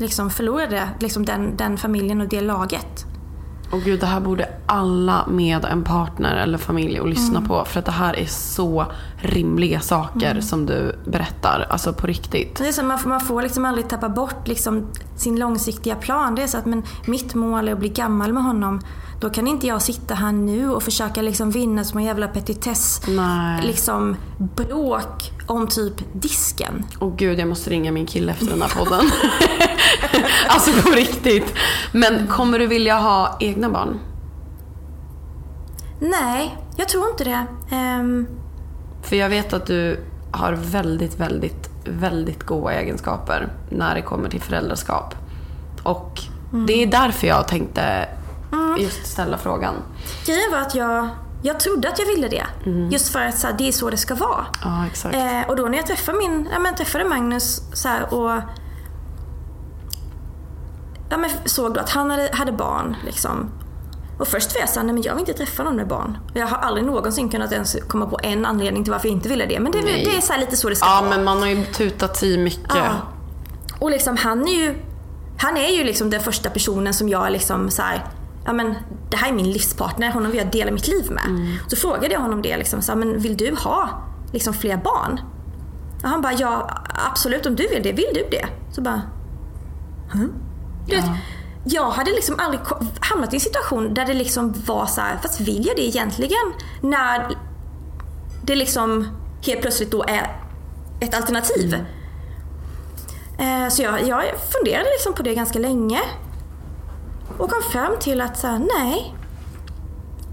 liksom, 0.00 0.30
förlora 0.30 0.66
det, 0.66 0.88
liksom, 1.00 1.24
den, 1.24 1.56
den 1.56 1.78
familjen 1.78 2.20
och 2.20 2.28
det 2.28 2.40
laget. 2.40 3.03
Och 3.74 3.82
gud, 3.82 4.00
det 4.00 4.06
här 4.06 4.20
borde 4.20 4.48
alla 4.66 5.26
med 5.26 5.64
en 5.64 5.84
partner 5.84 6.36
eller 6.36 6.58
familj 6.58 6.98
att 6.98 7.08
lyssna 7.08 7.38
Mm. 7.38 7.48
på. 7.48 7.64
För 7.64 7.78
att 7.78 7.84
det 7.86 7.92
här 7.92 8.18
är 8.18 8.26
så 8.26 8.86
rimliga 9.16 9.80
saker 9.80 10.30
Mm. 10.30 10.42
som 10.42 10.66
du 10.66 10.98
berättar. 11.04 11.66
Alltså 11.70 11.92
på 11.92 12.06
riktigt. 12.06 12.56
Det 12.58 12.68
är 12.68 12.72
så, 12.72 12.82
man, 12.82 12.98
får, 12.98 13.08
man 13.08 13.20
får 13.20 13.42
liksom 13.42 13.64
aldrig 13.64 13.88
tappa 13.88 14.08
bort 14.08 14.48
liksom 14.48 14.86
sin 15.16 15.38
långsiktiga 15.38 15.94
plan. 15.94 16.34
Det 16.34 16.42
är 16.42 16.46
så 16.46 16.58
att 16.58 16.66
men 16.66 16.82
mitt 17.06 17.34
mål 17.34 17.68
är 17.68 17.72
att 17.72 17.78
bli 17.78 17.88
gammal 17.88 18.32
med 18.32 18.42
honom. 18.42 18.80
Då 19.20 19.30
kan 19.30 19.46
inte 19.46 19.66
jag 19.66 19.82
sitta 19.82 20.14
här 20.14 20.32
nu 20.32 20.70
och 20.70 20.82
försöka 20.82 21.22
liksom 21.22 21.50
vinna 21.50 21.84
som 21.84 21.98
en 21.98 22.04
jävla 22.04 22.28
petitess. 22.28 23.00
Nej. 23.08 23.66
Liksom 23.66 24.16
bråk 24.38 25.30
om 25.46 25.66
typ 25.66 25.94
disken. 26.12 26.84
Och 26.98 27.16
gud, 27.16 27.38
jag 27.38 27.48
måste 27.48 27.70
ringa 27.70 27.92
min 27.92 28.06
kille 28.06 28.32
efter 28.32 28.46
den 28.46 28.62
här 28.62 28.68
podden. 28.68 29.04
alltså 30.48 30.82
på 30.82 30.90
riktigt. 30.90 31.54
Men 31.92 32.26
kommer 32.26 32.58
du 32.58 32.66
vilja 32.66 32.98
ha 32.98 33.36
egna 33.40 33.68
barn? 33.70 33.98
Nej, 36.00 36.58
jag 36.76 36.88
tror 36.88 37.08
inte 37.10 37.24
det. 37.24 37.46
Ehm, 37.70 38.26
För 39.02 39.16
jag 39.16 39.28
vet 39.28 39.52
att 39.52 39.66
du 39.66 40.00
har 40.32 40.52
väldigt, 40.52 41.20
väldigt, 41.20 41.70
väldigt 41.84 42.42
goda 42.42 42.72
egenskaper 42.72 43.48
när 43.70 43.94
det 43.94 44.02
kommer 44.02 44.28
till 44.28 44.40
föräldraskap. 44.42 45.14
Och 45.82 46.20
det 46.66 46.82
är 46.82 46.86
därför 46.86 47.26
jag 47.26 47.48
tänkte 47.48 48.08
just 48.78 49.06
ställa 49.06 49.38
frågan. 49.38 49.74
grejen 50.26 50.50
var 50.52 50.58
att 50.58 50.74
jag, 50.74 51.08
Jag 51.42 51.60
trodde 51.60 51.88
att 51.88 51.98
jag 51.98 52.06
ville 52.06 52.28
det. 52.28 52.44
Just 52.90 53.08
för 53.08 53.20
att 53.22 53.38
så 53.38 53.46
här, 53.46 53.54
det 53.58 53.68
är 53.68 53.72
så 53.72 53.90
det 53.90 53.96
ska 53.96 54.14
vara. 54.14 54.46
Ja. 54.64 55.10
Eh, 55.10 55.48
och 55.48 55.56
då 55.56 55.66
när 55.66 55.76
jag 55.78 55.86
träffade, 55.86 56.18
min, 56.18 56.48
ja, 56.52 56.58
men 56.58 56.74
träffade 56.74 57.04
Magnus 57.04 57.62
så 57.72 57.88
här, 57.88 58.14
och 58.14 58.40
ja, 61.14 61.18
men 61.18 61.30
såg 61.44 61.74
då 61.74 61.80
att 61.80 61.90
han 61.90 62.10
hade, 62.10 62.30
hade 62.32 62.52
barn. 62.52 62.96
Liksom. 63.04 63.50
Och 64.18 64.28
först 64.28 64.54
var 64.54 64.60
jag 64.60 64.68
såhär, 64.68 64.86
nej 64.86 64.94
men 64.94 65.02
jag 65.02 65.12
vill 65.14 65.20
inte 65.20 65.32
träffa 65.32 65.62
någon 65.62 65.76
med 65.76 65.88
barn. 65.88 66.18
Och 66.30 66.36
Jag 66.36 66.46
har 66.46 66.56
aldrig 66.58 66.86
någonsin 66.86 67.28
kunnat 67.28 67.52
ens 67.52 67.76
komma 67.88 68.06
på 68.06 68.18
en 68.22 68.46
anledning 68.46 68.84
till 68.84 68.92
varför 68.92 69.08
jag 69.08 69.16
inte 69.16 69.28
ville 69.28 69.46
det. 69.46 69.60
Men 69.60 69.72
det, 69.72 69.80
det 69.82 70.16
är 70.16 70.20
så 70.20 70.36
lite 70.36 70.56
så 70.56 70.68
det 70.68 70.76
ska 70.76 70.86
Ja, 70.86 71.00
vara. 71.00 71.10
men 71.10 71.24
man 71.24 71.38
har 71.38 71.46
ju 71.48 71.64
tutat 71.64 72.22
i 72.22 72.38
mycket. 72.38 72.74
Ja. 72.74 72.90
Och 73.78 73.90
liksom 73.90 74.16
han 74.16 74.48
är 74.48 74.52
ju 74.52 74.74
Han 75.38 75.56
är 75.56 75.68
ju 75.68 75.84
liksom 75.84 76.10
den 76.10 76.20
första 76.20 76.50
personen 76.50 76.94
som 76.94 77.08
jag 77.08 77.32
liksom 77.32 77.70
så 77.70 77.82
här, 77.82 78.04
Ja 78.46 78.52
men 78.52 78.74
det 79.10 79.16
här 79.16 79.28
är 79.28 79.32
min 79.32 79.50
livspartner, 79.52 80.10
honom 80.10 80.30
vill 80.30 80.40
jag 80.40 80.50
dela 80.52 80.70
mitt 80.72 80.88
liv 80.88 81.10
med. 81.10 81.56
Så 81.68 81.76
frågade 81.76 82.14
jag 82.14 82.20
honom 82.20 82.42
det 82.42 82.56
liksom, 82.56 82.82
så 82.82 82.92
här, 82.92 82.98
men 82.98 83.18
vill 83.18 83.36
du 83.36 83.54
ha 83.64 83.88
liksom 84.32 84.54
fler 84.54 84.76
barn? 84.76 85.20
Och 86.02 86.08
han 86.08 86.20
bara, 86.22 86.32
ja 86.32 86.70
absolut 87.10 87.46
om 87.46 87.56
du 87.56 87.68
vill 87.68 87.82
det, 87.82 87.92
vill 87.92 88.10
du 88.14 88.24
det? 88.30 88.46
Så 88.72 88.80
bara, 88.82 89.02
hm? 90.12 90.32
Vet, 90.86 91.04
jag 91.64 91.90
hade 91.90 92.10
liksom 92.10 92.34
aldrig 92.38 92.60
hamnat 93.00 93.32
i 93.32 93.36
en 93.36 93.40
situation 93.40 93.94
där 93.94 94.04
det 94.06 94.14
liksom 94.14 94.54
var 94.66 94.86
så 94.86 95.00
här, 95.00 95.18
fast 95.22 95.40
vill 95.40 95.66
jag 95.66 95.76
det 95.76 95.82
egentligen? 95.86 96.52
När 96.80 97.28
det 98.42 98.54
liksom 98.54 99.08
helt 99.46 99.60
plötsligt 99.60 99.90
då 99.90 100.02
är 100.02 100.36
ett 101.00 101.14
alternativ. 101.14 101.74
Eh, 103.38 103.68
Så 103.68 103.82
jag, 103.82 104.08
jag 104.08 104.24
funderade 104.52 104.88
liksom 104.90 105.12
på 105.14 105.22
det 105.22 105.34
ganska 105.34 105.58
länge. 105.58 106.00
Och 107.38 107.50
kom 107.50 107.62
fram 107.72 107.92
till 108.00 108.20
att 108.20 108.38
så 108.38 108.46
här, 108.46 108.58
nej. 108.78 109.14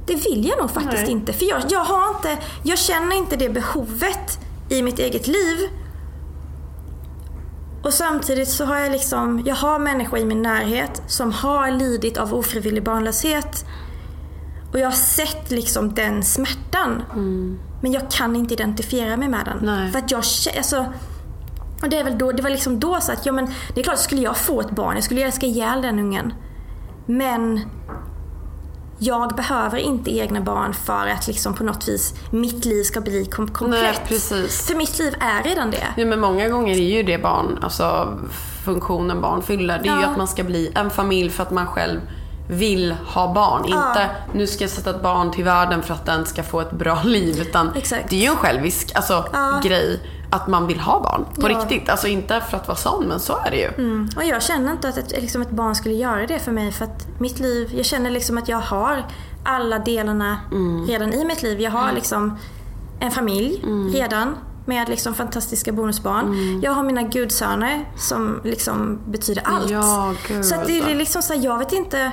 Det 0.05 0.15
vill 0.15 0.47
jag 0.47 0.57
nog 0.59 0.71
faktiskt 0.71 1.03
Nej. 1.03 1.11
inte. 1.11 1.33
För 1.33 1.45
jag, 1.45 1.61
jag 1.69 1.83
har 1.83 2.09
inte, 2.15 2.37
jag 2.63 2.77
känner 2.77 3.15
inte 3.15 3.35
det 3.35 3.49
behovet 3.49 4.39
i 4.69 4.81
mitt 4.81 4.99
eget 4.99 5.27
liv. 5.27 5.69
Och 7.83 7.93
samtidigt 7.93 8.49
så 8.49 8.65
har 8.65 8.79
jag 8.79 8.91
liksom, 8.91 9.43
jag 9.45 9.55
har 9.55 9.79
människor 9.79 10.19
i 10.19 10.25
min 10.25 10.41
närhet 10.41 11.01
som 11.07 11.31
har 11.31 11.71
lidit 11.71 12.17
av 12.17 12.33
ofrivillig 12.33 12.83
barnlöshet. 12.83 13.65
Och 14.73 14.79
jag 14.79 14.87
har 14.87 14.95
sett 14.95 15.51
liksom 15.51 15.93
den 15.93 16.23
smärtan. 16.23 17.03
Men 17.81 17.91
jag 17.91 18.11
kan 18.11 18.35
inte 18.35 18.53
identifiera 18.53 19.17
mig 19.17 19.29
med 19.29 19.45
den. 19.45 19.57
Nej. 19.61 19.91
För 19.91 19.99
att 19.99 20.11
jag 20.11 20.23
alltså, 20.57 20.85
och 21.81 21.89
det, 21.89 21.97
är 21.97 22.03
väl 22.03 22.17
då, 22.17 22.31
det 22.31 22.43
var 22.43 22.49
liksom 22.49 22.79
då 22.79 23.01
så 23.01 23.11
att, 23.11 23.25
ja 23.25 23.31
men 23.31 23.45
det 23.73 23.79
är 23.79 23.83
klart, 23.83 23.99
skulle 23.99 24.21
jag 24.21 24.37
få 24.37 24.61
ett 24.61 24.71
barn, 24.71 24.95
jag 24.95 25.03
skulle 25.03 25.21
älska 25.21 25.45
ihjäl 25.45 25.81
den 25.81 25.99
ungen. 25.99 26.33
Men 27.05 27.59
jag 29.03 29.35
behöver 29.35 29.77
inte 29.77 30.11
egna 30.17 30.41
barn 30.41 30.73
för 30.73 31.07
att 31.07 31.27
liksom 31.27 31.53
på 31.53 31.63
något 31.63 31.87
vis 31.87 32.13
mitt 32.29 32.65
liv 32.65 32.83
ska 32.83 33.01
bli 33.01 33.25
kom- 33.25 33.47
komplett. 33.47 34.09
Nej. 34.09 34.19
För 34.49 34.75
mitt 34.75 34.99
liv 34.99 35.15
är 35.19 35.43
redan 35.43 35.71
det. 35.71 35.87
Ja, 35.97 36.05
men 36.05 36.19
många 36.19 36.49
gånger 36.49 36.73
är 36.75 36.79
ju 36.97 37.03
det 37.03 37.17
barn, 37.17 37.59
alltså 37.61 38.17
funktionen 38.65 39.21
barn 39.21 39.41
fyller. 39.41 39.79
Det 39.83 39.89
är 39.89 39.95
ju 39.95 40.01
Ja. 40.01 40.07
att 40.07 40.17
man 40.17 40.27
ska 40.27 40.43
bli 40.43 40.71
en 40.75 40.89
familj 40.89 41.29
för 41.29 41.43
att 41.43 41.51
man 41.51 41.67
själv 41.67 41.99
vill 42.47 42.91
ha 42.91 43.33
barn. 43.33 43.65
Inte 43.65 44.09
nu 44.33 44.47
ska 44.47 44.63
jag 44.63 44.71
sätta 44.71 44.89
ett 44.89 45.01
barn 45.03 45.31
till 45.31 45.43
världen 45.43 45.83
för 45.83 45.93
att 45.93 46.05
den 46.05 46.25
ska 46.25 46.43
få 46.43 46.61
ett 46.61 46.71
bra 46.71 47.03
liv. 47.03 47.39
Utan 47.41 47.71
Exakt. 47.75 48.09
det 48.09 48.15
är 48.15 48.19
ju 48.19 48.27
en 48.27 48.35
självisk 48.35 48.91
alltså, 48.95 49.25
Ja. 49.33 49.59
grej 49.63 49.99
att 50.29 50.47
man 50.47 50.67
vill 50.67 50.79
ha 50.79 50.99
barn. 50.99 51.25
På 51.35 51.51
Ja. 51.51 51.57
riktigt. 51.59 51.89
Alltså 51.89 52.07
inte 52.07 52.41
för 52.49 52.57
att 52.57 52.67
vara 52.67 52.77
sån, 52.77 53.05
men 53.07 53.19
så 53.19 53.37
är 53.45 53.51
det 53.51 53.57
ju. 53.57 53.67
Mm. 53.67 54.09
Och 54.15 54.23
jag 54.23 54.43
känner 54.43 54.71
inte 54.71 54.89
att 54.89 54.97
ett, 54.97 55.11
liksom 55.21 55.41
ett 55.41 55.51
barn 55.51 55.75
skulle 55.75 55.95
göra 55.95 56.27
det 56.27 56.39
för 56.39 56.51
mig 56.51 56.71
för 56.71 56.85
att 56.85 57.07
mitt 57.19 57.39
liv, 57.39 57.71
jag 57.75 57.85
känner 57.85 58.09
liksom 58.11 58.37
att 58.37 58.47
jag 58.49 58.57
har 58.57 59.03
alla 59.45 59.79
delarna 59.79 60.37
redan 60.87 61.13
i 61.13 61.25
mitt 61.25 61.43
liv. 61.43 61.61
Jag 61.61 61.71
har 61.71 61.91
liksom 61.91 62.37
en 62.99 63.11
familj 63.11 63.63
redan 63.93 64.35
med 64.65 64.89
liksom 64.89 65.13
fantastiska 65.13 65.71
bonusbarn. 65.71 66.59
Jag 66.63 66.71
har 66.71 66.83
mina 66.83 67.01
gudsöner 67.01 67.85
som 67.97 68.41
liksom 68.43 68.99
betyder 69.05 69.43
allt. 69.45 69.69
Ja, 69.69 70.13
så 70.43 70.55
det 70.67 70.79
är 70.79 70.95
liksom 70.95 71.21
så 71.21 71.33
här, 71.33 71.43
jag 71.45 71.57
vet 71.59 71.71
inte 71.71 72.11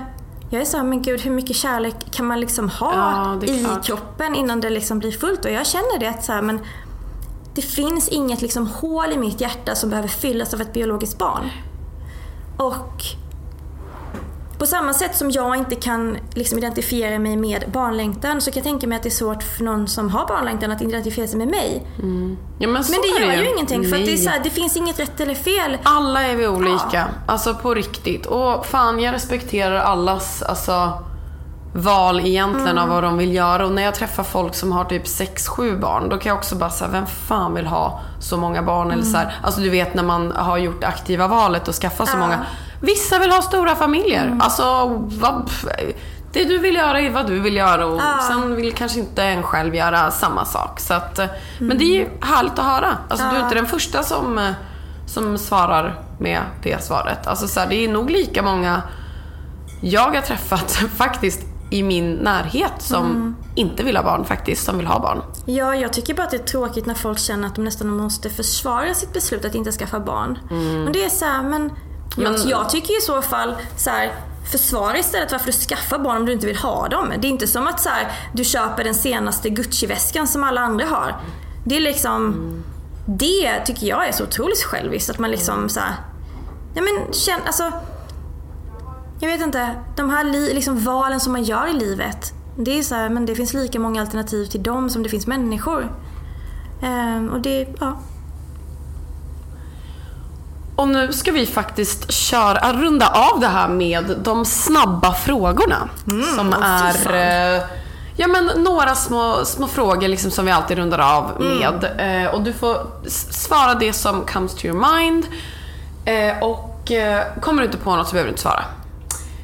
jag 0.50 0.60
är 0.60 0.64
såhär, 0.64 0.84
men 0.84 1.02
gud 1.02 1.20
hur 1.20 1.30
mycket 1.30 1.56
kärlek 1.56 1.94
kan 2.10 2.26
man 2.26 2.40
liksom 2.40 2.68
ha 2.68 2.92
Ja, 3.42 3.46
i 3.46 3.64
klart. 3.64 3.84
kroppen 3.86 4.34
innan 4.34 4.60
det 4.60 4.70
liksom 4.70 4.98
blir 4.98 5.12
fullt? 5.12 5.44
Och 5.44 5.50
jag 5.50 5.66
känner 5.66 5.98
det 5.98 6.06
att 6.06 6.24
så 6.24 6.32
här, 6.32 6.42
men 6.42 6.60
det 7.54 7.62
finns 7.62 8.08
inget 8.08 8.42
liksom 8.42 8.66
hål 8.66 9.12
i 9.12 9.18
mitt 9.18 9.40
hjärta 9.40 9.74
som 9.74 9.90
behöver 9.90 10.08
fyllas 10.08 10.54
av 10.54 10.60
ett 10.60 10.72
biologiskt 10.72 11.18
barn. 11.18 11.50
Och 12.56 13.02
på 14.58 14.66
samma 14.66 14.94
sätt 14.94 15.16
som 15.16 15.30
jag 15.30 15.56
inte 15.56 15.74
kan 15.74 16.16
liksom 16.34 16.58
identifiera 16.58 17.18
mig 17.18 17.36
med 17.36 17.64
barnlängtan 17.72 18.40
så 18.40 18.50
kan 18.50 18.56
jag 18.60 18.64
tänka 18.64 18.86
mig 18.86 18.96
att 18.96 19.02
det 19.02 19.08
är 19.08 19.10
svårt 19.10 19.42
för 19.42 19.64
någon 19.64 19.88
som 19.88 20.10
har 20.10 20.26
barnlängtan 20.26 20.70
att 20.70 20.82
identifiera 20.82 21.26
sig 21.28 21.38
med 21.38 21.48
mig. 21.48 21.86
Ja, 22.58 22.68
men 22.68 22.72
Men 22.72 22.82
det 22.82 23.24
gör 23.24 23.32
ju 23.42 23.48
ingenting 23.50 23.88
för 23.88 23.96
att 23.96 24.06
det, 24.06 24.14
Nej. 24.16 24.26
här, 24.26 24.40
det 24.44 24.50
finns 24.50 24.76
inget 24.76 24.98
rätt 25.00 25.20
eller 25.20 25.34
fel. 25.34 25.78
Alla 25.82 26.22
är 26.22 26.36
vi 26.36 26.48
olika. 26.48 27.06
Alltså 27.26 27.54
på 27.54 27.74
riktigt. 27.74 28.26
Och 28.26 28.66
fan, 28.66 29.00
jag 29.00 29.14
respekterar 29.14 29.78
allas 29.78 30.42
alltså, 30.42 30.92
val 31.74 32.20
egentligen 32.20 32.68
Mm. 32.68 32.82
av 32.84 32.88
vad 32.88 33.02
de 33.02 33.18
vill 33.18 33.34
göra. 33.34 33.66
Och 33.66 33.72
när 33.72 33.82
jag 33.82 33.94
träffar 33.94 34.22
folk 34.22 34.54
som 34.54 34.72
har 34.72 34.84
typ 34.84 35.04
6-7 35.06 35.80
barn, 35.80 36.08
då 36.08 36.16
kan 36.18 36.30
jag 36.30 36.38
också 36.38 36.54
bara 36.56 36.70
säga, 36.70 36.90
vem 36.90 37.06
fan 37.06 37.54
vill 37.54 37.66
ha 37.66 38.00
så 38.20 38.36
många 38.36 38.62
barn? 38.62 38.90
Eller 38.90 39.02
så 39.02 39.08
Mm. 39.16 39.20
här, 39.20 39.34
alltså 39.42 39.60
du 39.60 39.70
vet 39.70 39.94
när 39.94 40.02
man 40.02 40.32
har 40.32 40.58
gjort 40.58 40.80
det 40.80 40.86
aktiva 40.86 41.28
valet 41.28 41.68
och 41.68 41.74
skaffa 41.74 42.06
så 42.06 42.16
många. 42.16 42.38
Vissa 42.80 43.18
vill 43.18 43.30
ha 43.30 43.42
stora 43.42 43.76
familjer. 43.76 44.26
Mm. 44.26 44.40
Alltså, 44.40 44.86
vad, 45.20 45.50
det 46.32 46.44
du 46.44 46.58
vill 46.58 46.74
göra 46.74 47.00
är 47.00 47.10
vad 47.10 47.26
du 47.26 47.40
vill 47.40 47.56
göra 47.56 47.86
och 47.86 48.00
sen 48.28 48.56
vill 48.56 48.72
kanske 48.72 49.00
inte 49.00 49.22
en 49.22 49.42
själv 49.42 49.74
göra 49.74 50.10
samma 50.10 50.44
sak. 50.44 50.80
Så 50.80 50.94
att, 50.94 51.20
Men 51.58 51.78
det 51.78 51.84
är 51.84 51.94
ju 51.94 52.08
härligt 52.20 52.58
att 52.58 52.64
höra. 52.64 52.96
Alltså, 53.08 53.26
Du 53.30 53.36
är 53.36 53.42
inte 53.42 53.54
den 53.54 53.66
första 53.66 54.02
som, 54.02 54.38
eh, 54.38 54.50
som 55.06 55.38
svarar 55.38 56.02
med 56.18 56.40
det 56.62 56.84
svaret. 56.84 57.26
Alltså, 57.26 57.48
så 57.48 57.60
här, 57.60 57.66
det 57.66 57.84
är 57.84 57.88
nog 57.88 58.10
lika 58.10 58.42
många 58.42 58.82
jag 59.82 60.14
har 60.14 60.20
träffat 60.20 60.72
faktiskt 60.96 61.40
i 61.70 61.82
min 61.82 62.14
närhet 62.14 62.72
som 62.78 63.36
inte 63.54 63.82
vill 63.82 63.96
ha 63.96 64.04
barn 64.04 64.24
faktiskt, 64.24 64.64
som 64.64 64.78
vill 64.78 64.86
ha 64.86 64.98
barn. 65.00 65.22
Ja, 65.46 65.74
jag 65.74 65.92
tycker 65.92 66.14
bara 66.14 66.22
att 66.22 66.30
det 66.30 66.36
är 66.36 66.46
tråkigt 66.46 66.86
när 66.86 66.94
folk 66.94 67.18
känner 67.18 67.48
att 67.48 67.54
de 67.54 67.64
nästan 67.64 67.88
måste 67.88 68.30
försvara 68.30 68.94
sitt 68.94 69.12
beslut 69.12 69.44
att 69.44 69.54
inte 69.54 69.72
skaffa 69.72 70.00
barn. 70.00 70.38
Men 70.84 70.92
det 70.92 71.04
är 71.04 71.08
så 71.08 71.24
här, 71.24 71.42
men, 71.42 71.62
Mm. 71.62 71.74
Men- 72.22 72.48
jag 72.48 72.70
tycker 72.70 72.98
i 72.98 73.00
så 73.00 73.22
fall 73.22 73.56
så 73.76 73.90
här, 73.90 74.12
försvara 74.52 74.98
istället 74.98 75.32
varför 75.32 75.46
du 75.46 75.52
skaffar 75.52 75.98
barn 75.98 76.16
om 76.16 76.26
du 76.26 76.32
inte 76.32 76.46
vill 76.46 76.56
ha 76.56 76.88
dem. 76.88 77.12
Det 77.18 77.28
är 77.28 77.30
inte 77.30 77.46
som 77.46 77.66
att 77.66 77.80
så 77.80 77.88
här, 77.88 78.12
du 78.32 78.44
köper 78.44 78.84
den 78.84 78.94
senaste 78.94 79.48
Gucci-väskan 79.50 80.26
som 80.26 80.44
alla 80.44 80.60
andra 80.60 80.86
har. 80.86 81.16
Det 81.64 81.76
är 81.76 81.80
liksom, 81.80 82.34
det 83.06 83.60
tycker 83.64 83.86
jag 83.86 84.08
är 84.08 84.12
så 84.12 84.24
otroligt 84.24 84.62
själviskt 84.62 85.10
att 85.10 85.18
man 85.18 85.30
liksom 85.30 85.68
så 85.68 85.80
här, 85.80 85.94
ja 86.74 86.82
men 86.82 87.12
känn, 87.12 87.40
alltså 87.46 87.72
jag 89.20 89.28
vet 89.28 89.40
inte, 89.40 89.70
de 89.96 90.10
här 90.10 90.24
li, 90.24 90.54
liksom 90.54 90.84
valen 90.84 91.20
som 91.20 91.32
man 91.32 91.42
gör 91.42 91.66
i 91.66 91.72
livet. 91.72 92.32
Det 92.56 92.78
är 92.78 92.82
så 92.82 92.94
här, 92.94 93.08
men 93.08 93.26
det 93.26 93.34
finns 93.34 93.54
lika 93.54 93.80
många 93.80 94.00
alternativ 94.00 94.46
till 94.46 94.62
dem 94.62 94.90
som 94.90 95.02
det 95.02 95.08
finns 95.08 95.26
människor. 95.26 95.92
Ehm, 96.82 97.28
och 97.28 97.40
det, 97.40 97.66
ja. 97.80 97.98
Och 100.78 100.88
nu 100.88 101.12
ska 101.12 101.32
vi 101.32 101.46
faktiskt 101.46 102.12
köra, 102.12 102.72
runda 102.72 103.08
av 103.08 103.40
det 103.40 103.46
här 103.46 103.68
med 103.68 104.16
de 104.22 104.44
snabba 104.44 105.14
frågorna. 105.14 105.88
som 106.36 106.52
fy 106.52 106.58
fan. 106.60 107.14
är 107.14 107.56
eh, 107.56 107.62
ja, 108.16 108.26
men 108.26 108.46
några 108.46 108.94
små, 108.94 109.44
små 109.44 109.66
frågor 109.66 110.08
liksom 110.08 110.30
som 110.30 110.44
vi 110.46 110.50
alltid 110.50 110.78
rundar 110.78 110.98
av 110.98 111.40
med. 111.40 111.84
Eh, 112.24 112.34
och 112.34 112.42
du 112.42 112.52
får 112.52 112.86
svara 113.30 113.74
det 113.74 113.92
som 113.92 114.24
comes 114.26 114.54
to 114.54 114.66
your 114.66 114.98
mind. 114.98 115.26
Eh, 116.04 116.42
och 116.42 116.90
eh, 116.92 117.22
kommer 117.40 117.62
du 117.62 117.66
inte 117.66 117.78
på 117.78 117.96
något 117.96 118.08
så 118.08 118.12
behöver 118.12 118.28
du 118.28 118.32
inte 118.32 118.42
svara. 118.42 118.64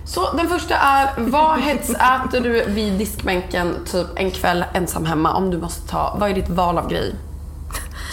Så 0.07 0.33
den 0.33 0.49
första 0.49 0.75
är, 0.75 1.11
vad 1.17 1.59
hetsäter 1.61 2.41
du 2.41 2.65
vid 2.65 2.93
diskbänken 2.93 3.75
typ 3.93 4.07
en 4.17 4.31
kväll 4.31 4.65
ensam 4.73 5.07
hemma 5.07 5.35
om 5.35 5.51
du 5.51 5.59
måste 5.59 5.89
ta, 5.89 6.17
vad 6.21 6.31
är 6.31 6.35
ditt 6.35 6.49
val 6.49 6.79
av 6.79 6.89
grej? 6.89 7.15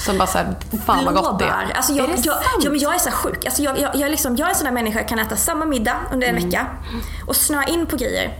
Som 0.05 0.17
bara 0.17 0.27
såhär, 0.27 0.55
fan 0.85 1.05
vad 1.05 1.13
gott 1.15 1.39
det 1.39 1.45
är. 1.45 1.71
Alltså 1.75 1.93
jag, 1.93 2.09
är 2.09 2.13
det 2.15 2.21
jag, 2.25 2.35
sant? 2.35 2.63
ja, 2.63 2.69
men 2.69 2.79
jag 2.79 2.95
är 2.95 2.99
så 2.99 3.11
sjuk. 3.11 3.45
Alltså 3.45 3.61
jag, 3.61 3.79
jag, 3.79 3.89
jag, 3.95 4.01
är 4.01 4.09
liksom, 4.09 4.35
jag 4.35 4.45
är 4.45 4.49
en 4.49 4.55
sån 4.55 4.65
där 4.65 4.71
människa 4.71 4.99
jag 4.99 5.07
kan 5.07 5.19
äta 5.19 5.35
samma 5.35 5.65
middag 5.65 5.95
under 6.13 6.27
en 6.27 6.35
vecka 6.35 6.67
och 7.27 7.35
snöa 7.35 7.63
in 7.63 7.85
på 7.85 7.95
grejer. 7.95 8.37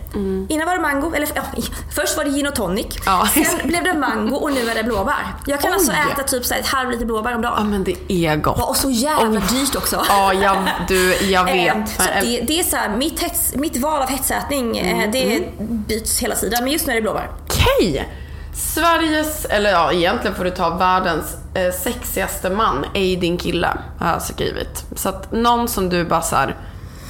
Innan 0.48 0.66
var 0.66 0.74
det 0.76 0.80
mango, 0.82 1.12
eller 1.14 1.28
ja, 1.34 1.42
först 1.94 2.16
var 2.16 2.24
det 2.24 2.30
gin 2.30 2.46
och 2.46 2.54
tonic. 2.54 2.86
Ja. 3.06 3.28
Sen 3.34 3.68
blev 3.68 3.84
det 3.84 3.94
mango 3.94 4.36
och 4.36 4.52
nu 4.52 4.70
är 4.70 4.74
det 4.74 4.82
blåbär. 4.84 5.26
Jag 5.46 5.60
kan 5.60 5.70
Oj. 5.70 5.74
alltså 5.74 5.92
äta 5.92 6.22
typ 6.22 6.44
så 6.44 6.54
här 6.54 6.60
ett 6.60 6.66
halv 6.68 6.90
liter 6.90 7.04
blåbär 7.06 7.34
om 7.34 7.42
Ja 7.42 7.50
dagen. 7.50 7.70
men 7.70 7.84
det 7.84 8.12
är 8.12 8.36
gott. 8.36 8.68
Och 8.68 8.76
så 8.76 8.90
jävla 8.90 9.40
Oj. 9.40 9.46
dyrt 9.50 9.76
också. 9.76 10.04
Ja, 10.08 10.32
jag, 10.34 10.56
du, 10.88 11.14
jag 11.14 11.44
vet. 11.52 11.76
Eh, 11.76 11.84
Så 11.96 12.02
att 12.02 12.20
det, 12.20 12.40
det 12.40 12.60
är 12.60 12.64
så 12.64 12.76
här, 12.76 12.96
mitt, 12.96 13.20
hets, 13.20 13.54
mitt 13.54 13.76
val 13.76 14.02
av 14.02 14.08
hetsätning, 14.08 14.78
eh, 14.78 15.10
det 15.10 15.42
byts 15.60 16.18
hela 16.18 16.34
tiden. 16.34 16.64
Men 16.64 16.72
just 16.72 16.86
nu 16.86 16.92
är 16.92 16.96
det 16.96 17.02
blåbär. 17.02 17.30
Okej! 17.46 18.08
Sveriges, 18.54 19.44
eller 19.44 19.70
ja 19.70 19.92
egentligen 19.92 20.36
får 20.36 20.44
du 20.44 20.50
ta 20.50 20.70
världens 20.76 21.36
eh, 21.54 21.72
sexigaste 21.72 22.50
man 22.50 22.84
är 22.94 23.16
din 23.16 23.38
kille, 23.38 23.78
har 23.98 24.08
jag 24.08 24.22
skrivit. 24.22 24.84
Så 24.96 25.08
att 25.08 25.32
någon 25.32 25.68
som 25.68 25.88
du 25.88 26.04
bara 26.04 26.22
så 26.22 26.36
här, 26.36 26.56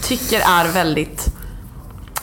tycker 0.02 0.40
är 0.40 0.72
väldigt 0.72 1.32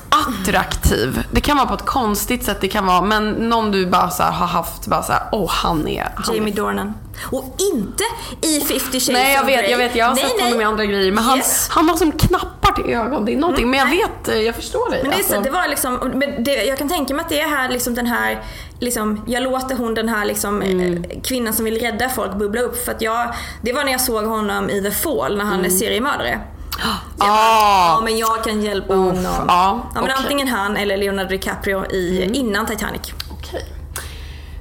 attraktiv. 0.10 1.24
Det 1.32 1.42
kan 1.42 1.58
vara 1.58 1.68
på 1.68 1.74
ett 1.74 1.86
konstigt 1.86 2.44
sätt, 2.44 2.58
det 2.62 2.68
kan 2.68 2.86
vara, 2.86 3.02
men 3.02 3.30
någon 3.32 3.72
du 3.72 3.86
bara 3.86 4.10
så 4.10 4.24
har 4.24 4.48
haft, 4.48 4.88
bara 4.88 5.04
så 5.04 5.12
här, 5.14 5.22
åh 5.32 5.50
han 5.52 5.88
är... 5.88 6.12
Han 6.16 6.36
Jamie 6.36 6.54
är. 6.54 6.58
Dornan. 6.58 6.94
Och 7.32 7.56
inte 7.74 8.04
i 8.48 8.60
50 8.62 8.84
Shades 8.84 9.10
Nej 9.10 9.34
jag 9.34 9.46
vet, 9.46 9.70
jag 9.70 9.78
vet, 9.78 9.96
jag 9.96 10.06
har 10.06 10.16
nej, 10.16 10.24
sett 10.24 10.34
nej. 10.38 10.46
honom 10.46 10.62
i 10.62 10.64
andra 10.64 10.86
grejer. 10.86 11.12
Men 11.12 11.24
han, 11.24 11.38
Yes. 11.38 11.68
han 11.72 11.90
har 11.90 11.96
som 11.98 12.12
knappar 12.12 12.72
till 12.84 12.94
ögon, 12.94 13.26
det 13.26 13.34
är 13.34 13.38
någonting. 13.38 13.70
men 13.70 13.80
jag 13.80 13.88
nej. 13.90 13.98
vet, 13.98 14.28
eh, 14.36 14.42
jag 14.42 14.56
förstår 14.56 14.90
dig. 14.90 15.00
Men 15.02 15.12
det, 15.12 15.18
alltså. 15.18 15.34
så, 15.34 15.42
det 15.42 15.50
var 15.50 15.68
liksom, 15.68 16.12
men 16.16 16.44
det, 16.44 16.64
jag 16.64 16.78
kan 16.78 16.90
tänka 16.90 17.14
mig 17.14 17.24
att 17.24 17.30
det 17.30 17.42
är 17.42 17.48
här 17.50 17.70
liksom 17.70 17.96
den 17.96 18.08
här, 18.08 18.44
liksom, 18.80 19.24
jag 19.28 19.44
låter 19.44 19.76
hon 19.76 19.94
den 19.94 20.10
här 20.10 20.26
liksom, 20.26 20.62
Mm. 20.62 21.04
eh, 21.04 21.22
kvinnan 21.24 21.54
som 21.54 21.66
vill 21.66 21.80
rädda 21.80 22.10
folk 22.10 22.36
bubbla 22.36 22.62
upp. 22.62 22.86
För 22.86 22.92
att 22.92 23.02
jag, 23.02 23.34
det 23.62 23.74
var 23.74 23.84
när 23.84 23.92
jag 23.92 24.02
såg 24.02 24.26
honom 24.26 24.70
i 24.70 24.82
The 24.82 24.92
Fall 24.92 25.38
när 25.38 25.46
han 25.46 25.54
Mm. 25.54 25.66
är 25.66 25.70
seriemördare. 25.70 26.40
Ah, 26.78 26.98
Ja 27.20 28.02
men 28.04 28.18
jag 28.18 28.44
kan 28.44 28.62
hjälpa 28.62 28.96
honom. 28.96 29.24
ja, 29.26 29.44
ja, 29.48 29.82
men 29.94 30.04
okej. 30.04 30.16
Antingen 30.18 30.48
han 30.48 30.78
eller 30.78 30.98
Leonardo 30.98 31.30
DiCaprio 31.30 31.86
i, 31.92 32.30
innan 32.34 32.66
Titanic. 32.66 33.14
Okej. 33.32 33.66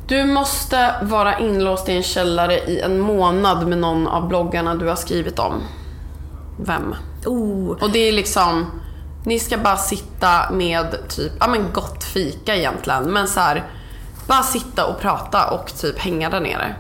Du 0.06 0.24
måste 0.24 0.94
vara 1.02 1.38
inlåst 1.38 1.88
i 1.88 1.92
en 1.96 2.02
källare 2.02 2.58
i 2.58 2.80
en 2.80 3.00
månad 3.00 3.66
med 3.68 3.78
någon 3.78 4.06
av 4.06 4.28
bloggarna 4.28 4.74
du 4.74 4.88
har 4.88 4.96
skrivit 4.96 5.38
om. 5.38 5.62
Vem? 6.56 6.94
Oh. 7.26 7.70
Och 7.70 7.90
det 7.90 8.08
är 8.08 8.12
liksom, 8.12 8.66
ni 9.24 9.38
ska 9.38 9.58
bara 9.58 9.76
sitta 9.76 10.50
med 10.50 11.08
typ, 11.08 11.32
ja 11.40 11.48
men 11.48 11.72
gott 11.72 12.04
fika 12.04 12.56
egentligen. 12.56 13.04
Men 13.04 13.28
så 13.28 13.40
här, 13.40 13.64
bara 14.26 14.42
sitta 14.42 14.86
och 14.86 15.00
prata 15.00 15.50
och 15.50 15.74
typ 15.80 15.98
hänga 15.98 16.30
där 16.30 16.40
nere. 16.40 16.74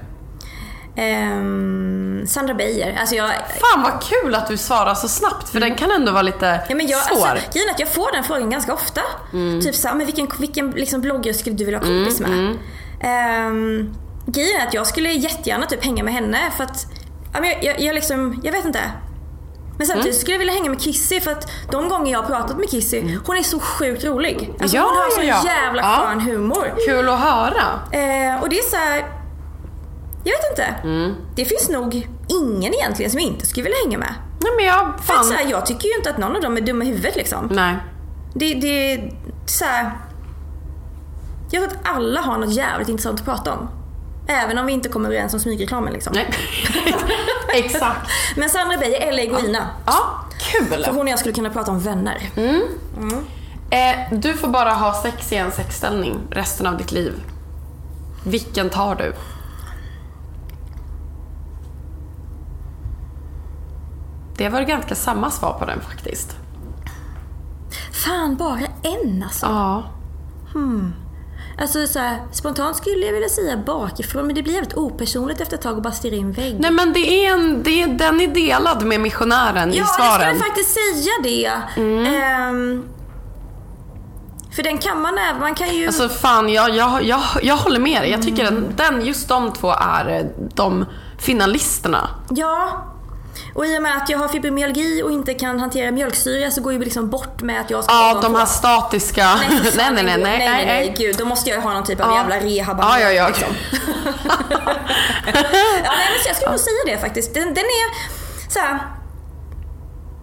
Ehm, 0.98 2.26
Sandra 2.26 2.54
Beijer. 2.54 2.96
Alltså 3.00 3.14
jag, 3.14 3.28
Fan 3.28 3.82
vad 3.82 4.02
kul 4.02 4.34
att 4.34 4.46
du 4.48 4.56
svarar 4.56 4.94
så 4.94 5.08
snabbt 5.08 5.48
för 5.48 5.60
den 5.60 5.74
kan 5.74 5.90
ändå 5.90 6.12
vara 6.12 6.22
lite 6.22 6.60
Ja, 6.68 6.74
men 6.74 6.86
jag, 6.86 7.00
svår. 7.04 7.16
Mm. 7.16 7.30
alltså, 7.30 7.50
grejen 7.52 7.70
att 7.74 7.80
jag 7.80 7.88
får 7.88 8.12
den 8.12 8.24
frågan 8.24 8.50
ganska 8.50 8.74
ofta. 8.74 9.00
Typ 9.62 9.74
såhär, 9.74 9.94
men 9.94 10.06
vilken, 10.06 10.28
vilken 10.38 10.70
liksom 10.70 11.00
bloggare 11.00 11.34
skulle 11.34 11.56
du 11.56 11.64
vilja 11.64 11.78
ha 11.78 11.86
kompis 11.86 12.20
med? 12.20 12.30
Um, 13.50 13.94
grejen 14.26 14.60
är 14.60 14.66
att 14.66 14.74
jag 14.74 14.86
skulle 14.86 15.08
jättegärna 15.12 15.66
typ 15.66 15.84
hänga 15.84 16.04
med 16.04 16.14
henne 16.14 16.38
för 16.56 16.64
att, 16.64 16.86
ja, 17.34 17.40
men 17.40 17.50
jag, 17.50 17.64
jag, 17.64 17.80
jag 17.80 17.94
liksom, 17.94 18.40
jag 18.44 18.52
vet 18.52 18.64
inte. 18.64 18.80
Men 19.78 19.86
samtidigt 19.86 20.14
Mm. 20.14 20.20
skulle 20.20 20.34
jag 20.34 20.38
vilja 20.38 20.54
hänga 20.54 20.70
med 20.70 20.80
Kissy 20.80 21.20
för 21.20 21.30
att 21.30 21.50
de 21.70 21.88
gånger 21.88 22.12
jag 22.12 22.18
har 22.22 22.26
pratat 22.26 22.56
med 22.58 22.70
Kissy, 22.70 23.18
hon 23.26 23.36
är 23.36 23.42
så 23.42 23.60
sjukt 23.60 24.04
rolig. 24.04 24.50
Alltså, 24.60 24.76
Mm. 24.76 24.86
Ja, 24.86 24.92
hon 24.92 24.96
har 25.02 25.10
så 25.10 25.20
ja, 25.22 25.42
ja. 25.44 25.50
jävla 25.64 25.82
Ja. 25.82 26.02
skön 26.06 26.20
humor. 26.20 26.74
Kul 26.86 27.08
att 27.08 27.20
höra. 27.20 27.62
Eh, 27.92 28.42
och 28.42 28.48
det 28.48 28.58
är 28.58 28.70
så 28.70 28.76
här. 28.76 29.17
Jag 30.28 30.36
vet 30.36 30.50
inte. 30.50 30.88
Mm. 30.88 31.14
Det 31.36 31.44
finns 31.44 31.68
nog 31.68 32.06
ingen 32.28 32.74
egentligen 32.74 33.10
som 33.10 33.20
jag 33.20 33.28
inte 33.28 33.46
skulle 33.46 33.64
vilja 33.64 33.78
hänga 33.84 33.98
med. 33.98 34.14
Nej 34.40 34.52
men 34.56 34.64
jag, 34.64 34.92
För 35.00 35.14
att, 35.14 35.24
så 35.26 35.32
fan. 35.32 35.38
här, 35.44 35.50
jag 35.50 35.66
tycker 35.66 35.88
ju 35.88 35.94
inte 35.96 36.10
att 36.10 36.18
någon 36.18 36.36
av 36.36 36.42
dem 36.42 36.56
är 36.56 36.60
dumma 36.60 36.84
i 36.84 36.86
huvudet 36.88 37.16
liksom. 37.16 37.48
Nej. 37.52 37.76
Det, 38.34 38.54
det 38.54 38.92
är 38.92 39.12
så 39.46 39.64
här, 39.64 39.90
Jag 41.50 41.62
tror 41.62 41.72
att 41.78 41.96
alla 41.96 42.20
har 42.20 42.38
något 42.38 42.52
jävligt 42.52 42.88
intressant 42.88 43.18
att 43.20 43.24
prata 43.26 43.52
om. 43.52 43.68
Även 44.28 44.58
om 44.58 44.66
vi 44.66 44.72
inte 44.72 44.88
kommer 44.88 45.08
överens 45.08 45.34
om 45.34 45.40
smygreklamen 45.40 45.92
liksom. 45.92 46.12
Nej. 46.16 46.30
Exakt. 47.54 48.10
Men 48.36 48.50
Sandra 48.50 48.76
Beijer 48.76 49.08
eller 49.08 49.22
Egoina. 49.22 49.66
Ja, 49.86 50.24
kul. 50.38 50.84
För 50.84 50.92
hon 50.92 51.00
och 51.00 51.08
jag 51.08 51.18
skulle 51.18 51.34
kunna 51.34 51.50
prata 51.50 51.70
om 51.70 51.80
vänner. 51.80 52.30
Eh, 53.70 54.18
du 54.18 54.34
får 54.34 54.48
bara 54.48 54.70
ha 54.70 55.02
sex 55.02 55.32
i 55.32 55.36
en 55.36 55.52
sexställning 55.52 56.18
resten 56.30 56.66
av 56.66 56.76
ditt 56.76 56.92
liv. 56.92 57.12
Vilken 58.24 58.70
tar 58.70 58.94
du? 58.94 59.12
Det 64.38 64.48
var 64.48 64.60
ganska 64.62 64.94
samma 64.94 65.30
svar 65.30 65.52
på 65.58 65.64
den 65.64 65.80
faktiskt. 65.80 66.36
Fan, 68.04 68.36
bara 68.36 68.60
en 68.82 69.22
alltså. 69.22 69.46
Ja. 69.46 69.82
Alltså 71.60 71.86
så 71.86 71.98
här, 71.98 72.18
spontant 72.32 72.76
skulle 72.76 73.06
jag 73.06 73.12
vilja 73.12 73.28
säga 73.28 73.56
bakifrån 73.56 74.26
men 74.26 74.34
det 74.34 74.42
blir 74.42 74.52
jävligt 74.54 74.74
opersonligt 74.74 75.40
efter 75.40 75.56
ett 75.56 75.62
tag 75.62 75.76
att 75.76 75.82
bara 75.82 75.92
stirra 75.92 76.14
in 76.14 76.24
en 76.24 76.32
vägg. 76.32 76.56
Nej 76.60 76.70
men 76.70 76.92
det 76.92 77.26
är 77.26 77.32
en, 77.32 77.62
det 77.62 77.82
är, 77.82 77.88
den 77.88 78.20
är 78.20 78.26
delad 78.28 78.84
med 78.84 79.00
missionären 79.00 79.68
ja, 79.68 79.74
i 79.74 79.78
jag 79.78 79.88
svaren. 79.88 80.20
skulle 80.36 80.48
faktiskt 80.48 80.74
säga 80.74 81.12
det. 81.22 81.46
Ehm, 82.08 82.84
för 84.56 84.62
den 84.62 84.78
kan 84.78 85.00
man 85.02 85.18
även, 85.18 85.40
man 85.40 85.54
kan 85.54 85.68
ju... 85.76 85.86
Alltså 85.86 86.08
fan, 86.08 86.48
jag, 86.48 86.70
jag, 86.74 87.02
jag, 87.02 87.20
jag 87.42 87.56
håller 87.56 87.80
med 87.80 88.02
dig. 88.02 88.10
Jag 88.10 88.22
tycker 88.22 88.46
Mm. 88.48 88.54
den, 88.76 88.94
den, 88.94 89.06
just 89.06 89.28
de 89.28 89.52
två 89.52 89.72
är 89.72 90.08
eh, 90.18 90.26
de 90.54 90.84
finalisterna. 91.18 92.08
Ja. 92.30 92.84
Och 93.54 93.66
i 93.66 93.78
och 93.78 93.82
med 93.82 93.96
att 93.96 94.08
jag 94.08 94.18
har 94.18 94.28
fibromyalgi 94.28 95.02
och 95.02 95.12
inte 95.12 95.34
kan 95.34 95.60
hantera 95.60 95.90
mjölksyra 95.90 96.50
så 96.50 96.60
går 96.60 96.72
ju 96.72 96.78
liksom 96.78 97.10
bort 97.10 97.42
med 97.42 97.60
att 97.60 97.70
jag 97.70 97.84
ska 97.84 97.92
Ja, 97.92 98.18
de 98.22 98.34
här 98.34 98.46
statiska... 98.46 99.34
Nej, 99.48 99.60
nej, 99.74 99.92
nej, 99.92 99.92
nej, 100.04 100.04
nej, 100.04 100.38
nej, 100.38 100.48
nej, 100.48 100.66
nej. 100.66 100.94
gud. 100.98 101.16
Då 101.16 101.24
måste 101.24 101.50
jag 101.50 101.56
ju 101.56 101.62
ha 101.62 101.72
någon 101.72 101.84
typ 101.84 102.00
av 102.00 102.10
Ja. 102.10 102.16
jävla 102.16 102.36
rehab. 102.36 102.78
Ja, 102.80 103.00
ja, 103.00 103.10
ja. 103.10 103.28
Liksom. 103.28 103.48
ja, 103.72 105.32
nej, 105.32 106.08
men 106.10 106.26
jag 106.26 106.36
skulle 106.36 106.50
nog 106.50 106.60
säga 106.60 106.82
det 106.86 106.98
faktiskt. 107.00 107.34
Den, 107.34 107.44
den 107.54 107.64
är 107.64 108.18
så 108.52 108.58
här. 108.58 108.78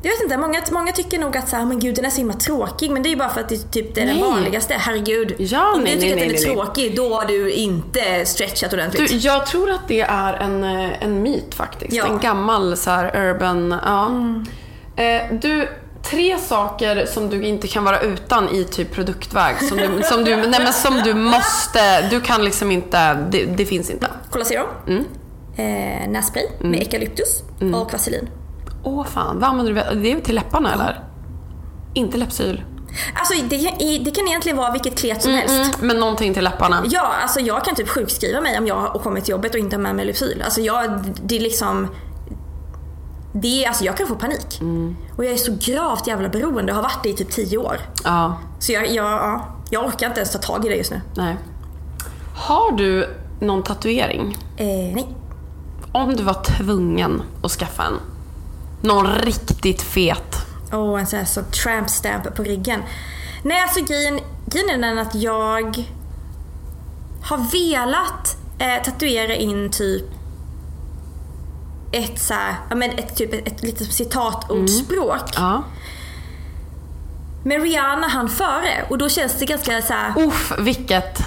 Jag 0.05 0.11
vet 0.11 0.21
inte, 0.21 0.37
många, 0.37 0.61
många 0.71 0.91
tycker 0.91 1.19
nog 1.19 1.37
att 1.37 1.49
så 1.49 1.55
här, 1.55 1.65
men 1.65 1.79
gud 1.79 1.95
den 1.95 2.05
är 2.05 2.09
så 2.09 2.17
himla 2.17 2.33
tråkig. 2.33 2.91
Men 2.91 3.03
det 3.03 3.09
är 3.09 3.11
ju 3.11 3.15
bara 3.15 3.29
för 3.29 3.41
att 3.41 3.49
det, 3.49 3.71
typ, 3.71 3.95
det 3.95 4.01
är 4.01 4.05
Nej. 4.05 4.15
den 4.15 4.23
vanligaste. 4.23 4.73
Herregud. 4.73 5.35
Ja, 5.37 5.73
Om 5.73 5.81
nej, 5.81 5.95
du 5.95 6.01
tycker 6.01 6.15
nej, 6.15 6.25
att 6.25 6.41
den 6.41 6.51
är 6.51 6.53
tråkig, 6.53 6.95
då 6.95 7.15
har 7.15 7.25
du 7.25 7.51
inte 7.51 8.25
stretchat 8.25 8.73
ordentligt. 8.73 9.09
Du, 9.09 9.15
jag 9.15 9.45
tror 9.45 9.71
att 9.71 9.87
det 9.87 10.01
är 10.01 10.33
en, 10.33 10.63
eh, 10.63 11.03
en 11.03 11.23
myt 11.23 11.55
faktiskt. 11.55 11.93
Ja. 11.93 12.05
En 12.05 12.19
gammal 12.19 12.77
så 12.77 12.89
här 12.89 13.29
urban... 13.29 13.75
Ja. 13.85 14.11
Eh, 15.03 15.21
du, 15.41 15.67
tre 16.03 16.37
saker 16.37 17.05
som 17.05 17.29
du 17.29 17.43
inte 17.43 17.67
kan 17.67 17.83
vara 17.83 17.99
utan 17.99 18.49
i 18.49 18.63
typ 18.63 18.91
produktväg. 18.91 19.55
Som 19.69 19.77
du, 19.77 20.03
som 20.03 20.23
du, 20.23 20.35
nej, 20.35 20.59
men 20.63 20.73
som 20.73 21.01
du 21.03 21.13
måste... 21.13 22.09
Du 22.09 22.21
kan 22.21 22.43
liksom 22.45 22.71
inte... 22.71 23.13
Det, 23.13 23.45
det 23.45 23.65
finns 23.65 23.89
inte. 23.89 24.07
Cola 24.31 24.45
Zero. 24.45 24.65
Mm. 24.87 25.05
Eh, 25.57 26.09
nässpray 26.09 26.45
med 26.59 26.79
eukalyptus 26.79 27.43
och 27.73 27.91
vaselin. 27.91 28.29
Åh 28.85 29.05
fan, 29.05 29.39
vad 29.39 29.49
använder 29.49 29.73
du? 29.73 30.01
Det 30.01 30.11
är 30.11 30.21
till 30.21 30.35
läpparna 30.35 30.73
eller? 30.73 31.03
Inte 31.93 32.17
läppsyl? 32.17 32.63
Alltså 33.15 33.45
det, 33.49 33.57
det 34.05 34.11
kan 34.11 34.27
egentligen 34.27 34.57
vara 34.57 34.71
vilket 34.71 34.97
klet 34.97 35.23
som 35.23 35.31
helst. 35.31 35.55
Mm, 35.55 35.87
men 35.87 35.99
någonting 35.99 36.33
till 36.33 36.43
läpparna. 36.43 36.83
Ja, 36.89 37.13
alltså 37.21 37.39
jag 37.39 37.65
kan 37.65 37.75
typ 37.75 37.89
sjukskriva 37.89 38.41
mig 38.41 38.57
om 38.57 38.67
jag 38.67 38.75
har 38.75 38.99
kommit 38.99 39.23
till 39.25 39.31
jobbet 39.31 39.53
och 39.53 39.59
inte 39.59 39.75
har 39.75 39.81
med 39.81 39.95
mig 39.95 40.05
Lypsyl. 40.05 40.41
Alltså 40.41 40.61
jag, 40.61 41.03
det 41.23 41.35
är 41.35 41.39
liksom... 41.39 41.87
Det 43.33 43.63
är, 43.63 43.67
alltså 43.67 43.83
jag 43.83 43.97
kan 43.97 44.07
få 44.07 44.15
panik. 44.15 44.61
Mm. 44.61 44.95
Och 45.17 45.25
jag 45.25 45.33
är 45.33 45.37
så 45.37 45.57
gravt 45.59 46.07
jävla 46.07 46.29
beroende 46.29 46.71
och 46.71 46.75
har 46.75 46.83
varit 46.83 47.03
det 47.03 47.09
i 47.09 47.13
typ 47.13 47.31
10 47.31 47.57
år. 47.57 47.77
Ja, 48.03 48.37
Så 48.59 48.71
jag, 48.71 48.87
jag, 48.91 49.05
ja, 49.05 49.45
jag 49.69 49.85
orkar 49.85 50.07
inte 50.07 50.19
ens 50.19 50.31
ta 50.31 50.39
tag 50.39 50.65
i 50.65 50.69
det 50.69 50.75
just 50.75 50.91
nu. 50.91 51.01
nej. 51.15 51.37
Har 52.35 52.71
du 52.71 53.09
någon 53.39 53.63
tatuering? 53.63 54.37
Eh, 54.57 54.65
nej. 54.67 55.15
Om 55.91 56.15
du 56.15 56.23
var 56.23 56.43
tvungen 56.43 57.21
att 57.43 57.51
skaffa 57.51 57.83
en. 57.83 57.99
Någon 58.85 59.15
riktigt 59.15 59.81
fet. 59.81 60.35
Och 60.71 60.99
en 60.99 61.07
sån 61.07 61.19
här 61.19 61.25
så 61.25 61.41
tramp 61.43 61.89
stamp 61.89 62.35
på 62.35 62.43
ryggen. 62.43 62.83
Nej, 63.43 63.61
alltså 63.61 63.83
grejen, 63.85 64.19
grejen 64.45 64.69
är 64.83 64.87
den 64.89 64.99
att 64.99 65.15
jag 65.15 65.83
har 67.23 67.51
velat 67.51 68.37
eh, 68.59 68.83
tatuera 68.83 69.35
in 69.35 69.71
typ 69.71 70.05
ett 71.91 72.19
så 72.19 72.33
här, 72.33 72.55
ja 72.69 72.75
men 72.75 72.89
ett 72.91 73.15
typ 73.15 73.33
ett, 73.33 73.47
ett 73.47 73.63
litet 73.63 73.93
citatordspråk. 73.93 75.29
Ja. 75.35 75.63
Men 77.43 77.61
Rihanna 77.61 78.07
han 78.07 78.29
före 78.29 78.85
och 78.89 78.97
då 78.97 79.09
känns 79.09 79.33
det 79.39 79.45
ganska 79.45 79.81
så 79.81 79.93
här, 79.93 80.13
Uff, 80.27 80.53
vilket. 80.59 81.19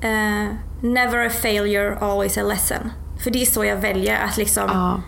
eh, 0.00 0.54
never 0.80 1.26
a 1.26 1.30
failure, 1.42 1.98
always 2.00 2.38
a 2.38 2.42
lesson. 2.42 2.92
För 3.22 3.30
det 3.30 3.42
är 3.42 3.46
så 3.46 3.64
jag 3.64 3.76
väljer 3.76 4.24
att 4.24 4.36
liksom 4.36 4.64
Ja. 4.72 5.00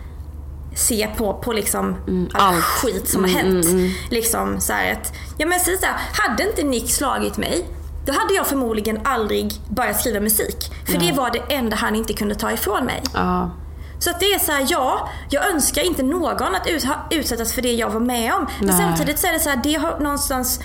Se 0.75 1.07
på, 1.17 1.33
på 1.33 1.53
liksom 1.53 1.95
all 2.33 2.55
allt. 2.55 2.63
skit 2.63 3.09
som 3.09 3.23
har 3.23 3.31
hänt. 3.31 3.65
Liksom 4.09 4.59
så 4.59 4.73
att, 4.73 5.13
ja 5.37 5.45
men 5.45 5.59
säg 5.59 5.77
så 5.77 5.85
här, 5.85 5.95
hade 6.13 6.49
inte 6.49 6.63
Nick 6.63 6.91
slagit 6.91 7.37
mig, 7.37 7.65
då 8.05 8.13
hade 8.13 8.33
jag 8.33 8.47
förmodligen 8.47 8.99
aldrig 9.03 9.53
börjat 9.69 9.99
skriva 9.99 10.19
musik. 10.19 10.71
För 10.85 10.97
det 10.97 11.11
var 11.11 11.31
det 11.31 11.55
enda 11.55 11.75
han 11.75 11.95
inte 11.95 12.13
kunde 12.13 12.35
ta 12.35 12.51
ifrån 12.51 12.85
mig. 12.85 13.03
Ja. 13.13 13.51
Så 13.99 14.09
att 14.09 14.19
det 14.19 14.25
är 14.25 14.39
så 14.39 14.51
här, 14.51 14.67
ja, 14.69 15.09
jag 15.29 15.49
önskar 15.49 15.81
inte 15.81 16.03
någon 16.03 16.55
att 16.55 16.67
ut, 16.67 16.85
utsättas 17.09 17.53
för 17.53 17.61
det 17.61 17.73
jag 17.73 17.89
var 17.89 17.99
med 17.99 18.33
om. 18.33 18.47
Men 18.59 18.67
Nej. 18.67 18.77
samtidigt 18.77 19.19
så 19.19 19.27
är 19.27 19.33
det 19.33 19.39
så 19.39 19.49
här, 19.49 19.59
det 19.63 19.73
har 19.73 19.99
någonstans 19.99 20.59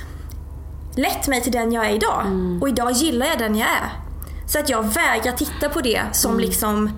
lett 0.97 1.29
mig 1.29 1.43
till 1.43 1.53
den 1.53 1.73
jag 1.73 1.87
är 1.87 1.91
idag. 1.91 2.27
Och 2.61 2.69
idag 2.69 2.93
gillar 2.93 3.27
jag 3.27 3.39
den 3.39 3.57
jag 3.57 3.69
är. 3.69 3.93
Så 4.47 4.59
att 4.59 4.69
jag 4.69 4.83
vägrar 4.83 5.33
titta 5.33 5.69
på 5.69 5.81
det 5.81 6.03
som 6.13 6.41
liksom 6.41 6.91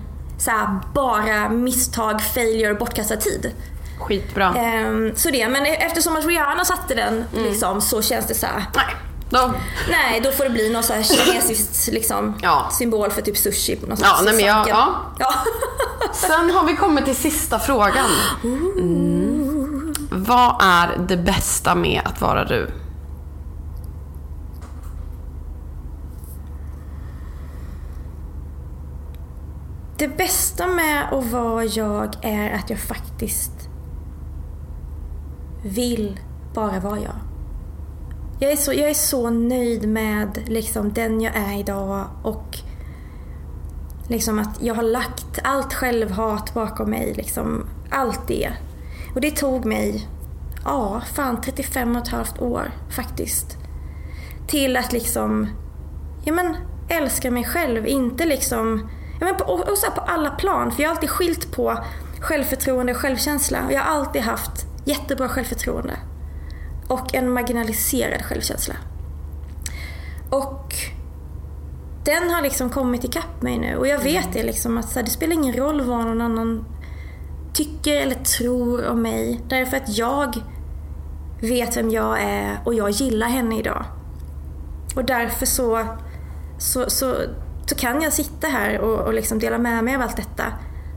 så 0.43 0.51
här, 0.51 0.79
bara 0.93 1.49
misstag, 1.49 2.21
failure, 2.21 2.73
bortkastad 2.73 3.17
tid. 3.17 3.51
Skitbra. 3.99 4.55
Ehm, 4.57 5.11
så 5.15 5.29
det, 5.29 5.47
men 5.49 5.65
eftersom 5.65 6.15
att 6.17 6.25
Rihanna 6.25 6.65
satte 6.65 6.95
den 6.95 7.23
liksom, 7.33 7.81
så 7.81 8.01
känns 8.01 8.27
det 8.27 8.33
så 8.33 8.45
här. 8.45 8.65
Nej. 8.75 8.85
Då. 9.29 9.53
Nej, 9.89 10.21
då 10.21 10.31
får 10.31 10.43
det 10.43 10.49
bli 10.49 10.69
någon 10.69 10.83
så 10.83 10.93
här 10.93 11.03
kinesiskt 11.03 11.87
liksom, 11.93 12.33
Ja. 12.41 12.69
symbol 12.71 13.11
för 13.11 13.21
typ 13.21 13.37
sushi. 13.37 13.79
Någon 13.87 13.97
Ja, 14.01 14.19
nej, 14.23 14.33
men 14.35 14.45
jag- 14.45 14.67
ja. 14.69 14.93
ja. 15.19 15.33
Sen 16.13 16.49
har 16.51 16.65
vi 16.65 16.75
kommit 16.75 17.05
till 17.05 17.15
sista 17.15 17.59
frågan. 17.59 18.05
Mm. 18.43 19.93
Vad 20.11 20.55
är 20.61 20.97
det 21.07 21.17
bästa 21.17 21.75
med 21.75 22.01
att 22.05 22.21
vara 22.21 22.45
du? 22.45 22.71
Det 29.97 30.07
bästa 30.07 30.67
med 30.67 31.13
att 31.13 31.31
vara 31.31 31.65
jag 31.65 32.15
är 32.21 32.51
att 32.51 32.69
jag 32.69 32.79
faktiskt 32.79 33.69
vill 35.63 36.19
bara 36.53 36.79
vara 36.79 36.99
jag. 36.99 37.15
Jag 38.39 38.51
är 38.51 38.55
så, 38.55 38.73
jag 38.73 38.89
är 38.89 38.93
så 38.93 39.29
nöjd 39.29 39.89
med 39.89 40.39
liksom 40.47 40.93
den 40.93 41.21
jag 41.21 41.35
är 41.35 41.59
idag 41.59 42.05
och 42.23 42.59
liksom 44.07 44.39
att 44.39 44.61
jag 44.61 44.75
har 44.75 44.83
lagt 44.83 45.39
allt 45.43 45.73
självhat 45.73 46.53
bakom 46.53 46.89
mig. 46.89 47.13
Liksom, 47.13 47.65
allt 47.89 48.27
det. 48.27 48.53
Och 49.15 49.21
det 49.21 49.31
tog 49.31 49.65
mig, 49.65 50.07
ja, 50.63 51.01
fan 51.13 51.41
35 51.41 51.95
och 51.95 52.01
ett 52.01 52.07
halvt 52.07 52.41
år 52.41 52.71
faktiskt. 52.89 53.57
Till 54.47 54.77
att 54.77 54.93
liksom, 54.93 55.47
ja 56.25 56.33
men 56.33 56.55
älska 56.89 57.31
mig 57.31 57.43
själv. 57.43 57.87
Inte 57.87 58.25
liksom, 58.25 58.89
men 59.23 59.35
på, 59.35 59.43
och, 59.43 59.69
och 59.69 59.77
så 59.77 59.91
på 59.91 60.01
alla 60.01 60.29
plan. 60.29 60.71
För 60.71 60.81
jag 60.81 60.89
har 60.89 60.95
alltid 60.95 61.09
skilt 61.09 61.55
på 61.55 61.77
självförtroende 62.19 62.91
och 62.91 62.97
självkänsla. 62.97 63.65
Och 63.65 63.73
jag 63.73 63.81
har 63.81 63.95
alltid 63.95 64.21
haft 64.21 64.65
jättebra 64.85 65.29
självförtroende. 65.29 65.97
Och 66.87 67.15
en 67.15 67.29
marginaliserad 67.29 68.25
självkänsla. 68.25 68.75
Och 70.29 70.75
den 72.03 72.31
har 72.31 72.41
liksom 72.41 72.69
kommit 72.69 73.03
ikapp 73.03 73.41
mig 73.41 73.57
nu. 73.57 73.75
Och 73.75 73.87
jag 73.87 73.99
vet 73.99 74.33
det 74.33 74.43
liksom 74.43 74.77
att 74.77 74.89
så 74.89 74.99
här, 74.99 75.05
det 75.05 75.11
spelar 75.11 75.33
ingen 75.33 75.55
roll 75.55 75.81
vad 75.81 76.05
någon 76.05 76.21
annan 76.21 76.65
tycker 77.53 77.95
eller 77.95 78.15
tror 78.15 78.87
om 78.87 79.01
mig. 79.01 79.41
Därför 79.47 79.77
att 79.77 79.97
jag 79.97 80.35
vet 81.41 81.77
vem 81.77 81.89
jag 81.89 82.21
är 82.21 82.59
och 82.65 82.73
jag 82.73 82.89
gillar 82.89 83.27
henne 83.27 83.59
idag. 83.59 83.85
Och 84.95 85.05
därför 85.05 85.45
så, 85.45 85.87
så, 86.57 86.89
så, 86.89 87.15
så 87.65 87.75
kan 87.75 88.01
jag 88.01 88.13
sitta 88.13 88.47
här 88.47 88.79
och, 88.79 88.99
och 88.99 89.13
liksom 89.13 89.39
dela 89.39 89.57
med 89.57 89.83
mig 89.83 89.95
av 89.95 90.01
allt 90.01 90.17
detta. 90.17 90.43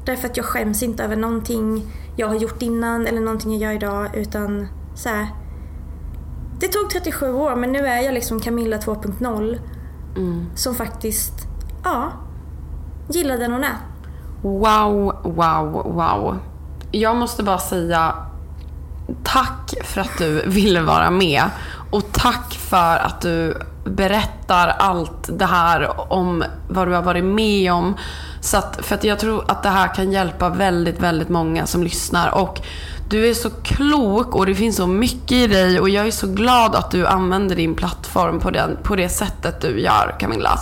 Därför 0.04 0.28
att 0.28 0.36
jag 0.36 0.46
skäms 0.46 0.82
inte 0.82 1.04
över 1.04 1.16
någonting 1.16 1.92
jag 2.16 2.28
har 2.28 2.34
gjort 2.34 2.62
innan 2.62 3.06
eller 3.06 3.20
någonting 3.20 3.52
jag 3.52 3.60
gör 3.62 3.72
idag. 3.72 4.16
Utan 4.16 4.68
så 4.94 5.08
här, 5.08 5.26
Det 6.60 6.68
tog 6.68 6.90
37 6.90 7.32
år 7.32 7.56
men 7.56 7.72
nu 7.72 7.86
är 7.86 8.00
jag 8.00 8.14
liksom 8.14 8.40
Camilla 8.40 8.76
2.0. 8.76 9.58
Mm. 10.16 10.46
Som 10.54 10.74
faktiskt, 10.74 11.32
ja, 11.84 12.12
gillar 13.08 13.38
den 13.38 13.52
hon 13.52 13.64
är. 13.64 13.76
Wow, 14.42 15.16
wow, 15.22 15.94
wow. 15.94 16.38
Jag 16.90 17.16
måste 17.16 17.42
bara 17.42 17.58
säga 17.58 18.14
tack 19.24 19.74
för 19.84 20.00
att 20.00 20.18
du 20.18 20.42
ville 20.46 20.82
vara 20.82 21.10
med. 21.10 21.42
Och 21.90 22.12
tack 22.12 22.54
för 22.54 22.96
att 22.96 23.20
du 23.20 23.56
berättar 23.84 24.68
allt 24.68 25.38
det 25.38 25.46
här 25.46 26.12
om 26.12 26.44
vad 26.68 26.88
du 26.88 26.94
har 26.94 27.02
varit 27.02 27.24
med 27.24 27.72
om. 27.72 27.96
Så 28.40 28.56
att, 28.56 28.78
för 28.82 28.94
att 28.94 29.04
jag 29.04 29.18
tror 29.18 29.44
att 29.48 29.62
det 29.62 29.68
här 29.68 29.94
kan 29.94 30.12
hjälpa 30.12 30.48
väldigt, 30.48 31.00
väldigt 31.00 31.28
många 31.28 31.66
som 31.66 31.82
lyssnar. 31.82 32.34
Och 32.34 32.60
du 33.08 33.28
är 33.28 33.34
så 33.34 33.50
klok 33.50 34.34
och 34.34 34.46
det 34.46 34.54
finns 34.54 34.76
så 34.76 34.86
mycket 34.86 35.32
i 35.32 35.46
dig 35.46 35.80
och 35.80 35.88
jag 35.88 36.06
är 36.06 36.10
så 36.10 36.26
glad 36.26 36.74
att 36.74 36.90
du 36.90 37.06
använder 37.06 37.56
din 37.56 37.74
plattform 37.74 38.40
på, 38.40 38.50
den, 38.50 38.78
på 38.82 38.96
det 38.96 39.08
sättet 39.08 39.60
du 39.60 39.80
gör 39.80 40.16
Camilla. 40.20 40.58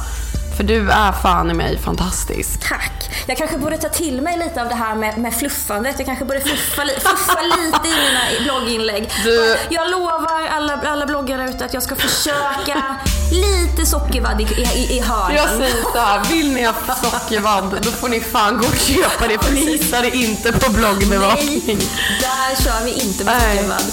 För 0.56 0.64
du 0.64 0.90
är 0.90 1.12
fan 1.12 1.51
i 1.51 1.55
mig 1.55 1.78
fantastisk. 1.78 2.68
Tack! 2.68 3.10
Jag 3.26 3.36
kanske 3.36 3.59
borde 3.59 3.76
ta 3.78 3.89
till 3.89 4.22
mig 4.22 4.39
lite 4.39 4.62
av 4.62 4.68
det 4.68 4.74
här 4.74 4.94
med, 4.94 5.18
med 5.18 5.35
fluffandet. 5.35 5.94
Jag 5.98 6.06
kanske 6.06 6.24
borde 6.24 6.40
fluffa, 6.40 6.85
li, 6.85 6.93
fluffa 6.93 7.40
lite 7.43 7.89
i 7.89 7.93
mina 7.93 8.20
blogginlägg. 8.44 9.10
Du- 9.24 9.56
Jag 9.70 9.90
lovar 9.90 10.47
alla, 10.51 10.81
alla 10.86 11.06
bloggare 11.06 11.51
ute 11.51 11.64
att 11.64 11.74
jag 11.74 11.82
ska 11.82 11.97
försöka 11.97 12.97
lite 13.32 13.86
sockervadd 13.86 14.40
i, 14.40 14.44
i, 14.44 14.97
i 14.97 15.01
hörnen. 15.01 15.36
Jag 15.36 15.48
säger 15.48 15.82
så 15.93 15.98
här, 15.98 16.24
vill 16.24 16.52
ni 16.52 16.62
ha 16.64 16.74
sockervadd 17.02 17.78
då 17.82 17.90
får 17.90 18.09
ni 18.09 18.20
fan 18.20 18.59
gå 18.59 18.66
och 18.66 18.76
köpa 18.76 19.28
det 19.28 19.44
för 19.44 19.52
ni 19.55 19.60
hittar 19.60 20.02
det 20.02 20.16
inte 20.16 20.52
på 20.52 20.70
bloggbevakning. 20.72 21.62
Nej, 21.66 21.76
där 22.20 22.64
kör 22.64 22.85
vi 22.85 22.90
inte 22.93 23.24
med 23.24 23.40
sockervadd. 23.40 23.93